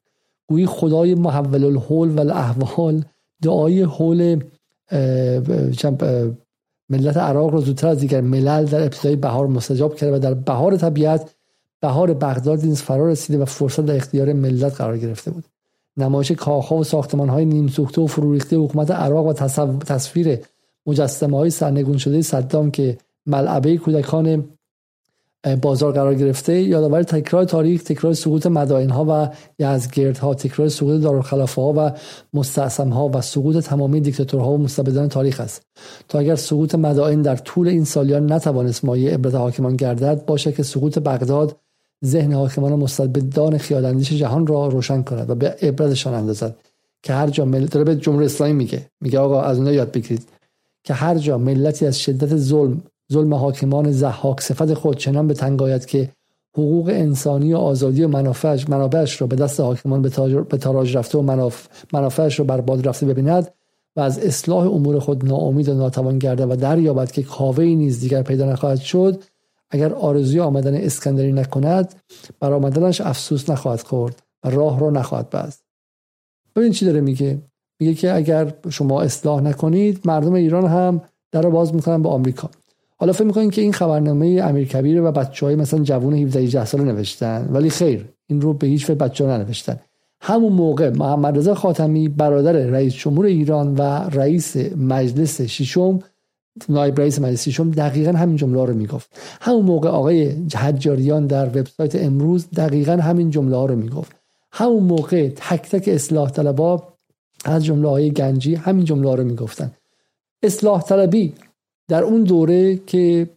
گویی 0.49 0.67
خدای 0.67 1.15
محول 1.15 1.65
الحول 1.65 2.09
و 2.09 2.21
الاحوال 2.21 3.05
دعای 3.43 3.83
حول 3.83 4.43
ملت 6.91 7.17
عراق 7.17 7.51
رو 7.51 7.61
زودتر 7.61 7.89
از 7.89 7.99
دیگر 7.99 8.21
ملل 8.21 8.65
در 8.65 8.83
ابتدای 8.83 9.17
بهار 9.17 9.47
مستجاب 9.47 9.95
کرده 9.95 10.17
و 10.17 10.19
در 10.19 10.35
بهار 10.35 10.77
طبیعت 10.77 11.35
بهار 11.81 12.15
بغداد 12.15 12.65
نیز 12.65 12.83
فرا 12.83 13.09
رسیده 13.09 13.39
و 13.39 13.45
فرصت 13.45 13.87
در 13.87 13.97
اختیار 13.97 14.33
ملت 14.33 14.75
قرار 14.75 14.99
گرفته 14.99 15.31
بود. 15.31 15.45
نمایش 16.03 16.33
کاخها 16.33 16.77
و 16.77 16.85
ساختمان 16.85 17.29
های 17.29 17.45
نیم 17.45 17.69
سوخته 17.69 18.01
و 18.01 18.07
فروریخته 18.07 18.57
حکومت 18.57 18.91
عراق 18.91 19.27
و 19.27 19.33
تصویر 19.87 20.39
مجسمه 20.87 21.37
های 21.37 21.51
سرنگون 21.51 21.99
شده 21.99 22.23
صدام 22.23 22.71
که 22.71 22.99
ملعبه 23.27 23.77
کودکان 23.77 24.45
بازار 25.63 25.93
قرار 25.93 26.15
گرفته 26.15 26.61
یادآور 26.61 27.03
تکرار 27.03 27.45
تاریخ 27.45 27.83
تکرار 27.83 28.13
سقوط 28.13 28.47
مدائن 28.47 28.91
ها 28.91 29.07
و 29.09 29.29
یزگرد 29.59 30.19
ها 30.19 30.35
تکرار 30.35 30.69
سقوط 30.69 31.03
دارالخلافه 31.03 31.63
ها 31.63 31.75
و 31.77 31.91
مستعصم 32.35 32.89
ها 32.89 33.11
و 33.15 33.21
سقوط 33.21 33.57
تمامی 33.57 34.01
دیکتاتورها 34.01 34.51
و 34.51 34.59
مستبدان 34.59 35.09
تاریخ 35.09 35.41
است. 35.41 35.63
تا 36.09 36.19
اگر 36.19 36.35
سقوط 36.35 36.75
مدائن 36.75 37.23
در 37.23 37.37
طول 37.37 37.69
این 37.69 37.85
سالیان 37.85 38.33
نتوانست 38.33 38.85
مایه 38.85 39.15
عبرت 39.15 39.35
حاکمان 39.35 39.77
گردد 39.77 40.25
باشه 40.25 40.53
که 40.53 40.63
سقوط 40.63 40.99
بغداد 40.99 41.57
ذهن 42.05 42.33
حاکمان 42.33 42.75
مستبدان 42.75 43.59
خیالاندیش 43.59 44.13
جهان 44.13 44.47
را 44.47 44.69
روشن 44.69 45.03
کند 45.03 45.31
و 45.31 45.35
به 45.35 45.57
عبرتشان 45.63 46.15
اندازد 46.15 46.57
که 47.03 47.13
هر 47.13 47.31
جا 47.31 47.45
ملت 47.45 47.77
به 47.77 47.97
جمهوری 47.97 48.27
اسلامی 48.27 48.53
میگه. 48.53 48.87
میگه 49.01 49.19
آقا 49.19 49.43
از 49.43 49.59
اونها 49.59 49.73
یاد 49.73 49.93
بگیرید 49.93 50.29
که 50.85 50.95
هر 50.95 51.19
جا 51.19 51.39
ملتی 51.39 51.87
از 51.87 51.99
شدت 51.99 52.37
ظلم 52.37 52.83
ظلم 53.13 53.35
حاکمان 53.35 53.93
زحاک 53.93 54.41
صفت 54.41 54.75
خود 54.75 54.97
چنان 54.97 55.29
به 55.29 55.35
تنگ 55.35 55.63
آید 55.63 55.87
که 55.87 56.11
حقوق 56.55 56.89
انسانی 56.89 57.55
و 57.55 57.57
آزادی 57.57 58.03
و 58.03 58.09
منافعش 58.09 58.69
منابعش 58.69 59.21
را 59.21 59.27
به 59.27 59.37
دست 59.37 59.61
حاکمان 59.61 60.03
به 60.03 60.59
تاراج 60.59 60.97
رفته 60.97 61.19
و 61.19 61.51
منافعش 61.93 62.41
را 62.41 62.45
باد 62.45 62.89
رفته 62.89 63.07
ببیند 63.07 63.49
و 63.97 64.01
از 64.01 64.19
اصلاح 64.19 64.67
امور 64.67 64.99
خود 64.99 65.25
ناامید 65.25 65.69
و 65.69 65.75
ناتوان 65.75 66.19
گرده 66.19 66.47
و 66.47 66.57
دریابد 66.57 67.11
که 67.11 67.23
کاوه 67.23 67.65
نیز 67.65 68.01
دیگر 68.01 68.23
پیدا 68.23 68.53
نخواهد 68.53 68.81
شد. 68.81 69.23
اگر 69.71 69.93
آرزوی 69.93 70.41
آمدن 70.41 70.75
اسکندری 70.75 71.33
نکند 71.33 71.95
بر 72.41 72.53
آمدنش 72.53 73.01
افسوس 73.01 73.51
نخواهد 73.51 73.81
خورد 73.81 74.23
و 74.45 74.51
راه 74.51 74.81
را 74.81 74.91
نخواهد 74.91 75.31
بست. 75.31 75.65
ببین 76.57 76.73
چی 76.73 76.85
داره 76.87 77.01
میگه؟ 77.01 77.39
میگه 77.81 77.95
که 77.95 78.15
اگر 78.15 78.53
شما 78.71 79.03
اصلاح 79.03 79.41
نکنید 79.41 80.01
مردم 80.05 80.33
ایران 80.33 80.67
هم 80.67 81.01
در 81.33 81.43
رو 81.43 81.51
باز 81.51 81.75
می‌کنن 81.75 82.03
به 82.03 82.09
آمریکا. 82.09 82.51
حالا 82.97 83.13
فکر 83.13 83.25
می‌کنین 83.25 83.51
که 83.51 83.63
این 83.63 83.73
خبرنامه 83.73 84.43
امیر 84.45 84.69
کبیر 84.69 85.03
و 85.03 85.13
بچه 85.13 85.47
های 85.47 85.57
مثلا 85.57 85.81
جوون 85.81 86.15
17 86.15 86.41
18 86.41 86.65
ساله 86.65 86.85
نوشتن 86.85 87.49
ولی 87.53 87.71
خیر 87.71 88.09
این 88.27 88.41
رو 88.41 88.53
به 88.53 88.67
هیچ 88.67 88.87
بچه 88.91 89.27
ها 89.27 89.37
ننوشتن. 89.37 89.81
همون 90.21 90.53
موقع 90.53 90.91
محمد 90.91 91.39
رضا 91.39 91.55
خاتمی 91.55 92.09
برادر 92.09 92.53
رئیس 92.53 92.95
جمهور 92.95 93.27
ایران 93.27 93.75
و 93.75 93.83
رئیس 94.09 94.57
مجلس 94.77 95.41
ششم 95.41 95.99
نایب 96.69 97.01
رئیس 97.01 97.19
مجلس 97.19 97.49
ششم 97.49 97.71
دقیقا 97.71 98.13
همین 98.13 98.37
جمله 98.37 98.65
رو 98.65 98.75
می‌گفت. 98.75 99.11
همون 99.41 99.65
موقع 99.65 99.89
آقای 99.89 100.25
حجاریان 100.55 101.27
در 101.27 101.47
وبسایت 101.47 101.97
امروز 101.97 102.51
دقیقا 102.51 102.93
همین 102.93 103.31
جمله 103.31 103.57
ها 103.57 103.67
رو 103.67 103.77
می‌گفت. 103.77 104.17
همون 104.53 104.83
موقع 104.83 105.29
تک 105.29 105.71
تک 105.71 105.89
اصلاح 105.89 106.31
طلبا 106.31 106.83
از 107.45 107.65
جمله 107.65 107.89
های 107.89 108.11
گنجی 108.11 108.55
همین 108.55 108.85
جمله 108.85 109.09
ها 109.09 109.15
رو 109.15 109.25
می‌گفتن. 109.25 109.73
اصلاح 110.43 110.83
طلبی 110.83 111.35
در 111.89 112.03
اون 112.03 112.23
دوره 112.23 112.77
که 112.77 113.29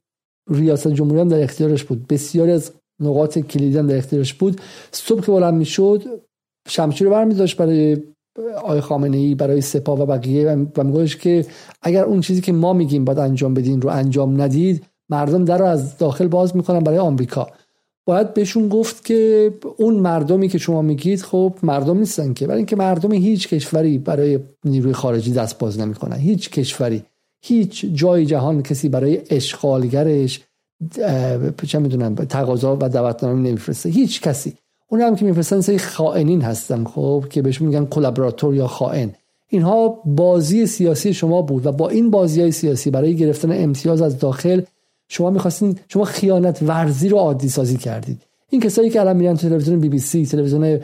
ریاست 0.49 0.87
جمهوری 0.87 1.21
هم 1.21 1.27
در 1.27 1.43
اختیارش 1.43 1.83
بود 1.83 2.07
بسیاری 2.07 2.51
از 2.51 2.71
نقاط 2.99 3.39
کلیدی 3.39 3.73
در 3.73 3.97
اختیارش 3.97 4.33
بود 4.33 4.61
صبح 4.91 5.21
که 5.21 5.31
بلند 5.31 5.53
می‌شد 5.53 6.03
شمشیر 6.67 7.07
رو 7.07 7.13
برمیداشت 7.13 7.57
برای 7.57 8.03
آقای 8.55 8.81
خامنه 8.81 9.17
ای 9.17 9.35
برای 9.35 9.61
سپاه 9.61 10.01
و 10.01 10.05
بقیه 10.05 10.51
و 10.77 10.83
میگوش 10.83 11.17
که 11.17 11.45
اگر 11.81 12.03
اون 12.03 12.21
چیزی 12.21 12.41
که 12.41 12.51
ما 12.51 12.73
میگیم 12.73 13.05
باید 13.05 13.19
انجام 13.19 13.53
بدین 13.53 13.81
رو 13.81 13.89
انجام 13.89 14.41
ندید 14.41 14.83
مردم 15.09 15.45
در 15.45 15.57
رو 15.57 15.65
از 15.65 15.97
داخل 15.97 16.27
باز 16.27 16.55
می‌کنن 16.55 16.79
برای 16.79 16.97
آمریکا. 16.97 17.47
باید 18.05 18.33
بهشون 18.33 18.69
گفت 18.69 19.05
که 19.05 19.53
اون 19.77 19.93
مردمی 19.93 20.47
که 20.47 20.57
شما 20.57 20.81
میگید 20.81 21.21
خب 21.21 21.53
مردم 21.63 21.97
نیستن 21.97 22.33
که 22.33 22.47
برای 22.47 22.57
اینکه 22.57 22.75
مردم 22.75 23.11
هیچ 23.11 23.47
کشوری 23.47 23.97
برای 23.97 24.39
نیروی 24.65 24.93
خارجی 24.93 25.33
دست 25.33 25.57
باز 25.57 25.79
نمی‌کنن. 25.79 26.17
هیچ 26.17 26.49
کشوری 26.49 27.03
هیچ 27.41 27.85
جای 27.93 28.25
جهان 28.25 28.63
کسی 28.63 28.89
برای 28.89 29.21
اشغالگرش 29.29 30.41
چه 31.67 31.79
می‌دونم 31.79 32.15
تقاضا 32.15 32.77
و 32.81 32.89
دعوتنامه 32.89 33.49
نمیفرسته. 33.49 33.89
هیچ 33.89 34.21
کسی. 34.21 34.53
اون 34.87 35.01
هم 35.01 35.15
که 35.15 35.25
میفرستن 35.25 35.61
سری 35.61 35.79
خائنین 35.79 36.41
هستن 36.41 36.83
خب 36.83 37.25
که 37.29 37.41
بهش 37.41 37.61
میگن 37.61 37.85
کلابراتور 37.85 38.55
یا 38.55 38.67
خائن. 38.67 39.11
اینها 39.47 40.01
بازی 40.05 40.65
سیاسی 40.65 41.13
شما 41.13 41.41
بود 41.41 41.65
و 41.65 41.71
با 41.71 41.89
این 41.89 42.09
بازی 42.09 42.41
های 42.41 42.51
سیاسی 42.51 42.91
برای 42.91 43.15
گرفتن 43.15 43.63
امتیاز 43.63 44.01
از 44.01 44.19
داخل 44.19 44.61
شما 45.09 45.29
می‌خواستین 45.29 45.79
شما 45.87 46.03
خیانت 46.03 46.59
ورزی 46.61 47.09
رو 47.09 47.17
عادی 47.17 47.49
سازی 47.49 47.77
کردید. 47.77 48.21
این 48.49 48.61
کسایی 48.61 48.89
که 48.89 48.99
الان 48.99 49.15
میرن 49.15 49.35
تلویزیون 49.35 49.79
بی 49.79 49.89
بی 49.89 49.99
سی 49.99 50.25
تلویزیون 50.25 50.79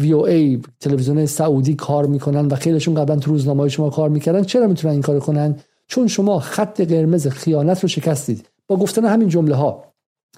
وی 0.00 0.12
او 0.12 0.26
ای 0.26 0.60
تلویزیون 0.80 1.26
سعودی 1.26 1.74
کار 1.74 2.06
می‌کنن 2.06 2.46
و 2.46 2.54
خیلیشون 2.54 2.94
قبلا 2.94 3.16
تو 3.16 3.30
روزنامه 3.30 3.68
شما 3.68 3.90
کار 3.90 4.08
می‌کردن 4.08 4.44
چرا 4.44 4.66
می‌تونن 4.66 4.92
این 4.92 5.02
کار 5.02 5.20
کنن؟ 5.20 5.56
چون 5.86 6.06
شما 6.06 6.38
خط 6.38 6.80
قرمز 6.80 7.26
خیانت 7.26 7.80
رو 7.80 7.88
شکستید. 7.88 8.46
با 8.66 8.76
گفتن 8.76 9.04
همین 9.04 9.28
جمله 9.28 9.54
ها 9.54 9.84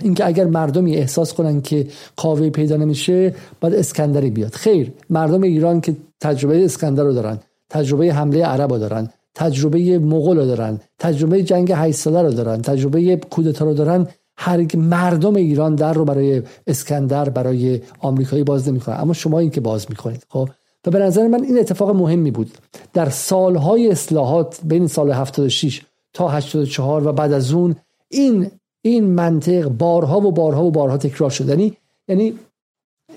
اینکه 0.02 0.26
اگر 0.26 0.44
مردمی 0.44 0.96
احساس 0.96 1.34
کنن 1.34 1.60
که 1.60 1.86
قاوه 2.16 2.50
پیدا 2.50 2.76
نمیشه 2.76 3.34
باید 3.60 3.74
اسکندری 3.74 4.30
بیاد. 4.30 4.54
خیر 4.54 4.92
مردم 5.10 5.42
ایران 5.42 5.80
که 5.80 5.96
تجربه 6.20 6.64
اسکندر 6.64 7.02
رو 7.02 7.12
دارن 7.12 7.38
تجربه 7.70 8.12
حمله 8.14 8.44
عرب 8.44 8.72
رو 8.72 8.78
دارن 8.78 9.08
تجربه 9.34 9.98
مغول 9.98 10.36
رو 10.36 10.46
دارن 10.46 10.80
تجربه 10.98 11.42
جنگ 11.42 11.72
8 11.72 11.96
ساله 11.96 12.22
رو 12.22 12.30
دارن 12.30 12.62
تجربه 12.62 13.16
کودتا 13.16 13.64
رو 13.64 13.74
دارن 13.74 14.06
هر 14.36 14.76
مردم 14.76 15.36
ایران 15.36 15.74
در 15.74 15.92
رو 15.92 16.04
برای 16.04 16.42
اسکندر 16.66 17.28
برای 17.28 17.80
آمریکایی 17.98 18.44
باز 18.44 18.68
نمی‌کنن. 18.68 18.96
اما 19.00 19.12
شما 19.12 19.38
این 19.38 19.50
که 19.50 19.60
باز 19.60 19.86
می‌کنید 19.88 20.26
خب؟ 20.28 20.48
و 20.86 20.90
به 20.90 20.98
نظر 20.98 21.26
من 21.26 21.44
این 21.44 21.58
اتفاق 21.58 21.90
مهمی 21.90 22.30
بود. 22.30 22.50
در 22.92 23.08
سالهای 23.08 23.90
اصلاحات 23.90 24.60
بین 24.64 24.86
سال 24.86 25.10
76 25.10 25.82
تا 26.12 26.28
84 26.28 27.08
و 27.08 27.12
بعد 27.12 27.32
از 27.32 27.52
اون 27.52 27.76
این 28.08 28.50
این 28.84 29.04
منطق 29.04 29.68
بارها 29.68 30.20
و 30.20 30.32
بارها 30.32 30.64
و 30.64 30.70
بارها 30.70 30.98
تکرار 30.98 31.30
شد. 31.30 31.48
یعنی 31.48 31.76
یعنی 32.08 32.38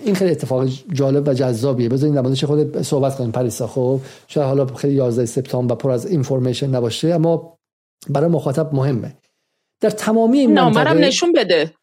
این 0.06 0.16
خیلی 0.16 0.32
اتفاق 0.32 0.68
جالب 0.94 1.28
و 1.28 1.34
جذابیه. 1.34 1.90
بذارین 1.90 2.16
در 2.16 2.22
موردش 2.22 2.44
خود 2.44 2.82
صحبت 2.82 3.18
کنیم 3.18 3.32
پریسا. 3.32 3.68
خب 3.68 4.00
شاید 4.28 4.48
حالا 4.48 4.66
خیلی 4.66 4.94
11 4.94 5.26
سپتامبر 5.26 5.74
و 5.74 5.78
پر 5.78 5.92
از 5.92 6.06
اینفورمیشن 6.06 6.68
نباشه 6.68 7.08
اما 7.08 7.58
برای 8.10 8.30
مخاطب 8.30 8.74
مهمه. 8.74 9.16
در 9.82 9.90
تمامی 9.90 10.40
این 10.40 10.54
نامرم 10.54 10.98
نشون 10.98 11.34
بده. 11.34 11.74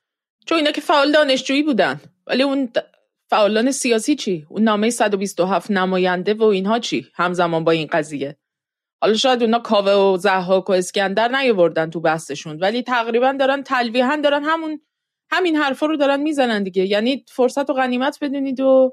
چون 0.46 0.58
اینا 0.58 0.70
که 0.70 0.80
فعال 0.80 1.12
دانشجویی 1.12 1.62
بودن. 1.62 2.00
ولی 2.26 2.42
اون 2.42 2.68
فعالان 3.30 3.70
سیاسی 3.70 4.16
چی؟ 4.16 4.46
اون 4.48 4.62
نامه 4.62 4.90
127 4.90 5.70
نماینده 5.70 6.34
و 6.34 6.42
اینها 6.42 6.78
چی؟ 6.78 7.06
همزمان 7.14 7.64
با 7.64 7.72
این 7.72 7.88
قضیه. 7.92 8.36
حالا 9.04 9.16
شاید 9.16 9.42
اونا 9.42 9.58
کاوه 9.58 9.92
و 9.92 10.16
زحاک 10.16 10.70
و 10.70 10.72
اسکندر 10.72 11.28
نیاوردن 11.28 11.90
تو 11.90 12.00
بحثشون 12.00 12.58
ولی 12.60 12.82
تقریبا 12.82 13.36
دارن 13.38 13.62
تلویحا 13.62 14.16
دارن 14.24 14.42
همون 14.44 14.80
همین 15.30 15.56
حرفا 15.56 15.86
رو 15.86 15.96
دارن 15.96 16.20
می‌زنن 16.20 16.62
دیگه. 16.62 16.86
یعنی 16.86 17.24
فرصت 17.28 17.70
و 17.70 17.74
غنیمت 17.74 18.18
بدونید 18.20 18.60
و 18.60 18.92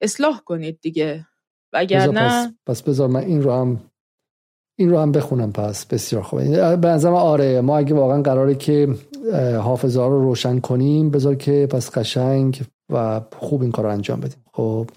اصلاح 0.00 0.40
کنید 0.40 0.80
دیگه. 0.80 1.26
وگرنه 1.72 2.46
پس, 2.46 2.52
پس 2.66 2.82
بذار 2.82 3.08
من 3.08 3.20
این 3.20 3.42
رو 3.42 3.52
هم 3.52 3.80
این 4.78 4.90
رو 4.90 4.98
هم 4.98 5.12
بخونم 5.12 5.52
پس. 5.52 5.86
بسیار 5.86 6.22
خوبه 6.22 6.76
به 6.76 6.88
نظرم 6.88 7.14
آره 7.14 7.60
ما 7.60 7.78
اگه 7.78 7.94
واقعا 7.94 8.22
قراره 8.22 8.54
که 8.54 8.88
حافظه 9.62 10.00
رو 10.00 10.22
روشن 10.22 10.58
کنیم 10.60 11.10
بذار 11.10 11.34
که 11.34 11.68
پس 11.70 11.98
قشنگ 11.98 12.60
و 12.92 13.20
خوب 13.38 13.62
این 13.62 13.72
کار 13.72 13.84
رو 13.84 13.90
انجام 13.90 14.20
بدیم. 14.20 14.44
خب. 14.52 14.90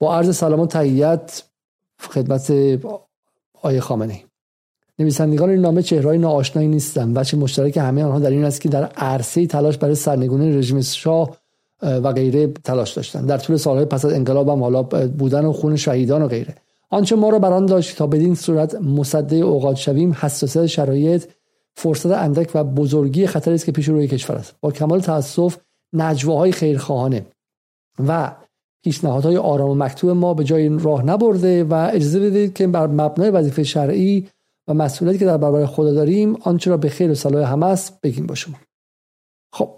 با 0.00 0.16
عرض 0.16 0.36
سلام 0.36 0.60
و 0.60 0.66
تحییت 0.66 1.42
خدمت 2.00 2.52
آیه 3.62 3.80
خامنه 3.80 4.22
نویسندگان 4.98 5.50
این 5.50 5.60
نامه 5.60 5.82
چهرهای 5.82 6.18
ناآشنایی 6.18 6.68
نیستند 6.68 7.16
و 7.16 7.24
چه 7.24 7.36
مشترک 7.36 7.76
همه 7.76 8.04
آنها 8.04 8.18
در 8.18 8.30
این 8.30 8.44
است 8.44 8.60
که 8.60 8.68
در 8.68 8.84
عرصه 8.84 9.46
تلاش 9.46 9.78
برای 9.78 9.94
سرنگونی 9.94 10.52
رژیم 10.52 10.80
شاه 10.80 11.36
و 11.82 12.12
غیره 12.12 12.46
تلاش 12.46 12.92
داشتند. 12.92 13.28
در 13.28 13.38
طول 13.38 13.56
سالهای 13.56 13.84
پس 13.84 14.04
از 14.04 14.12
انقلاب 14.12 14.48
هم 14.48 14.62
حالا 14.62 14.82
بودن 15.06 15.44
و 15.44 15.52
خون 15.52 15.76
شهیدان 15.76 16.22
و 16.22 16.28
غیره. 16.28 16.54
آنچه 16.90 17.16
ما 17.16 17.30
را 17.30 17.38
بران 17.38 17.66
داشت 17.66 17.96
تا 17.96 18.06
بدین 18.06 18.34
صورت 18.34 18.74
مصده 18.74 19.36
اوقات 19.36 19.76
شویم 19.76 20.16
حساسیت 20.20 20.66
شرایط 20.66 21.24
فرصت 21.74 22.10
اندک 22.10 22.50
و 22.54 22.64
بزرگی 22.64 23.26
خطری 23.26 23.54
است 23.54 23.64
که 23.64 23.72
پیش 23.72 23.88
روی 23.88 24.08
کشور 24.08 24.36
است. 24.36 24.54
با 24.60 24.72
کمال 24.72 25.00
تاسف 25.00 25.56
نجواهای 25.92 26.52
خیرخواهانه 26.52 27.26
و 28.08 28.32
پیشنهادهای 28.82 29.36
آرام 29.36 29.70
و 29.70 29.74
مکتوب 29.74 30.10
ما 30.10 30.34
به 30.34 30.44
جای 30.44 30.78
راه 30.78 31.04
نبرده 31.04 31.64
و 31.64 31.90
اجازه 31.92 32.20
بدید 32.20 32.54
که 32.54 32.66
بر 32.66 32.86
مبنای 32.86 33.30
وظیفه 33.30 33.62
شرعی 33.62 34.28
و 34.68 34.74
مسئولیتی 34.74 35.18
که 35.18 35.24
در 35.24 35.36
برابر 35.36 35.66
خدا 35.66 35.92
داریم 35.92 36.36
آنچه 36.42 36.70
را 36.70 36.76
به 36.76 36.88
خیر 36.88 37.10
و 37.10 37.14
صلاح 37.14 37.52
همه 37.52 37.66
است 37.66 38.00
بگیم 38.00 38.26
با 38.26 38.34
شما. 38.34 38.56
خب 39.52 39.70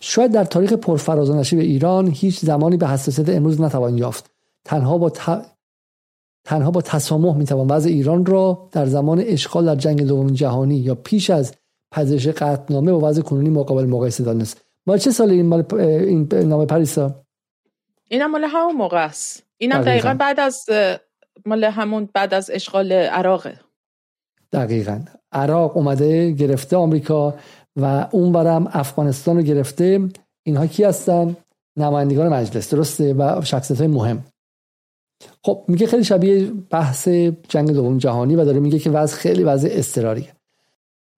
شاید 0.00 0.32
در 0.32 0.44
تاریخ 0.44 0.72
پرفراز 0.72 1.30
و 1.30 1.34
نشیب 1.34 1.58
ایران 1.58 2.10
هیچ 2.14 2.40
زمانی 2.40 2.76
به 2.76 2.88
حساسیت 2.88 3.28
امروز 3.28 3.60
نتوان 3.60 3.98
یافت. 3.98 4.30
تنها 4.64 4.98
با 4.98 5.10
تنها 6.44 6.70
با 6.70 6.80
تسامح 6.80 7.36
می‌توان 7.36 7.66
وضع 7.66 7.88
ایران 7.88 8.26
را 8.26 8.68
در 8.72 8.86
زمان 8.86 9.20
اشغال 9.26 9.64
در 9.64 9.76
جنگ 9.76 10.02
دوم 10.02 10.26
جهانی 10.26 10.76
یا 10.76 10.94
پیش 10.94 11.30
از 11.30 11.54
پذیرش 11.92 12.28
قطعنامه 12.28 12.92
و 12.92 13.00
وضع 13.00 13.22
کنونی 13.22 13.50
مقابل 13.50 13.86
مقایسه 13.86 14.24
دانست 14.24 14.60
مال 14.86 14.98
چه 14.98 15.10
سالی 15.10 15.34
این, 15.34 15.52
این 15.72 16.28
نامه 16.32 16.66
پریسا؟ 16.66 17.25
اینم 18.08 18.30
مال 18.30 18.44
همون 18.44 18.76
موقع 18.76 19.04
است. 19.04 19.46
اینم 19.58 19.82
دقیقا. 19.82 20.14
بعد 20.14 20.40
از 20.40 20.66
مال 21.46 21.64
همون 21.64 22.08
بعد 22.14 22.34
از 22.34 22.50
اشغال 22.50 22.92
عراقه. 22.92 23.60
دقیقا. 24.52 25.00
عراق 25.32 25.76
اومده 25.76 26.30
گرفته 26.30 26.76
آمریکا 26.76 27.34
و 27.76 28.08
اون 28.10 28.32
برم 28.32 28.70
افغانستان 28.72 29.36
رو 29.36 29.42
گرفته. 29.42 30.08
اینها 30.46 30.66
کی 30.66 30.84
هستن؟ 30.84 31.36
نمایندگان 31.76 32.28
مجلس. 32.28 32.74
درسته؟ 32.74 33.14
و 33.14 33.40
شخصیت 33.44 33.78
های 33.78 33.88
مهم. 33.88 34.24
خب 35.44 35.64
میگه 35.68 35.86
خیلی 35.86 36.04
شبیه 36.04 36.50
بحث 36.50 37.08
جنگ 37.48 37.70
دوم 37.70 37.98
جهانی 37.98 38.36
و 38.36 38.44
داره 38.44 38.60
میگه 38.60 38.78
که 38.78 38.90
وضع 38.90 39.16
خیلی 39.16 39.44
وضع 39.44 39.68
اضطراریه 39.72 40.35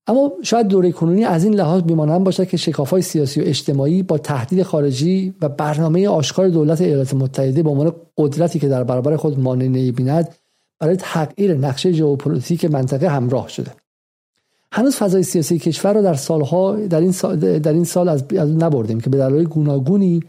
اما 0.09 0.33
شاید 0.43 0.67
دوره 0.69 0.93
کنونی 0.93 1.25
از 1.25 1.45
این 1.45 1.55
لحاظ 1.55 1.83
بیمانند 1.83 2.25
باشد 2.25 2.49
که 2.49 2.57
شکافهای 2.57 3.03
سیاسی 3.03 3.41
و 3.41 3.45
اجتماعی 3.47 4.03
با 4.03 4.19
تهدید 4.19 4.63
خارجی 4.63 5.35
و 5.41 5.49
برنامه 5.49 6.09
آشکار 6.09 6.49
دولت 6.49 6.81
ایالات 6.81 7.15
متحده 7.15 7.63
به 7.63 7.71
عنوان 7.71 7.93
قدرتی 8.17 8.59
که 8.59 8.69
در 8.69 8.85
برابر 8.85 9.17
خود 9.17 9.41
مانع 9.41 9.65
نمی‌بیند 9.65 10.35
برای 10.81 10.97
تغییر 10.97 11.55
نقشه 11.55 11.93
ژئوپلیتیک 11.93 12.65
منطقه 12.65 13.09
همراه 13.09 13.49
شده. 13.49 13.71
هنوز 14.73 14.97
فضای 14.97 15.23
سیاسی 15.23 15.59
کشور 15.59 15.93
را 15.93 16.03
در 16.03 16.15
سالها 16.15 16.77
در 16.77 17.01
این 17.01 17.13
سال, 17.13 17.59
در 17.59 17.73
این 17.73 17.85
سال 17.85 18.09
از 18.09 18.14
یاد 18.14 18.25
نبردیم 18.33 19.01
که 19.01 19.11
به 19.11 19.19
دلایل 19.19 19.45
گوناگونی 19.45 20.23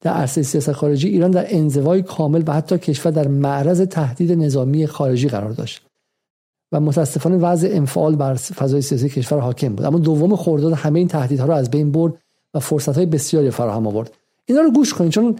در 0.00 0.12
عرصه 0.12 0.42
سیاست 0.42 0.72
خارجی 0.72 1.08
ایران 1.08 1.30
در 1.30 1.46
انزوای 1.48 2.02
کامل 2.02 2.42
و 2.46 2.52
حتی 2.52 2.78
کشور 2.78 3.10
در 3.10 3.28
معرض 3.28 3.80
تهدید 3.80 4.32
نظامی 4.32 4.86
خارجی 4.86 5.28
قرار 5.28 5.50
داشت. 5.50 5.87
و 6.72 6.80
متاسفانه 6.80 7.36
وضع 7.36 7.68
انفعال 7.72 8.16
بر 8.16 8.34
فضای 8.34 8.82
سیاسی 8.82 9.08
کشور 9.08 9.38
حاکم 9.38 9.68
بود. 9.68 9.86
اما 9.86 9.98
دوم 9.98 10.36
خرداد 10.36 10.72
همه 10.72 10.98
این 10.98 11.08
تهدیدها 11.08 11.46
رو 11.46 11.52
از 11.52 11.70
بین 11.70 11.92
برد 11.92 12.14
و 12.54 12.60
فرصت 12.60 12.96
های 12.96 13.06
بسیاری 13.06 13.50
فراهم 13.50 13.86
آورد. 13.86 14.12
اینا 14.46 14.60
رو 14.60 14.70
گوش 14.70 14.94
کنید 14.94 15.12
چون 15.12 15.36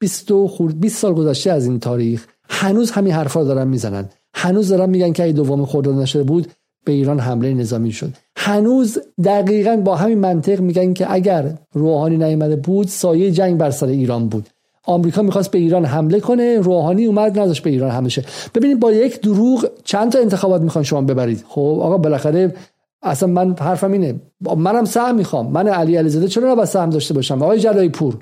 20 0.00 0.46
خورد 0.46 0.80
20 0.80 0.98
سال 0.98 1.14
گذشته 1.14 1.50
از 1.50 1.66
این 1.66 1.80
تاریخ 1.80 2.26
هنوز 2.48 2.90
همین 2.90 3.12
حرفا 3.12 3.44
دارن 3.44 3.68
می‌زنن. 3.68 4.08
هنوز 4.34 4.68
دارن 4.68 4.90
میگن 4.90 5.12
که 5.12 5.22
ای 5.22 5.32
دوم 5.32 5.66
خرداد 5.66 5.94
نشده 5.94 6.22
بود 6.22 6.46
به 6.84 6.92
ایران 6.92 7.20
حمله 7.20 7.54
نظامی 7.54 7.92
شد. 7.92 8.12
هنوز 8.36 8.98
دقیقا 9.24 9.76
با 9.76 9.96
همین 9.96 10.18
منطق 10.18 10.60
میگن 10.60 10.92
که 10.92 11.12
اگر 11.12 11.58
روحانی 11.72 12.16
نیامده 12.16 12.56
بود 12.56 12.88
سایه 12.88 13.30
جنگ 13.30 13.58
بر 13.58 13.70
سر 13.70 13.86
ایران 13.86 14.28
بود. 14.28 14.48
آمریکا 14.86 15.22
می‌خواست 15.22 15.50
به 15.50 15.58
ایران 15.58 15.84
حمله 15.84 16.20
کنه 16.20 16.58
روحانی 16.60 17.04
اومد 17.06 17.38
نداشت 17.38 17.62
به 17.62 17.70
ایران 17.70 17.90
حمله 17.90 18.08
شه. 18.08 18.24
ببینید 18.54 18.80
با 18.80 18.92
یک 18.92 19.20
دروغ 19.20 19.68
چند 19.84 20.12
تا 20.12 20.18
انتخابات 20.18 20.62
می‌خوان 20.62 20.84
شما 20.84 21.00
ببرید. 21.00 21.44
خب 21.48 21.78
آقا 21.82 21.98
بالاخره 21.98 22.54
اصلا 23.02 23.28
من 23.28 23.56
حرفم 23.58 23.92
اینه. 23.92 24.20
منم 24.56 24.84
سهم 24.84 25.14
می‌خوام. 25.14 25.46
من 25.46 25.68
علی 25.68 25.96
علیزاده 25.96 26.28
چرا 26.28 26.52
نباید 26.52 26.68
سهم 26.68 26.90
داشته 26.90 27.14
باشم؟ 27.14 27.42
آقای 27.42 27.60
جلایی 27.60 27.88
پور 27.88 28.18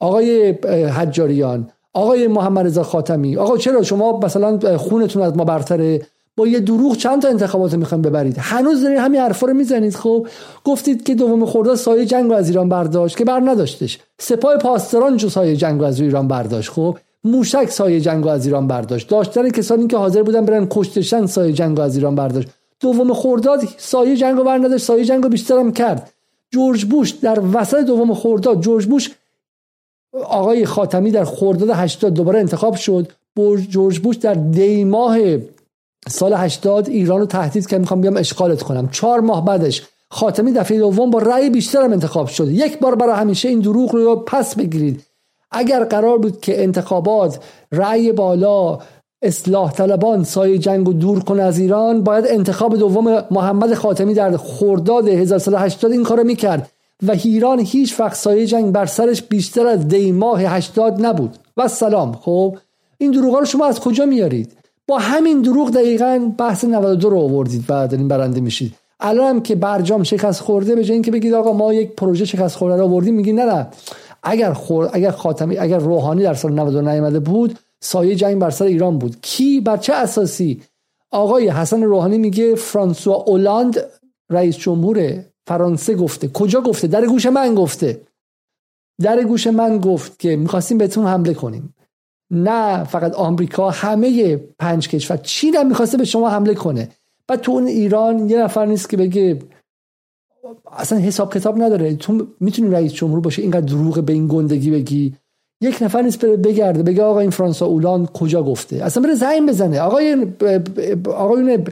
آقای 0.00 0.50
حجاریان 0.88 1.68
آقای 1.92 2.28
محمد 2.28 2.66
رضا 2.66 2.82
خاتمی. 2.82 3.36
آقا 3.36 3.56
چرا 3.56 3.82
شما 3.82 4.20
مثلا 4.20 4.76
خونتون 4.76 5.22
از 5.22 5.36
ما 5.36 5.44
برتره؟ 5.44 6.06
با 6.36 6.46
یه 6.46 6.60
دروغ 6.60 6.96
چند 6.96 7.22
تا 7.22 7.28
انتخابات 7.28 7.74
می‌خوایم 7.74 8.02
ببرید. 8.02 8.36
هنوز 8.38 8.82
دارید 8.82 8.98
همین 8.98 9.20
حرفا 9.20 9.46
رو 9.46 9.54
می‌زنید 9.54 9.94
خب؟ 9.94 10.26
گفتید 10.64 11.04
که 11.04 11.14
دوم 11.14 11.46
خرداد 11.46 11.76
سایه 11.76 12.06
جنگ 12.06 12.32
از 12.32 12.48
ایران 12.48 12.68
برداشت 12.68 13.16
که 13.16 13.24
بر 13.24 13.40
نداشتش 13.40 13.98
سپاه 14.18 14.56
پاسداران 14.56 15.16
جو 15.16 15.28
سایه 15.28 15.56
جنگ 15.56 15.82
از 15.82 16.00
ایران 16.00 16.28
برداشت 16.28 16.70
خب؟ 16.70 16.96
موشک 17.24 17.70
سایه 17.70 18.00
جنگ 18.00 18.26
از 18.26 18.46
ایران 18.46 18.66
برداشت. 18.66 19.08
داشتن 19.08 19.50
کسانی 19.50 19.86
که 19.86 19.96
حاضر 19.96 20.22
بودن 20.22 20.44
برن 20.44 20.66
کشتشن 20.70 21.26
سایه 21.26 21.52
جنگ 21.52 21.80
از 21.80 21.96
ایران 21.96 22.14
برداشت. 22.14 22.48
دوم 22.80 23.14
خرداد 23.14 23.60
سایه 23.76 24.16
جنگ 24.16 24.36
رو 24.36 24.44
بر 24.44 24.58
نداشت 24.58 24.84
سایه 24.84 25.04
جنگ 25.04 25.22
رو 25.22 25.28
بیشترم 25.28 25.72
کرد. 25.72 26.12
جورج 26.50 26.84
بوش 26.84 27.10
در 27.10 27.40
وسط 27.52 27.80
دوم 27.84 28.14
خرداد 28.14 28.60
جورج 28.60 28.86
بوش 28.86 29.10
آقای 30.12 30.66
خاتمی 30.66 31.10
در 31.10 31.24
خرداد 31.24 31.70
80 31.70 32.14
دوباره 32.14 32.38
انتخاب 32.38 32.74
شد. 32.74 33.12
جورج 33.68 33.98
بوش 33.98 34.16
در 34.16 34.34
دی 34.34 34.84
ماه 34.84 35.18
سال 36.08 36.32
80 36.32 36.88
ایران 36.88 37.20
رو 37.20 37.26
تهدید 37.26 37.66
کرد 37.66 37.80
می‌خوام 37.80 38.00
بیام 38.00 38.16
اشغالت 38.16 38.62
کنم. 38.62 38.88
چهار 38.88 39.20
ماه 39.20 39.44
بعدش 39.44 39.82
خاتمی 40.10 40.52
دفعه 40.52 40.78
دوم 40.78 41.10
با 41.10 41.18
رأی 41.18 41.50
بیشترم 41.50 41.92
انتخاب 41.92 42.26
شد. 42.26 42.48
یک 42.48 42.78
بار 42.78 42.94
برای 42.94 43.14
همیشه 43.14 43.48
این 43.48 43.60
دروغ 43.60 43.94
رو 43.94 44.16
پس 44.16 44.54
بگیرید. 44.54 45.02
اگر 45.50 45.84
قرار 45.84 46.18
بود 46.18 46.40
که 46.40 46.62
انتخابات 46.62 47.38
رأی 47.72 48.12
بالا 48.12 48.78
اصلاح 49.22 49.72
طلبان 49.72 50.24
سایه 50.24 50.58
جنگ 50.58 50.88
و 50.88 50.92
دور 50.92 51.20
کنه 51.20 51.42
از 51.42 51.58
ایران 51.58 52.02
باید 52.02 52.24
انتخاب 52.28 52.76
دوم 52.76 53.24
محمد 53.30 53.74
خاتمی 53.74 54.14
در 54.14 54.36
خرداد 54.36 55.08
1380 55.08 55.92
این 55.92 56.02
کارو 56.02 56.24
می‌کرد 56.24 56.70
و 57.02 57.10
ایران 57.10 57.60
هیچ 57.60 58.00
وقت 58.00 58.14
سایه 58.16 58.46
جنگ 58.46 58.72
بر 58.72 58.86
سرش 58.86 59.22
بیشتر 59.22 59.66
از 59.66 59.88
دی 59.88 60.12
ماه 60.12 60.42
80 60.42 61.06
نبود. 61.06 61.36
و 61.56 61.68
سلام. 61.68 62.12
خب 62.12 62.56
این 62.98 63.10
دروغ 63.10 63.34
رو 63.34 63.44
شما 63.44 63.66
از 63.66 63.80
کجا 63.80 64.06
میارید؟ 64.06 64.63
با 64.88 64.98
همین 64.98 65.42
دروغ 65.42 65.70
دقیقا 65.70 66.32
بحث 66.38 66.64
92 66.64 67.10
رو 67.10 67.18
آوردید 67.18 67.64
و 67.68 67.88
دارین 67.88 68.08
برنده 68.08 68.40
میشید. 68.40 68.74
الان 69.00 69.26
هم 69.26 69.42
که 69.42 69.54
برجام 69.54 70.02
شکست 70.02 70.40
خورده 70.40 70.74
به 70.74 70.84
جای 70.84 70.92
اینکه 70.92 71.10
بگید 71.10 71.34
آقا 71.34 71.52
ما 71.52 71.74
یک 71.74 71.92
پروژه 71.92 72.24
شکست 72.24 72.56
خورده 72.56 72.76
رو 72.76 72.84
آوردیم 72.84 73.14
میگی 73.14 73.32
نه 73.32 73.44
نه. 73.44 73.66
اگر 74.22 74.52
خور... 74.52 74.90
اگر 74.92 75.10
خاتمی 75.10 75.58
اگر 75.58 75.78
روحانی 75.78 76.22
در 76.22 76.34
سال 76.34 76.52
92 76.52 76.80
نیامده 76.90 77.20
بود 77.20 77.58
سایه 77.80 78.14
جنگ 78.14 78.38
بر 78.38 78.50
سر 78.50 78.64
ایران 78.64 78.98
بود. 78.98 79.16
کی؟ 79.22 79.60
بر 79.60 79.76
چه 79.76 79.92
اساسی؟ 79.92 80.62
آقای 81.10 81.48
حسن 81.48 81.82
روحانی 81.82 82.18
میگه 82.18 82.54
فرانسوا 82.54 83.14
اولاند 83.14 83.76
رئیس 84.30 84.56
جمهور 84.56 85.24
فرانسه 85.46 85.94
گفته. 85.94 86.28
کجا 86.28 86.60
گفته؟ 86.60 86.86
در 86.86 87.06
گوش 87.06 87.26
من 87.26 87.54
گفته. 87.54 88.00
در 89.00 89.24
گوش 89.24 89.46
من 89.46 89.78
گفت 89.78 90.18
که 90.18 90.36
می‌خواستیم 90.36 90.78
بهتون 90.78 91.06
حمله 91.06 91.34
کنیم. 91.34 91.74
نه 92.30 92.84
فقط 92.84 93.14
آمریکا 93.14 93.70
همه 93.70 94.36
پنج 94.36 94.88
کشور. 94.88 95.16
چین 95.16 95.56
هم 95.56 95.66
می‌خواسته 95.66 95.96
به 95.96 96.04
شما 96.04 96.30
حمله 96.30 96.54
کنه. 96.54 96.88
و 97.28 97.36
تو 97.36 97.52
اون 97.52 97.66
ایران 97.66 98.28
یه 98.28 98.38
نفر 98.38 98.66
نیست 98.66 98.90
که 98.90 98.96
بگه 98.96 99.38
اصلا 100.72 100.98
حساب 100.98 101.34
کتاب 101.34 101.62
نداره. 101.62 101.94
تو 101.94 102.26
می‌تونی 102.40 102.70
رئیس 102.70 102.92
جمهور 102.92 103.20
باشه 103.20 103.42
اینقدر 103.42 103.66
دروغ 103.66 104.02
به 104.02 104.12
این 104.12 104.28
گندگی 104.28 104.70
بگی؟ 104.70 105.16
یک 105.60 105.82
نفر 105.82 106.02
نیست 106.02 106.24
بره 106.24 106.36
بگرده 106.36 106.82
بگه 106.82 107.02
آقا 107.02 107.20
این 107.20 107.30
فرانسا 107.30 107.66
اولان 107.66 108.06
کجا 108.06 108.42
گفته؟ 108.42 108.76
اصلا 108.76 109.02
بره 109.02 109.14
زنگ 109.14 109.48
بزنه. 109.48 109.80
آقای 109.80 110.26
آقایون 111.06 111.64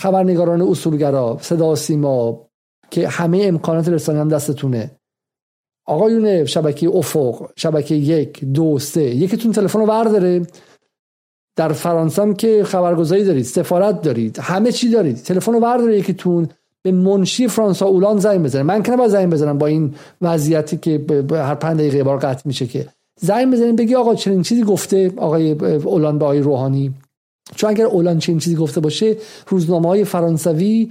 خبرنگاران 0.00 0.62
اصولگرا 0.62 1.38
صدا 1.40 1.74
سیما 1.74 2.40
که 2.90 3.08
همه 3.08 3.42
امکانات 3.44 3.88
رسانه 3.88 4.20
هم 4.20 4.28
دستتونه. 4.28 4.90
آقایون 5.88 6.44
شبکه 6.44 6.88
افق 6.88 7.50
شبکه 7.56 7.94
یک 7.94 8.44
دو 8.44 8.78
سه 8.78 9.02
یکیتون 9.02 9.52
تلفن 9.52 9.78
رو 9.78 9.86
برداره. 9.86 10.46
در 11.56 11.72
فرانسه 11.72 12.22
هم 12.22 12.34
که 12.34 12.64
خبرگزاری 12.64 13.24
دارید 13.24 13.44
سفارت 13.44 14.02
دارید 14.02 14.38
همه 14.38 14.72
چی 14.72 14.90
دارید 14.90 15.16
تلفن 15.16 15.52
رو 15.52 15.60
برداره 15.60 15.98
یکیتون 15.98 16.48
به 16.82 16.92
منشی 16.92 17.48
فرانسا 17.48 17.86
اولان 17.86 18.18
زنگ 18.18 18.42
بزنه. 18.42 18.62
من 18.62 18.82
که 18.82 18.96
با 18.96 19.08
زنگ 19.08 19.32
بزنم 19.32 19.58
با 19.58 19.66
این 19.66 19.94
وضعیتی 20.22 20.76
که 20.76 21.04
هر 21.30 21.54
پنج 21.54 21.78
دقیقه 21.78 22.02
بار 22.02 22.18
قطع 22.18 22.42
میشه 22.44 22.66
که. 22.66 22.88
زنگ 23.20 23.52
بزنیم 23.52 23.76
بگی 23.76 23.94
آقا 23.94 24.14
چنین 24.14 24.42
چیزی 24.42 24.62
گفته 24.62 25.12
آقای 25.16 25.52
اولان 25.84 26.18
به 26.18 26.24
آقای 26.24 26.40
روحانی. 26.40 26.94
چون 27.56 27.70
اگر 27.70 27.86
اولان 27.86 28.18
چنین 28.18 28.38
چیزی 28.38 28.56
گفته 28.56 28.80
باشه 28.80 29.16
روزنامه 29.48 29.88
های 29.88 30.04
فرانسوی 30.04 30.90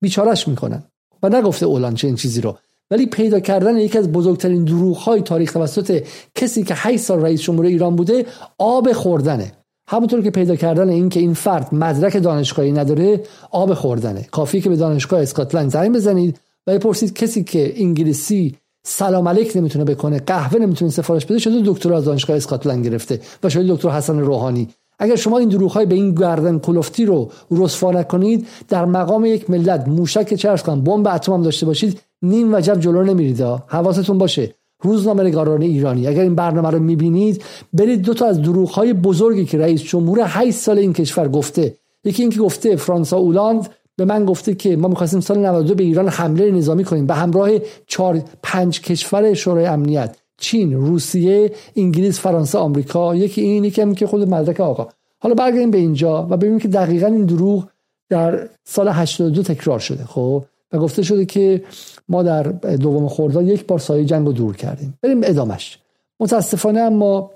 بیچارش 0.00 0.48
می‌کنن. 0.48 0.82
و 1.22 1.28
نگفته 1.28 1.66
اولان 1.66 1.94
چنین 1.94 2.16
چیزی 2.16 2.40
رو. 2.40 2.56
ولی 2.90 3.06
پیدا 3.06 3.40
کردن 3.40 3.78
یکی 3.78 3.98
از 3.98 4.12
بزرگترین 4.12 4.64
دروغ 4.64 4.96
های 4.96 5.20
تاریخ 5.20 5.52
توسط 5.52 6.02
کسی 6.34 6.64
که 6.64 6.74
8 6.76 7.02
سال 7.02 7.20
رئیس 7.22 7.42
جمهور 7.42 7.66
ایران 7.66 7.96
بوده 7.96 8.26
آب 8.58 8.92
خوردنه. 8.92 9.52
همونطور 9.88 10.22
که 10.22 10.30
پیدا 10.30 10.56
کردن 10.56 10.88
این 10.88 11.08
که 11.08 11.20
این 11.20 11.34
فرد 11.34 11.74
مدرک 11.74 12.16
دانشگاهی 12.16 12.72
نداره 12.72 13.20
آب 13.50 13.74
خوردنه. 13.74 14.26
کافی 14.30 14.60
که 14.60 14.68
به 14.68 14.76
دانشگاه 14.76 15.22
اسکاتلند 15.22 15.70
زنگ 15.70 15.94
بزنید 15.94 16.38
و 16.66 16.74
بپرسید 16.74 17.14
کسی 17.14 17.44
که 17.44 17.82
انگلیسی 17.82 18.56
سلام 18.86 19.28
علیک 19.28 19.56
نمی‌تونه 19.56 19.84
بکنه 19.84 20.18
قهوه 20.26 20.58
نمی‌تونه 20.58 20.90
سفارش 20.90 21.26
بده 21.26 21.38
شده 21.38 21.62
دکتر 21.64 21.92
از 21.92 22.04
دانشگاه 22.04 22.36
اسکاتلند 22.36 22.84
گرفته 22.84 23.20
و 23.42 23.48
شده 23.48 23.74
دکتر 23.74 23.88
حسن 23.88 24.18
روحانی. 24.18 24.68
اگر 24.98 25.16
شما 25.16 25.38
این 25.38 25.68
های 25.68 25.86
به 25.86 25.94
این 25.94 26.14
گردن 26.14 26.58
کلفتی 26.58 27.04
رو 27.04 27.30
رسوا 27.50 27.92
نکنید 27.92 28.46
در 28.68 28.84
مقام 28.84 29.24
یک 29.24 29.50
ملت 29.50 29.88
موشک 29.88 30.34
چرس 30.34 30.62
کنم 30.62 30.84
بمب 30.84 31.08
اتم 31.08 31.42
داشته 31.42 31.66
باشید 31.66 32.00
نیم 32.24 32.54
وجب 32.54 32.80
جلو 32.80 33.02
نمیرید. 33.02 33.42
حواستون 33.66 34.18
باشه. 34.18 34.54
روزنامه 34.80 35.22
نگاران 35.22 35.62
ایرانی 35.62 36.06
اگر 36.06 36.22
این 36.22 36.34
برنامه 36.34 36.70
رو 36.70 36.78
می‌بینید 36.78 37.42
برید 37.72 38.02
دو 38.02 38.14
تا 38.14 38.26
از 38.26 38.42
دروغ 38.42 38.70
های 38.70 38.92
بزرگی 38.92 39.44
که 39.44 39.58
رئیس 39.58 39.82
جمهور 39.82 40.18
8 40.22 40.56
سال 40.56 40.78
این 40.78 40.92
کشور 40.92 41.28
گفته. 41.28 41.74
یکی 42.04 42.22
اینکه 42.22 42.40
گفته 42.40 42.76
فرانسا 42.76 43.16
اولاند 43.16 43.68
به 43.96 44.04
من 44.04 44.24
گفته 44.24 44.54
که 44.54 44.76
ما 44.76 44.88
می‌خواستیم 44.88 45.20
سال 45.20 45.38
92 45.38 45.74
به 45.74 45.84
ایران 45.84 46.08
حمله 46.08 46.50
نظامی 46.50 46.84
کنیم 46.84 47.06
به 47.06 47.14
همراه 47.14 47.50
چهار 47.86 48.22
پنج 48.42 48.80
کشور 48.80 49.34
شورای 49.34 49.66
امنیت 49.66 50.16
چین 50.38 50.72
روسیه 50.72 51.52
انگلیس 51.76 52.20
فرانسه 52.20 52.58
آمریکا. 52.58 53.14
یکی 53.14 53.40
این 53.40 53.64
یکی 53.64 53.82
هم 53.82 53.94
که 53.94 54.06
خود 54.06 54.28
مدرک 54.28 54.60
آقا. 54.60 54.88
حالا 55.18 55.34
برگردیم 55.34 55.70
به 55.70 55.78
اینجا 55.78 56.26
و 56.30 56.36
ببینیم 56.36 56.58
که 56.58 56.68
دقیقا 56.68 57.06
این 57.06 57.24
دروغ 57.24 57.64
در 58.10 58.48
سال 58.64 58.88
82 58.88 59.42
تکرار 59.42 59.78
شده. 59.78 60.04
خب؟ 60.04 60.44
و 60.74 60.78
گفته 60.78 61.02
شده 61.02 61.24
که 61.24 61.62
ما 62.08 62.22
در 62.22 62.42
دوم 62.42 63.08
خرداد 63.08 63.46
یک 63.46 63.66
بار 63.66 63.78
سایه 63.78 64.04
جنگ 64.04 64.26
رو 64.26 64.32
دور 64.32 64.56
کردیم. 64.56 64.98
بریم 65.02 65.20
ادامش 65.24 65.78
متاسفانه 66.20 66.80
اما 66.80 67.30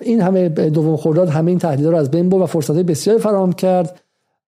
این 0.00 0.20
همه 0.20 0.48
دوم 0.48 0.96
خرداد 0.96 1.28
همه 1.28 1.50
این 1.50 1.58
تهدیدها 1.58 1.90
رو 1.90 1.96
از 1.96 2.10
بین 2.10 2.28
برد 2.28 2.42
و 2.42 2.46
فرصت 2.46 2.72
بسیاری 2.72 3.20
فراهم 3.20 3.52
کرد 3.52 4.00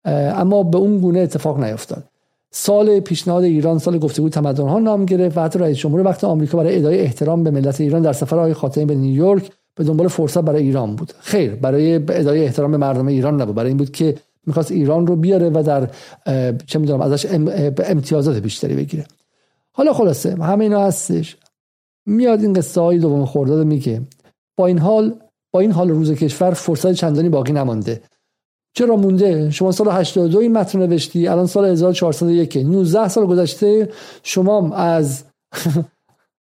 اما 0.05 0.63
به 0.63 0.79
اون 0.79 0.99
گونه 0.99 1.21
اتفاق 1.21 1.65
نیفتاد. 1.65 2.05
سال 2.51 3.01
پیشنهاد 3.01 3.45
ایران 3.45 3.79
سال 3.79 3.99
گفتگو 3.99 4.29
تمدن 4.29 4.69
ها 4.69 4.79
نام 4.79 5.05
گرفت 5.05 5.39
و 5.39 5.41
حتی 5.41 5.59
رئیس 5.59 5.79
جمهور 5.79 6.01
وقت 6.01 6.25
آمریکا 6.25 6.59
برای 6.59 6.77
ادای 6.77 7.01
احترام 7.01 7.45
به 7.45 7.51
ملت 7.51 7.81
ایران 7.81 8.03
در 8.03 8.13
سفر 8.13 8.37
آقای 8.37 8.55
خاتمی 8.55 8.85
به 8.85 8.95
نیویورک 8.95 9.51
به 9.75 9.85
دنبال 9.85 10.09
فرصت 10.09 10.41
برای 10.41 10.63
ایران 10.63 10.97
بود. 10.97 11.13
خیر 11.19 11.55
برای 11.55 11.95
ادای 11.95 12.45
احترام 12.45 12.71
به 12.71 12.77
مردم 12.77 13.07
ایران 13.07 13.41
نبود. 13.41 13.55
برای 13.55 13.69
این 13.69 13.77
بود 13.77 13.91
که 13.91 14.15
می‌خواست 14.47 14.73
ایران 14.73 15.07
رو 15.07 15.17
بیاره 15.17 15.51
و 15.51 15.63
در 15.63 15.91
چه 16.67 16.79
می‌دونم 16.79 17.01
ازش 17.01 17.27
امتیازات 17.85 18.37
بیشتری 18.37 18.75
بگیره. 18.75 19.05
حالا 19.73 19.93
خلاصه 19.93 20.45
همه 20.45 20.65
اینا 20.65 20.85
هستش. 20.85 21.37
میاد 22.07 22.41
این 22.41 22.53
قصه 22.53 22.81
های 22.81 22.99
دوم 22.99 23.27
خرداد 23.27 23.67
میگه 23.67 24.03
با 24.57 24.67
این 24.67 24.79
حال 24.79 25.15
با 25.53 25.61
این 25.61 25.73
حال 25.73 25.91
روز 25.91 26.13
کشور 26.13 26.51
فرصت 26.51 26.93
چندانی 26.93 27.29
باقی 27.29 27.53
نمانده. 27.53 28.03
چرا 28.77 28.97
مونده؟ 28.97 29.51
شما 29.51 29.73
سال 29.73 29.89
82 29.89 30.39
این 30.39 30.53
متن 30.53 30.79
نوشتی 30.79 31.29
الان 31.29 31.47
سال 31.47 31.65
1401 31.65 32.57
19 32.57 33.09
سال 33.09 33.27
گذشته 33.27 33.89
شما 34.23 34.75
از 34.75 35.25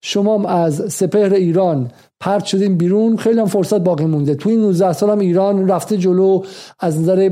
شما 0.02 0.48
از 0.48 0.92
سپهر 0.92 1.34
ایران 1.34 1.90
پرت 2.20 2.44
شدیم 2.44 2.78
بیرون. 2.78 3.16
خیلی 3.16 3.40
هم 3.40 3.46
فرصت 3.46 3.78
باقی 3.80 4.04
مونده. 4.04 4.34
توی 4.34 4.52
این 4.52 4.60
19 4.60 4.92
سال 4.92 5.10
هم 5.10 5.18
ایران 5.18 5.68
رفته 5.68 5.96
جلو. 5.96 6.42
از 6.78 7.00
نظر 7.00 7.30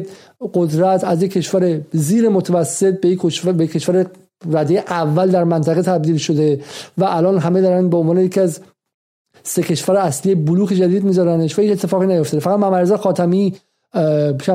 قدرت 0.54 1.04
از 1.04 1.22
یک 1.22 1.32
کشور 1.32 1.80
زیر 1.92 2.28
متوسط 2.28 3.00
به 3.00 3.08
یک 3.08 3.18
کشور 3.22 3.52
به 3.52 3.66
کشور 3.66 4.06
رده 4.50 4.84
اول 4.88 5.30
در 5.30 5.44
منطقه 5.44 5.82
تبدیل 5.82 6.16
شده 6.16 6.60
و 6.98 7.04
الان 7.04 7.38
همه 7.38 7.60
دارن 7.60 7.88
به 7.88 7.96
عنوان 7.96 8.18
یکی 8.18 8.40
از 8.40 8.60
سه 9.42 9.62
کشور 9.62 9.96
اصلی 9.96 10.34
بلوک 10.34 10.68
جدید 10.68 11.04
میذارنش 11.04 11.58
و 11.58 11.62
اتفاقی 11.62 12.06
نیفتاده. 12.06 12.44
فقط 12.44 12.58
محمد 12.58 12.96
خاتمی 12.96 13.54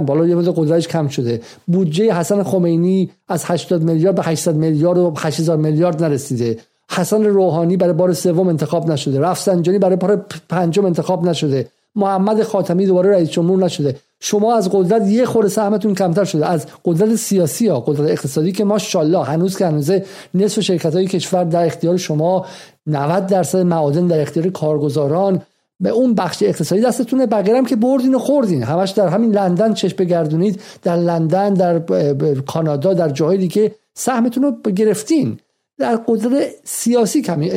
بالا 0.05 0.27
یه 0.27 0.35
قدرتش 0.35 0.87
کم 0.87 1.07
شده. 1.07 1.41
بودجه 1.67 2.13
حسن 2.13 2.43
خمینی 2.43 3.11
از 3.27 3.43
80 3.45 3.83
میلیارد 3.83 4.15
به 4.15 4.21
800 4.23 4.55
میلیارد 4.55 4.97
و 4.97 5.13
8000 5.17 5.57
میلیارد 5.57 6.03
نرسیده. 6.03 6.57
حسن 6.95 7.23
روحانی 7.23 7.77
برای 7.77 7.93
بار 7.93 8.13
سوم 8.13 8.47
انتخاب 8.47 8.91
نشده. 8.91 9.19
رفسنجانی 9.19 9.79
برای 9.79 9.95
بار 9.95 10.25
پنجم 10.49 10.85
انتخاب 10.85 11.25
نشده. 11.25 11.67
محمد 11.95 12.43
خاتمی 12.43 12.85
دوباره 12.85 13.11
رئیس 13.11 13.29
جمهور 13.29 13.59
نشده. 13.59 13.95
شما 14.19 14.55
از 14.55 14.69
قدرت 14.71 15.07
یه 15.07 15.25
خورده 15.25 15.49
سهمتون 15.49 15.95
کمتر 15.95 16.23
شده. 16.23 16.45
از 16.45 16.65
قدرت 16.85 17.15
سیاسی 17.15 17.67
ها 17.67 17.79
قدرت 17.79 18.09
اقتصادی 18.09 18.51
که 18.51 18.63
ماشاءالله 18.63 19.23
هنوز 19.23 19.57
که 19.57 19.65
هنوز 19.65 19.91
نصف 20.33 20.61
شرکت 20.61 20.95
های 20.95 21.07
کشور 21.07 21.43
در 21.43 21.65
اختیار 21.65 21.97
شما 21.97 22.45
90 22.87 23.27
درصد 23.27 23.59
معادن 23.59 24.07
در 24.07 24.21
اختیار 24.21 24.49
کارگزاران 24.49 25.41
به 25.79 25.89
اون 25.89 26.15
بخش 26.15 26.43
اقتصادی 26.43 26.81
دستتونه. 26.81 27.25
بقیه 27.25 27.63
که 27.63 27.75
بردین 27.75 28.15
و 28.15 28.19
خوردین. 28.19 28.63
همش 28.63 28.89
در 28.89 29.07
همین 29.07 29.31
لندن 29.31 29.73
چشم 29.73 29.95
بگردونید. 29.97 30.61
در 30.83 30.95
لندن 30.95 31.53
در 31.53 31.79
کانادا 32.45 32.93
در 32.93 33.09
جاهای 33.09 33.37
دیگه 33.37 33.71
سهمتون 33.93 34.43
رو 34.43 34.71
گرفتین. 34.71 35.39
در 35.83 35.95
قدرت 36.07 36.47
سیاسی 36.63 37.21
کمی 37.21 37.49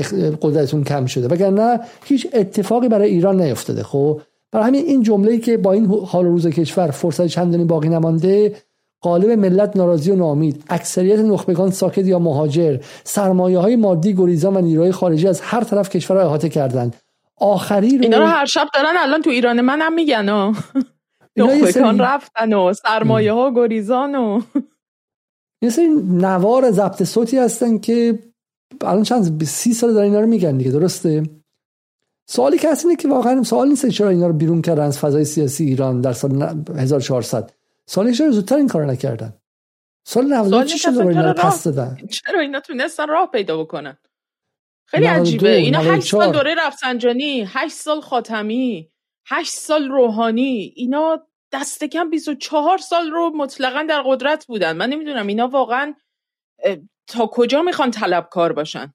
قدرتتون 0.42 0.84
کم 0.84 1.06
شده. 1.06 1.28
وگرنه 1.28 1.80
هیچ 2.04 2.26
اتفاقی 2.32 2.88
برای 2.88 3.10
ایران 3.10 3.42
نیفتاده. 3.42 3.82
خب 3.82 4.20
برای 4.52 4.66
همین 4.66 4.84
این 4.84 5.02
جمله 5.02 5.38
که 5.38 5.56
با 5.56 5.72
این 5.72 5.86
حال 5.86 6.24
روز 6.24 6.46
کشور 6.46 6.90
فرصت 6.90 7.26
چندانی 7.26 7.64
باقی 7.64 7.88
نمانده 7.88 8.56
قالب 9.00 9.30
ملت 9.30 9.76
ناراضی 9.76 10.10
و 10.10 10.16
نامید 10.16 10.64
اکثریت 10.68 11.18
نخبگان 11.18 11.70
ساکت 11.70 12.06
یا 12.06 12.18
مهاجر 12.18 12.78
سرمایه 13.04 13.58
های 13.58 13.76
مادی 13.76 14.14
گریزان 14.14 14.56
و 14.56 14.60
نیروهای 14.60 14.92
خارجی 14.92 15.28
از 15.28 15.40
هر 15.40 15.64
طرف 15.64 15.88
کشور 15.88 16.16
را 16.16 16.22
احاطه 16.22 16.48
کردند. 16.48 16.96
آخری 17.36 17.98
رو 17.98 18.02
اینا 18.02 18.18
رو 18.18 18.24
هر 18.24 18.44
شب 18.44 18.68
دارن 18.74 18.94
الان 18.98 19.22
تو 19.22 19.30
ایران 19.30 19.60
منم 19.60 19.92
میگن. 19.92 20.28
و 20.28 20.54
نخبگان 21.36 21.98
رفتن 21.98 22.54
و 22.54 22.72
سرمایه 22.72 23.32
ها 23.32 23.52
گریزان 23.54 24.14
و 24.14 24.40
یه 25.66 25.70
سری 25.70 25.86
نوار 26.10 26.70
ضبط 26.70 27.02
صوتی 27.02 27.38
هستن 27.38 27.78
که 27.78 28.18
الان 28.80 29.02
چند 29.02 29.44
سی 29.44 29.74
سال 29.74 29.94
دارن 29.94 30.06
اینا 30.06 30.20
رو 30.20 30.26
میگن 30.26 30.56
دیگه 30.56 30.70
درسته؟ 30.70 31.22
سوالی 32.28 32.58
که 32.58 32.70
هست 32.70 32.86
اینه 32.86 32.96
که 32.96 33.08
واقعا 33.08 33.42
سوال 33.42 33.68
نیست 33.68 33.86
چرا 33.86 34.08
اینا 34.08 34.26
رو 34.26 34.32
بیرون 34.32 34.62
کردن 34.62 34.82
از 34.82 34.98
فضای 34.98 35.24
سیاسی 35.24 35.64
ایران 35.64 36.00
در 36.00 36.12
سال 36.12 36.42
1400 36.78 37.52
سال 37.86 38.12
چرا 38.12 38.30
زودتر 38.30 38.56
این 38.56 38.68
کار 38.68 38.84
نکردن؟ 38.84 39.34
سال 40.06 40.32
90 40.32 40.66
چی 40.66 40.78
شد 40.78 40.98
اینا 40.98 41.32
پس 41.32 41.64
دادن؟ 41.64 41.96
چرا 42.10 42.40
اینا 42.40 42.60
تونستن 42.60 43.08
راه 43.08 43.30
پیدا 43.30 43.64
بکنن؟ 43.64 43.98
خیلی 44.86 45.06
عجیبه. 45.06 45.50
اینا 45.50 45.78
8 45.78 46.10
سال 46.10 46.32
دوره 46.32 46.54
رفسنجانی 46.66 47.44
8 47.48 47.74
سال 47.74 48.00
خاتمی 48.00 48.90
8 49.26 49.52
سال 49.52 49.88
روحانی. 49.88 50.72
اینا 50.76 51.26
دست 51.52 51.84
کم 51.84 52.10
24 52.10 52.78
سال 52.78 53.10
رو 53.10 53.30
مطلقا 53.36 53.82
در 53.82 54.02
قدرت 54.06 54.46
بودن. 54.46 54.76
من 54.76 54.88
نمی‌دونم 54.88 55.26
اینا 55.26 55.48
واقعا 55.48 55.94
تا 57.06 57.26
کجا 57.26 57.62
می‌خوان 57.62 57.90
طلبکار 57.90 58.52
باشن؟ 58.52 58.94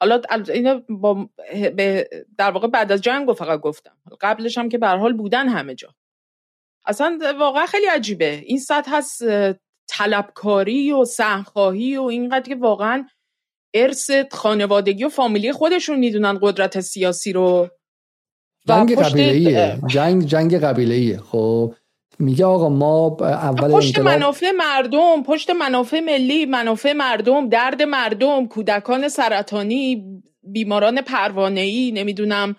حالا 0.00 0.20
اینا 0.48 0.82
با 0.88 1.28
در 2.38 2.50
واقع 2.50 2.68
بعد 2.68 2.92
از 2.92 3.00
جنگ 3.00 3.32
فقط 3.32 3.60
گفتم. 3.60 3.96
قبلش 4.20 4.58
هم 4.58 4.68
که 4.68 4.78
به 4.78 4.88
حال 4.88 5.12
بودن 5.12 5.48
همه 5.48 5.74
جا. 5.74 5.94
اصلا 6.86 7.36
واقعا 7.38 7.66
خیلی 7.66 7.86
عجیبه. 7.86 8.42
این 8.44 8.58
سطح 8.58 8.96
هست 8.96 9.22
طلبکاری 9.88 10.92
و 10.92 11.04
سهمخواهی 11.04 11.96
و 11.96 12.02
اینقدر 12.02 12.48
که 12.48 12.56
واقعا 12.56 13.08
ارث 13.74 14.10
خانوادگی 14.30 15.04
و 15.04 15.08
فامیلی 15.08 15.52
خودشون 15.52 15.98
می‌دونن 15.98 16.38
قدرت 16.42 16.80
سیاسی 16.80 17.32
رو. 17.32 17.68
جنگ 18.66 18.94
قبیله 18.94 19.78
جنگ 19.86 20.24
جنگ 20.24 20.54
قبیله 20.54 21.18
خب 21.18 21.74
میگه 22.18 22.44
آقا 22.44 22.68
ما 22.68 23.16
اول 23.20 23.72
پشت 23.72 23.98
منافع 23.98 24.50
مردم 24.50 25.22
پشت 25.22 25.50
منافع 25.50 26.00
ملی 26.00 26.46
منافع 26.46 26.92
مردم 26.92 27.48
درد 27.48 27.82
مردم 27.82 28.46
کودکان 28.46 29.08
سرطانی 29.08 30.04
بیماران 30.42 31.00
پروانه 31.00 31.60
ای 31.60 31.92
نمی‌دونم 31.92 32.56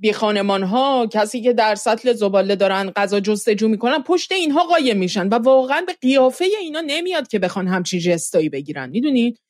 بی 0.00 0.12
خانمان 0.12 0.62
ها 0.62 1.06
کسی 1.06 1.42
که 1.42 1.52
در 1.52 1.74
سطل 1.74 2.12
زباله 2.12 2.56
دارن 2.56 2.90
غذا 2.90 3.20
جستجو 3.20 3.68
می‌کنن 3.68 4.02
پشت 4.02 4.32
اینها 4.32 4.64
قایم 4.64 4.96
میشن 4.96 5.28
و 5.28 5.34
واقعا 5.34 5.80
به 5.86 5.92
قیافه 5.92 6.44
اینا 6.60 6.80
نمیاد 6.80 7.28
که 7.28 7.38
بخوان 7.38 7.68
همچین 7.68 8.00
جستایی 8.00 8.48
بگیرن. 8.48 8.90
می‌دونید؟ 8.90 9.40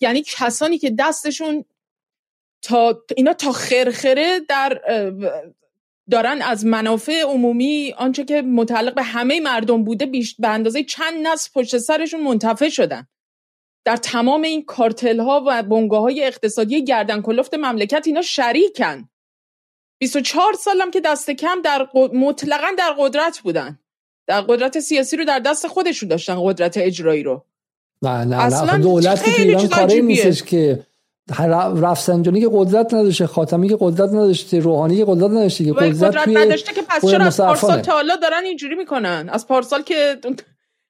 یعنی 0.00 0.22
کسانی 0.26 0.78
که 0.78 0.90
دستشون 0.98 1.64
تا 2.62 3.02
اینا 3.16 3.32
تا 3.32 3.52
خرخره 3.52 4.40
در 4.48 4.80
دارن 6.10 6.42
از 6.42 6.66
منافع 6.66 7.22
عمومی 7.22 7.94
آنچه 7.96 8.24
که 8.24 8.42
متعلق 8.42 8.94
به 8.94 9.02
همه 9.02 9.40
مردم 9.40 9.84
بوده 9.84 10.06
بیش 10.06 10.36
به 10.38 10.48
اندازه 10.48 10.84
چند 10.84 11.26
نسل 11.26 11.50
پشت 11.54 11.78
سرشون 11.78 12.22
منتفع 12.22 12.68
شدن. 12.68 13.06
در 13.84 13.96
تمام 13.96 14.42
این 14.42 14.64
کارتل 14.64 15.20
ها 15.20 15.44
و 15.46 15.62
بنگاه 15.62 16.02
های 16.02 16.24
اقتصادی 16.24 16.84
گردن 16.84 17.22
کلفت 17.22 17.54
مملکت 17.54 18.02
اینا 18.06 18.22
شریکن. 18.22 19.08
24 19.98 20.52
سالم 20.52 20.90
که 20.90 21.00
دست 21.00 21.30
کم 21.30 21.62
در 21.64 21.88
مطلقا 22.12 22.68
در 22.78 22.94
قدرت 22.98 23.38
بودن. 23.38 23.78
در 24.26 24.40
قدرت 24.40 24.80
سیاسی 24.80 25.16
رو 25.16 25.24
در 25.24 25.38
دست 25.38 25.66
خودشون 25.66 26.08
داشتن 26.08 26.36
قدرت 26.38 26.76
اجرایی 26.76 27.22
رو. 27.22 27.44
نه 28.02 28.24
نه 28.24 28.64
نه 28.64 28.78
دولت 28.78 29.24
که 29.24 29.42
ایران 29.42 29.68
کاری 29.68 30.02
نیستش 30.02 30.42
که 30.42 30.86
رفسنجانی 31.82 32.40
که 32.40 32.48
قدرت 32.52 32.94
نداشته 32.94 33.26
خاتمی 33.26 33.68
که 33.68 33.76
قدرت 33.80 34.10
نداشته 34.10 34.58
روحانی 34.58 34.96
که 34.96 35.04
قدرت 35.04 35.30
نداشته 35.30 35.64
که 35.64 35.72
قدرت, 35.72 36.04
قدرت 36.04 36.28
نداشته 36.28 36.74
که 36.74 36.82
پس 36.88 37.06
چرا 37.10 37.24
از 37.24 37.40
پارسال 37.40 37.80
تا 37.80 37.92
حالا 37.92 38.16
دارن 38.16 38.44
اینجوری 38.44 38.74
می‌کنن؟ 38.74 39.28
از 39.32 39.46
پارسال 39.46 39.82
که 39.82 40.16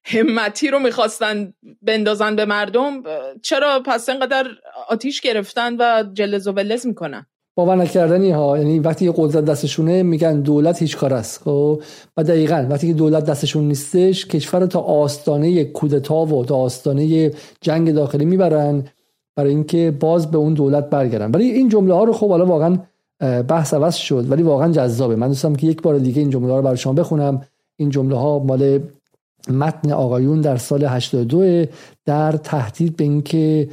همتی 0.04 0.70
رو 0.70 0.78
می‌خواستن 0.78 1.52
بندازن 1.82 2.36
به 2.36 2.44
مردم 2.44 3.02
چرا 3.42 3.82
پس 3.86 4.08
اینقدر 4.08 4.46
آتیش 4.88 5.20
گرفتن 5.20 5.76
و 5.78 6.04
جلز 6.12 6.46
و 6.46 6.52
ولز 6.52 6.86
می‌کنن؟ 6.86 7.26
باور 7.56 7.76
نکردنی 7.76 8.30
ها. 8.30 8.58
یعنی 8.58 8.78
وقتی 8.78 9.04
یه 9.04 9.12
قدرت 9.16 9.44
دستشونه 9.44 10.02
میگن 10.02 10.40
دولت 10.40 10.82
هیچ 10.82 10.96
کار 10.96 11.14
است 11.14 11.42
خب؟ 11.42 11.82
و 12.16 12.24
دقیقا 12.24 12.66
وقتی 12.70 12.86
که 12.86 12.94
دولت 12.94 13.24
دستشون 13.24 13.64
نیستش 13.64 14.26
کشور 14.26 14.66
تا 14.66 14.80
آستانه 14.80 15.64
کودتا 15.64 16.24
و 16.24 16.44
تا 16.44 16.56
آستانه 16.56 17.30
جنگ 17.60 17.92
داخلی 17.92 18.24
می‌برن 18.24 18.84
برای 19.38 19.50
اینکه 19.50 19.90
باز 20.00 20.30
به 20.30 20.38
اون 20.38 20.54
دولت 20.54 20.90
برگردن 20.90 21.30
ولی 21.30 21.44
این 21.50 21.68
جمله 21.68 21.94
ها 21.94 22.04
رو 22.04 22.12
خب 22.12 22.28
حالا 22.28 22.46
واقعا 22.46 22.78
بحث 23.48 23.74
عوض 23.74 23.94
شد 23.94 24.30
ولی 24.30 24.42
واقعا 24.42 24.72
جذابه. 24.72 25.16
من 25.16 25.28
دوستم 25.28 25.54
که 25.54 25.66
یک 25.66 25.82
بار 25.82 25.98
دیگه 25.98 26.20
این 26.20 26.30
جمله 26.30 26.50
ها 26.50 26.56
رو 26.56 26.62
برای 26.62 26.76
شما 26.76 26.92
بخونم. 26.92 27.42
این 27.76 27.90
جمله 27.90 28.16
ها 28.16 28.38
مال 28.38 28.80
متن 29.50 29.92
آقایون 29.92 30.40
در 30.40 30.56
سال 30.56 30.84
82 30.84 31.64
در 32.04 32.32
تهدید 32.32 32.96
به 32.96 33.04
اینکه 33.04 33.68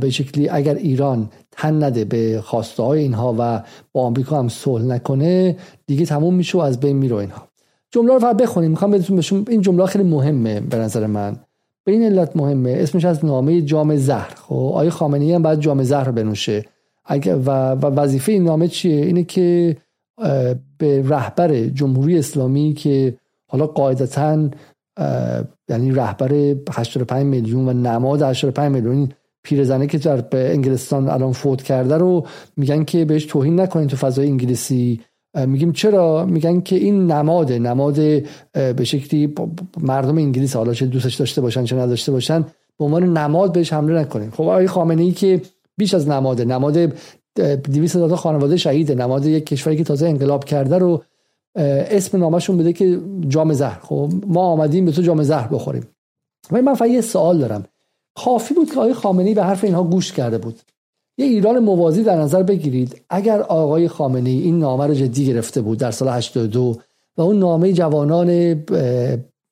به 0.00 0.10
شکلی 0.10 0.48
اگر 0.48 0.74
ایران 0.74 1.28
تن 1.50 1.84
نده 1.84 2.04
به 2.04 2.40
خواسته 2.44 2.82
های 2.82 3.00
اینها 3.00 3.36
و 3.38 3.62
با 3.92 4.02
آمریکا 4.02 4.38
هم 4.38 4.48
صلح 4.48 4.84
نکنه 4.84 5.56
دیگه 5.86 6.06
تموم 6.06 6.34
میشه 6.34 6.58
و 6.58 6.60
از 6.60 6.80
بین 6.80 6.96
میره 6.96 7.16
اینها. 7.16 7.48
جمله 7.90 8.12
رو 8.12 8.18
فقط 8.18 8.36
بخونیم. 8.36 8.70
می‌خوام 8.70 8.90
بهتون 8.90 9.16
بهشون 9.16 9.44
این 9.48 9.60
جمله 9.60 9.86
خیلی 9.86 10.04
مهمه 10.04 10.60
به 10.60 10.76
نظر 10.76 11.06
من. 11.06 11.36
به 11.84 11.92
این 11.92 12.02
علت 12.02 12.36
مهمه. 12.36 12.74
اسمش 12.78 13.04
از 13.04 13.24
نامه 13.24 13.62
جام 13.62 13.96
زهر. 13.96 14.34
خب 14.36 14.72
آیه 14.74 14.90
خامنه‌ای 14.90 15.32
هم 15.32 15.42
باید 15.42 15.60
جام 15.60 15.82
زهر 15.82 16.10
بنوشه. 16.10 16.64
اگر 17.04 17.36
و, 17.36 17.70
و 17.70 17.86
وظیفه 17.86 18.32
این 18.32 18.44
نامه 18.44 18.68
چیه؟ 18.68 19.06
اینه 19.06 19.24
که 19.24 19.76
به 20.78 21.08
رهبر 21.08 21.54
جمهوری 21.54 22.18
اسلامی 22.18 22.72
که 22.72 23.16
حالا 23.46 23.66
قاعدتا 23.66 24.48
یعنی 25.68 25.92
رهبر 25.92 26.54
85 26.72 27.26
میلیون 27.26 27.68
و 27.68 27.72
نماد 27.72 28.22
85 28.22 28.72
میلیون 28.72 29.08
پیرزنه 29.42 29.86
که 29.86 29.98
در 29.98 30.24
انگلستان 30.32 31.08
الان 31.08 31.32
فوت 31.32 31.62
کرده 31.62 31.96
رو 31.96 32.26
میگن 32.56 32.84
که 32.84 33.04
بهش 33.04 33.24
توهین 33.24 33.60
نکنین 33.60 33.88
تو 33.88 33.96
فضای 33.96 34.26
انگلیسی. 34.28 35.00
میگیم 35.34 35.72
چرا؟ 35.72 36.24
میگن 36.24 36.60
که 36.60 36.76
این 36.76 37.12
نماده 37.12 37.58
نماد 37.58 37.94
به 38.52 38.84
شکلی 38.84 39.34
مردم 39.80 40.18
انگلیس 40.18 40.56
حالا 40.56 40.74
چه 40.74 40.86
دوستش 40.86 41.14
داشته 41.14 41.40
باشن 41.40 41.64
چه 41.64 41.76
نداشته 41.76 42.12
باشن 42.12 42.44
به 42.78 42.84
عنوان 42.84 43.18
نماد 43.18 43.52
بهش 43.52 43.72
حمله 43.72 44.00
نکنین. 44.00 44.30
خب 44.30 44.40
آقای 44.40 44.66
خامنه 44.66 45.02
ای 45.02 45.12
که 45.12 45.42
بیش 45.76 45.94
از 45.94 46.08
نماده 46.08 46.44
نماد 46.44 46.92
200 47.36 47.96
هزار 47.96 48.16
خانواده 48.16 48.56
شهیده 48.56 48.94
نماد 48.94 49.26
یک 49.26 49.46
کشوری 49.46 49.76
که 49.76 49.84
تازه 49.84 50.08
انقلاب 50.08 50.44
کرده 50.44 50.78
رو 50.78 51.02
اسم 51.56 52.18
نامشون 52.18 52.58
بده 52.58 52.72
که 52.72 53.00
جام 53.28 53.52
زهر. 53.52 53.78
خب 53.82 54.12
ما 54.26 54.40
آمدیم 54.40 54.84
به 54.84 54.92
تو 54.92 55.02
جام 55.02 55.22
زهر 55.22 55.48
بخوریم. 55.48 55.86
ولی 56.50 56.62
من 56.62 56.74
فقط 56.74 56.88
یه 56.88 57.00
سوال 57.00 57.38
دارم. 57.38 57.64
کافی 58.14 58.54
بود 58.54 58.70
که 58.70 58.76
آقای 58.76 58.94
خامنه‌ای 58.94 59.34
به 59.34 59.44
حرف 59.44 59.64
اینها 59.64 59.82
گوش 59.82 60.12
کرده 60.12 60.38
بود. 60.38 60.60
یه 61.18 61.26
ایران 61.26 61.58
موازی 61.58 62.02
در 62.02 62.16
نظر 62.16 62.42
بگیرید. 62.42 63.04
اگر 63.10 63.40
آقای 63.40 63.88
خامنه 63.88 64.30
ای 64.30 64.40
این 64.40 64.58
نامه 64.58 64.86
رو 64.86 64.94
جدی 64.94 65.26
گرفته 65.26 65.60
بود 65.60 65.78
در 65.78 65.90
سال 65.90 66.08
82 66.08 66.76
و 67.16 67.22
اون 67.22 67.38
نامه 67.38 67.72
جوانان 67.72 68.64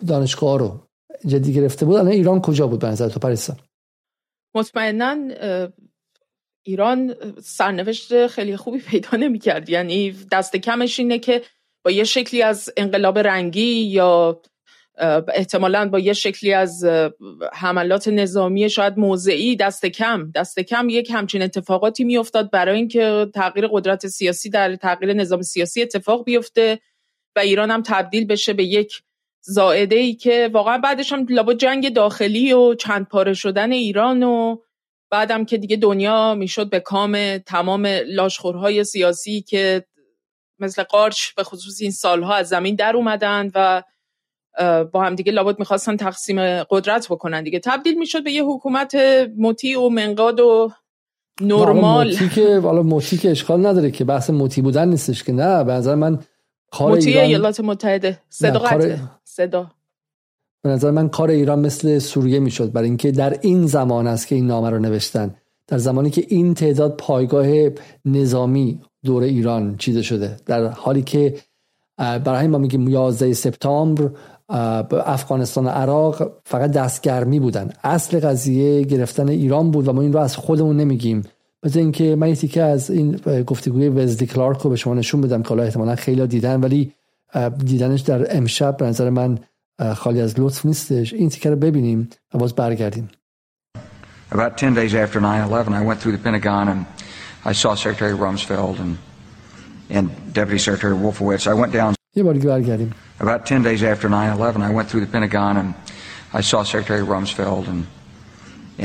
دانشگاه 0.07 0.59
رو 0.59 0.81
جدی 1.27 1.53
گرفته 1.53 1.87
بود 1.87 1.97
الان 1.97 2.13
ایران 2.13 2.41
کجا 2.41 2.67
بود 2.67 2.81
به 2.81 2.87
نظر 2.87 3.09
تو 3.09 3.21
پریسا 3.21 3.57
مطمئنا 4.55 5.17
ایران 6.63 7.15
سرنوشت 7.43 8.27
خیلی 8.27 8.57
خوبی 8.57 8.79
پیدا 8.79 9.19
نمی‌کرد. 9.19 9.69
یعنی 9.69 10.17
دست 10.33 10.57
کمش 10.57 10.99
اینه 10.99 11.19
که 11.19 11.43
با 11.85 11.91
یه 11.91 12.05
شکلی 12.05 12.43
از 12.43 12.71
انقلاب 12.77 13.19
رنگی 13.19 13.81
یا 13.83 14.41
احتمالا 15.35 15.89
با 15.89 15.99
یه 15.99 16.13
شکلی 16.13 16.53
از 16.53 16.85
حملات 17.53 18.09
نظامی 18.09 18.71
شاید 18.71 18.99
موضعی 18.99 19.57
دست 19.57 19.87
کم. 19.87 20.31
دست 20.35 20.61
کم 20.61 20.89
یک 20.89 21.11
همچین 21.11 21.43
اتفاقاتی 21.43 22.05
میافتاد 22.05 22.51
برای 22.51 22.77
اینکه 22.77 23.27
تغییر 23.35 23.69
قدرت 23.73 24.07
سیاسی 24.07 24.51
در 24.51 24.77
تغییر 24.77 25.13
نظام 25.13 25.43
سیاسی 25.43 25.83
اتفاق 25.83 26.25
بیفته 26.25 26.79
و 27.37 27.41
ایران 27.41 27.71
هم 27.71 27.83
تبدیل 27.83 28.27
بشه 28.27 28.53
به 28.53 28.65
یک 28.65 29.03
زائده 29.43 29.97
ای 29.97 30.15
که 30.15 30.51
واقعا 30.53 30.79
بعدش 30.79 31.13
هم 31.13 31.27
لابا 31.29 31.55
جنگ 31.55 31.95
داخلی 31.95 32.53
و 32.53 32.75
چند 32.75 33.07
پاره 33.07 33.35
شدن 33.35 33.73
ایران 33.73 34.23
و 34.23 34.57
بعدم 35.11 35.45
که 35.45 35.59
دیگه 35.59 35.77
دنیا 35.77 36.35
می‌شد 36.35 36.71
به 36.71 36.81
کام 36.81 37.39
تمام 37.39 37.87
لاشخورهای 37.87 38.85
سیاسی 38.85 39.43
که 39.43 39.85
مثل 40.59 40.83
قارچ 40.83 41.35
به 41.37 41.43
خصوص 41.43 41.81
این 41.81 41.91
سالها 41.91 42.35
از 42.35 42.49
زمین 42.49 42.75
در 42.75 42.97
اومدن 42.97 43.51
و 43.55 43.83
با 44.93 45.03
هم 45.03 45.15
دیگه 45.15 45.33
لابد 45.33 45.59
می‌خواستن 45.59 45.97
تقسیم 45.97 46.63
قدرت 46.63 47.07
بکنن 47.11 47.43
دیگه. 47.43 47.59
تبدیل 47.59 47.99
می‌شد 47.99 48.25
به 48.25 48.33
یه 48.33 48.45
حکومت 48.45 48.97
مطیع 49.39 49.81
و 49.81 49.89
منقاد 49.89 50.41
و 50.41 50.71
نرمال. 51.41 52.07
موتی 52.07 52.29
که 52.29 52.59
والا 52.59 52.83
موتی 52.83 53.19
که 53.19 53.31
اشکال 53.31 53.67
نداره 53.67 53.91
که 53.91 54.05
بحث 54.05 54.31
موتی 54.31 54.63
بودن 54.63 54.89
نیستش 54.89 55.25
که 55.25 55.33
نه 55.33 55.65
به 55.65 55.73
نظر 55.73 55.95
من 55.95 56.19
کار 56.71 56.93
ایران 56.93 57.25
ایالات 57.25 57.61
متحده. 57.61 58.19
صدا 58.29 58.63
صدا. 59.25 59.71
به 60.63 60.71
نظر 60.71 60.91
من 60.91 61.09
کار 61.09 61.31
ایران 61.31 61.59
مثل 61.59 61.99
سوریه 61.99 62.41
می‌شد 62.41 62.73
برای 62.73 62.89
اینکه 62.89 63.11
در 63.11 63.39
این 63.41 63.67
زمان 63.67 64.07
است 64.07 64.27
که 64.27 64.35
این 64.35 64.47
نامه 64.47 64.71
رو 64.71 64.79
نوشتن. 64.79 65.35
در 65.67 65.79
زمانی 65.79 66.11
که 66.11 66.25
این 66.29 66.55
تعداد 66.55 66.97
پایگاه 66.97 67.47
نظامی 68.05 68.81
دور 69.05 69.23
ایران 69.23 69.77
چیده 69.77 70.03
شده. 70.03 70.37
در 70.47 70.69
حالی 70.69 71.03
که 71.03 71.35
برای 71.97 72.47
ما 72.47 72.59
میگیم 72.59 72.89
11 72.89 73.33
سپتامبر 73.33 74.11
افغانستان 74.51 75.67
و 75.67 75.69
عراق 75.69 76.33
فقط 76.45 76.71
دستگرمی 76.71 77.41
بودن. 77.41 77.71
اصل 77.85 78.21
قضیه 78.21 78.83
گرفتن 78.83 79.29
ایران 79.29 79.71
بود 79.71 79.89
و 79.89 79.93
ما 79.93 80.03
این 80.03 80.13
رو 80.13 80.19
از 80.19 80.37
خودمون 80.37 80.77
نمیگیم. 80.77 81.25
مثل 81.63 81.79
اینکه 81.79 82.17
من 82.17 82.29
یه 82.29 82.63
از 82.63 82.91
این 82.91 83.21
گفتگوی 83.47 83.89
وزلی 83.89 84.27
کلارک 84.27 84.59
رو 84.59 84.71
به 84.71 84.77
شما 84.77 84.95
نشون 84.95 85.21
بدم 85.21 85.43
که 85.43 85.49
حالا 85.49 85.63
احتمالا 85.63 85.97
خیلی 85.97 86.27
دیدن 86.27 86.61
ولی 86.61 86.93
دیدنش 87.65 88.01
در 88.01 88.37
امشب 88.37 88.77
به 88.77 88.87
نظر 88.87 89.11
من 89.11 89.39
خالی 89.97 90.21
از 90.21 90.41
لطف 90.41 90.67
نیستش. 90.67 91.13
این 91.13 91.29
تیکه 91.29 91.51
رو 91.51 91.57
ببینیم 91.57 92.09
و 92.35 92.39
باز 92.39 92.55
برگردیم. 92.55 93.09
About 94.33 94.57
10 94.57 94.75
days 94.75 94.95
after 94.95 95.21
9/11 95.21 95.75
I 95.75 95.85
went 95.85 95.99
through 96.01 96.13
the 96.13 96.23
Pentagon 96.25 96.69
and 96.69 96.85
I 97.45 97.53
saw 97.53 97.75
Secretary 97.75 98.15
Rumsfeld 98.15 98.77
and 98.85 98.97
and 99.97 100.09
Deputy 100.33 100.59
Secretary 100.59 100.95
Wolfowitz. 100.95 101.47
I 101.47 101.55
went 101.55 101.73
down 101.73 102.00
یه 102.16 102.24
بار 102.24 102.34
برگردیم 102.34 102.92
About 103.20 103.46
10 103.46 103.64
days 103.64 103.82
after 103.82 104.10
9/11 104.10 104.62
I 104.62 104.72
went 104.74 104.88
through 104.90 105.06
the 105.06 105.12
Pentagon 105.12 105.58
and 105.58 105.74
I 106.34 106.42
saw 106.42 106.64
Secretary 106.64 107.02
Rumsfeld 107.02 107.68
and 107.68 107.86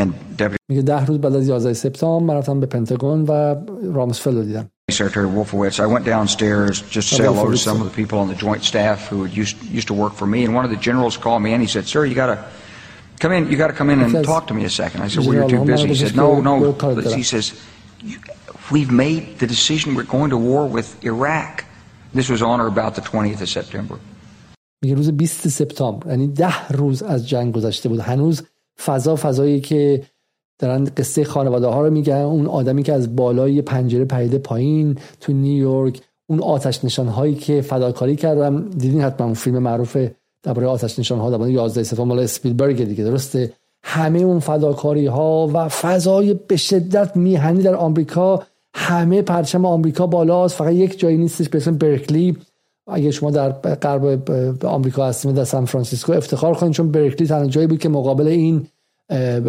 and 0.01 0.13
Deputy 0.37 0.57
میگه 0.69 0.83
ده 0.83 1.05
روز 1.05 1.19
بعد 1.19 1.37
از 1.37 1.49
11 1.49 1.73
سپتامبر 1.73 2.35
من 2.35 2.39
رفتم 2.39 2.61
به 2.61 2.67
پنتاگون 2.67 3.25
و 3.29 3.55
رامسفلد 3.95 4.35
رو 4.35 4.43
دیدم 4.43 4.71
Secretary 4.91 5.27
Wolfowitz, 5.37 5.79
I 5.79 5.87
went 5.87 6.05
downstairs 6.05 6.83
just 6.97 7.09
to 7.11 7.15
say 7.15 7.25
hello 7.25 7.51
to 7.51 7.57
some 7.57 7.81
of 7.81 7.87
the 7.91 7.97
people 8.01 8.19
on 8.19 8.29
the 8.29 8.35
joint 8.47 8.63
staff 8.65 8.99
who 9.09 9.19
used 9.43 9.57
used 9.79 9.89
to 9.93 9.95
work 9.95 10.15
for 10.21 10.27
me, 10.27 10.41
and 10.45 10.53
one 10.59 10.65
of 10.69 10.73
the 10.77 10.83
generals 10.89 11.17
called 11.25 11.43
me 11.47 11.51
and 11.55 11.61
he 11.67 11.71
said, 11.75 11.85
"Sir, 11.93 12.01
you 12.11 12.15
got 12.23 12.31
to 12.35 12.39
come 13.23 13.33
in. 13.37 13.43
You 13.51 13.57
got 13.57 13.71
to 13.73 13.79
come 13.81 13.91
in 13.95 13.99
and 14.05 14.25
talk 14.33 14.43
to 14.51 14.55
me 14.59 14.65
a 14.65 14.75
second. 14.83 14.99
I 15.07 15.09
said, 15.09 15.21
"Well, 15.27 15.35
you're 15.37 15.53
too 15.57 15.65
busy." 15.65 15.87
He 15.95 15.99
said, 16.05 16.17
"No, 16.25 16.29
no." 16.51 16.55
He 17.21 17.25
says, 17.33 17.47
"We've 18.75 18.93
made 19.07 19.23
the 19.43 19.49
decision. 19.57 19.87
We're 19.99 20.13
going 20.19 20.31
to 20.37 20.41
war 20.51 20.63
with 20.77 20.89
Iraq." 21.13 21.55
This 22.16 22.30
was 22.30 22.42
on 22.42 22.58
or 22.64 22.68
about 22.68 22.94
the 22.96 23.02
20th 23.02 23.42
of 23.42 23.50
September. 23.50 23.98
میگه 24.82 24.96
روز 24.96 25.12
20 25.12 25.48
سپتامبر 25.48 26.10
یعنی 26.10 26.28
ده 26.28 26.68
روز 26.68 27.04
از 27.04 27.30
جنگ 27.30 27.54
گذشته 27.54 27.90
بود. 27.90 28.00
هنوز 28.00 28.44
فضا 28.86 29.16
فضایی 29.16 29.62
که 29.62 30.04
دارن 30.60 30.84
قصه 30.98 31.24
خانواده 31.24 31.68
ها 31.68 31.82
رو 31.82 31.90
میگن 31.90 32.14
اون 32.16 32.48
آدمی 32.48 32.84
که 32.84 32.94
از 32.94 33.16
بالای 33.16 33.62
پنجره 33.62 34.06
پریده 34.06 34.38
پایین 34.38 34.98
تو 35.22 35.34
نیویورک 35.34 36.02
اون 36.28 36.40
آتش 36.40 36.86
نشان 36.86 37.08
هایی 37.08 37.36
که 37.36 37.62
فداکاری 37.62 38.16
کردم. 38.16 38.70
دیدین 38.70 39.02
حتما 39.02 39.26
اون 39.26 39.36
فیلم 39.36 39.60
معروف 39.60 39.98
درباره 40.44 40.68
آتش 40.68 41.00
نشان 41.00 41.20
ها 41.20 41.38
در 41.38 41.48
11 41.48 41.84
سپتامبر 41.84 42.16
مال 42.16 42.24
اسپیلبرگ 42.24 42.84
دیگه 42.84 43.04
درسته؟ 43.04 43.54
همه 43.84 44.20
اون 44.20 44.40
فداکاری 44.40 45.06
ها 45.06 45.50
و 45.54 45.70
فضای 45.70 46.34
به 46.34 46.56
شدت 46.56 47.18
میهنی 47.18 47.64
در 47.64 47.76
آمریکا 47.76 48.44
همه 48.78 49.22
پرچم 49.22 49.66
آمریکا 49.66 50.08
بالاست. 50.08 50.56
فقط 50.56 50.74
یک 50.74 51.00
جایی 51.00 51.18
نیستش 51.18 51.50
به 51.50 51.58
اسم 51.58 51.78
برکلی. 51.78 52.38
اگه 52.88 53.12
شما 53.12 53.32
در 53.32 53.50
غرب 53.50 54.32
آمریکا 54.66 55.06
هستیم 55.06 55.32
در 55.32 55.44
سان 55.44 55.66
فرانسیسکو 55.66 56.14
افتخار 56.14 56.54
کنید 56.54 56.74
چون 56.74 56.92
برکلی 56.92 57.28
تنها 57.28 57.46
جایی 57.46 57.68
بود 57.68 57.80
که 57.80 57.90
مقابل 57.90 58.28
این 58.28 58.68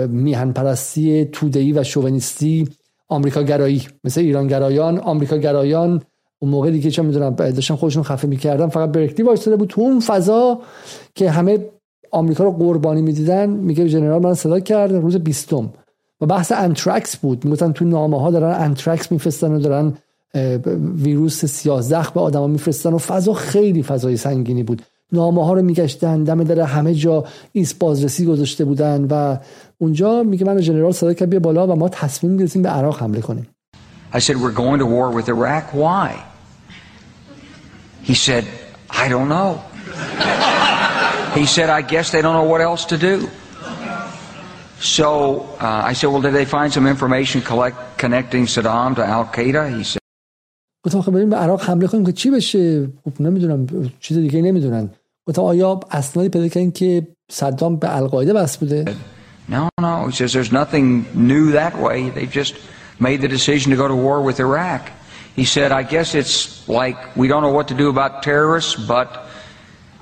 میهن 0.08 0.52
پرستی 0.52 1.24
توده‌ای 1.24 1.72
و 1.72 1.84
شوونیستی 1.84 2.68
آمریکا 3.08 3.42
گرایی 3.42 3.82
مثل 4.04 4.20
ایران 4.20 4.46
گرایان 4.46 4.98
آمریکا 4.98 5.36
گرایان 5.36 6.02
اون 6.38 6.50
موقع 6.50 6.70
دیگه 6.70 6.90
چه 6.90 7.02
می‌دونم 7.02 7.34
داشتن 7.34 7.74
خودشون 7.74 8.02
خفه 8.02 8.28
می‌کردن 8.28 8.68
فقط 8.68 8.90
برکلی 8.90 9.26
وایساده 9.26 9.56
بود 9.56 9.68
تو 9.68 9.80
اون 9.80 10.00
فضا 10.00 10.60
که 11.14 11.30
همه 11.30 11.58
آمریکا 12.10 12.44
رو 12.44 12.50
قربانی 12.52 13.02
می‌دیدن. 13.02 13.50
میگه 13.50 13.86
ژنرال 13.86 14.22
منو 14.22 14.34
صدا 14.34 14.60
کرد 14.60 14.92
روز 14.92 15.16
بیستم. 15.16 15.72
و 16.20 16.26
بحث 16.26 16.52
anthrax 16.52 17.16
بود. 17.16 17.44
می‌گفتن 17.44 17.72
تو 17.72 17.84
نامه 17.84 18.20
ها 18.20 18.30
دارن 18.30 18.62
anthrax 18.64 19.12
میفرستن 19.12 19.52
و 19.52 19.58
دارن 19.58 19.94
ویروس 20.94 21.44
سیاه 21.44 21.73
زخم 21.73 22.10
به 22.12 22.20
آدما 22.20 22.46
میفرستن 22.46 22.92
و 22.92 22.98
فضا 22.98 23.32
خیلی 23.32 23.82
فضای 23.82 24.16
سنگینی 24.16 24.62
بود. 24.62 24.82
نامه 25.12 25.44
ها 25.44 25.52
رو 25.52 25.62
میگشتن 25.62 26.24
دم 26.24 26.44
در 26.44 26.60
همه 26.60 26.94
جا 26.94 27.24
ایس 27.52 27.74
بازرسی 27.74 28.26
گذاشته 28.26 28.64
بودن 28.64 29.06
و 29.10 29.36
اونجا 29.78 30.22
میگه 30.22 30.46
من 30.46 30.60
جنرال 30.60 30.92
صدا 30.92 31.14
کرد 31.14 31.30
بیا 31.30 31.40
بالا 31.40 31.66
و 31.66 31.76
ما 31.76 31.88
تصمیم 31.88 32.36
گرفتیم 32.36 32.62
به 32.62 32.68
عراق 32.68 33.00
حمله 33.00 33.20
کنیم. 33.20 33.46
I 34.12 34.18
said 34.18 34.36
we're 34.36 34.58
going 34.64 34.78
to 34.78 34.86
war 34.86 35.10
with 35.10 35.28
Iraq? 35.28 35.64
Why? 35.74 36.08
He 38.02 38.14
said 38.14 38.44
I 38.90 39.08
don't 39.08 39.28
know. 39.28 39.50
He 41.34 41.44
said 41.46 41.68
I 41.70 41.82
guess 41.82 42.10
they 42.10 42.22
don't 42.22 42.36
know 42.40 42.48
what 42.52 42.60
else 42.60 42.84
to 42.92 42.96
do. 43.08 43.28
So 44.79 45.09
uh, 45.59 45.89
I 45.91 45.93
said 45.93 46.09
well 46.11 46.21
did 46.21 46.33
they 46.33 46.45
find 46.45 46.73
some 46.73 46.87
information 46.87 47.41
collect, 47.41 47.77
connecting 47.97 48.45
Saddam 48.45 48.95
to 48.95 49.03
Al 49.05 49.25
Qaeda 49.25 49.63
He 49.77 49.83
said 49.83 50.01
گفتم 50.85 51.01
خب 51.01 51.11
بریم 51.11 51.29
به 51.29 51.35
عراق 51.35 51.61
حمله 51.61 51.87
کنیم 51.87 52.05
که 52.05 52.11
چی 52.11 52.31
بشه 52.31 52.89
خب 53.05 53.21
نمیدونم 53.21 53.67
چیز 53.99 54.17
دیگه 54.17 54.41
نمیدونن 54.41 54.89
گفتم 55.27 55.41
آیا 55.41 55.79
اسنادی 55.91 56.29
پیدا 56.29 56.47
کردین 56.47 56.71
که 56.71 57.07
صدام 57.31 57.75
به 57.75 57.95
القاعده 57.95 58.33
بس 58.33 58.57
بوده 58.57 58.85
No, 59.49 59.69
no. 59.79 60.07
He 60.07 60.13
says 60.13 60.31
there's 60.31 60.51
nothing 60.51 61.05
new 61.13 61.51
that 61.51 61.77
way. 61.77 62.09
They've 62.09 62.31
just 62.31 62.55
made 62.99 63.19
the 63.21 63.27
decision 63.27 63.71
to 63.71 63.77
go 63.77 63.87
to 63.87 63.95
war 63.95 64.21
with 64.21 64.39
Iraq. 64.39 64.89
He 65.35 65.45
said, 65.45 65.71
I 65.71 65.83
guess 65.83 66.15
it's 66.15 66.67
like 66.69 66.97
we 67.15 67.27
don't 67.27 67.41
know 67.41 67.51
what 67.51 67.67
to 67.69 67.73
do 67.73 67.89
about 67.89 68.23
terrorists, 68.23 68.75
but 68.75 69.27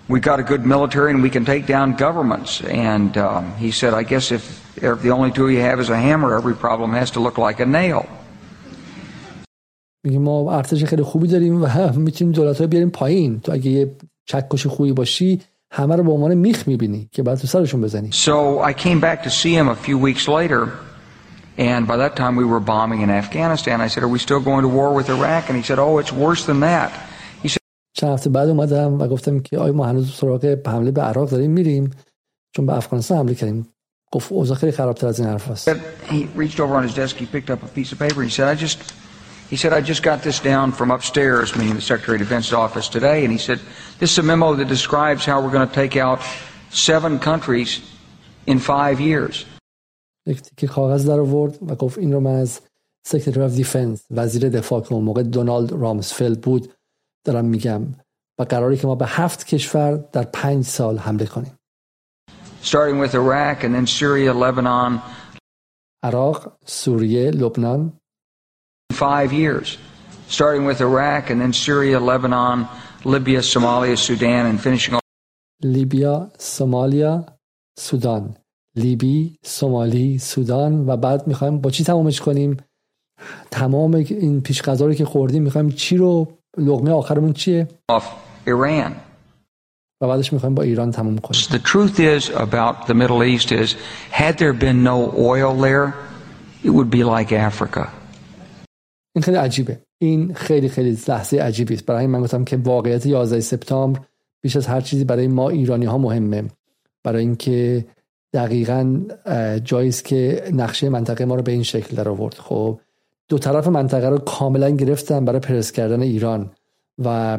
we've 0.07 0.21
got 0.21 0.39
a 0.39 0.43
good 0.43 0.65
military 0.65 1.11
and 1.11 1.23
we 1.23 1.29
can 1.29 1.45
take 1.45 1.65
down 1.65 1.93
governments. 1.93 2.61
And 2.61 3.17
um, 3.17 3.55
he 3.55 3.71
said, 3.71 3.93
I 3.93 4.03
guess 4.03 4.31
if, 4.31 4.43
if 4.75 5.01
the 5.01 5.11
only 5.11 5.31
tool 5.31 5.49
you 5.51 5.61
have 5.69 5.79
is 5.79 5.89
a 5.89 5.99
hammer, 6.07 6.29
every 6.39 6.55
problem 6.65 6.89
has 6.93 7.09
to 7.11 7.19
look 7.19 7.37
like 7.37 7.59
a 7.59 7.65
nail. 7.65 8.05
میگه 10.03 10.19
ما 10.19 10.57
ارتش 10.57 10.85
خیلی 10.85 11.03
خوبی 11.03 11.27
داریم 11.27 11.63
و 11.63 11.89
میتونیم 11.95 12.33
دولت 12.33 12.57
های 12.57 12.67
بیاریم 12.67 12.89
پایین 12.89 13.39
تو 13.39 13.51
اگه 13.51 13.71
یه 13.71 13.95
چکش 14.25 14.67
خوبی 14.67 14.93
باشی 14.93 15.41
همه 15.71 15.95
رو 15.95 16.03
به 16.03 16.11
عنوان 16.11 16.33
میخ 16.33 16.67
میبینی 16.67 17.09
که 17.11 17.23
بعد 17.23 17.37
تو 17.37 17.47
سرشون 17.47 17.81
بزنی 17.81 18.09
So 18.11 18.59
I 18.59 18.73
came 18.73 18.99
back 18.99 19.23
to 19.23 19.29
see 19.29 19.53
him 19.53 19.67
a 19.67 19.75
few 19.75 19.97
weeks 19.97 20.27
later 20.27 20.69
and 21.57 21.87
by 21.87 21.97
that 21.97 22.15
time 22.15 22.35
we 22.41 22.45
were 22.45 22.61
bombing 22.61 23.01
in 23.01 23.09
Afghanistan. 23.09 23.81
I 23.81 23.87
said, 23.87 24.01
are 24.03 24.13
we 24.17 24.19
still 24.27 24.43
going 24.49 24.63
to 24.67 24.71
war 24.79 24.89
with 24.93 25.09
Iraq? 25.09 25.43
And 25.49 25.55
he 25.57 25.63
said, 25.69 25.77
oh, 25.77 25.97
it's 26.01 26.13
worse 26.25 26.41
than 26.49 26.59
that. 26.61 26.89
He 27.43 27.47
said, 27.49 27.61
چند 27.93 28.13
هفته 28.13 28.29
بعد 28.29 28.49
اومدم 28.49 29.01
و 29.01 29.07
گفتم 29.07 29.39
که 29.39 29.57
آیا 29.57 29.73
ما 29.73 29.85
هنوز 29.85 30.11
سراغ 30.11 30.57
حمله 30.67 30.91
به 30.91 31.01
عراق 31.01 31.29
داریم 31.29 31.51
میریم 31.51 31.91
چون 32.55 32.65
به 32.65 32.77
افغانستان 32.77 33.17
حمله 33.17 33.35
کردیم 33.35 33.67
گفت 34.14 34.32
اوضاع 34.32 34.56
خیلی 34.56 34.72
خرابتر 34.72 35.06
از 35.06 35.20
این 35.20 35.28
حرف 35.28 35.48
هست 35.48 35.70
he 36.08 36.26
reached 36.36 36.60
over 36.60 36.74
on 36.76 36.88
his 36.88 36.94
desk, 36.94 37.16
he 37.16 37.26
picked 37.26 37.50
up 37.50 37.62
a 37.62 37.66
piece 37.66 37.92
of 37.92 37.98
paper 37.98 38.22
he 38.22 38.30
said, 38.30 38.56
I 38.56 38.60
just 38.66 38.94
He 39.52 39.56
said, 39.62 39.72
I 39.80 39.82
just 39.92 40.02
got 40.10 40.18
this 40.28 40.38
down 40.52 40.72
from 40.78 40.88
upstairs, 40.96 41.46
meaning 41.58 41.74
the 41.82 41.88
Secretary 41.92 42.16
of 42.18 42.22
Defense's 42.26 42.56
office 42.66 42.88
today, 42.96 43.18
and 43.24 43.30
he 43.36 43.40
said, 43.48 43.58
this 44.00 44.10
is 44.12 44.18
a 44.18 44.26
memo 44.32 44.48
that 44.58 44.68
describes 44.76 45.22
how 45.30 45.36
we're 45.42 45.54
going 45.56 45.68
to 45.68 45.76
take 45.82 45.94
out 46.06 46.18
seven 46.70 47.12
countries 47.30 47.70
in 48.46 48.58
five 48.58 49.00
years. 49.00 49.46
که 50.56 50.66
کاغذ 50.66 51.08
در 51.08 51.20
آورد 51.20 51.58
و 51.70 51.74
گفت 51.74 51.98
این 51.98 52.12
رو 52.12 52.20
من 52.20 52.34
از 52.34 52.60
Secretary 53.08 53.50
of 53.50 53.58
Defense 53.58 54.00
وزیر 54.10 54.48
دفاع 54.48 54.80
که 54.80 54.92
اون 54.92 55.04
موقع 55.04 55.22
دونالد 55.22 55.72
رامسفلد 55.72 56.40
بود 56.40 56.72
دارم 57.24 57.44
میگم 57.44 57.82
و 58.38 58.42
قراری 58.42 58.76
که 58.76 58.86
ما 58.86 58.94
به 58.94 59.06
هفت 59.06 59.46
کشور 59.46 59.96
در 60.12 60.22
پنج 60.22 60.64
سال 60.64 60.98
حمله 60.98 61.26
کنیم 61.26 61.58
Starting 62.63 62.99
with 62.99 63.13
Iraq 63.15 63.63
and 63.63 63.73
then 63.75 63.87
Syria, 63.87 64.33
Lebanon. 64.33 64.99
عراق، 66.03 66.57
سوریه، 66.65 67.31
لبنان 67.31 67.93
five 68.93 69.31
years, 69.33 69.77
starting 70.27 70.65
with 70.65 70.81
Iraq 70.81 71.29
and 71.29 71.41
then 71.41 71.53
Syria, 71.53 71.99
Lebanon, 71.99 72.67
Libya, 73.05 73.41
Somalia, 73.41 73.97
Sudan, 73.97 74.45
and 74.45 74.59
finishing 74.61 74.93
off. 74.93 75.01
لیبیا، 75.63 76.31
سومالیا، 76.37 77.25
سودان. 77.79 78.35
لیبی، 78.75 79.37
سومالی، 79.43 80.17
سودان 80.17 80.89
و 80.89 80.97
بعد 80.97 81.27
میخوایم 81.27 81.61
با 81.61 81.71
چی 81.71 81.83
تمامش 81.83 82.21
کنیم؟ 82.21 82.57
تمام 83.51 83.93
این 83.93 84.41
پیش 84.41 84.61
رو 84.61 84.93
که 84.93 85.05
خوردیم 85.05 85.43
میخوایم 85.43 85.69
چی 85.69 85.97
رو 85.97 86.27
لغمه 86.57 86.91
آخرمون 86.91 87.33
چیه؟ 87.33 87.67
Off 87.91 88.03
Iran. 88.47 88.91
و 90.04 90.08
بعدش 90.08 90.32
می‌خوایم 90.32 90.54
با 90.54 90.62
ایران 90.62 90.90
تموم 90.90 91.18
کنیم. 91.18 91.40
The 91.40 91.62
truth 91.62 91.98
is 91.98 92.30
about 92.30 92.86
the 92.86 92.94
Middle 92.94 93.22
East 93.22 93.52
is 93.52 93.74
had 94.10 94.38
there 94.38 94.52
been 94.52 94.82
no 94.82 95.12
oil 95.16 95.52
there, 95.62 95.94
it 96.64 96.70
would 96.70 96.90
be 96.90 97.02
like 97.04 97.32
Africa. 97.32 97.88
این 99.16 99.22
خیلی 99.22 99.36
عجیبه 99.36 99.78
این 99.98 100.34
خیلی 100.34 100.68
خیلی 100.68 100.98
لحظه 101.08 101.38
عجیبی 101.38 101.74
است 101.74 101.86
برای 101.86 102.06
من 102.06 102.20
گفتم 102.20 102.44
که 102.44 102.56
واقعیت 102.56 103.06
11 103.06 103.40
سپتامبر 103.40 104.00
بیش 104.40 104.56
از 104.56 104.66
هر 104.66 104.80
چیزی 104.80 105.04
برای 105.04 105.26
ما 105.26 105.50
ایرانی 105.50 105.84
ها 105.84 105.98
مهمه 105.98 106.44
برای 107.04 107.22
اینکه 107.22 107.84
دقیقا 108.32 109.00
جایی 109.64 109.88
است 109.88 110.04
که 110.04 110.44
نقشه 110.52 110.88
منطقه 110.88 111.24
ما 111.24 111.34
رو 111.34 111.42
به 111.42 111.52
این 111.52 111.62
شکل 111.62 111.96
در 111.96 112.08
آورد 112.08 112.34
خب 112.34 112.80
دو 113.28 113.38
طرف 113.38 113.66
منطقه 113.68 114.08
رو 114.08 114.18
کاملا 114.18 114.70
گرفتن 114.70 115.24
برای 115.24 115.40
پرس 115.40 115.72
کردن 115.72 116.02
ایران 116.02 116.50
و 117.04 117.38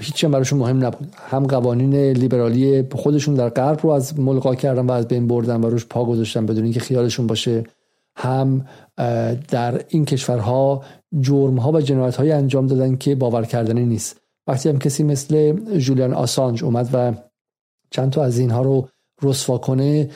هیچ 0.00 0.24
براشون 0.24 0.58
مهم 0.58 0.84
نبود. 0.84 1.14
هم 1.16 1.46
قوانین 1.46 1.94
لیبرالی 1.94 2.84
خودشون 2.92 3.34
در 3.34 3.48
غرب 3.48 3.80
رو 3.82 3.90
از 3.90 4.18
ملقا 4.18 4.54
کردن 4.54 4.86
و 4.86 4.92
از 4.92 5.08
بین 5.08 5.26
بردن 5.26 5.60
و 5.60 5.70
روش 5.70 5.86
پا 5.86 6.04
گذاشتن 6.04 6.46
بدون 6.46 6.64
اینکه 6.64 6.80
خیالشون 6.80 7.26
باشه. 7.26 7.64
هم 8.16 8.66
در 9.48 9.84
این 9.88 10.04
کشورها 10.04 10.82
جرم 11.20 11.58
ها 11.58 11.72
و 11.72 11.80
جنایت 11.80 12.16
های 12.16 12.32
انجام 12.32 12.66
دادن 12.66 12.96
که 12.96 13.14
باور 13.14 13.44
کردنی 13.44 13.86
نیست. 13.86 14.20
وقتی 14.46 14.68
هم 14.68 14.78
کسی 14.78 15.02
مثل 15.02 15.52
جولیان 15.78 16.14
آسانج 16.14 16.64
اومد 16.64 16.90
و 16.92 17.12
چند 17.90 18.10
تا 18.12 18.24
از 18.24 18.38
اینها 18.38 18.62
رو 18.62 18.88
رسوا 19.22 19.58
کنه 19.58 20.10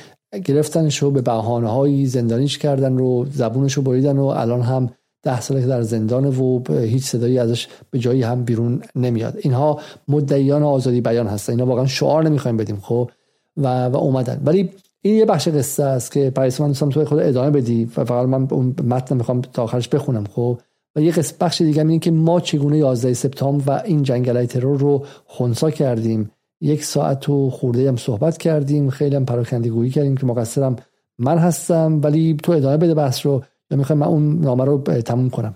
گرفتنش 0.44 0.98
رو 0.98 1.10
به 1.10 1.22
بحانه 1.22 1.68
هایی 1.68 2.06
زندانیش 2.06 2.58
کردن 2.58 2.98
رو 2.98 3.26
زبونش 3.32 3.72
رو 3.72 3.82
بریدن 3.82 4.18
و 4.18 4.24
الان 4.24 4.62
هم 4.62 4.90
ده 5.22 5.40
ساله 5.40 5.66
در 5.66 5.82
زندان 5.82 6.26
و 6.26 6.62
هیچ 6.72 7.04
صدایی 7.04 7.38
ازش 7.38 7.68
به 7.90 7.98
جایی 7.98 8.22
هم 8.22 8.44
بیرون 8.44 8.82
نمیاد. 8.96 9.38
اینها 9.40 9.80
مدعیان 10.08 10.62
آزادی 10.62 11.00
بیان 11.00 11.26
هستن. 11.26 11.52
اینا 11.52 11.66
واقعا 11.66 11.86
شعار 11.86 12.24
نمی‌خوایم 12.24 12.56
بدیم 12.56 12.78
خب؟ 12.82 13.10
و, 13.56 13.86
و 13.88 13.96
اومدن. 13.96 14.40
ولی 14.44 14.70
این 15.02 15.16
یه 15.16 15.24
بخش 15.24 15.48
قصه 15.48 15.84
است 15.84 16.12
که 16.12 16.30
پریس 16.30 16.60
من 16.60 16.66
دوستم 16.66 16.88
تو 16.88 17.04
خود 17.04 17.18
ادامه 17.18 17.50
بدی 17.50 17.84
و 17.84 18.04
فقط 18.04 18.28
من 18.28 18.48
اون 18.50 18.74
متن 18.84 19.16
می‌خوام 19.16 19.40
تا 19.40 19.62
آخرش 19.62 19.88
بخونم 19.88 20.24
خب؟ 20.24 20.58
و 20.96 21.00
یه 21.00 21.12
قصه 21.12 21.34
بخش 21.40 21.60
دیگه 21.60 21.80
اینه 21.82 21.98
که 21.98 22.10
ما 22.10 22.40
چگونه 22.40 22.78
11 22.78 23.14
سپتامبر 23.14 23.64
و 23.66 23.82
این 23.84 24.02
جنگلای 24.02 24.46
ترور 24.46 24.78
رو 24.78 25.04
خونسا 25.26 25.70
کردیم. 25.70 26.30
یک 26.60 26.84
ساعت 26.84 27.28
و 27.28 27.50
خورده 27.50 27.88
هم 27.88 27.96
صحبت 27.96 28.38
کردیم. 28.38 28.90
خیلی 28.90 29.16
هم 29.16 29.24
پراکندگویی 29.24 29.90
کردیم 29.90 30.16
که 30.16 30.26
مقصرم 30.26 30.76
من 31.18 31.38
هستم. 31.38 32.00
ولی 32.04 32.36
تو 32.42 32.52
ادامه 32.52 32.76
بده 32.76 32.94
بحث 32.94 33.26
رو. 33.26 33.42
می‌خوام 33.76 33.98
من 33.98 34.06
اون 34.06 34.40
نامه 34.40 34.64
رو 34.64 34.78
تموم 34.78 35.30
کنم. 35.30 35.54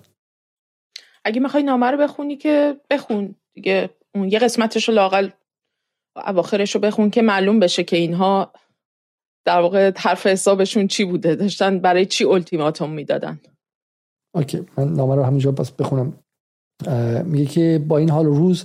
اگه 1.24 1.40
می‌خوای 1.40 1.62
نامه 1.62 1.86
رو 1.86 1.98
بخونی 1.98 2.36
که 2.36 2.76
بخون. 2.90 3.34
دیگه 3.54 3.90
اون 4.14 4.28
یه 4.28 4.38
قسمتش 4.38 4.88
رو 4.88 4.94
لاقل 4.94 5.28
اواخرش 6.26 6.74
رو 6.74 6.80
بخون 6.80 7.10
که 7.10 7.22
معلوم 7.22 7.60
بشه 7.60 7.84
که 7.84 7.96
اینها 7.96 8.52
در 9.44 9.60
واقع 9.60 9.92
حرف 9.96 10.26
حسابشون 10.26 10.86
چی 10.86 11.04
بوده. 11.04 11.34
داشتن 11.34 11.78
برای 11.78 12.06
چی 12.06 12.24
التیماتوم 12.24 12.90
می‌دادن. 12.90 13.40
اوکی 14.34 14.66
من 14.78 14.92
نامه 14.92 15.14
رو 15.14 15.22
همینجا 15.22 15.52
بس 15.52 15.72
بخونم. 15.72 16.12
میگه 17.24 17.46
که 17.46 17.84
با 17.88 17.98
این 17.98 18.10
حال 18.10 18.26
روز 18.26 18.64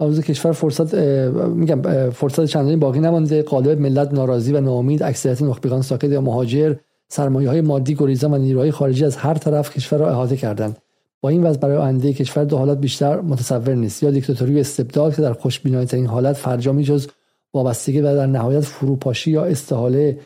روز 0.00 0.20
کشور 0.20 0.52
فرصت 0.52 0.94
میگم 0.94 2.10
فرصت 2.10 2.44
چندانی 2.44 2.76
باقی 2.76 3.00
نمانده. 3.00 3.42
قالب 3.42 3.80
ملت 3.80 4.12
ناراضی 4.12 4.52
و 4.52 4.60
ناامید 4.60 5.02
اکثریت 5.02 5.42
نخبگان 5.42 5.82
ساکت 5.82 6.10
یا 6.10 6.20
مهاجر. 6.20 6.74
سرمایه 7.08 7.48
های 7.48 7.60
مادی 7.60 7.94
گریزان 7.94 8.34
و 8.34 8.38
نیروهای 8.38 8.70
خارجی 8.70 9.04
از 9.04 9.16
هر 9.16 9.34
طرف 9.34 9.70
کشور 9.70 9.98
را 9.98 10.10
احاطه 10.10 10.36
کردند. 10.36 10.78
با 11.20 11.28
این 11.28 11.42
وضع 11.42 11.58
برای 11.58 11.76
آینده 11.76 12.12
کشور 12.12 12.44
دو 12.44 12.56
حالت 12.56 12.78
بیشتر 12.78 13.20
متصور 13.20 13.74
نیست. 13.74 14.02
یا 14.02 14.10
دیکتاتوری 14.10 14.56
و 14.56 14.58
استبداد 14.58 15.16
که 15.16 15.22
در 15.22 15.32
خوشبینانه 15.32 15.86
ترین 15.86 16.06
حالت 16.06 16.36
فرجامی 16.36 16.84
جز 16.84 17.08
وابستگی 17.54 18.00
و 18.00 18.14
در 18.14 18.26
نهایت 18.26 18.60
فروپاشی 18.60 19.30
یا 19.30 19.44
استحاله 19.44 20.20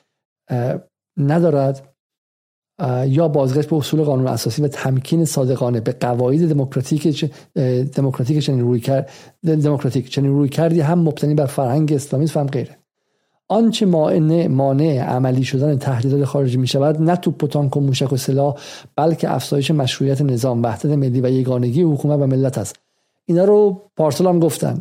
ندارد 1.17 1.95
یا 3.07 3.29
بازگشت 3.29 3.69
به 3.69 3.77
اصول 3.77 4.03
قانون 4.03 4.27
اساسی 4.27 4.63
و 4.63 4.69
تمکین 4.69 5.25
صادقانه. 5.25 5.81
به 5.81 5.93
قواعد 5.93 6.49
دموکراتیک 6.49 7.31
دموکراتیک 7.95 8.45
چنین 8.45 8.61
روی 8.61 8.81
کرد 8.81 9.11
دموکراتیک 9.45 10.11
چنین 10.11 10.31
روی 10.31 10.49
کردی 10.49 10.81
هم 10.81 10.99
مبتنی 10.99 11.35
بر 11.35 11.47
فرهنگ 11.47 11.93
اسلامی 11.93 12.27
و 12.35 12.39
هم 12.39 12.47
غیره. 12.47 12.79
آنچه 13.49 13.87
مانع 13.87 14.47
مانع 14.47 15.01
عملی 15.01 15.45
شدن 15.45 15.79
تهدیدات 15.79 16.25
خارجی 16.25 16.57
می 16.57 16.67
شود 16.67 17.03
نه 17.03 17.17
توپ 17.17 17.45
و 17.45 17.47
تانک 17.47 17.77
و 17.77 17.81
موشک 17.81 18.13
و 18.13 18.17
سلاح 18.17 18.55
بلکه 18.97 19.35
افزایش 19.35 19.71
مشروعیت 19.71 20.23
نظام 20.23 20.63
وحدت 20.63 20.87
ملی 20.87 21.21
و 21.21 21.31
یگانگی 21.31 21.83
حکومت 21.83 22.21
و 22.21 22.27
ملت 22.27 22.59
است. 22.59 22.77
اینا 23.27 23.45
رو 23.45 23.83
پارسال 23.97 24.27
هم 24.27 24.41
گفتن. 24.41 24.81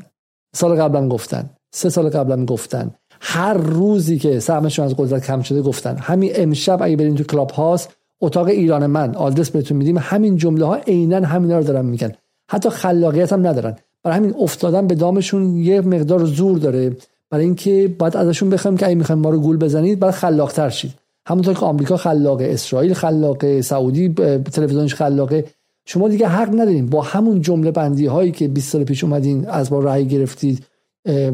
سال 0.55 0.81
قبلا 0.81 1.07
گفتن. 1.07 1.49
سه 1.71 1.89
سال 1.89 2.09
قبلا 2.09 2.45
گفتن. 2.45 2.91
هر 3.21 3.53
روزی 3.53 4.19
که 4.19 4.39
سهمشون 4.39 4.85
از 4.85 4.95
قدرت 4.97 5.25
کم 5.25 5.41
شده 5.41 5.61
گفتن. 5.61 5.97
همین 5.97 6.31
امشب 6.35 6.81
اگه 6.81 6.95
برین 6.95 7.15
تو 7.15 7.23
کلاب 7.23 7.51
هاست 7.51 7.95
اتاق 8.21 8.47
ایران 8.47 8.85
من 8.85 9.15
آدرس 9.15 9.49
بهتون 9.49 9.77
میدیم 9.77 9.97
همین 9.97 10.35
جمله 10.35 10.65
ها 10.65 10.75
عینا 10.75 11.27
همینا 11.27 11.57
رو 11.57 11.63
دارن 11.63 11.85
میگن. 11.85 12.11
حتی 12.51 12.69
خلاقیت 12.69 13.33
هم 13.33 13.47
ندارن. 13.47 13.75
برای 14.03 14.17
همین 14.17 14.35
افتادن 14.39 14.87
به 14.87 14.95
دامشون 14.95 15.57
یه 15.57 15.81
مقدار 15.81 16.25
زور 16.25 16.57
داره. 16.57 16.97
برای 17.29 17.45
اینکه 17.45 17.95
باید 17.99 18.17
ازشون 18.17 18.49
بخوایم 18.49 18.77
که 18.77 18.85
اگه 18.85 18.95
می‌خوایم 18.95 19.21
ما 19.21 19.29
رو 19.29 19.39
گول 19.39 19.57
بزنید 19.57 19.99
باید 19.99 20.13
خلاقتر 20.13 20.69
شید. 20.69 20.93
همونطور 21.25 21.53
که 21.53 21.65
آمریکا 21.65 21.97
خلاقه 21.97 22.45
اسرائیل 22.45 22.93
خلاقه 22.93 23.61
سعودی 23.61 24.13
تلویزیونش 24.53 24.95
خلاقه. 24.95 25.45
شما 25.85 26.09
دیگه 26.09 26.27
حق 26.27 26.49
ندارین. 26.49 26.89
با 26.89 27.01
همون 27.01 27.41
جمله 27.41 27.71
بندی 27.71 28.05
هایی 28.05 28.31
که 28.31 28.47
20 28.47 28.71
سال 28.71 28.83
پیش 28.83 29.03
اومدین 29.03 29.47
از 29.49 29.73
ما 29.73 29.79
رأی 29.79 30.05
گرفتید 30.05 30.65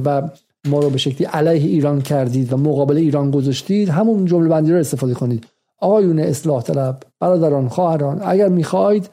و 0.05 0.29
ما 0.67 0.79
رو 0.79 0.89
به 0.89 0.97
شکلی 0.97 1.27
علیه 1.27 1.69
ایران 1.69 2.01
کردید 2.01 2.53
و 2.53 2.57
مقابل 2.57 2.97
ایران 2.97 3.31
گذاشتید 3.31 3.89
همون 3.89 4.25
جمله 4.25 4.49
بندی 4.49 4.71
رو 4.71 4.77
استفاده 4.77 5.13
کنید. 5.13 5.45
آقایون 5.79 6.19
اصلاح 6.19 6.61
طلب 6.61 6.97
برادران 7.19 7.67
خواهران 7.67 8.21
اگر 8.25 8.47
می‌خواید 8.47 9.09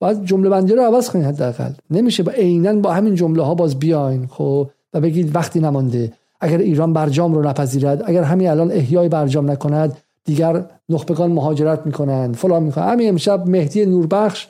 باید 0.00 0.24
جمله 0.24 0.50
بندی 0.50 0.72
رو 0.72 0.82
عوض 0.82 1.10
کنید 1.10 1.24
حداقل. 1.24 1.70
نمیشه 1.90 2.22
با 2.22 2.32
عینا 2.32 2.74
با 2.74 2.92
همین 2.92 3.14
جمله 3.14 3.42
ها 3.42 3.54
باز 3.54 3.78
بیاین. 3.78 4.26
خب 4.26 4.70
و 4.94 5.00
بگید 5.00 5.36
وقتی 5.36 5.60
نمانده. 5.60 6.12
اگر 6.40 6.58
ایران 6.58 6.92
برجام 6.92 7.34
رو 7.34 7.42
نپذیرد 7.42 8.02
اگر 8.06 8.22
همین 8.22 8.48
الان 8.48 8.72
احیای 8.72 9.08
برجام 9.08 9.50
نکند 9.50 9.96
دیگر 10.24 10.66
نخبگان 10.88 11.32
مهاجرت 11.32 11.86
می‌کنند. 11.86 12.36
فلان 12.36 12.62
می‌کنند. 12.62 12.88
همین 12.88 13.08
امشب 13.08 13.48
مهدی 13.48 13.86
نوربخش 13.86 14.48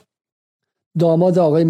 داماد 0.98 1.38
آقای 1.38 1.64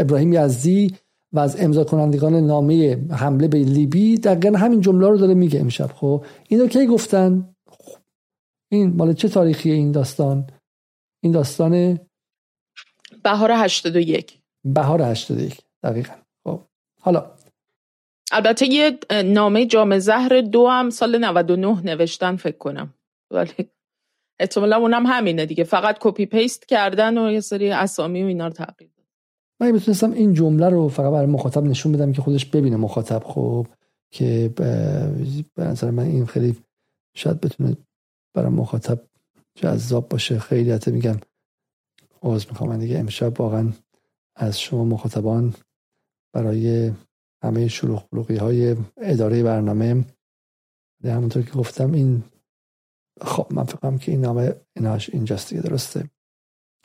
ابراهیم 0.00 0.32
یزدی 0.32 0.94
و 1.32 1.38
از 1.38 1.60
امضا 1.60 1.84
کنندگان 1.84 2.34
نامه 2.34 2.98
حمله 3.10 3.48
به 3.48 3.58
لیبی 3.58 4.18
دقیقا 4.18 4.58
همین 4.58 4.80
جمله 4.80 5.08
رو 5.08 5.16
داره 5.16 5.34
میگه 5.34 5.60
امشب. 5.60 5.90
خب 5.94 6.24
اینو 6.48 6.66
کی 6.66 6.86
گفتن؟ 6.86 7.54
این 8.72 8.96
مال 8.96 9.12
چه 9.12 9.28
تاریخی 9.28 9.70
این 9.70 9.92
داستان؟ 9.92 10.46
این 11.22 11.32
داستان 11.32 11.98
بهار 13.22 13.50
81 13.52 14.38
بهار 14.64 15.02
81 15.02 15.60
دقیقا. 15.82 16.14
خب 16.44 16.60
حالا 17.00 17.30
البته 18.30 18.66
یه 18.66 18.98
نامه 19.24 19.66
جام 19.66 19.98
زهر 19.98 20.40
دو 20.40 20.68
هم 20.68 20.90
سال 20.90 21.18
99 21.24 21.80
نوشتن 21.84 22.36
فکر 22.36 22.58
کنم. 22.58 22.94
ولی 23.30 23.70
احتمالا 24.40 24.76
اونم 24.76 25.06
همینه 25.06 25.46
دیگه. 25.46 25.64
فقط 25.64 25.96
کپی 26.00 26.26
پیست 26.26 26.68
کردن 26.68 27.18
و 27.18 27.32
یه 27.32 27.40
سری 27.40 27.70
اسامی 27.70 28.22
و 28.22 28.26
اینا 28.26 28.46
رو 28.46 28.52
تغییر 28.52 28.90
من 29.60 29.70
می‌تونستم 29.70 30.12
این 30.12 30.34
جمله 30.34 30.68
رو 30.68 30.88
فقط 30.88 31.12
برای 31.12 31.26
مخاطب 31.26 31.64
نشون 31.64 31.92
بدم 31.92 32.12
که 32.12 32.22
خودش 32.22 32.46
ببینه 32.46 32.76
مخاطب 32.76 33.22
خب 33.24 33.66
که 34.10 34.50
به 35.54 35.64
نظر 35.64 35.90
من 35.90 36.04
این 36.04 36.26
خیلی 36.26 36.56
شاید 37.14 37.40
بتونه 37.40 37.76
برای 38.34 38.52
مخاطب 38.52 39.00
جذاب 39.54 40.08
باشه. 40.08 40.38
خیلی 40.38 40.70
حتی 40.70 40.90
میگم 40.90 41.16
عوض 42.22 42.46
می‌خوام 42.46 42.76
دیگه. 42.76 42.98
امشب 42.98 43.40
واقعا 43.40 43.72
از 44.36 44.60
شما 44.60 44.84
مخاطبان 44.84 45.54
برای 46.32 46.92
همه 47.42 47.68
شلوغ 47.68 48.04
بلوغی 48.12 48.36
های 48.36 48.76
اداره 48.96 49.42
برنامه. 49.42 50.04
همونطور 51.04 51.42
که 51.42 51.52
گفتم 51.52 51.92
این 51.92 52.22
خب 53.20 53.46
من 53.50 53.64
فکرم 53.64 53.98
که 53.98 54.12
این 54.12 54.20
نامه 54.20 54.54
ایناش 54.76 55.10
اینجاست 55.10 55.50
دیگه 55.50 55.62
درسته؟ 55.62 56.10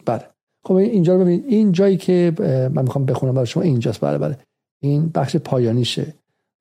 بله. 0.05 0.23
خب 0.63 0.73
اینجا 0.73 1.15
رو 1.15 1.21
ببینید 1.21 1.45
این 1.47 1.71
جایی 1.71 1.97
که 1.97 2.33
من 2.73 2.81
می‌خوام 2.81 3.05
بخونم 3.05 3.33
برای 3.33 3.47
شما 3.47 3.63
اینجاست. 3.63 4.01
بله 4.01 4.17
بله. 4.17 4.37
این 4.81 5.09
بخش 5.09 5.35
پایانیشه. 5.35 6.13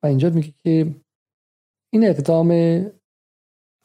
و 0.02 0.06
اینجا 0.06 0.30
میگه 0.30 0.52
که 0.64 0.94
این 1.92 2.06
اقدام 2.06 2.50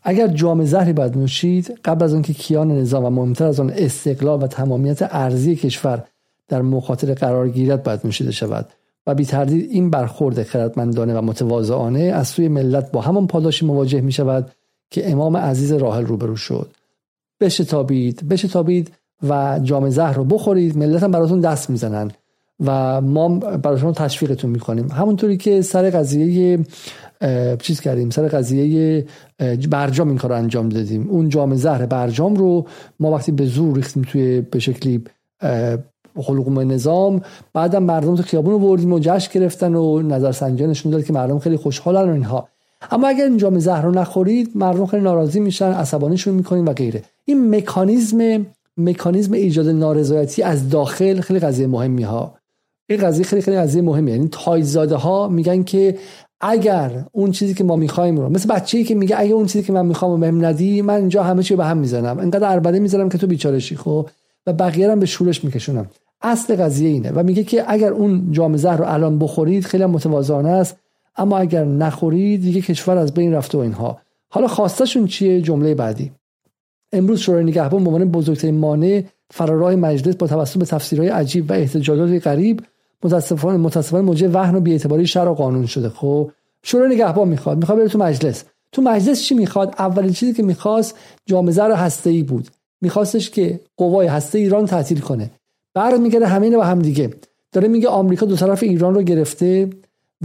اگر 0.03 0.27
جام 0.27 0.65
زهری 0.65 0.94
باید 0.94 1.18
نوشید 1.18 1.80
قبل 1.86 2.03
از 2.03 2.14
آنکه 2.14 2.34
کیان 2.34 2.72
نظام 2.72 3.06
و 3.06 3.10
مهمتر 3.10 3.45
از 3.45 3.60
آن 3.60 3.69
استقلال 3.69 4.44
و 4.44 4.48
تمامیت 4.48 4.98
ارزی 5.02 5.56
کشور 5.56 6.07
در 6.48 6.61
مخاطر 6.61 7.14
قرار 7.14 7.49
گیرد 7.49 7.84
باید 7.84 7.99
نوشیده 8.03 8.31
شود. 8.31 8.73
و 9.10 9.15
بی 9.15 9.26
تردید 9.26 9.72
این 9.72 9.90
برخورد 9.90 10.44
خردمندانه 10.44 11.14
و 11.14 11.22
متواضعانه 11.22 11.99
از 11.99 12.27
سوی 12.27 12.48
ملت 12.48 12.91
با 12.91 13.02
همان 13.02 13.27
پاداشی 13.27 13.65
مواجه 13.65 14.02
می 14.02 14.11
شود 14.11 14.52
که 14.91 15.11
امام 15.11 15.38
عزیز 15.38 15.73
راحل 15.73 16.06
روبرو 16.06 16.36
شد. 16.36 16.72
بشتابید 17.41 18.27
بشتابید 18.27 18.91
و 19.30 19.60
جام 19.64 19.90
زهر 19.90 20.14
رو 20.14 20.23
بخورید. 20.23 20.77
ملت 20.77 21.03
هم 21.03 21.11
براتون 21.11 21.40
دست 21.40 21.69
می‌زنن 21.69 22.11
و 22.65 23.02
ما 23.02 23.30
براتون 23.40 23.94
تشویقتون 23.94 24.49
می‌کنیم 24.49 24.91
همونطوری 24.91 25.38
که 25.38 25.61
سر 25.61 25.90
قضیه 25.90 26.60
چیز 27.61 27.81
کردیم 27.81 28.10
سر 28.10 28.27
قضیه 28.27 29.06
برجام 29.69 30.07
این 30.07 30.18
کار 30.18 30.31
رو 30.31 30.38
انجام 30.38 30.69
دادیم. 30.69 31.10
اون 31.10 31.30
جام 31.30 31.56
زهر 31.56 31.86
برجام 31.86 32.36
رو 32.36 32.68
ما 32.99 33.11
وقتی 33.11 33.31
به 33.31 33.45
زور 33.45 33.76
ریختیم 33.76 34.03
توی 34.03 34.41
به 34.41 34.60
شکلی 34.60 35.03
حلقوم 36.15 36.72
نظام. 36.72 37.22
بعدم 37.53 37.84
مردم 37.84 38.15
تو 38.15 38.23
خیابون 38.23 38.53
رو 38.53 38.60
بردیم 38.60 38.94
و 38.94 38.99
جشن 38.99 39.40
گرفتن 39.40 39.76
و 39.76 40.02
نظرسنجی 40.02 40.68
نشون 40.68 40.91
داد 40.91 41.03
که 41.03 41.14
مردم 41.14 41.40
خیلی 41.40 41.57
خوشحالن 41.57 42.10
و 42.10 42.14
اینها. 42.14 42.48
اما 42.91 43.07
اگر 43.07 43.26
این 43.26 43.38
جام 43.38 43.60
زهر 43.60 43.81
رو 43.81 43.91
نخورید 43.91 44.52
مردم 44.56 44.86
خیلی 44.86 45.03
ناراضی 45.03 45.40
میشن 45.40 45.72
عصبانیشون 45.72 46.34
می‌کنیم 46.34 46.65
و 46.65 46.73
غیره. 46.73 47.03
این 47.26 47.56
مکانیزم 47.56 48.45
مکانیزم 48.77 49.34
ایجاد 49.34 49.68
نارضایتی 49.68 50.44
از 50.44 50.69
داخل 50.69 51.22
خیلی 51.22 51.40
قضیه 51.40 51.68
مهمی 51.68 52.03
ها 52.03 52.34
این 52.90 52.99
قضیه 52.99 53.26
خیلی 53.26 53.41
خیلی 53.41 53.57
قضیه 53.57 53.81
مهمه 53.81 54.11
یعنی 54.11 54.30
تایزاده 54.31 54.95
ها 54.95 55.27
میگن 55.27 55.64
که 55.64 55.98
اگر 56.41 57.06
اون 57.11 57.31
چیزی 57.31 57.53
که 57.53 57.64
ما 57.64 57.76
می‌خوایم 57.76 58.18
رو 58.18 58.30
مثل 58.30 58.49
بچه‌ای 58.49 58.84
که 58.84 58.95
میگه 58.95 59.19
اگه 59.19 59.34
اون 59.34 59.45
چیزی 59.45 59.65
که 59.65 59.73
من 59.73 59.86
می‌خوام 59.86 60.19
بهم 60.19 60.45
ندی 60.45 60.81
من 60.81 60.94
اینجا 60.94 61.23
همه 61.23 61.44
چی 61.44 61.56
به 61.56 61.65
هم 61.65 61.77
می‌زنم. 61.77 62.19
انقدر 62.19 62.52
اربده 62.52 62.80
می‌زنم 62.80 63.10
که 63.10 63.18
تو 63.18 63.27
بیچاره 63.27 63.60
شی 63.60 63.76
خب؟ 63.76 64.10
و 64.49 64.53
بقیه 64.53 64.91
هم 64.91 64.99
به 64.99 65.05
شورش 65.05 65.43
میکشونم. 65.43 65.89
اصل 66.21 66.55
قضیه 66.55 66.89
اینه 66.89 67.11
و 67.11 67.23
میگه 67.23 67.43
که 67.43 67.63
اگر 67.67 67.91
اون 67.91 68.31
جام 68.31 68.57
زهر 68.57 68.77
رو 68.77 68.85
الان 68.88 69.19
بخورید 69.19 69.65
خیلی 69.65 69.85
متواضعانه 69.85 70.49
است 70.49 70.77
اما 71.17 71.38
اگر 71.38 71.65
نخورید 71.65 72.41
دیگه 72.41 72.61
کشور 72.61 72.97
از 72.97 73.13
بین 73.13 73.34
رفته 73.34 73.57
و 73.57 73.61
اینها. 73.61 73.99
حالا 74.30 74.47
خواستشون 74.47 75.07
چیه؟ 75.07 75.41
جمله 75.41 75.76
بعدی. 75.76 76.11
امروز 76.93 77.19
شورای 77.19 77.43
نگهبان 77.43 77.84
به 77.84 77.89
عنوان 77.89 78.11
بزرگترین 78.11 78.57
مانع 78.57 79.03
فرارای 79.31 79.76
مجلس 79.76 80.15
با 80.15 80.27
توسط 80.27 80.59
به 80.59 80.65
تفسیرهای 80.65 81.09
عجیب 81.09 81.49
و 81.49 81.53
احتجاجات 81.53 82.27
غریب 82.27 82.61
متاسفانه 83.03 83.57
متاسفانه 83.57 84.03
موجب 84.03 84.35
وهن 84.35 84.55
و 84.55 84.59
بی‌اعتباری 84.59 85.07
شرع 85.07 85.30
و 85.30 85.34
قانون 85.34 85.65
شده. 85.65 85.89
خب 85.89 86.31
شورای 86.63 86.95
نگهبان 86.95 87.27
می‌خواد 87.27 87.57
می‌خواد 87.57 87.77
بره 87.77 87.88
تو 87.88 87.99
مجلس. 87.99 88.43
تو 88.71 88.81
مجلس 88.81 89.21
چی 89.21 89.35
می‌خواد؟ 89.35 89.76
اولین 89.80 90.13
چیزی 90.13 90.34
که 90.34 90.43
می‌خواست 90.43 90.95
جام 91.26 91.51
زر 91.51 91.71
هسته 91.71 92.23
بود. 92.23 92.47
میخواستش 92.81 93.30
که 93.30 93.60
قوای 93.77 94.07
هسته 94.07 94.39
ایران 94.39 94.65
تعطیل 94.65 94.99
کنه. 94.99 95.31
بعد 95.73 95.99
میگه 95.99 96.26
همین 96.26 96.56
و 96.56 96.61
هم 96.61 96.80
دیگه. 96.80 97.10
داره 97.51 97.68
میگه 97.68 97.88
آمریکا 97.88 98.26
دو 98.26 98.35
طرف 98.35 98.64
ایران 98.64 98.93
رو 98.95 99.01
گرفته 99.01 99.69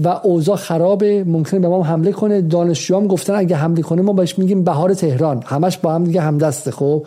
و 0.02 0.08
اوضاع 0.08 0.56
خرابه 0.56 1.24
ممکنه 1.24 1.60
به 1.60 1.68
ما 1.68 1.82
حمله 1.82 2.12
کنه. 2.12 2.40
دانشجوام 2.40 3.06
گفتن 3.06 3.34
اگه 3.34 3.56
حمله 3.56 3.82
کنه 3.82 4.02
ما 4.02 4.12
بهش 4.12 4.38
میگیم 4.38 4.64
بهار 4.64 4.94
تهران. 4.94 5.42
همش 5.46 5.78
با 5.78 5.92
هم 5.92 6.04
دیگه 6.04 6.20
همدسته 6.20 6.70
خب؟ 6.70 7.06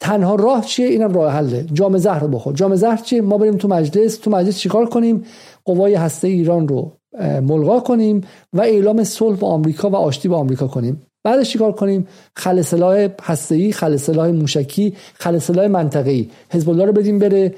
تنها 0.00 0.34
راه 0.34 0.64
چیه؟ 0.64 0.86
اینم 0.86 1.14
راه 1.14 1.32
حله. 1.32 1.66
جام 1.72 1.98
زهر 1.98 2.26
بخور. 2.26 2.54
جام 2.54 2.76
زهر 2.76 2.96
چیه؟ 2.96 3.20
ما 3.20 3.38
بریم 3.38 3.56
تو 3.56 3.68
مجلس. 3.68 4.16
تو 4.16 4.30
مجلس 4.30 4.58
چیکار 4.58 4.88
کنیم؟ 4.88 5.24
قوای 5.64 5.94
هسته 5.94 6.28
ایران 6.28 6.68
رو 6.68 6.92
ملغا 7.20 7.80
کنیم 7.80 8.20
و 8.52 8.60
اعلام 8.60 9.04
صلح 9.04 9.36
با 9.36 9.48
آمریکا 9.48 9.90
و 9.90 9.96
آشتی 9.96 10.28
با 10.28 10.36
آمریکا 10.36 10.66
کنیم. 10.66 11.02
بعدش 11.24 11.50
چیکار 11.50 11.72
کنیم؟ 11.72 12.08
خل 12.36 12.62
سلاح 12.62 13.08
هسته‌ای 13.22 13.72
خل 13.72 13.96
سلاح 13.96 14.28
موشکی 14.28 14.96
خل 15.14 15.38
سلاح 15.38 15.66
منطقه‌ای. 15.66 16.30
حزب 16.50 16.70
الله 16.70 16.84
رو 16.84 16.92
بدیم 16.92 17.18
بره 17.18 17.54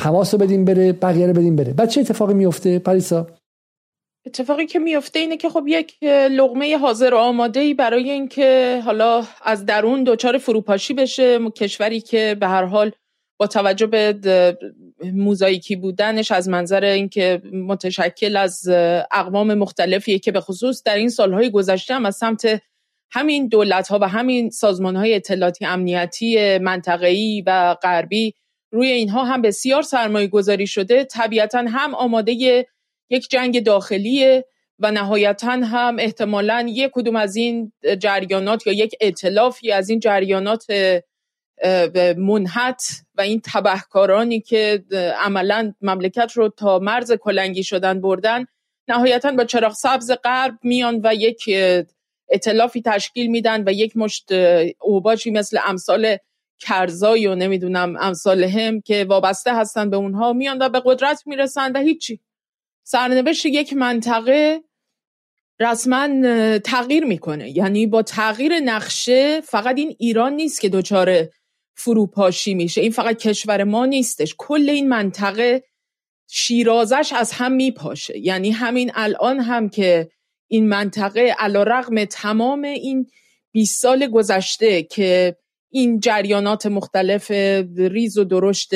حماس 0.00 0.34
رو 0.34 0.40
بدیم 0.40 0.64
بره 0.64 0.92
بقیه 0.92 1.26
رو 1.26 1.32
بدیم 1.32 1.56
بره. 1.56 1.72
بعد 1.72 1.88
چه 1.88 2.00
اتفاقی 2.00 2.34
میفته 2.34 2.78
پریسا؟ 2.78 3.26
اتفاقی 4.26 4.66
که 4.66 4.78
میفته 4.78 5.18
اینه 5.18 5.36
که 5.36 5.48
خب 5.48 5.64
یک 5.66 6.04
لغمه 6.30 6.78
حاضر 6.78 7.14
و 7.14 7.16
آماده 7.16 7.60
ای 7.60 7.74
برای 7.74 8.10
اینکه 8.10 8.80
حالا 8.84 9.24
از 9.44 9.66
درون 9.66 10.04
دچار 10.04 10.38
فروپاشی 10.38 10.94
بشه. 10.94 11.50
کشوری 11.50 12.00
که 12.00 12.36
به 12.40 12.46
هر 12.46 12.64
حال 12.64 12.92
با 13.38 13.46
توجه 13.46 13.86
به 13.86 14.56
موزاییکی 15.14 15.76
بودنش 15.76 16.32
از 16.32 16.48
منظر 16.48 16.84
اینکه 16.84 17.42
متشکل 17.52 18.36
از 18.36 18.68
اقوام 19.12 19.54
مختلفیه 19.54 20.18
که 20.18 20.32
به 20.32 20.40
خصوص 20.40 20.82
در 20.82 20.96
این 20.96 21.08
سالهای 21.08 21.50
گذشته 21.50 21.94
هم 21.94 22.06
از 22.06 22.16
سمت 22.16 22.62
همین 23.14 23.48
دولت 23.48 23.88
ها 23.88 23.98
و 23.98 24.08
همین 24.08 24.50
سازمان 24.50 24.96
های 24.96 25.14
اطلاعاتی 25.14 25.64
امنیتی 25.64 26.58
منطقه‌ای 26.58 27.42
و 27.46 27.74
غربی 27.82 28.34
روی 28.72 28.90
اینها 28.90 29.24
هم 29.24 29.42
بسیار 29.42 29.82
سرمایه 29.82 30.26
گذاری 30.26 30.66
شده. 30.66 31.04
طبیعتا 31.04 31.58
هم 31.68 31.94
آماده 31.94 32.32
یک 33.10 33.28
جنگ 33.30 33.64
داخلی 33.64 34.42
و 34.78 34.90
نهایتا 34.90 35.50
هم 35.50 35.96
احتمالا 35.98 36.66
یک 36.68 36.90
کدوم 36.94 37.16
از 37.16 37.36
این 37.36 37.72
جریانات 37.98 38.66
یا 38.66 38.72
یک 38.72 38.94
اطلافی 39.00 39.72
از 39.72 39.90
این 39.90 40.00
جریانات 40.00 40.66
منحت 42.16 42.82
و 43.14 43.20
این 43.20 43.40
تبهکارانی 43.44 44.40
که 44.40 44.84
عملا 45.20 45.74
مملکت 45.80 46.32
رو 46.34 46.48
تا 46.48 46.78
مرز 46.78 47.12
کلنگی 47.12 47.64
شدن 47.64 48.00
بردن 48.00 48.46
نهایتا 48.88 49.32
با 49.32 49.44
چراغ 49.44 49.72
سبز 49.72 50.12
غرب 50.24 50.58
میان 50.62 51.00
و 51.04 51.14
یک 51.14 51.44
اطلافی 52.28 52.82
تشکیل 52.82 53.26
میدن 53.26 53.64
و 53.66 53.72
یک 53.72 53.96
مشت 53.96 54.32
اوباشی 54.80 55.30
مثل 55.30 55.58
امثال 55.66 56.16
کرزای 56.58 57.26
و 57.26 57.34
نمی‌دونم 57.34 57.96
امثال 58.00 58.44
هم 58.44 58.80
که 58.80 59.04
وابسته 59.04 59.54
هستن 59.54 59.90
به 59.90 59.96
اونها 59.96 60.32
میان 60.32 60.58
و 60.60 60.68
به 60.68 60.82
قدرت 60.84 61.22
می‌رسن 61.26 61.72
و 61.72 61.80
هیچی. 61.80 62.20
سرنوشت 62.82 63.46
یک 63.46 63.72
منطقه 63.72 64.60
رسما 65.60 66.08
تغییر 66.58 67.04
می‌کنه. 67.04 67.56
یعنی 67.56 67.86
با 67.86 68.02
تغییر 68.02 68.60
نقشه 68.60 69.40
فقط 69.40 69.78
این 69.78 69.96
ایران 69.98 70.32
نیست 70.32 70.60
که 70.60 70.68
دچار 70.68 71.28
فروپاشی 71.76 72.54
میشه. 72.54 72.80
این 72.80 72.92
فقط 72.92 73.16
کشور 73.16 73.64
ما 73.64 73.86
نیستش. 73.86 74.34
کل 74.38 74.70
این 74.70 74.88
منطقه 74.88 75.62
شیرازش 76.28 77.12
از 77.16 77.32
هم 77.32 77.52
میپاشه. 77.52 78.18
یعنی 78.18 78.50
همین 78.50 78.92
الان 78.94 79.40
هم 79.40 79.68
که 79.68 80.08
این 80.48 80.68
منطقه 80.68 81.34
علی 81.38 81.62
رغم 81.62 82.04
تمام 82.04 82.62
این 82.62 83.06
20 83.52 83.82
سال 83.82 84.06
گذشته 84.06 84.82
که 84.82 85.36
این 85.70 86.00
جریانات 86.00 86.66
مختلف 86.66 87.30
ریز 87.76 88.18
و 88.18 88.24
درشت 88.24 88.70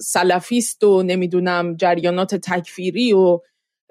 سلفیست 0.00 0.84
و 0.84 1.02
نمی‌دونم 1.02 1.76
جریانات 1.76 2.34
تکفیری 2.34 3.12
و 3.12 3.40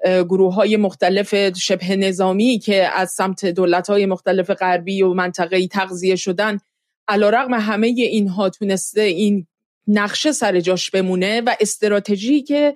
گروه 0.06 0.54
های 0.54 0.78
مختلف 0.78 1.54
شبه 1.58 1.96
نظامی 1.96 2.60
که 2.60 2.90
از 2.96 3.12
سمت 3.12 3.46
دولت 3.46 3.90
های 3.90 4.06
مختلف 4.06 4.50
غربی 4.50 5.02
و 5.02 5.14
منطقه‌ای 5.14 5.68
تغذیه 5.68 6.16
شدن 6.16 6.60
علی 7.08 7.30
رغم 7.30 7.53
همه 7.54 7.88
اینها 7.88 8.50
تونسته 8.50 9.02
این 9.02 9.48
نقشه 9.88 10.32
سر 10.32 10.60
جاش 10.60 10.92
بمونه 10.92 11.42
و 11.42 11.56
استراتژی 11.60 12.42
که 12.42 12.76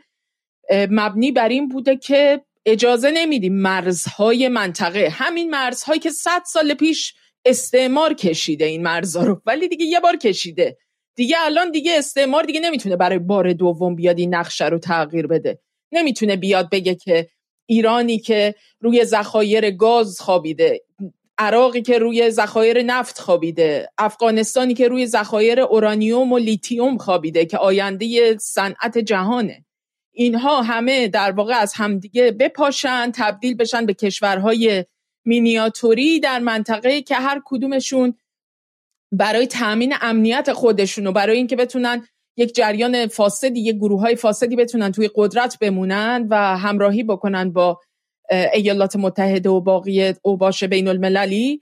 مبنی 0.72 1.32
بر 1.32 1.50
این 1.50 1.68
بوده 1.68 1.96
که 1.96 2.42
اجازه 2.66 3.12
نمیدیم 3.12 3.54
مرزهای 3.54 4.48
منطقه 4.48 5.10
همین 5.12 5.50
مرزهایی 5.50 6.00
که 6.00 6.10
صد 6.10 6.42
سال 6.46 6.74
پیش 6.74 7.14
استعمار 7.46 8.14
کشیده 8.14 8.66
این 8.66 8.84
مرزها 8.84 9.24
رو. 9.24 9.42
ولی 9.46 9.68
دیگه 9.68 9.86
یه 9.86 10.00
بار 10.00 10.16
کشیده. 10.16 10.78
دیگه 11.16 11.36
الان 11.40 11.72
دیگه 11.72 11.98
استعمار 11.98 12.44
دیگه 12.44 12.60
نمی‌تونه 12.60 12.96
برای 12.96 13.20
بار 13.20 13.54
دوم 13.54 13.96
بیاد 13.96 14.20
این 14.20 14.36
نقشه 14.36 14.66
رو 14.66 14.80
تغییر 14.80 15.28
بده. 15.28 15.60
نمی‌تونه 15.92 16.36
بیاد 16.36 16.70
بگه 16.70 16.96
که 16.96 17.30
ایرانی 17.66 18.20
که 18.20 18.56
روی 18.80 19.06
ذخایر 19.06 19.72
گاز 19.72 20.22
خوابیده 20.22 20.82
عراقی 21.38 21.82
که 21.82 21.98
روی 21.98 22.30
ذخایر 22.30 22.82
نفت 22.82 23.20
خوابیده 23.20 23.90
افغانستانی 23.98 24.74
که 24.74 24.88
روی 24.88 25.08
ذخایر 25.08 25.60
اورانیوم 25.60 26.34
و 26.34 26.38
لیتیوم 26.38 26.98
خوابیده 26.98 27.46
که 27.46 27.58
آینده 27.58 28.38
صنعت 28.38 28.98
جهانه. 28.98 29.65
اینها 30.16 30.62
همه 30.62 31.08
در 31.08 31.32
واقع 31.32 31.54
از 31.54 31.74
همدیگه 31.74 32.32
بپاشن 32.32 33.12
تبدیل 33.12 33.56
بشن 33.56 33.86
به 33.86 33.94
کشورهای 33.94 34.86
مینیاتوری 35.26 36.20
در 36.20 36.40
منطقه 36.40 37.02
که 37.02 37.16
هر 37.16 37.42
کدومشون 37.46 38.14
برای 39.12 39.48
تامین 39.48 39.94
امنیت 40.02 40.54
خودشون 40.54 41.08
و 41.08 41.12
برای 41.12 41.38
اینکه 41.38 41.56
بتونن 41.56 42.08
یک 42.38 42.56
جریان 42.56 43.08
فاسدی 43.08 43.60
یک 43.60 43.76
گروه 43.76 44.02
های 44.02 44.16
فاسدی 44.16 44.56
بتونن 44.56 44.92
توی 44.92 45.10
قدرت 45.16 45.60
بمونن 45.60 46.28
و 46.30 46.58
همراهی 46.58 47.04
بکنن 47.04 47.52
با 47.52 47.80
ایالات 48.54 48.96
متحده 48.96 49.50
و 49.50 49.62
باقی 49.62 50.14
اوباش 50.22 50.64
بین 50.64 50.88
المللی 50.88 51.62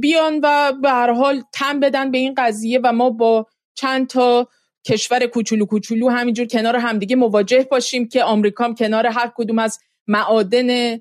بیان 0.00 0.40
و 0.42 0.72
به 0.82 0.90
هر 0.90 1.12
حال 1.12 1.42
تم 1.52 1.80
بدن 1.80 2.10
به 2.10 2.18
این 2.18 2.34
قضیه 2.36 2.80
و 2.84 2.92
ما 2.92 3.10
با 3.10 3.46
چند 3.74 4.06
تا 4.06 4.48
کشور 4.86 5.26
کوچولو 5.26 5.66
کوچولو 5.66 6.08
همینجور 6.08 6.46
کنار 6.46 6.76
همدیگه 6.76 7.16
مواجه 7.16 7.68
باشیم 7.70 8.08
که 8.08 8.24
آمریکا 8.24 8.74
کنار 8.74 9.06
هر 9.06 9.32
کدوم 9.36 9.58
از 9.58 9.78
معادن 10.06 11.00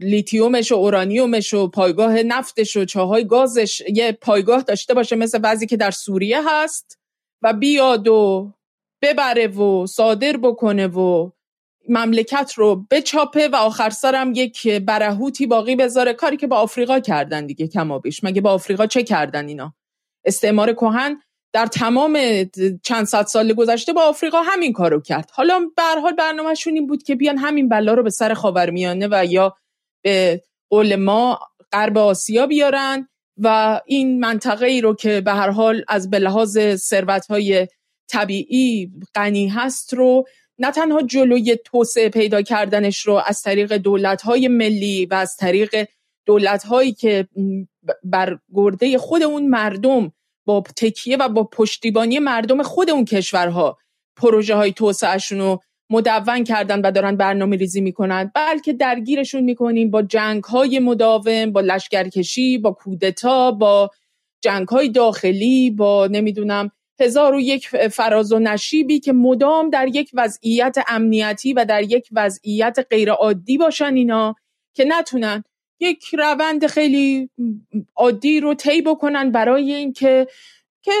لیتیومش 0.00 0.72
و 0.72 0.74
اورانیومش 0.74 1.54
و 1.54 1.68
پایگاه 1.68 2.22
نفتش 2.22 2.76
و 2.76 2.84
چاهای 2.84 3.26
گازش 3.26 3.82
یه 3.94 4.12
پایگاه 4.12 4.62
داشته 4.62 4.94
باشه 4.94 5.16
مثل 5.16 5.40
وضعی 5.42 5.66
که 5.66 5.76
در 5.76 5.90
سوریه 5.90 6.38
هست 6.48 6.98
و 7.42 7.52
بیاد 7.52 8.08
و 8.08 8.52
ببره 9.02 9.46
و 9.46 9.86
صادر 9.86 10.36
بکنه 10.36 10.86
و 10.86 11.30
مملکت 11.88 12.52
رو 12.56 12.86
بچاپه 12.90 13.48
و 13.48 13.56
آخر 13.56 13.90
سرم 13.90 14.32
یک 14.34 14.68
برهوتی 14.68 15.46
باقی 15.46 15.76
بذاره. 15.76 16.12
کاری 16.12 16.36
که 16.36 16.46
با 16.46 16.56
آفریقا 16.56 17.00
کردن 17.00 17.46
دیگه 17.46 17.68
کمابیش 17.68 18.24
مگه 18.24 18.40
با 18.40 18.50
آفریقا 18.50 18.86
چه 18.86 19.02
کردن 19.02 19.48
اینا؟ 19.48 19.74
استعمار 20.24 20.72
کهن 20.72 21.20
در 21.56 21.66
تمام 21.66 22.18
چند 22.82 23.06
صد 23.06 23.26
سال 23.26 23.52
گذشته 23.52 23.92
با 23.92 24.02
آفریقا 24.02 24.42
همین 24.42 24.72
کارو 24.72 25.00
کرد. 25.00 25.30
حالا 25.32 25.70
به 25.76 25.82
حال 26.02 26.12
برنامهشون 26.12 26.74
این 26.74 26.86
بود 26.86 27.02
که 27.02 27.14
بیان 27.14 27.38
همین 27.38 27.68
بلا 27.68 27.94
رو 27.94 28.02
به 28.02 28.10
سر 28.10 28.34
خاورمیانه 28.34 29.08
و 29.10 29.24
یا 29.24 29.56
به 30.02 30.42
قول 30.70 30.96
ما 30.96 31.38
غرب 31.72 31.98
آسیا 31.98 32.46
بیارن 32.46 33.08
و 33.38 33.80
این 33.86 34.20
منطقه 34.20 34.66
ای 34.66 34.80
رو 34.80 34.94
که 34.94 35.20
به 35.20 35.32
هر 35.32 35.50
حال 35.50 35.84
از 35.88 36.10
به 36.10 36.18
لحاظ 36.18 36.58
ثروت 36.74 37.26
طبیعی 38.08 38.90
غنی 39.14 39.48
هست 39.48 39.94
رو 39.94 40.24
نه 40.58 40.70
تنها 40.70 41.02
جلوی 41.02 41.56
توسعه 41.64 42.08
پیدا 42.08 42.42
کردنش 42.42 43.06
رو 43.06 43.22
از 43.26 43.42
طریق 43.42 43.76
دولت 43.76 44.22
های 44.22 44.48
ملی 44.48 45.06
و 45.06 45.14
از 45.14 45.36
طریق 45.36 45.88
دولت 46.26 46.64
هایی 46.64 46.92
که 46.92 47.28
بر 48.04 48.38
گرده 48.54 48.98
خود 48.98 49.22
اون 49.22 49.48
مردم 49.48 50.12
با 50.46 50.64
تکیه 50.76 51.16
و 51.16 51.28
با 51.28 51.44
پشتیبانی 51.44 52.18
مردم 52.18 52.62
خود 52.62 52.90
اون 52.90 53.04
کشورها 53.04 53.78
پروژه 54.16 54.54
های 54.54 54.72
توسعهشون 54.72 55.38
رو 55.38 55.60
مدون 55.90 56.44
کردن 56.44 56.80
و 56.80 56.90
دارن 56.90 57.16
برنامه 57.16 57.56
ریزی 57.56 57.80
می‌کنن 57.80 58.30
بلکه 58.34 58.72
درگیرشون 58.72 59.44
می‌کنیم 59.44 59.90
با 59.90 60.02
جنگ 60.02 60.44
های 60.44 60.78
مداوم 60.78 61.52
با 61.52 61.60
لشکرکشی 61.60 62.58
با 62.58 62.72
کودتا 62.72 63.50
با 63.50 63.90
جنگ 64.42 64.68
های 64.68 64.88
داخلی 64.88 65.70
با 65.70 66.06
نمی‌دونم 66.06 66.70
هزار 67.00 67.34
و 67.34 67.40
یک 67.40 67.68
فراز 67.68 68.32
و 68.32 68.38
نشیبی 68.38 69.00
که 69.00 69.12
مدام 69.12 69.70
در 69.70 69.88
یک 69.88 70.10
وضعیت 70.14 70.76
امنیتی 70.88 71.52
و 71.52 71.64
در 71.64 71.82
یک 71.82 72.08
وضعیت 72.12 72.86
غیرعادی 72.90 73.58
باشن 73.58 73.94
اینا 73.94 74.34
که 74.74 74.84
نتونن 74.84 75.44
یک 75.80 76.14
روند 76.14 76.66
خیلی 76.66 77.30
عادی 77.96 78.40
رو 78.40 78.54
طی 78.54 78.82
بکنن 78.82 79.30
برای 79.30 79.74
اینکه 79.74 80.26
که 80.82 80.92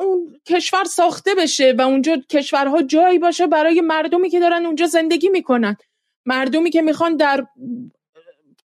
اون 0.00 0.40
کشور 0.46 0.84
ساخته 0.84 1.34
بشه 1.34 1.74
و 1.78 1.82
اونجا 1.82 2.16
کشورها 2.30 2.82
جایی 2.82 3.18
باشه 3.18 3.46
برای 3.46 3.80
مردمی 3.80 4.30
که 4.30 4.40
دارن 4.40 4.66
اونجا 4.66 4.86
زندگی 4.86 5.28
می‌کنن. 5.28 5.76
مردمی 6.26 6.70
که 6.70 6.82
می‌خوان 6.82 7.16
در 7.16 7.46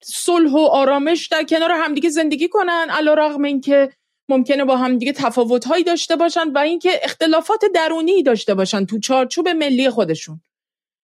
صلح 0.03 0.52
و 0.52 0.57
آرامش 0.57 1.28
در 1.28 1.44
کنار 1.44 1.72
همدیگه 1.72 2.10
زندگی 2.10 2.48
کنن 2.48 2.88
علا 2.90 3.14
رغم 3.14 3.44
اینکه 3.44 3.90
ممکنه 4.30 4.65
با 4.65 4.78
همدیگه 4.78 5.14
تفاوت 5.14 5.84
داشته 5.86 6.15
باشن 6.15 6.52
و 6.52 6.57
اینکه 6.57 6.99
اختلافات 7.03 7.65
درونی 7.76 8.23
داشته 8.23 8.53
باشن 8.53 8.86
تو 8.86 8.99
چارچوب 8.99 9.49
ملی 9.49 9.90
خودشون. 9.90 10.41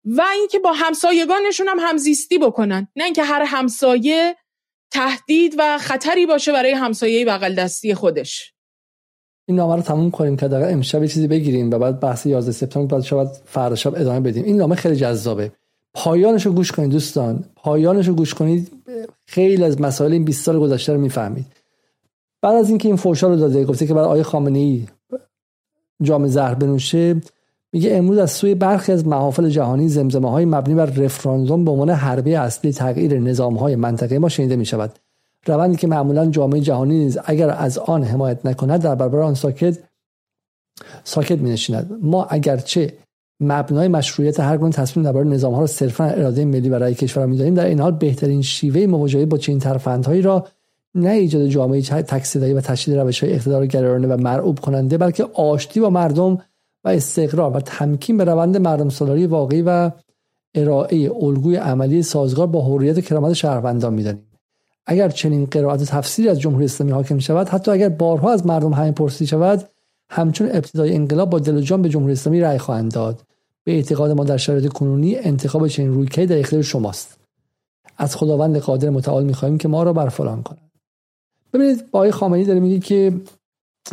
و 0.04 0.22
اینکه 0.32 0.58
با 0.58 0.72
همسایگانشون 0.72 1.68
هم 1.68 1.76
همزیستی 1.80 2.38
بکنن. 2.38 2.88
نه 2.96 3.04
اینکه 3.04 3.22
هر 3.22 3.42
همسایه 3.46 4.36
تهدید 4.90 5.54
و 5.58 5.78
خطری 5.78 6.26
باشه 6.26 6.52
برای 6.52 6.72
همسایه 6.72 7.24
بغل 7.24 7.54
دستی 7.54 7.94
خودش. 7.94 8.52
این 9.46 9.56
نامه 9.56 9.76
رو 9.76 9.82
تموم 9.82 10.10
کنیم 10.10 10.36
که 10.36 10.48
در 10.48 10.72
امشب 10.72 11.06
چیزی 11.06 11.28
بگیریم 11.28 11.70
و 11.70 11.78
بعد 11.78 12.00
بحث 12.00 12.26
11 12.26 12.52
سپتامبر 12.52 12.96
بعد 12.96 13.04
شب 13.04 13.26
فردا 13.44 13.74
شب 13.74 13.94
ادامه 13.94 14.20
بدیم. 14.20 14.44
این 14.44 14.56
نامه 14.56 14.74
خیلی 14.74 14.96
جذابه. 14.96 15.52
پایانش 15.94 16.46
رو 16.46 16.52
گوش 16.52 16.72
کنید 16.72 16.90
دوستان. 16.90 17.44
پایانش 17.56 18.08
رو 18.08 18.14
گوش 18.14 18.34
کنید. 18.34 18.72
خیلی 19.26 19.64
از 19.64 19.80
مسائل 19.80 20.12
این 20.12 20.24
20 20.24 20.44
سال 20.44 20.58
گذشته 20.58 20.92
رو 20.92 21.00
می‌فهمید. 21.00 21.46
بعد 22.42 22.54
از 22.54 22.68
اینکه 22.68 22.88
این 22.88 22.96
فوشا 22.96 23.28
رو 23.28 23.36
داده 23.36 23.64
گفته 23.64 23.86
که 23.86 23.94
بعد 23.94 24.04
آیه 24.04 24.22
خامنه 24.22 24.58
ای 24.58 24.86
جام 26.02 26.26
زهر 26.26 26.54
بنوشه 26.54 27.20
میگه 27.72 27.96
امروز 27.96 28.18
از 28.18 28.30
سوی 28.30 28.54
برخی 28.54 28.92
از 28.92 29.06
محافل 29.06 29.48
جهانی 29.48 29.88
زمزمه 29.88 30.30
های 30.30 30.44
مبنی 30.44 30.74
بر 30.74 30.86
رفراندوم 30.86 31.64
به 31.64 31.70
عنوان 31.70 31.90
حربه 31.90 32.38
اصلی 32.38 32.72
تغییر 32.72 33.18
نظام 33.18 33.54
های 33.54 33.76
منطقه 33.76 34.18
ما 34.18 34.28
شنیده 34.28 34.56
می 34.56 34.66
شود 34.66 34.98
روندی 35.46 35.76
که 35.76 35.86
معمولا 35.86 36.26
جامعه 36.26 36.60
جهانی 36.60 36.98
نیز 36.98 37.18
اگر 37.24 37.50
از 37.50 37.78
آن 37.78 38.04
حمایت 38.04 38.46
نکند 38.46 38.82
در 38.82 38.94
برابر 38.94 39.18
آن 39.18 39.34
ساکت 39.34 39.78
ساکت 41.04 41.38
می 41.38 41.50
نشیند 41.50 41.98
ما 42.02 42.24
اگرچه 42.24 42.92
مبنای 43.40 43.88
مشروعیت 43.88 44.40
هر 44.40 44.56
گونه 44.56 44.72
تصمیم 44.72 45.06
درباره 45.06 45.28
نظام 45.28 45.54
ها 45.54 45.60
را 45.60 45.66
صرفا 45.66 46.04
اراده 46.04 46.44
ملی 46.44 46.68
برای 46.68 46.94
کشور 46.94 47.26
می‌دانیم 47.26 47.54
در 47.54 47.66
این 47.66 47.80
حال 47.80 47.92
بهترین 47.92 48.42
شیوه 48.42 48.86
مواجهه 48.86 49.26
با 49.26 49.38
چنین 49.38 49.58
ترفندهایی 49.58 50.22
را 50.22 50.46
نه 50.94 51.10
ایجاد 51.10 51.46
جامعه 51.46 51.82
تکثیری 51.82 52.52
و 52.52 52.60
تشدید 52.60 52.98
روش 52.98 53.24
های 53.24 53.32
اقتدار 53.32 53.66
گرایانه 53.66 54.08
و 54.08 54.16
مرعوب 54.16 54.60
کننده 54.60 54.98
بلکه 54.98 55.24
آشتی 55.34 55.80
با 55.80 55.90
مردم 55.90 56.38
و 56.84 56.88
استقرار 56.88 57.56
و 57.56 57.60
تمکین 57.60 58.16
به 58.16 58.24
روند 58.24 58.56
مردم 58.56 58.88
سالاری 58.88 59.26
واقعی 59.26 59.62
و 59.62 59.90
ارائه 60.54 61.10
الگوی 61.20 61.56
عملی 61.56 62.02
سازگار 62.02 62.46
با 62.46 62.64
حریت 62.66 62.98
و 62.98 63.00
کرامت 63.00 63.32
شهروندان 63.32 63.94
می‌دانیم. 63.94 64.26
اگر 64.86 65.08
چنین 65.08 65.44
قرائت 65.44 65.84
تفسیری 65.84 66.28
از 66.28 66.40
جمهوری 66.40 66.64
اسلامی 66.64 66.92
حاکم 66.92 67.18
شود 67.18 67.48
حتی 67.48 67.70
اگر 67.70 67.88
بارها 67.88 68.32
از 68.32 68.46
مردم 68.46 68.72
همین 68.72 68.92
پرسیده 68.92 69.30
شود 69.30 69.68
همچون 70.10 70.48
ابتدای 70.48 70.94
انقلاب 70.94 71.30
با 71.30 71.38
دل 71.38 71.56
و 71.56 71.60
جان 71.60 71.82
به 71.82 71.88
جمهوری 71.88 72.12
اسلامی 72.12 72.40
رأی 72.40 72.58
خواهند 72.58 72.92
داد. 72.92 73.22
به 73.64 73.72
اعتقاد 73.72 74.10
ما 74.10 74.24
در 74.24 74.36
شرایط 74.36 74.68
کنونی 74.68 75.16
انتخاب 75.16 75.68
چنین 75.68 75.92
رویکردی 75.94 76.26
در 76.26 76.38
اختیار 76.38 76.62
شماست. 76.62 77.18
از 77.98 78.16
خداوند 78.16 78.56
قادر 78.56 78.90
متعال 78.90 79.24
می‌خواهیم 79.24 79.58
که 79.58 79.68
ما 79.68 79.82
را 79.82 79.92
برفلان 79.92 80.42
کند. 80.42 80.70
ببینید 81.52 81.90
با 81.90 81.98
آقای 81.98 82.10
خامنه‌ای 82.10 82.44
داره 82.44 82.60
میگه 82.60 82.78
که 82.78 83.12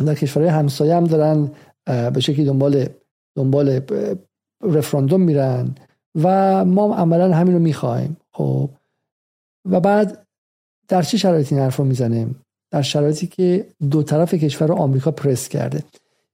در 0.06 0.14
کشورهای 0.14 0.50
همسایه 0.50 0.94
هم 0.94 1.04
دارن 1.04 1.50
به 2.14 2.20
شکلی 2.20 2.44
دنبال 2.44 2.86
دنبال 3.36 3.80
رفراندوم 4.62 5.20
میرن 5.20 5.74
و 6.22 6.64
ما 6.64 6.94
عملا 6.94 7.34
همین 7.34 7.54
رو 7.54 7.58
می‌خوایم 7.58 8.16
خب. 8.32 8.70
و 9.70 9.80
بعد 9.80 10.26
در 10.88 11.02
چه 11.02 11.16
شرایطی 11.16 11.54
این 11.54 11.64
حرف 11.64 11.76
رو 11.76 11.84
می‌زنه 11.84 12.26
در 12.70 12.82
شرایطی 12.82 13.26
که 13.26 13.66
دو 13.90 14.02
طرف 14.02 14.34
کشور 14.34 14.68
رو 14.68 14.74
آمریکا 14.74 15.10
پرس 15.10 15.48
کرده. 15.48 15.84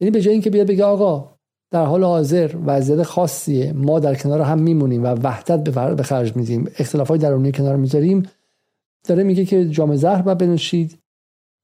یعنی 0.01 0.11
به 0.11 0.21
جای 0.21 0.33
اینکه 0.33 0.51
بیاد 0.51 0.67
بگه 0.67 0.85
آقا 0.85 1.37
در 1.71 1.85
حال 1.85 2.05
حاضر 2.05 2.55
وضعیت 2.67 3.03
خاصیه 3.03 3.73
ما 3.73 4.01
در 4.01 4.15
کنار 4.15 4.41
هم 4.41 4.59
میمونیم 4.59 5.05
و 5.05 5.07
وحدت 5.07 5.71
به 5.97 6.03
خرج 6.03 6.37
میدیم 6.37 6.71
اختلاف 6.79 7.09
های 7.09 7.19
درونی 7.19 7.53
کنار 7.53 7.77
می‌ذاریم 7.77 8.23
داره 9.09 9.23
میگه 9.23 9.45
که 9.45 9.69
جام 9.69 9.97
زهر 9.97 10.23
باید 10.23 10.39
بنوشید. 10.39 10.99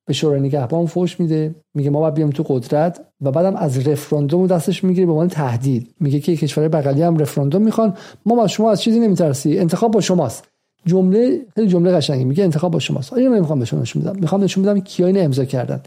به 0.06 0.12
شورای 0.12 0.40
نگهبان 0.40 0.86
فوش 0.86 1.20
میده. 1.20 1.54
میگه 1.74 1.90
ما 1.90 2.00
باید 2.00 2.14
بیام 2.14 2.30
تو 2.30 2.44
قدرت 2.48 3.00
و 3.20 3.30
بعدم 3.30 3.56
از 3.56 3.88
رفراندوم 3.88 4.46
دستش 4.46 4.84
می‌گیره 4.84 5.06
به 5.06 5.12
عنوان 5.12 5.28
تهدید. 5.28 5.94
میگه 6.00 6.20
که 6.20 6.36
کشورهای 6.36 6.68
بغلی 6.68 7.02
هم 7.02 7.16
رفراندوم 7.16 7.62
می‌خوان. 7.62 7.96
ما 8.26 8.34
با 8.34 8.46
شما 8.46 8.70
از 8.70 8.82
چیزی 8.82 9.00
نمیترسی. 9.00 9.58
انتخاب 9.58 9.92
با 9.92 10.00
شماست. 10.00 10.48
جمله 10.86 11.40
خیلی 11.54 11.68
جمله 11.68 11.92
قشنگی 11.92 12.24
میگه 12.24 12.44
انتخاب 12.44 12.72
با 12.72 12.78
شماست. 12.78 13.12
آیا 13.12 13.30
نمی‌خوام 13.30 13.58
به 13.58 13.64
شما 13.64 13.80
نشون 13.80 14.02
بدم؟ 14.02 14.16
می‌خوام 14.20 14.44
نشون 14.44 14.64
بدم 14.64 14.80
کیا 14.80 15.06
این 15.06 15.24
امضا 15.24 15.44
کردن. 15.44 15.82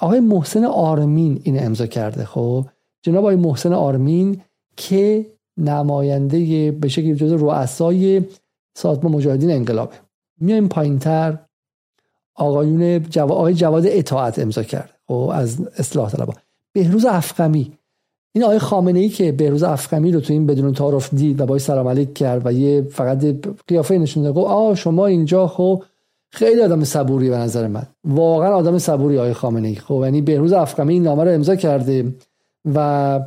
آقای 0.00 0.20
محسن 0.20 0.64
آرمین 0.64 1.40
این 1.42 1.64
امضا 1.64 1.86
کرده. 1.86 2.24
خب 2.24 2.66
جناب 3.02 3.18
آقای 3.18 3.36
محسن 3.36 3.72
آرمین 3.72 4.40
که 4.76 5.26
نماینده 5.58 6.70
به 6.72 6.88
شکل 6.88 7.14
جزء 7.14 7.36
رؤسای 7.36 8.22
سازمان 8.76 9.12
مجاهدین 9.12 9.50
انقلابه. 9.50 9.94
میایم 10.40 10.68
پایینتر. 10.68 11.38
آقایون 12.36 13.02
جوا... 13.02 13.34
آقای 13.34 13.54
جواد 13.54 13.84
اطاعت 13.86 14.38
امضا 14.38 14.62
کرد. 14.62 14.90
و 15.10 15.12
خب، 15.12 15.30
از 15.34 15.56
اصلاح 15.78 16.10
طلبا. 16.10 16.32
بهروز 16.72 17.04
افخمی 17.04 17.72
این 18.32 18.44
آقای 18.44 18.58
خامنه 18.58 18.98
ای 18.98 19.08
که 19.08 19.32
بهروز 19.32 19.62
افخمی 19.62 20.12
رو 20.12 20.20
تو 20.20 20.32
این 20.32 20.46
بدون 20.46 20.72
تعارف 20.72 21.14
دید 21.14 21.40
و 21.40 21.46
باید 21.46 21.62
سلام 21.62 21.88
علیک 21.88 22.14
کرد 22.14 22.46
و 22.46 22.52
یه 22.52 22.82
فقط 22.82 23.24
قیافه 23.66 23.98
نشون 23.98 24.22
داد 24.22 24.34
گفت 24.34 24.50
آ 24.50 24.74
شما 24.74 25.06
اینجا 25.06 25.46
خب 25.46 25.82
خیلی 26.30 26.62
آدم 26.62 26.84
صبوری 26.84 27.30
به 27.30 27.36
نظر 27.36 27.66
من. 27.66 27.82
واقعا 28.04 28.54
آدم 28.54 28.78
صبوری 28.78 29.18
آقای 29.18 29.32
خامنه 29.32 29.68
ای 29.68 29.74
خب 29.74 30.00
یعنی 30.04 30.22
بهروز 30.22 30.52
افخمی 30.52 30.92
این 30.92 31.02
نامه 31.02 31.24
رو 31.24 31.30
امضا 31.30 31.56
کرده 31.56 32.14
و 32.74 33.20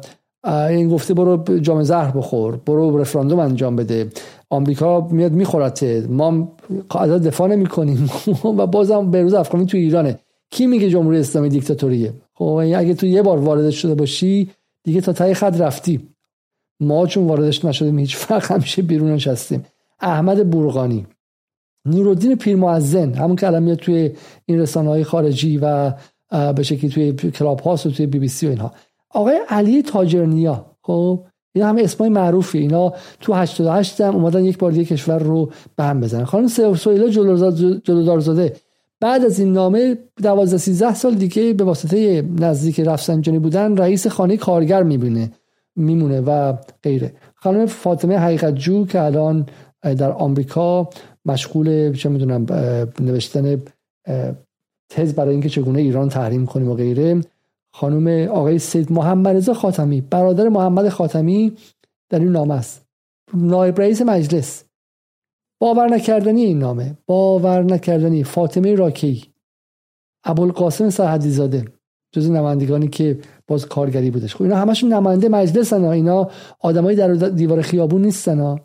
این 0.47 0.89
گفته 0.89 1.13
برو 1.13 1.59
جام 1.59 1.83
زهر 1.83 2.11
بخور 2.11 2.55
برو 2.55 2.97
رفراندوم 2.97 3.39
انجام 3.39 3.75
بده. 3.75 4.09
آمریکا 4.49 5.07
میاد 5.11 5.31
میخورته 5.31 6.07
ما 6.09 6.51
ازت 6.99 7.27
دفاع 7.27 7.47
نمی 7.47 7.65
کنیم 7.65 8.09
و 8.43 8.67
بازم 8.67 9.11
به 9.11 9.21
روز 9.21 9.33
افغانی 9.33 9.65
تو 9.65 9.77
ایرانه. 9.77 10.19
کی 10.51 10.67
میگه 10.67 10.89
جمهوری 10.89 11.19
اسلامی 11.19 11.49
دیکتاتوریه؟ 11.49 12.13
خب 12.33 12.43
اگه 12.43 12.93
تو 12.93 13.05
یه 13.05 13.21
بار 13.21 13.37
وارد 13.37 13.69
شده 13.69 13.95
باشی 13.95 14.49
دیگه 14.83 15.01
تا 15.01 15.13
تای 15.13 15.33
خط 15.33 15.61
رفتی. 15.61 16.09
ما 16.79 17.07
چون 17.07 17.27
واردش 17.27 17.65
نشدیم 17.65 17.99
هیچ 17.99 18.15
فرق 18.15 18.51
همیشه 18.51 18.81
بیرونش 18.81 19.27
هستیم 19.27 19.65
احمد 19.99 20.49
بورغانی. 20.49 21.07
نورالدین 21.85 22.35
پیرمعزن 22.35 23.13
همون 23.13 23.35
که 23.35 23.47
الان 23.47 23.63
میاد 23.63 23.77
توی 23.77 24.11
این 24.45 24.59
رسانه 24.59 24.89
های 24.89 25.03
خارجی 25.03 25.57
و 25.57 25.93
به 26.55 26.63
شکلی 26.63 26.89
توی 26.89 27.31
کلاب 27.31 27.59
هاست 27.59 27.85
و 27.85 27.91
توی 27.91 28.05
بی 28.05 28.19
بی 28.19 28.27
سی 28.27 28.47
و 28.47 28.49
اینها. 28.49 28.73
آقای 29.09 29.39
علی 29.49 29.83
تاجرنیا 29.83 30.65
خب 30.81 31.25
اینا 31.59 31.69
همه 31.69 31.81
اسمای 31.81 32.09
معروفی. 32.09 32.57
اینا 32.57 32.93
تو 33.21 33.33
88 33.33 34.01
هم 34.01 34.15
اومدن 34.15 34.45
یک 34.45 34.57
بار 34.57 34.71
دیگه 34.71 34.85
کشور 34.85 35.19
رو 35.19 35.51
به 35.75 35.83
هم 35.83 36.01
بزنن. 36.01 36.23
خانم 36.23 36.47
سویلا 36.47 37.09
جلودارزاده 37.79 38.55
بعد 38.99 39.25
از 39.25 39.39
این 39.39 39.53
نامه 39.53 39.97
12 40.21 40.57
13 40.57 40.93
سال 40.93 41.15
دیگه 41.15 41.53
به 41.53 41.63
واسطه 41.63 42.21
نزدیک 42.39 42.79
رفسنجانی 42.79 43.39
بودن 43.39 43.77
رئیس 43.77 44.07
خانه 44.07 44.37
کارگر 44.37 44.83
می‌بینه 44.83 45.31
میمونه 45.75 46.21
و 46.21 46.53
غیره. 46.83 47.13
خانم 47.35 47.65
فاطمه 47.65 48.17
حقیقت 48.17 48.55
جو 48.55 48.85
که 48.85 49.01
الان 49.01 49.45
در 49.81 50.11
آمریکا 50.11 50.89
مشغول 51.25 51.93
چه 51.93 52.09
می‌دونم 52.09 52.45
نوشتن 52.99 53.61
تز 54.89 55.13
برای 55.13 55.31
اینکه 55.31 55.49
چگونه 55.49 55.79
ایران 55.79 56.09
تحریم 56.09 56.45
کنیم 56.45 56.69
و 56.69 56.73
غیره 56.73 57.21
خانم 57.79 58.29
آقای 58.29 58.59
سید 58.59 58.91
محمد 58.91 59.35
رضا 59.35 59.53
خاتمی 59.53 60.01
برادر 60.01 60.49
محمد 60.49 60.89
خاتمی 60.89 61.53
در 62.09 62.19
این 62.19 62.31
نامه 62.31 62.53
است. 62.53 62.85
نایب 63.33 63.81
رئیس 63.81 64.01
مجلس. 64.01 64.63
باور 65.61 65.87
نکردنی 65.87 66.43
این 66.43 66.59
نامه. 66.59 66.97
باور 67.05 67.63
نکردنی. 67.63 68.23
فاطمه 68.23 68.75
راکی. 68.75 69.25
ابوالقاسم 70.23 70.89
سرحدی 70.89 71.31
زاده 71.31 71.65
جز 72.11 72.29
نمایندگانی 72.29 72.87
که 72.87 73.19
باز 73.47 73.65
کارگری 73.65 74.11
بودش. 74.11 74.35
خب 74.35 74.43
اینا 74.43 74.55
همشون 74.57 74.93
نماینده 74.93 75.29
مجلس 75.29 75.73
ها 75.73 75.91
اینا 75.91 76.29
آدمایی 76.59 76.97
در 76.97 77.13
دیوار 77.13 77.61
خیابون 77.61 78.01
نیستن. 78.01 78.39
ها 78.39 78.59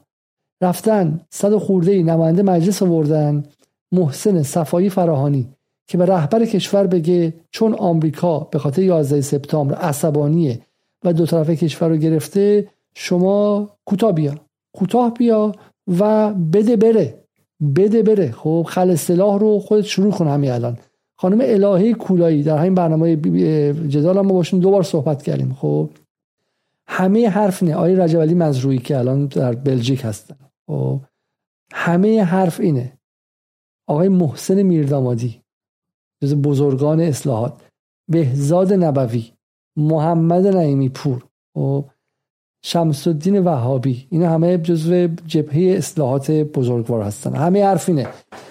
رفتن 0.63 1.21
صد 1.31 1.57
خورده 1.57 1.93
ای 1.93 2.03
نماینده 2.03 2.43
مجلس 2.43 2.83
آوردن. 2.83 3.45
محسن 3.93 4.43
صفایی 4.43 4.91
فراهانی. 4.91 5.55
که 5.87 5.99
به 5.99 6.07
رهبر 6.07 6.45
کشور 6.45 6.87
بگه 6.87 7.35
چون 7.51 7.75
آمریکا 7.75 8.39
به 8.39 8.59
خاطر 8.59 8.83
11 8.83 9.21
سپتامبر 9.21 9.75
عصبانیه 9.75 10.61
و 11.05 11.13
دو 11.13 11.27
طرف 11.27 11.51
کشور 11.51 11.89
رو 11.89 11.97
گرفته 11.97 12.69
شما 12.95 13.71
کوتاه 13.85 14.13
بیا. 14.13 14.35
کوتاه 14.73 15.15
بیا 15.15 15.53
و 15.99 16.33
بده 16.33 16.77
بره. 16.77 17.25
بده 17.77 18.03
بره. 18.03 18.31
خب 18.31 18.67
خل 18.69 18.95
سلاح 18.95 19.39
رو 19.39 19.59
خودت 19.59 19.85
شروع 19.85 20.13
کن 20.13 20.29
همین 20.29 20.51
الان. 20.51 20.79
خانم 21.17 21.39
الهه 21.43 21.93
کولایی 21.93 22.43
در 22.43 22.59
همین 22.59 22.75
برنامه 22.75 23.17
جدال 23.89 24.19
هم 24.19 24.27
ما 24.27 24.35
باشون 24.35 24.61
دوبار 24.61 24.83
صحبت 24.83 25.23
کردیم. 25.23 25.55
خب 25.61 25.91
همه 26.87 27.29
حرف 27.29 27.63
نه 27.63 27.75
آقای 27.75 27.97
رجب 27.97 28.21
علی 28.21 28.35
مزروعی 28.35 28.79
که 28.79 28.99
الان 28.99 29.27
در 29.27 29.53
بلژیک 29.53 30.05
هستن. 30.05 30.37
خب 30.67 31.01
همه 31.73 32.25
حرف 32.25 32.61
اینه. 32.61 32.93
آقای 33.87 34.09
محسن 34.09 34.63
میردامادی. 34.63 35.44
جز 36.25 36.35
بزرگان 36.35 37.01
اصلاحات. 37.01 37.53
بهزاد 38.11 38.73
نبوی 38.73 39.25
محمد 39.77 40.47
نعیمی 40.47 40.89
پور. 40.89 41.17
و 41.17 41.61
خب، 41.61 41.85
شمس 42.65 43.07
الدین 43.07 43.39
وهابی 43.39 44.07
اینا 44.11 44.31
همه 44.31 44.59
جزو 44.59 45.09
جبهه 45.27 45.77
اصلاحات 45.79 46.31
بزرگوار 46.31 47.03
هستن. 47.03 47.35
همه 47.35 47.65
حرف 47.65 47.89
اینه. 47.89 48.09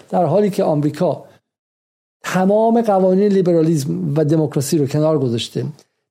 در 0.09 0.25
حالی 0.25 0.49
که 0.49 0.63
آمریکا 0.63 1.25
تمام 2.23 2.81
قوانین 2.81 3.27
لیبرالیزم 3.27 4.13
و 4.17 4.25
دموکراسی 4.25 4.77
رو 4.77 4.87
کنار 4.87 5.19
گذاشته 5.19 5.65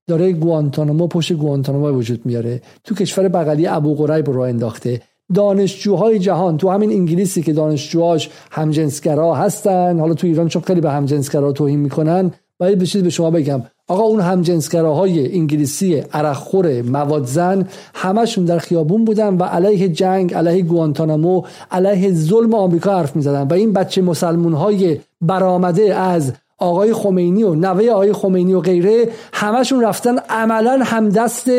داره 0.08 0.32
گوانتانامو 0.32 1.06
پشت 1.06 1.32
گوانتانامو 1.32 1.88
وجود 1.88 2.26
میاره. 2.26 2.62
تو 2.84 2.94
کشور 2.94 3.28
بغلی 3.28 3.66
ابو 3.66 3.94
غریب 3.94 4.30
رو 4.30 4.40
انداخته. 4.40 5.02
دانشجوهای 5.34 6.18
جهان 6.18 6.56
تو 6.56 6.70
همین 6.70 6.90
انگلیسی 6.90 7.42
که 7.42 7.52
دانشجوهاش 7.52 8.30
همجنسگرا 8.50 9.34
هستن 9.34 9.98
حالا 10.00 10.14
تو 10.14 10.26
ایران 10.26 10.48
چون 10.48 10.62
خیلی 10.62 10.80
به 10.80 10.90
همجنسگرا 10.90 11.52
توهین 11.52 11.80
می‌کنن 11.80 12.30
باید 12.58 12.78
به 12.78 13.02
به 13.02 13.10
شما 13.10 13.30
بگم 13.30 13.62
آقا 13.88 14.02
اون 14.02 14.20
همجنسگراهای 14.20 15.36
انگلیسی 15.36 15.94
عرقخور 16.12 16.82
مواد 16.82 17.24
زن 17.26 17.68
همشون 17.94 18.44
در 18.44 18.58
خیابون 18.58 19.04
بودن 19.04 19.36
و 19.36 19.42
علیه 19.42 19.88
جنگ 19.88 20.34
علیه 20.34 20.62
گوانتانامو 20.62 21.42
علیه 21.70 22.12
ظلم 22.12 22.54
آمریکا 22.54 22.98
حرف 22.98 23.16
می‌زدن 23.16 23.42
و 23.42 23.52
این 23.54 23.72
بچه 23.72 24.02
مسلمون 24.02 24.52
های 24.52 24.98
برآمده 25.20 25.94
از 25.94 26.32
آقای 26.58 26.92
خمینی 26.92 27.42
و 27.42 27.54
نوه 27.54 27.90
آقای 27.90 28.12
خمینی 28.12 28.54
و 28.54 28.60
غیره 28.60 29.08
همشون 29.32 29.82
رفتن 29.84 30.18
عملا 30.18 30.80
همدست 30.84 31.50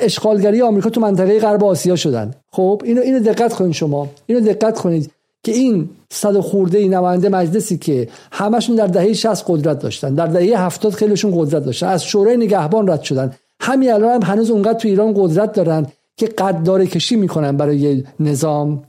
اشغالگری 0.00 0.62
آمریکا 0.62 0.90
تو 0.90 1.00
منطقه 1.00 1.40
غرب 1.40 1.64
آسیا 1.64 1.96
شدن. 1.96 2.34
خب 2.52 2.82
اینو 2.84 3.00
اینو 3.00 3.18
دقت 3.18 3.54
کنید 3.54 3.72
شما. 3.72 4.08
اینو 4.26 4.40
دقت 4.40 4.78
کنید 4.78 5.10
که 5.42 5.52
این 5.52 5.88
صد 6.10 6.40
خورده 6.40 6.78
ای 6.78 6.88
نماینده 6.88 7.28
مجلسی 7.28 7.78
که 7.78 8.08
همشون 8.32 8.76
در 8.76 8.86
دهه 8.86 9.12
60 9.12 9.44
قدرت 9.48 9.78
داشتن. 9.78 10.14
در 10.14 10.26
دهه 10.26 10.64
70 10.64 10.92
خیلیشون 10.92 11.32
قدرت 11.36 11.64
داشتن. 11.64 11.86
از 11.86 12.04
شورای 12.04 12.36
نگهبان 12.36 12.88
رد 12.88 13.02
شدن. 13.02 13.32
همین 13.60 13.92
الان 13.92 14.22
هم 14.22 14.22
هنوز 14.22 14.50
اونقدر 14.50 14.78
تو 14.78 14.88
ایران 14.88 15.12
قدرت 15.16 15.52
دارن 15.52 15.86
که 16.16 16.26
قدرداری 16.26 16.86
کشی 16.86 17.16
می‌کنن 17.16 17.56
برای 17.56 18.04
نظام. 18.20 18.82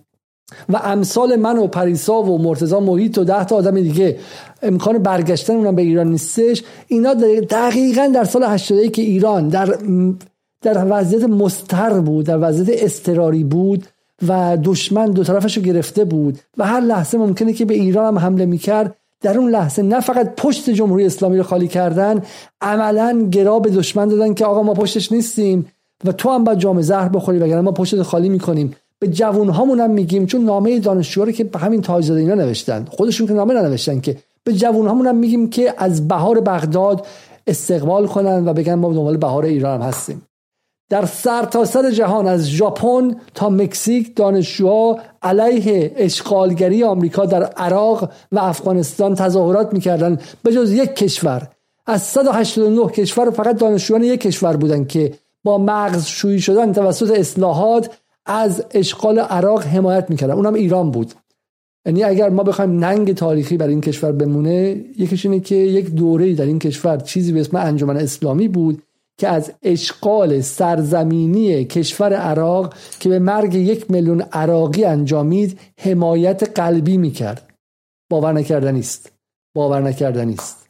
و 0.69 0.77
امثال 0.83 1.35
من 1.35 1.57
و 1.57 1.67
پریسا 1.67 2.23
و 2.23 2.37
مرتزا 2.37 2.79
محیط 2.79 3.17
و 3.17 3.23
ده 3.23 3.45
تا 3.45 3.55
آدم 3.55 3.81
دیگه 3.81 4.17
امکان 4.61 4.97
برگشتن 4.97 5.53
اونم 5.53 5.75
به 5.75 5.81
ایران 5.81 6.07
نیستش. 6.07 6.63
اینا 6.87 7.13
دقیقا 7.49 8.11
در 8.15 8.23
سال 8.23 8.43
81 8.43 8.93
که 8.93 9.01
ایران 9.01 9.47
در 9.47 9.77
در 10.65 10.85
وضعیت 10.89 11.23
مستر 11.23 11.99
بود 11.99 12.25
در 12.25 12.37
وضعیت 12.41 12.83
استراری 12.83 13.43
بود 13.43 13.85
و 14.27 14.57
دشمن 14.63 15.05
دو 15.11 15.23
طرفش 15.23 15.57
رو 15.57 15.63
گرفته 15.63 16.05
بود 16.05 16.39
و 16.57 16.65
هر 16.65 16.79
لحظه 16.79 17.17
ممکنه 17.17 17.53
که 17.53 17.65
به 17.65 17.73
ایران 17.73 18.05
هم 18.05 18.19
حمله 18.19 18.45
می‌کرد. 18.45 18.95
در 19.21 19.37
اون 19.37 19.49
لحظه 19.49 19.81
نه 19.81 19.99
فقط 19.99 20.35
پشت 20.35 20.69
جمهوری 20.69 21.05
اسلامی 21.05 21.37
رو 21.37 21.43
خالی 21.43 21.67
کردن 21.67 22.21
عملا 22.61 23.27
گرا 23.31 23.59
به 23.59 23.69
دشمن 23.69 24.07
دادن 24.07 24.33
که 24.33 24.45
آقا 24.45 24.63
ما 24.63 24.73
پشتش 24.73 25.11
نیستیم 25.11 25.65
و 26.05 26.11
تو 26.11 26.29
هم 26.29 26.43
باید 26.43 26.59
جام 26.59 26.81
زهر 26.81 27.09
بخوری 27.09 27.39
وگرنه 27.39 27.61
ما 27.61 27.71
پشت 27.71 28.01
خالی 28.01 28.29
می‌کنیم. 28.29 28.75
به 28.99 29.07
جوون 29.07 29.49
هم 29.49 29.91
میگیم 29.91 30.25
چون 30.25 30.43
نامه 30.43 30.79
دانشجوها 30.79 31.25
رو 31.25 31.31
که 31.31 31.43
به 31.43 31.59
همین 31.59 31.81
تاجزاده 31.81 32.19
اینا 32.19 32.33
نوشتن. 32.33 32.85
خودشون 32.89 33.27
که 33.27 33.33
نامه 33.33 33.53
ننوشتن 33.53 33.99
که. 33.99 34.17
به 34.43 34.53
جوون 34.53 35.07
هم 35.07 35.15
میگیم 35.15 35.49
که 35.49 35.73
از 35.77 36.07
بهار 36.07 36.39
بغداد 36.39 37.05
استقبال 37.47 38.07
کنن 38.07 38.47
و 38.47 38.53
بگن 38.53 38.73
ما 38.73 38.93
دنبال 38.93 39.17
بهار 39.17 39.45
ایران 39.45 39.81
هم 39.81 39.87
هستیم. 39.87 40.21
در 40.89 41.05
سرتاسر 41.05 41.81
سر 41.81 41.91
جهان 41.91 42.27
از 42.27 42.49
ژاپن 42.49 43.15
تا 43.33 43.49
مکزیک 43.49 44.15
دانشجوها 44.15 44.99
علیه 45.21 45.93
اشغالگری 45.95 46.83
آمریکا 46.83 47.25
در 47.25 47.43
عراق 47.43 48.11
و 48.31 48.39
افغانستان 48.39 49.15
تظاهرات 49.15 49.73
می‌کردن 49.73 50.19
به 50.43 50.53
جز 50.53 50.73
یک 50.73 50.95
کشور. 50.95 51.47
از 51.85 52.01
189 52.01 52.87
کشور 52.87 53.31
فقط 53.31 53.57
دانشجویان 53.57 54.03
یک 54.03 54.21
کشور 54.21 54.57
بودن 54.57 54.85
که 54.85 55.13
با 55.43 55.57
مغز 55.57 56.05
شویی 56.05 56.41
شدن 56.41 56.73
توسط 56.73 57.19
اصلاحات 57.19 57.97
از 58.25 58.65
اشغال 58.71 59.19
عراق 59.19 59.63
حمایت 59.63 60.09
می‌کردن 60.09 60.33
اونم 60.33 60.53
ایران 60.53 60.91
بود. 60.91 61.13
یعنی 61.85 62.03
اگر 62.03 62.29
ما 62.29 62.43
بخوایم 62.43 62.79
ننگ 62.79 63.13
تاریخی 63.13 63.57
بر 63.57 63.67
این 63.67 63.81
کشور 63.81 64.11
بمونه 64.11 64.85
یکیش 64.97 65.25
اینه 65.25 65.39
که 65.39 65.55
یک 65.55 65.89
دوره 65.89 66.33
در 66.33 66.45
این 66.45 66.59
کشور 66.59 66.97
چیزی 66.97 67.31
به 67.31 67.39
اسم 67.39 67.57
انجمن 67.57 67.97
اسلامی 67.97 68.47
بود 68.47 68.83
که 69.17 69.27
از 69.27 69.53
اشغال 69.61 70.41
سرزمینی 70.41 71.65
کشور 71.65 72.13
عراق 72.13 72.73
که 72.99 73.09
به 73.09 73.19
مرگ 73.19 73.53
یک 73.53 73.91
میلیون 73.91 74.21
عراقی 74.21 74.85
انجامید 74.85 75.59
حمایت 75.79 76.59
قلبی 76.59 76.97
می‌کرد. 76.97 77.53
باور 78.09 78.33
نکردنی 78.33 78.79
است 78.79 79.11
باور 79.55 79.81
نکردنی 79.81 80.33
است 80.33 80.67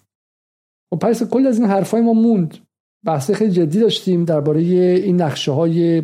و 0.91 0.95
خب 0.95 0.99
پس 0.99 1.23
کل 1.23 1.47
از 1.47 1.59
این 1.59 1.67
حرفای 1.67 2.01
ما 2.01 2.13
موند. 2.13 2.57
بحث 3.05 3.31
خیلی 3.31 3.51
جدی 3.51 3.80
داشتیم 3.80 4.26
درباره 4.26 4.61
این 4.61 5.22
نقشه 5.22 5.51
های 5.51 6.03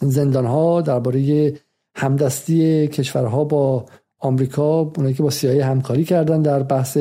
زندان 0.00 0.46
ها 0.46 0.80
درباره 0.80 1.52
همدستی 1.96 2.88
کشورها 2.88 3.44
با 3.44 3.86
آمریکا 4.20 4.80
اونایی 4.80 5.14
که 5.14 5.22
با 5.22 5.30
سیایی 5.30 5.60
همکاری 5.60 6.04
کردن 6.04 6.42
در 6.42 6.62
بحث 6.62 6.98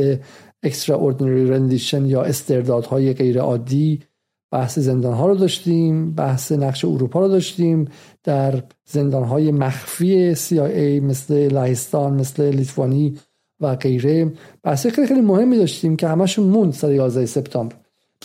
extraordinary 0.65 1.49
rendition 1.51 2.05
یا 2.05 2.21
استردادهای 2.21 3.13
غیر 3.13 3.39
عادی 3.39 4.03
بحث 4.51 4.79
زندان 4.79 5.13
ها 5.13 5.27
رو 5.27 5.35
داشتیم 5.35 6.11
بحث 6.11 6.51
نقش 6.51 6.85
اروپا 6.85 7.19
رو 7.19 7.27
داشتیم 7.27 7.87
در 8.23 8.63
زندان 8.85 9.23
های 9.23 9.51
مخفی 9.51 10.35
CIA 10.35 11.03
مثل 11.03 11.33
لهستان 11.33 12.13
مثل 12.13 12.43
لیتوانی 12.43 13.19
و 13.59 13.75
غیره. 13.75 14.31
بحث 14.63 14.87
خیلی 14.87 15.07
خیلی 15.07 15.21
مهمی 15.21 15.57
داشتیم 15.57 15.95
که 15.95 16.07
همشون 16.07 16.45
موند 16.45 16.73
سر 16.73 16.91
11 16.91 17.25
سپتامبر. 17.25 17.75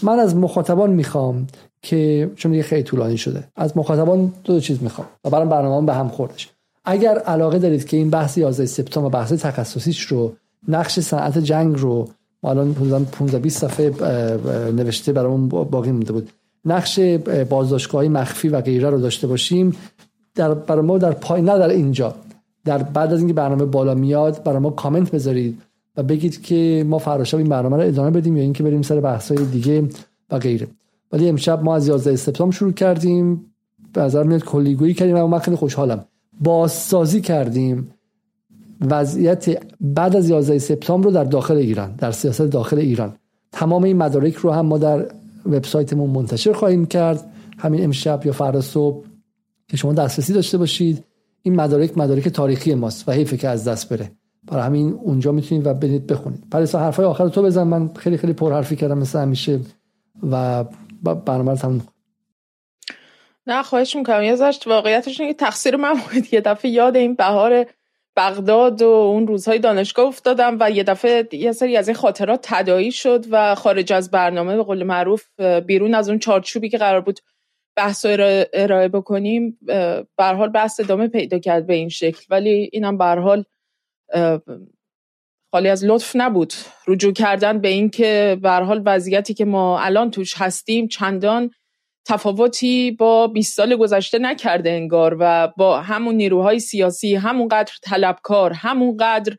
من 0.02 0.18
از 0.18 0.36
مخاطبان 0.36 0.90
می‌خوام 0.90 1.46
که 1.82 2.30
چون 2.36 2.54
یه 2.54 2.62
خیلی 2.62 2.82
طولانی 2.82 3.16
شده. 3.16 3.48
از 3.56 3.76
مخاطبان 3.76 4.32
دو, 4.44 4.52
دو 4.52 4.60
چیز 4.60 4.82
می‌خوام 4.82 5.08
و 5.24 5.30
برام 5.30 5.48
برنامه 5.48 5.86
به 5.86 5.94
هم 5.94 6.08
خوردش. 6.08 6.48
اگر 6.84 7.18
علاقه 7.18 7.58
دارید 7.58 7.84
که 7.84 7.96
این 7.96 8.10
بحث 8.10 8.38
11 8.38 8.66
سپتامبر 8.66 9.20
بحث 9.20 9.32
تخصصیش 9.32 10.00
رو 10.00 10.36
نقش 10.68 11.00
صنعت 11.00 11.38
جنگ 11.38 11.78
رو 11.78 12.08
الان 12.46 12.74
15 13.04 13.38
20 13.38 13.58
صفحه 13.58 13.90
نوشته 14.72 15.12
برامون 15.12 15.48
باقی 15.48 15.92
مونده 15.92 16.12
بود. 16.12 16.30
نقش 16.64 17.00
بازداشتگاه 17.50 18.08
مخفی 18.08 18.48
و 18.48 18.60
غیره 18.60 18.90
رو 18.90 19.00
داشته 19.00 19.26
باشیم. 19.26 19.76
در 20.34 20.54
برای 20.54 20.86
ما 20.86 20.98
در 20.98 21.12
پای 21.12 21.42
نه 21.42 21.58
در 21.58 21.68
اینجا. 21.68 22.14
در 22.64 22.82
بعد 22.82 23.12
از 23.12 23.18
اینکه 23.18 23.34
برنامه 23.34 23.64
بالا 23.64 23.94
میاد 23.94 24.42
برای 24.44 24.58
ما 24.58 24.70
کامنت 24.70 25.10
بذارید 25.10 25.62
و 25.96 26.02
بگید 26.02 26.42
که 26.42 26.84
ما 26.88 26.98
فردا 26.98 27.38
این 27.38 27.48
برنامه 27.48 27.76
رو 27.76 27.82
ادامه 27.82 28.10
بدیم 28.10 28.36
یا 28.36 28.42
اینکه 28.42 28.62
بریم 28.62 28.82
سر 28.82 29.00
بحث 29.00 29.32
های 29.32 29.44
دیگه 29.44 29.88
و 30.30 30.38
غیره. 30.38 30.68
ولی 31.12 31.28
امشب 31.28 31.62
ما 31.62 31.76
از 31.76 31.88
11 31.88 32.16
سپتامبر 32.16 32.56
شروع 32.56 32.72
کردیم. 32.72 33.52
به 33.92 34.00
نظر 34.00 34.22
میاد 34.22 34.44
کلیگویی 34.44 34.94
کردیم 34.94 35.16
و 35.16 35.26
من 35.26 35.38
خیلی 35.38 35.56
خوشحالم. 35.56 36.04
بازسازی 36.40 37.20
کردیم. 37.20 37.90
وضعیت 38.80 39.62
بعد 39.80 40.16
از 40.16 40.30
11 40.30 40.58
سپتامبر 40.58 41.04
رو 41.04 41.10
در 41.10 41.24
داخل 41.24 41.56
ایران 41.56 41.92
در 41.92 42.10
سیاست 42.10 42.42
داخل 42.42 42.78
ایران. 42.78 43.16
تمام 43.52 43.84
این 43.84 43.96
مدارک 43.96 44.34
رو 44.34 44.50
هم 44.50 44.66
ما 44.66 44.78
در 44.78 45.06
وبسایتمون 45.46 46.10
منتشر 46.10 46.52
خواهیم 46.52 46.86
کرد. 46.86 47.30
همین 47.58 47.84
امشب 47.84 48.26
یا 48.26 48.32
فردا 48.32 48.60
صبح 48.60 49.04
که 49.68 49.76
شما 49.76 49.92
دسترسی 49.92 50.32
داشته 50.32 50.58
باشید. 50.58 51.04
این 51.42 51.56
مدارک 51.56 51.98
مدارک 51.98 52.28
تاریخی 52.28 52.74
ماست 52.74 53.08
و 53.08 53.12
حیفه 53.12 53.36
که 53.36 53.48
از 53.48 53.68
دست 53.68 53.88
بره. 53.88 54.10
برای 54.46 54.64
همین 54.64 54.92
اونجا 54.92 55.32
می‌تونید 55.32 55.66
و 55.66 55.74
برید 55.74 56.06
بخونید. 56.06 56.44
پریسا 56.50 56.78
حرفای 56.78 57.06
آخر 57.06 57.28
تو 57.28 57.42
بزن. 57.42 57.62
من 57.62 57.94
خیلی 57.94 58.16
خیلی 58.16 58.32
پر 58.32 58.52
حرفی 58.52 58.76
کردم 58.76 58.98
مثل 58.98 59.18
همیشه 59.18 59.60
و 60.30 60.64
برنامه 61.02 61.50
رو 61.50 61.56
تموم 61.56 61.82
نه 63.46 63.62
خواهش 63.62 63.96
می‌کنم. 63.96 64.22
یه 64.22 64.36
زشت 64.36 64.66
واقعیتش 64.66 65.18
که 65.18 65.34
تقصیر 65.34 65.76
من 65.76 65.94
بود. 65.94 66.32
یه 66.32 66.40
دفعه 66.40 66.70
یاد 66.70 66.96
این 66.96 67.14
بهار 67.14 67.66
بغداد 68.16 68.82
و 68.82 68.86
اون 68.86 69.26
روزهای 69.26 69.58
دانشگاه 69.58 70.06
افتادم 70.06 70.56
و 70.60 70.70
یه 70.70 70.82
دفعه 70.82 71.28
یه 71.32 71.52
سری 71.52 71.76
از 71.76 71.88
این 71.88 71.96
خاطرات 71.96 72.40
تدایی 72.42 72.92
شد 72.92 73.24
و 73.30 73.54
خارج 73.54 73.92
از 73.92 74.10
برنامه 74.10 74.56
به 74.56 74.62
قول 74.62 74.82
معروف 74.82 75.24
بیرون 75.66 75.94
از 75.94 76.08
اون 76.08 76.18
چارچوبی 76.18 76.68
که 76.68 76.78
قرار 76.78 77.00
بود 77.00 77.20
بحث 77.76 78.06
رو 78.06 78.44
ارائه 78.52 78.88
بکنیم 78.88 79.58
حال 80.18 80.48
بحث 80.48 80.80
ادامه 80.80 81.08
پیدا 81.08 81.38
کرد 81.38 81.66
به 81.66 81.74
این 81.74 81.88
شکل. 81.88 82.24
ولی 82.30 82.70
اینم 82.72 83.02
حال 83.02 83.44
خالی 85.52 85.68
از 85.68 85.84
لطف 85.84 86.12
نبود 86.14 86.52
رجوع 86.88 87.12
کردن 87.12 87.58
به 87.58 87.68
این 87.68 87.90
که 87.90 88.38
حال 88.42 88.82
وضعیتی 88.84 89.34
که 89.34 89.44
ما 89.44 89.80
الان 89.80 90.10
توش 90.10 90.34
هستیم 90.36 90.88
چندان 90.88 91.50
تفاوتی 92.06 92.90
با 92.90 93.26
20 93.26 93.56
سال 93.56 93.76
گذشته 93.76 94.18
نکرده 94.18 94.70
انگار 94.70 95.16
و 95.20 95.52
با 95.56 95.80
همون 95.80 96.14
نیروهای 96.14 96.58
سیاسی 96.58 97.14
همونقدر 97.14 97.72
طلبکار 97.82 98.52
همونقدر 98.52 99.36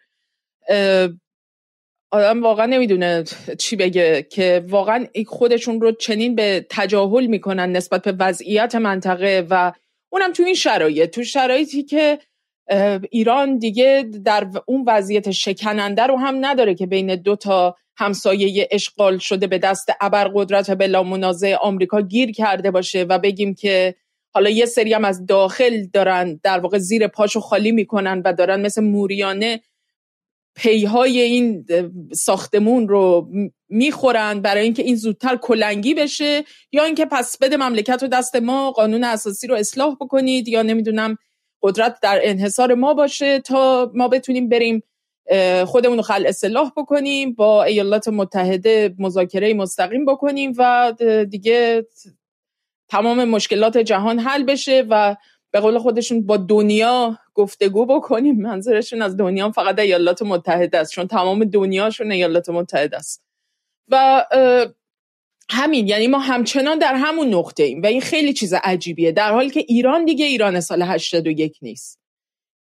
آدم 2.11 2.43
واقعا 2.43 2.65
نمی‌دونه 2.65 3.23
چی 3.59 3.75
بگه 3.75 4.27
که 4.31 4.65
واقعا 4.67 5.05
خودشون 5.27 5.81
رو 5.81 5.91
چنین 5.91 6.35
به 6.35 6.65
تجاهل 6.69 7.25
می‌کنن 7.25 7.71
نسبت 7.71 8.03
به 8.03 8.11
وضعیت 8.11 8.75
منطقه 8.75 9.47
و 9.49 9.71
اونم 10.09 10.33
تو 10.33 10.43
این 10.43 10.55
شرایط. 10.55 11.09
تو 11.09 11.23
شرایطی 11.23 11.83
که 11.83 12.19
ایران 13.11 13.57
دیگه 13.57 14.09
در 14.25 14.47
اون 14.65 14.83
وضعیت 14.87 15.31
شکننده 15.31 16.03
رو 16.03 16.17
هم 16.17 16.45
نداره 16.45 16.75
که 16.75 16.85
بین 16.85 17.15
دو 17.15 17.35
تا 17.35 17.75
همسایه 17.97 18.67
اشغال 18.71 19.17
شده 19.17 19.47
به 19.47 19.57
دست 19.57 19.89
ابرقدرت 20.01 20.71
بلا 20.71 21.03
منازع 21.03 21.55
آمریکا 21.61 22.01
گیر 22.01 22.31
کرده 22.31 22.71
باشه 22.71 23.03
و 23.03 23.19
بگیم 23.19 23.55
که 23.55 23.95
حالا 24.33 24.49
یه 24.49 24.65
سری 24.65 24.93
هم 24.93 25.05
از 25.05 25.25
داخل 25.25 25.83
دارن 25.93 26.39
در 26.43 26.59
واقع 26.59 26.77
زیر 26.77 27.07
پاشو 27.07 27.39
خالی 27.39 27.71
می‌کنن 27.71 28.21
و 28.25 28.33
دارن 28.33 28.61
مثل 28.61 28.83
موریانه 28.83 29.61
پیهای 30.55 31.21
این 31.21 31.65
ساختمون 32.13 32.87
رو 32.87 33.29
می‌خورن 33.69 34.41
برای 34.41 34.63
اینکه 34.63 34.83
این 34.83 34.95
زودتر 34.95 35.35
کلنگی 35.35 35.93
بشه 35.93 36.43
یا 36.71 36.83
اینکه 36.83 37.05
پس 37.05 37.37
بده 37.37 37.57
مملکت 37.57 38.01
رو 38.01 38.07
دست 38.07 38.35
ما 38.35 38.71
قانون 38.71 39.03
اساسی 39.03 39.47
رو 39.47 39.55
اصلاح 39.55 39.95
بکنید 40.01 40.47
یا 40.47 40.61
نمی‌دونم 40.61 41.17
قدرت 41.61 41.99
در 42.01 42.19
انحصار 42.23 42.73
ما 42.73 42.93
باشه 42.93 43.39
تا 43.39 43.91
ما 43.95 44.07
بتونیم 44.07 44.49
بریم 44.49 44.83
خودمون 45.65 45.97
رو 45.97 46.03
خل 46.03 46.25
اصلاح 46.27 46.71
بکنیم 46.77 47.33
با 47.33 47.63
ایالات 47.63 48.07
متحده 48.07 48.95
مذاکره 48.99 49.53
مستقیم 49.53 50.05
بکنیم 50.05 50.53
و 50.57 50.93
دیگه 51.29 51.87
تمام 52.89 53.23
مشکلات 53.23 53.77
جهان 53.77 54.19
حل 54.19 54.43
بشه 54.43 54.85
و 54.89 55.15
به 55.51 55.59
قول 55.59 55.77
خودشون 55.79 56.25
با 56.25 56.37
دنیا 56.37 57.19
گفتگو 57.33 57.85
بکنیم. 57.85 58.41
منظورشون 58.41 59.01
از 59.01 59.17
دنیا 59.17 59.51
فقط 59.51 59.79
ایالات 59.79 60.21
متحده 60.21 60.77
است 60.77 60.91
چون 60.91 61.07
تمام 61.07 61.43
دنیاشون 61.43 62.11
ایالات 62.11 62.49
متحده 62.49 62.97
است. 62.97 63.23
و 63.87 64.25
همین 65.49 65.87
یعنی 65.87 66.07
ما 66.07 66.19
همچنان 66.19 66.79
در 66.79 66.95
همون 66.95 67.33
نقطه 67.33 67.63
ایم 67.63 67.81
و 67.81 67.85
این 67.85 68.01
خیلی 68.01 68.33
چیز 68.33 68.53
عجیبیه 68.53 69.11
در 69.11 69.31
حالی 69.31 69.49
که 69.49 69.59
ایران 69.59 70.05
دیگه 70.05 70.25
ایران 70.25 70.59
سال 70.59 70.81
81 70.81 71.57
نیست. 71.61 71.99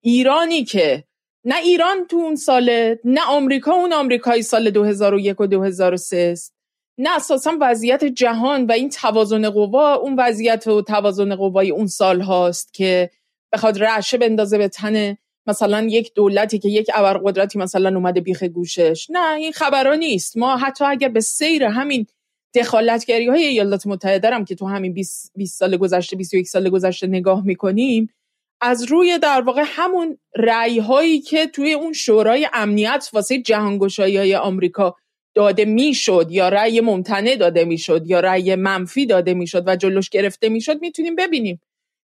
ایرانی 0.01 0.63
که 0.63 1.03
نه 1.45 1.55
ایران 1.57 2.07
تو 2.07 2.17
اون 2.17 2.35
ساله 2.35 2.99
نه 3.03 3.21
آمریکا 3.21 3.71
اون 3.71 3.93
آمریکایی 3.93 4.41
سال 4.41 4.69
2001 4.69 5.41
و 5.41 5.47
2003 5.47 6.17
است. 6.31 6.53
نه 6.97 7.15
اساسا 7.15 7.57
وضعیت 7.61 8.05
جهان 8.05 8.65
و 8.65 8.71
این 8.71 8.89
توازن 8.89 9.49
قوا 9.49 9.93
اون 9.93 10.15
وضعیت 10.19 10.67
و 10.67 10.81
توازن 10.81 11.35
قوای 11.35 11.71
اون 11.71 11.87
سال 11.87 12.21
هاست 12.21 12.73
که 12.73 13.09
بخواد 13.53 13.83
رعشه 13.83 14.17
بندازه 14.17 14.57
به 14.57 14.67
تن 14.67 15.17
مثلا 15.47 15.87
یک 15.89 16.13
دولتی 16.13 16.59
که 16.59 16.69
یک 16.69 16.91
ابرقدرتی 16.93 17.59
مثلا 17.59 17.95
اومده 17.95 18.21
بیخ 18.21 18.43
گوشش. 18.43 19.07
نه 19.09 19.33
این 19.33 19.51
خبرها 19.51 19.95
نیست. 19.95 20.37
ما 20.37 20.57
حتی 20.57 20.85
اگر 20.85 21.09
به 21.09 21.19
سیر 21.19 21.63
همین 21.63 22.05
دخالتگری 22.55 23.27
های 23.27 23.43
ایالات 23.43 23.87
متحده 23.87 24.29
هم 24.29 24.45
که 24.45 24.55
تو 24.55 24.67
همین 24.67 24.93
20, 24.93 25.31
20 25.35 25.59
سال 25.59 25.77
گذشته 25.77 26.15
21 26.15 26.47
سال 26.47 26.69
گذشته 26.69 27.07
نگاه 27.07 27.45
می‌کنیم 27.45 28.09
از 28.61 28.83
روی 28.83 29.19
در 29.19 29.41
واقع 29.41 29.63
همون 29.65 30.17
رأی 30.37 30.79
هایی 30.79 31.21
که 31.21 31.47
توی 31.47 31.73
اون 31.73 31.93
شورای 31.93 32.47
امنیت 32.53 33.09
واسه 33.13 33.41
جهانگشایی 33.41 34.17
های 34.17 34.35
آمریکا 34.35 34.95
داده 35.35 35.65
می‌شد 35.65 36.27
یا 36.29 36.49
رأی 36.49 36.81
ممتنع 36.81 37.35
داده 37.35 37.65
می‌شد 37.65 38.07
یا 38.07 38.19
رأی 38.19 38.55
منفی 38.55 39.05
داده 39.05 39.33
می‌شد 39.33 39.63
و 39.67 39.75
جلوش 39.75 40.09
گرفته 40.09 40.49
می‌شد 40.49 40.81
می‌تونیم 40.81 41.15
ببینیم. 41.15 41.61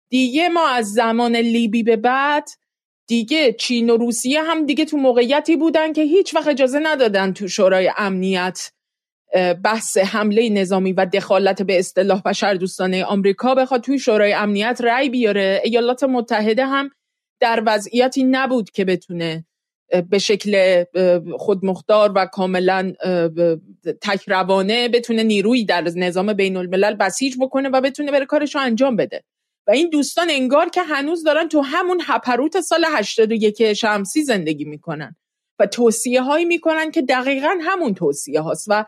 دیگه 0.09 0.49
ما 0.49 0.67
از 0.69 0.93
زمان 0.93 1.35
لیبی 1.35 1.83
به 1.83 1.95
بعد 1.95 2.49
دیگه 3.07 3.53
چین 3.53 3.89
و 3.89 3.97
روسیه 3.97 4.43
هم 4.43 4.65
دیگه 4.65 4.85
تو 4.85 4.97
موقعیتی 4.97 5.55
بودن 5.55 5.93
که 5.93 6.01
هیچ 6.01 6.35
وقت 6.35 6.47
اجازه 6.47 6.79
ندادن 6.79 7.33
تو 7.33 7.47
شورای 7.47 7.91
امنیت 7.97 8.71
بحث 9.63 9.97
حمله 9.97 10.49
نظامی 10.49 10.93
و 10.93 11.05
دخالت 11.05 11.61
به 11.61 11.79
اصطلاح 11.79 12.21
بشر 12.21 12.53
دوستانه 12.53 13.03
آمریکا 13.03 13.55
بخواد 13.55 13.81
توی 13.81 13.99
شورای 13.99 14.33
امنیت 14.33 14.81
رأی 14.83 15.09
بیاره. 15.09 15.61
ایالات 15.63 16.03
متحده 16.03 16.65
هم 16.65 16.89
در 17.39 17.63
وضعیتی 17.65 18.23
نبود 18.23 18.69
که 18.69 18.85
بتونه 18.85 19.45
به 20.09 20.19
شکل 20.19 20.83
خودمختار 21.37 22.11
و 22.15 22.25
کاملا 22.25 22.93
تکروانه 24.01 24.89
بتونه 24.89 25.23
نیروی 25.23 25.65
در 25.65 25.81
نظام 25.81 26.33
بین 26.33 26.57
الملل 26.57 26.93
بسیج 26.93 27.35
بکنه 27.39 27.69
و 27.69 27.81
بتونه 27.81 28.11
بره 28.11 28.25
کارش 28.25 28.55
رو 28.55 28.61
انجام 28.61 28.95
بده. 28.95 29.23
و 29.67 29.71
این 29.71 29.89
دوستان 29.89 30.27
انگار 30.29 30.69
که 30.69 30.81
هنوز 30.81 31.23
دارن 31.23 31.47
تو 31.47 31.61
همون 31.61 32.01
هپروت 32.05 32.59
سال 32.59 32.85
81 32.89 33.73
شمسی 33.73 34.23
زندگی 34.23 34.65
می‌کنن 34.65 35.15
و 35.59 35.65
توصیه 35.65 36.21
هایی 36.21 36.45
می‌کنن 36.45 36.91
که 36.91 37.01
دقیقا 37.01 37.57
همون 37.61 37.93
توصیه 37.93 38.41
هاست 38.41 38.65
و 38.69 38.85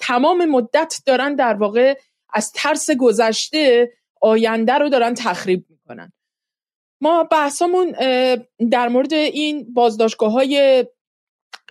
تمام 0.00 0.44
مدت 0.44 1.02
دارن 1.06 1.34
در 1.34 1.54
واقع 1.54 1.98
از 2.32 2.52
ترس 2.52 2.90
گذشته 2.90 3.92
آینده 4.20 4.72
رو 4.72 4.88
دارن 4.88 5.14
تخریب 5.14 5.64
می‌کنن. 5.68 6.12
ما 7.00 7.24
بحثمون 7.24 7.90
در 8.70 8.88
مورد 8.88 9.12
این 9.12 9.74
بازداشتگاه 9.74 10.32
های 10.32 10.84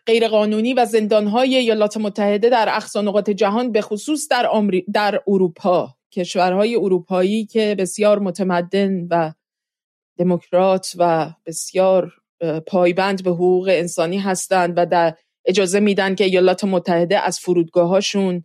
غیرقانونی 0.05 0.73
و 0.73 0.85
زندان 0.85 1.27
های 1.27 1.55
ایالات 1.55 1.97
متحده 1.97 2.49
در 2.49 2.69
اقصا 2.71 3.01
نقاط 3.01 3.29
جهان 3.29 3.71
به 3.71 3.81
خصوص 3.81 4.27
در, 4.27 4.47
آمری... 4.47 4.85
در 4.93 5.21
اروپا 5.27 5.95
کشورهای 6.11 6.75
اروپایی 6.75 7.45
که 7.45 7.75
بسیار 7.79 8.19
متمدن 8.19 9.07
و 9.09 9.33
دموکرات 10.17 10.93
و 10.97 11.29
بسیار 11.45 12.13
پایبند 12.67 13.23
به 13.23 13.29
حقوق 13.29 13.67
انسانی 13.71 14.17
هستند 14.17 14.73
و 14.77 14.85
در 14.85 15.15
اجازه 15.47 15.79
میدن 15.79 16.15
که 16.15 16.23
ایالات 16.23 16.63
متحده 16.63 17.19
از 17.19 17.39
فرودگاهاشون 17.39 18.43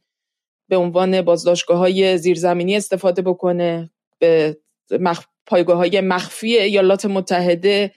به 0.69 0.77
عنوان 0.77 1.23
بازداشتگاه 1.23 1.79
های 1.79 2.19
زیرزمینی 2.19 2.77
استفاده 2.77 3.23
بکنه 3.23 3.91
به 4.19 4.57
مخ... 5.01 5.25
پایگاه 5.47 5.77
های 5.77 6.01
مخفی 6.01 6.59
ایالات 6.59 7.07
متحده 7.07 7.93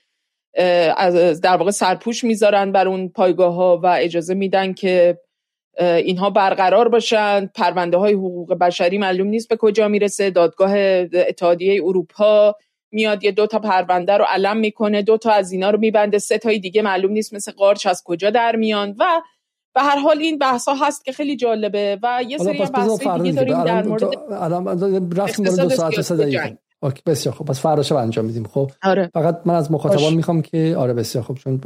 در 1.43 1.57
واقع 1.57 1.71
سرپوش 1.71 2.23
می‌ذارن 2.23 2.71
بر 2.71 2.87
اون 2.87 3.09
پایگاه 3.09 3.53
ها 3.53 3.79
و 3.83 3.97
اجازه 3.99 4.33
میدن 4.33 4.73
که 4.73 5.19
اینها 5.79 6.29
برقرار 6.29 6.89
باشند 6.89 7.51
پرونده 7.55 7.97
های 7.97 8.13
حقوق 8.13 8.53
بشری 8.53 8.97
معلوم 8.97 9.27
نیست 9.27 9.49
به 9.49 9.55
کجا 9.57 9.87
می‌رسه. 9.87 10.29
دادگاه 10.29 10.71
اتحادیه 11.13 11.81
اروپا 11.83 12.55
میاد 12.95 13.23
یه 13.23 13.31
دو 13.31 13.47
تا 13.47 13.59
پرونده 13.59 14.17
رو 14.17 14.25
علم 14.27 14.57
می‌کنه 14.57 15.01
دو 15.01 15.17
تا 15.17 15.31
از 15.31 15.51
اینا 15.51 15.69
رو 15.69 15.79
می‌بنده 15.79 16.19
سه 16.19 16.37
تای 16.37 16.59
دیگه 16.59 16.81
معلوم 16.81 17.11
نیست 17.11 17.33
مثل 17.33 17.51
قارچ 17.51 17.87
از 17.87 18.03
کجا 18.05 18.29
در 18.29 18.55
میان 18.55 18.95
و 18.99 19.21
به 19.75 19.81
هر 19.81 19.99
حال 19.99 20.17
این 20.17 20.37
بحث 20.37 20.67
ها 20.67 20.75
هست 20.87 21.05
که 21.05 21.11
خیلی 21.11 21.35
جالبه 21.35 21.99
و 22.03 22.23
یه 22.27 22.37
سری 22.37 22.57
بحث 22.57 22.99
دیگه 22.99 23.31
داریم 23.31 23.63
در 23.63 23.83
مورد 23.83 24.03
الان 24.31 24.77
دو 24.77 25.69
ساعت 25.69 26.01
سه 26.01 26.15
دقیقه 26.15 26.57
okay 26.83 27.01
بسیار 27.05 27.35
خب. 27.35 27.45
پس 27.45 27.59
فردا 27.59 27.83
شب 27.83 27.95
انجام 27.95 28.25
میدیم 28.25 28.43
خب؟ 28.43 28.71
آره. 28.83 29.09
فقط 29.13 29.41
من 29.45 29.55
از 29.55 29.71
مخاطبان 29.71 30.13
می‌خوام 30.13 30.41
که 30.41 30.75
آره 30.77 30.93
بسیار 30.93 31.23
خب 31.23 31.33
چون 31.33 31.61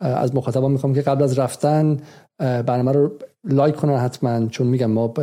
از 0.00 0.34
مخاطبان 0.34 0.72
می‌خوام 0.72 0.94
که 0.94 1.00
قبل 1.00 1.22
از 1.22 1.38
رفتن 1.38 2.00
برنامه 2.38 2.92
رو 2.92 3.18
لایک 3.44 3.76
کنن 3.76 3.96
حتما 3.96 4.46
چون 4.46 4.66
میگم 4.66 4.90
ما 4.90 5.14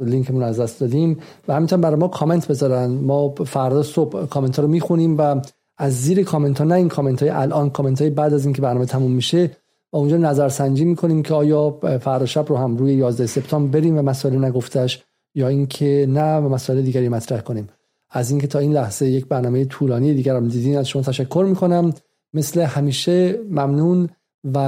لینکمون 0.00 0.42
از 0.42 0.60
دست 0.60 0.80
دادیم. 0.80 1.18
و 1.48 1.54
همینطور 1.54 1.78
برای 1.78 1.96
ما 1.96 2.08
کامنت 2.08 2.48
بذارن. 2.48 2.86
ما 2.86 3.34
فردا 3.34 3.82
صبح 3.82 4.26
کامنت 4.26 4.56
ها 4.56 4.62
رو 4.62 4.68
می‌خونیم 4.68 5.18
و 5.18 5.40
از 5.78 5.92
زیر 6.02 6.22
کامنت 6.22 6.58
ها 6.58 6.64
نه 6.64 6.74
این 6.74 6.88
کامنت 6.88 7.22
های 7.22 7.30
الان 7.30 7.70
کامنت 7.70 8.00
های 8.00 8.10
بعد 8.10 8.34
از 8.34 8.44
اینکه 8.44 8.62
برنامه 8.62 8.86
تموم 8.86 9.10
میشه 9.10 9.50
و 9.92 9.96
اونجا 9.96 10.16
نظرسنجی 10.16 10.84
می‌کنیم 10.84 11.22
که 11.22 11.34
آیا 11.34 11.78
فردا 11.80 12.26
شب 12.26 12.46
رو 12.48 12.56
هم 12.56 12.76
روی 12.76 12.94
11 12.94 13.26
سپتامبر 13.26 13.80
بریم 13.80 13.98
و 13.98 14.02
مسائل 14.02 14.44
نگفتش 14.44 15.02
یا 15.34 15.48
اینکه 15.48 16.06
نه 16.08 16.36
و 16.36 16.48
مسائل 16.48 16.82
دیگری 16.82 17.08
مطرح 17.08 17.40
کنیم. 17.40 17.68
از 18.10 18.30
اینکه 18.30 18.46
تا 18.46 18.58
این 18.58 18.72
لحظه 18.72 19.06
یک 19.08 19.26
برنامه 19.26 19.64
طولانی 19.64 20.14
دیگر 20.14 20.36
هم 20.36 20.48
دیدین 20.48 20.78
از 20.78 20.88
شما 20.88 21.02
تشکر 21.02 21.44
می‌کنم. 21.48 21.92
مثل 22.34 22.60
همیشه 22.60 23.38
ممنون 23.50 24.08
و 24.54 24.58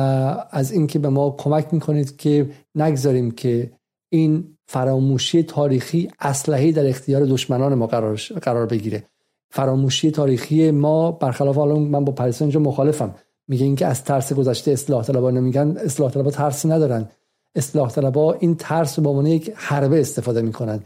از 0.51 0.73
اینکه 0.73 0.99
به 0.99 1.09
ما 1.09 1.35
کمک 1.39 1.75
می‌کنید 1.75 2.17
که 2.17 2.51
نگذاریم 2.75 3.31
که 3.31 3.71
این 4.09 4.45
فراموشی 4.73 5.43
تاریخی 5.43 6.09
اسلحه 6.21 6.73
در 6.73 6.89
اختیار 6.89 7.25
دشمنان 7.25 7.75
ما 7.75 7.87
قرار, 7.87 8.21
قرار 8.43 8.67
بگیره. 8.67 9.05
فراموشی 9.51 10.11
تاریخی 10.11 10.71
ما 10.71 11.13
برخلاف 11.13 11.57
حالا 11.57 11.77
من 11.77 12.05
با 12.05 12.13
پاریس 12.13 12.43
اینجا 12.43 12.61
مخالفم. 12.61 13.15
میگه 13.49 13.65
اینکه 13.65 13.87
از 13.87 14.05
ترس 14.05 14.33
گذشته 14.33 14.71
اصلاح 14.71 15.05
طلبا 15.05 15.31
نمیگن 15.31 15.77
اصلاح 15.85 16.11
طلبا 16.11 16.31
ترسی 16.31 16.69
ندارن. 16.69 17.09
اصلاح 17.55 17.91
طلبا 17.91 18.33
این 18.33 18.55
ترس 18.55 18.99
رو 18.99 19.03
به 19.03 19.11
عنوان 19.11 19.27
یک 19.27 19.53
حربه 19.55 20.01
استفاده 20.01 20.43
می‌کنن 20.43 20.81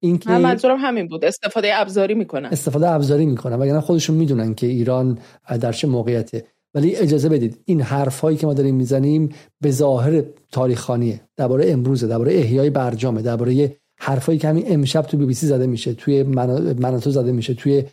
این 0.00 0.18
که 0.18 0.30
منظورم 0.30 0.76
همین 0.80 1.08
بود. 1.08 1.24
استفاده 1.24 1.80
ابزاری 1.80 2.14
می‌کنن 2.14 2.48
استفاده 2.52 2.90
ابزاری 2.90 3.26
می‌کنن 3.26 3.56
وگرنه 3.56 3.80
خودشون 3.80 4.16
می‌دونن 4.16 4.54
که 4.54 4.66
ایران 4.66 5.18
در 5.60 5.72
چه 5.72 5.88
موقعیته. 5.88 6.44
ولی 6.74 6.96
اجازه 6.96 7.28
بدید 7.28 7.58
این 7.64 7.80
حرف 7.80 8.20
هایی 8.20 8.36
که 8.36 8.46
ما 8.46 8.54
داریم 8.54 8.74
می‌زنیم 8.74 9.28
به 9.60 9.70
ظاهر 9.70 10.22
تاریخانیه 10.52 11.20
درباره 11.36 11.70
امروز 11.70 12.04
درباره 12.04 12.34
احیای 12.34 12.70
برجامه 12.70 13.22
درباره 13.22 13.76
حرفایی 13.98 14.38
که 14.38 14.48
همین 14.48 14.64
امشب 14.66 15.02
تو 15.02 15.16
بی 15.16 15.26
بی 15.26 15.34
سی 15.34 15.46
زده 15.46 15.66
میشه 15.66 15.94
توی 15.94 16.22
مناتو 16.22 17.10
زده 17.10 17.32
میشه 17.32 17.54
توی 17.54 17.84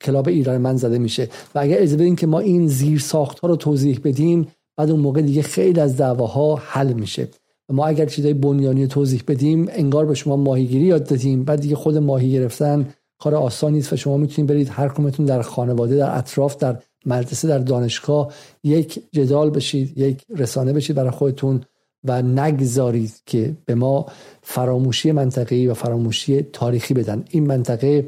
کلاب 0.00 0.28
ایران 0.28 0.58
من 0.58 0.76
زده 0.76 0.98
میشه. 0.98 1.28
و 1.54 1.58
اگر 1.58 1.76
اجازه 1.76 1.96
بدیم 1.96 2.16
که 2.16 2.26
ما 2.26 2.38
این 2.38 2.68
زیر 2.68 2.98
ساخت 2.98 3.38
ها 3.38 3.48
رو 3.48 3.56
توضیح 3.56 4.00
بدیم 4.04 4.48
بعد 4.76 4.90
اون 4.90 5.00
موقع 5.00 5.22
دیگه 5.22 5.42
خیلی 5.42 5.80
از 5.80 5.96
دعواها 5.96 6.54
حل 6.54 6.92
میشه. 6.92 7.28
و 7.68 7.72
ما 7.72 7.86
اگر 7.86 8.06
چیزای 8.06 8.34
بنیانی 8.34 8.86
توضیح 8.86 9.22
بدیم 9.28 9.66
انگار 9.70 10.06
به 10.06 10.14
شما 10.14 10.36
ماهیگیری 10.36 10.84
یاد 10.84 11.08
دادیم 11.08 11.44
بعد 11.44 11.60
دیگه 11.60 11.76
خود 11.76 11.98
ماهی 11.98 12.32
گرفتن 12.32 12.88
کار 13.18 13.34
آسانی 13.34 13.76
نیست 13.76 13.92
و 13.92 13.96
شما 13.96 14.16
می‌تونید 14.16 14.50
برید 14.50 14.68
هر 14.70 14.88
کمتون 14.88 15.26
در 15.26 15.42
خانواده 15.42 15.96
در 15.96 16.18
اطراف 16.18 16.56
در 16.56 16.78
مدرسه 17.06 17.48
در 17.48 17.58
دانشگاه 17.58 18.34
یک 18.64 19.02
جدال 19.12 19.50
بشید 19.50 19.98
یک 19.98 20.24
رسانه 20.36 20.72
بشید 20.72 20.96
برای 20.96 21.10
خودتون 21.10 21.60
و 22.04 22.22
نگذارید 22.22 23.22
که 23.26 23.56
به 23.64 23.74
ما 23.74 24.06
فراموشی 24.42 25.12
منطقی 25.12 25.66
و 25.66 25.74
فراموشی 25.74 26.42
تاریخی 26.42 26.94
بدن. 26.94 27.24
این 27.30 27.46
منطقه 27.46 28.06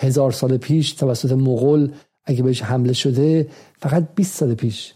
هزار 0.00 0.32
سال 0.32 0.56
پیش 0.56 0.92
توسط 0.92 1.32
مغول 1.32 1.92
اگه 2.24 2.42
بهش 2.42 2.62
حمله 2.62 2.92
شده 2.92 3.48
فقط 3.78 4.14
20 4.14 4.38
سال 4.38 4.54
پیش 4.54 4.94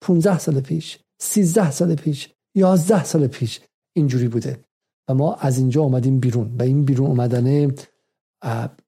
15 0.00 0.38
سال 0.38 0.60
پیش 0.60 0.98
13 1.20 1.70
سال 1.70 1.94
پیش 1.94 2.28
11 2.54 3.04
سال 3.04 3.26
پیش 3.26 3.60
اینجوری 3.96 4.28
بوده. 4.28 4.64
و 5.08 5.14
ما 5.14 5.34
از 5.34 5.58
اینجا 5.58 5.82
اومدیم 5.82 6.20
بیرون 6.20 6.56
و 6.58 6.62
این 6.62 6.84
بیرون 6.84 7.06
اومدنه 7.06 7.74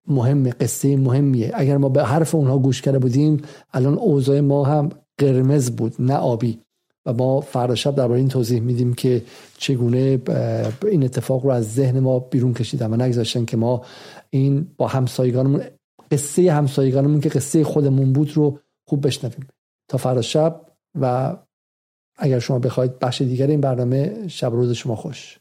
مهم 0.09 0.51
قصه 0.51 0.97
مهمیه. 0.97 1.51
اگر 1.55 1.77
ما 1.77 1.89
به 1.89 2.05
حرف 2.05 2.35
اونها 2.35 2.59
گوش 2.59 2.83
کرده 2.83 2.99
بودیم 2.99 3.43
الان 3.73 3.95
اوضاع 3.99 4.41
ما 4.41 4.65
هم 4.65 4.89
قرمز 5.19 5.71
بود 5.71 5.95
نه 5.99 6.15
آبی. 6.15 6.59
و 7.07 7.13
ما 7.13 7.41
فردا 7.41 7.75
شب 7.75 7.95
درباره 7.95 8.19
این 8.19 8.29
توضیح 8.29 8.61
میدیم 8.61 8.95
که 8.95 9.23
چگونه 9.59 10.21
این 10.87 11.05
اتفاق 11.05 11.45
رو 11.45 11.51
از 11.51 11.75
ذهن 11.75 12.01
ما 12.01 12.19
بیرون 12.19 12.55
کشیدن 12.55 12.93
و 12.93 12.97
نگذاشتن 12.97 13.45
که 13.45 13.57
ما 13.57 13.83
این 14.31 14.67
با 14.77 14.87
همسایگانمون 14.87 15.63
قصه 16.11 16.53
همسایگانمون 16.53 17.21
که 17.21 17.29
قصه 17.29 17.65
خودمون 17.65 18.13
بود 18.13 18.37
رو 18.37 18.59
خوب 18.89 19.07
بشنویم. 19.07 19.47
تا 19.89 19.99
فردا 19.99 20.23
شب 20.23 20.61
و 21.01 21.37
اگر 22.19 22.39
شما 22.39 22.59
بخواید 22.59 22.99
بخش 22.99 23.23
دیگر 23.23 23.47
این 23.47 23.61
برنامه 23.61 24.29
شب 24.29 24.53
روز 24.53 24.73
شما 24.73 24.97
خوش. 24.97 25.39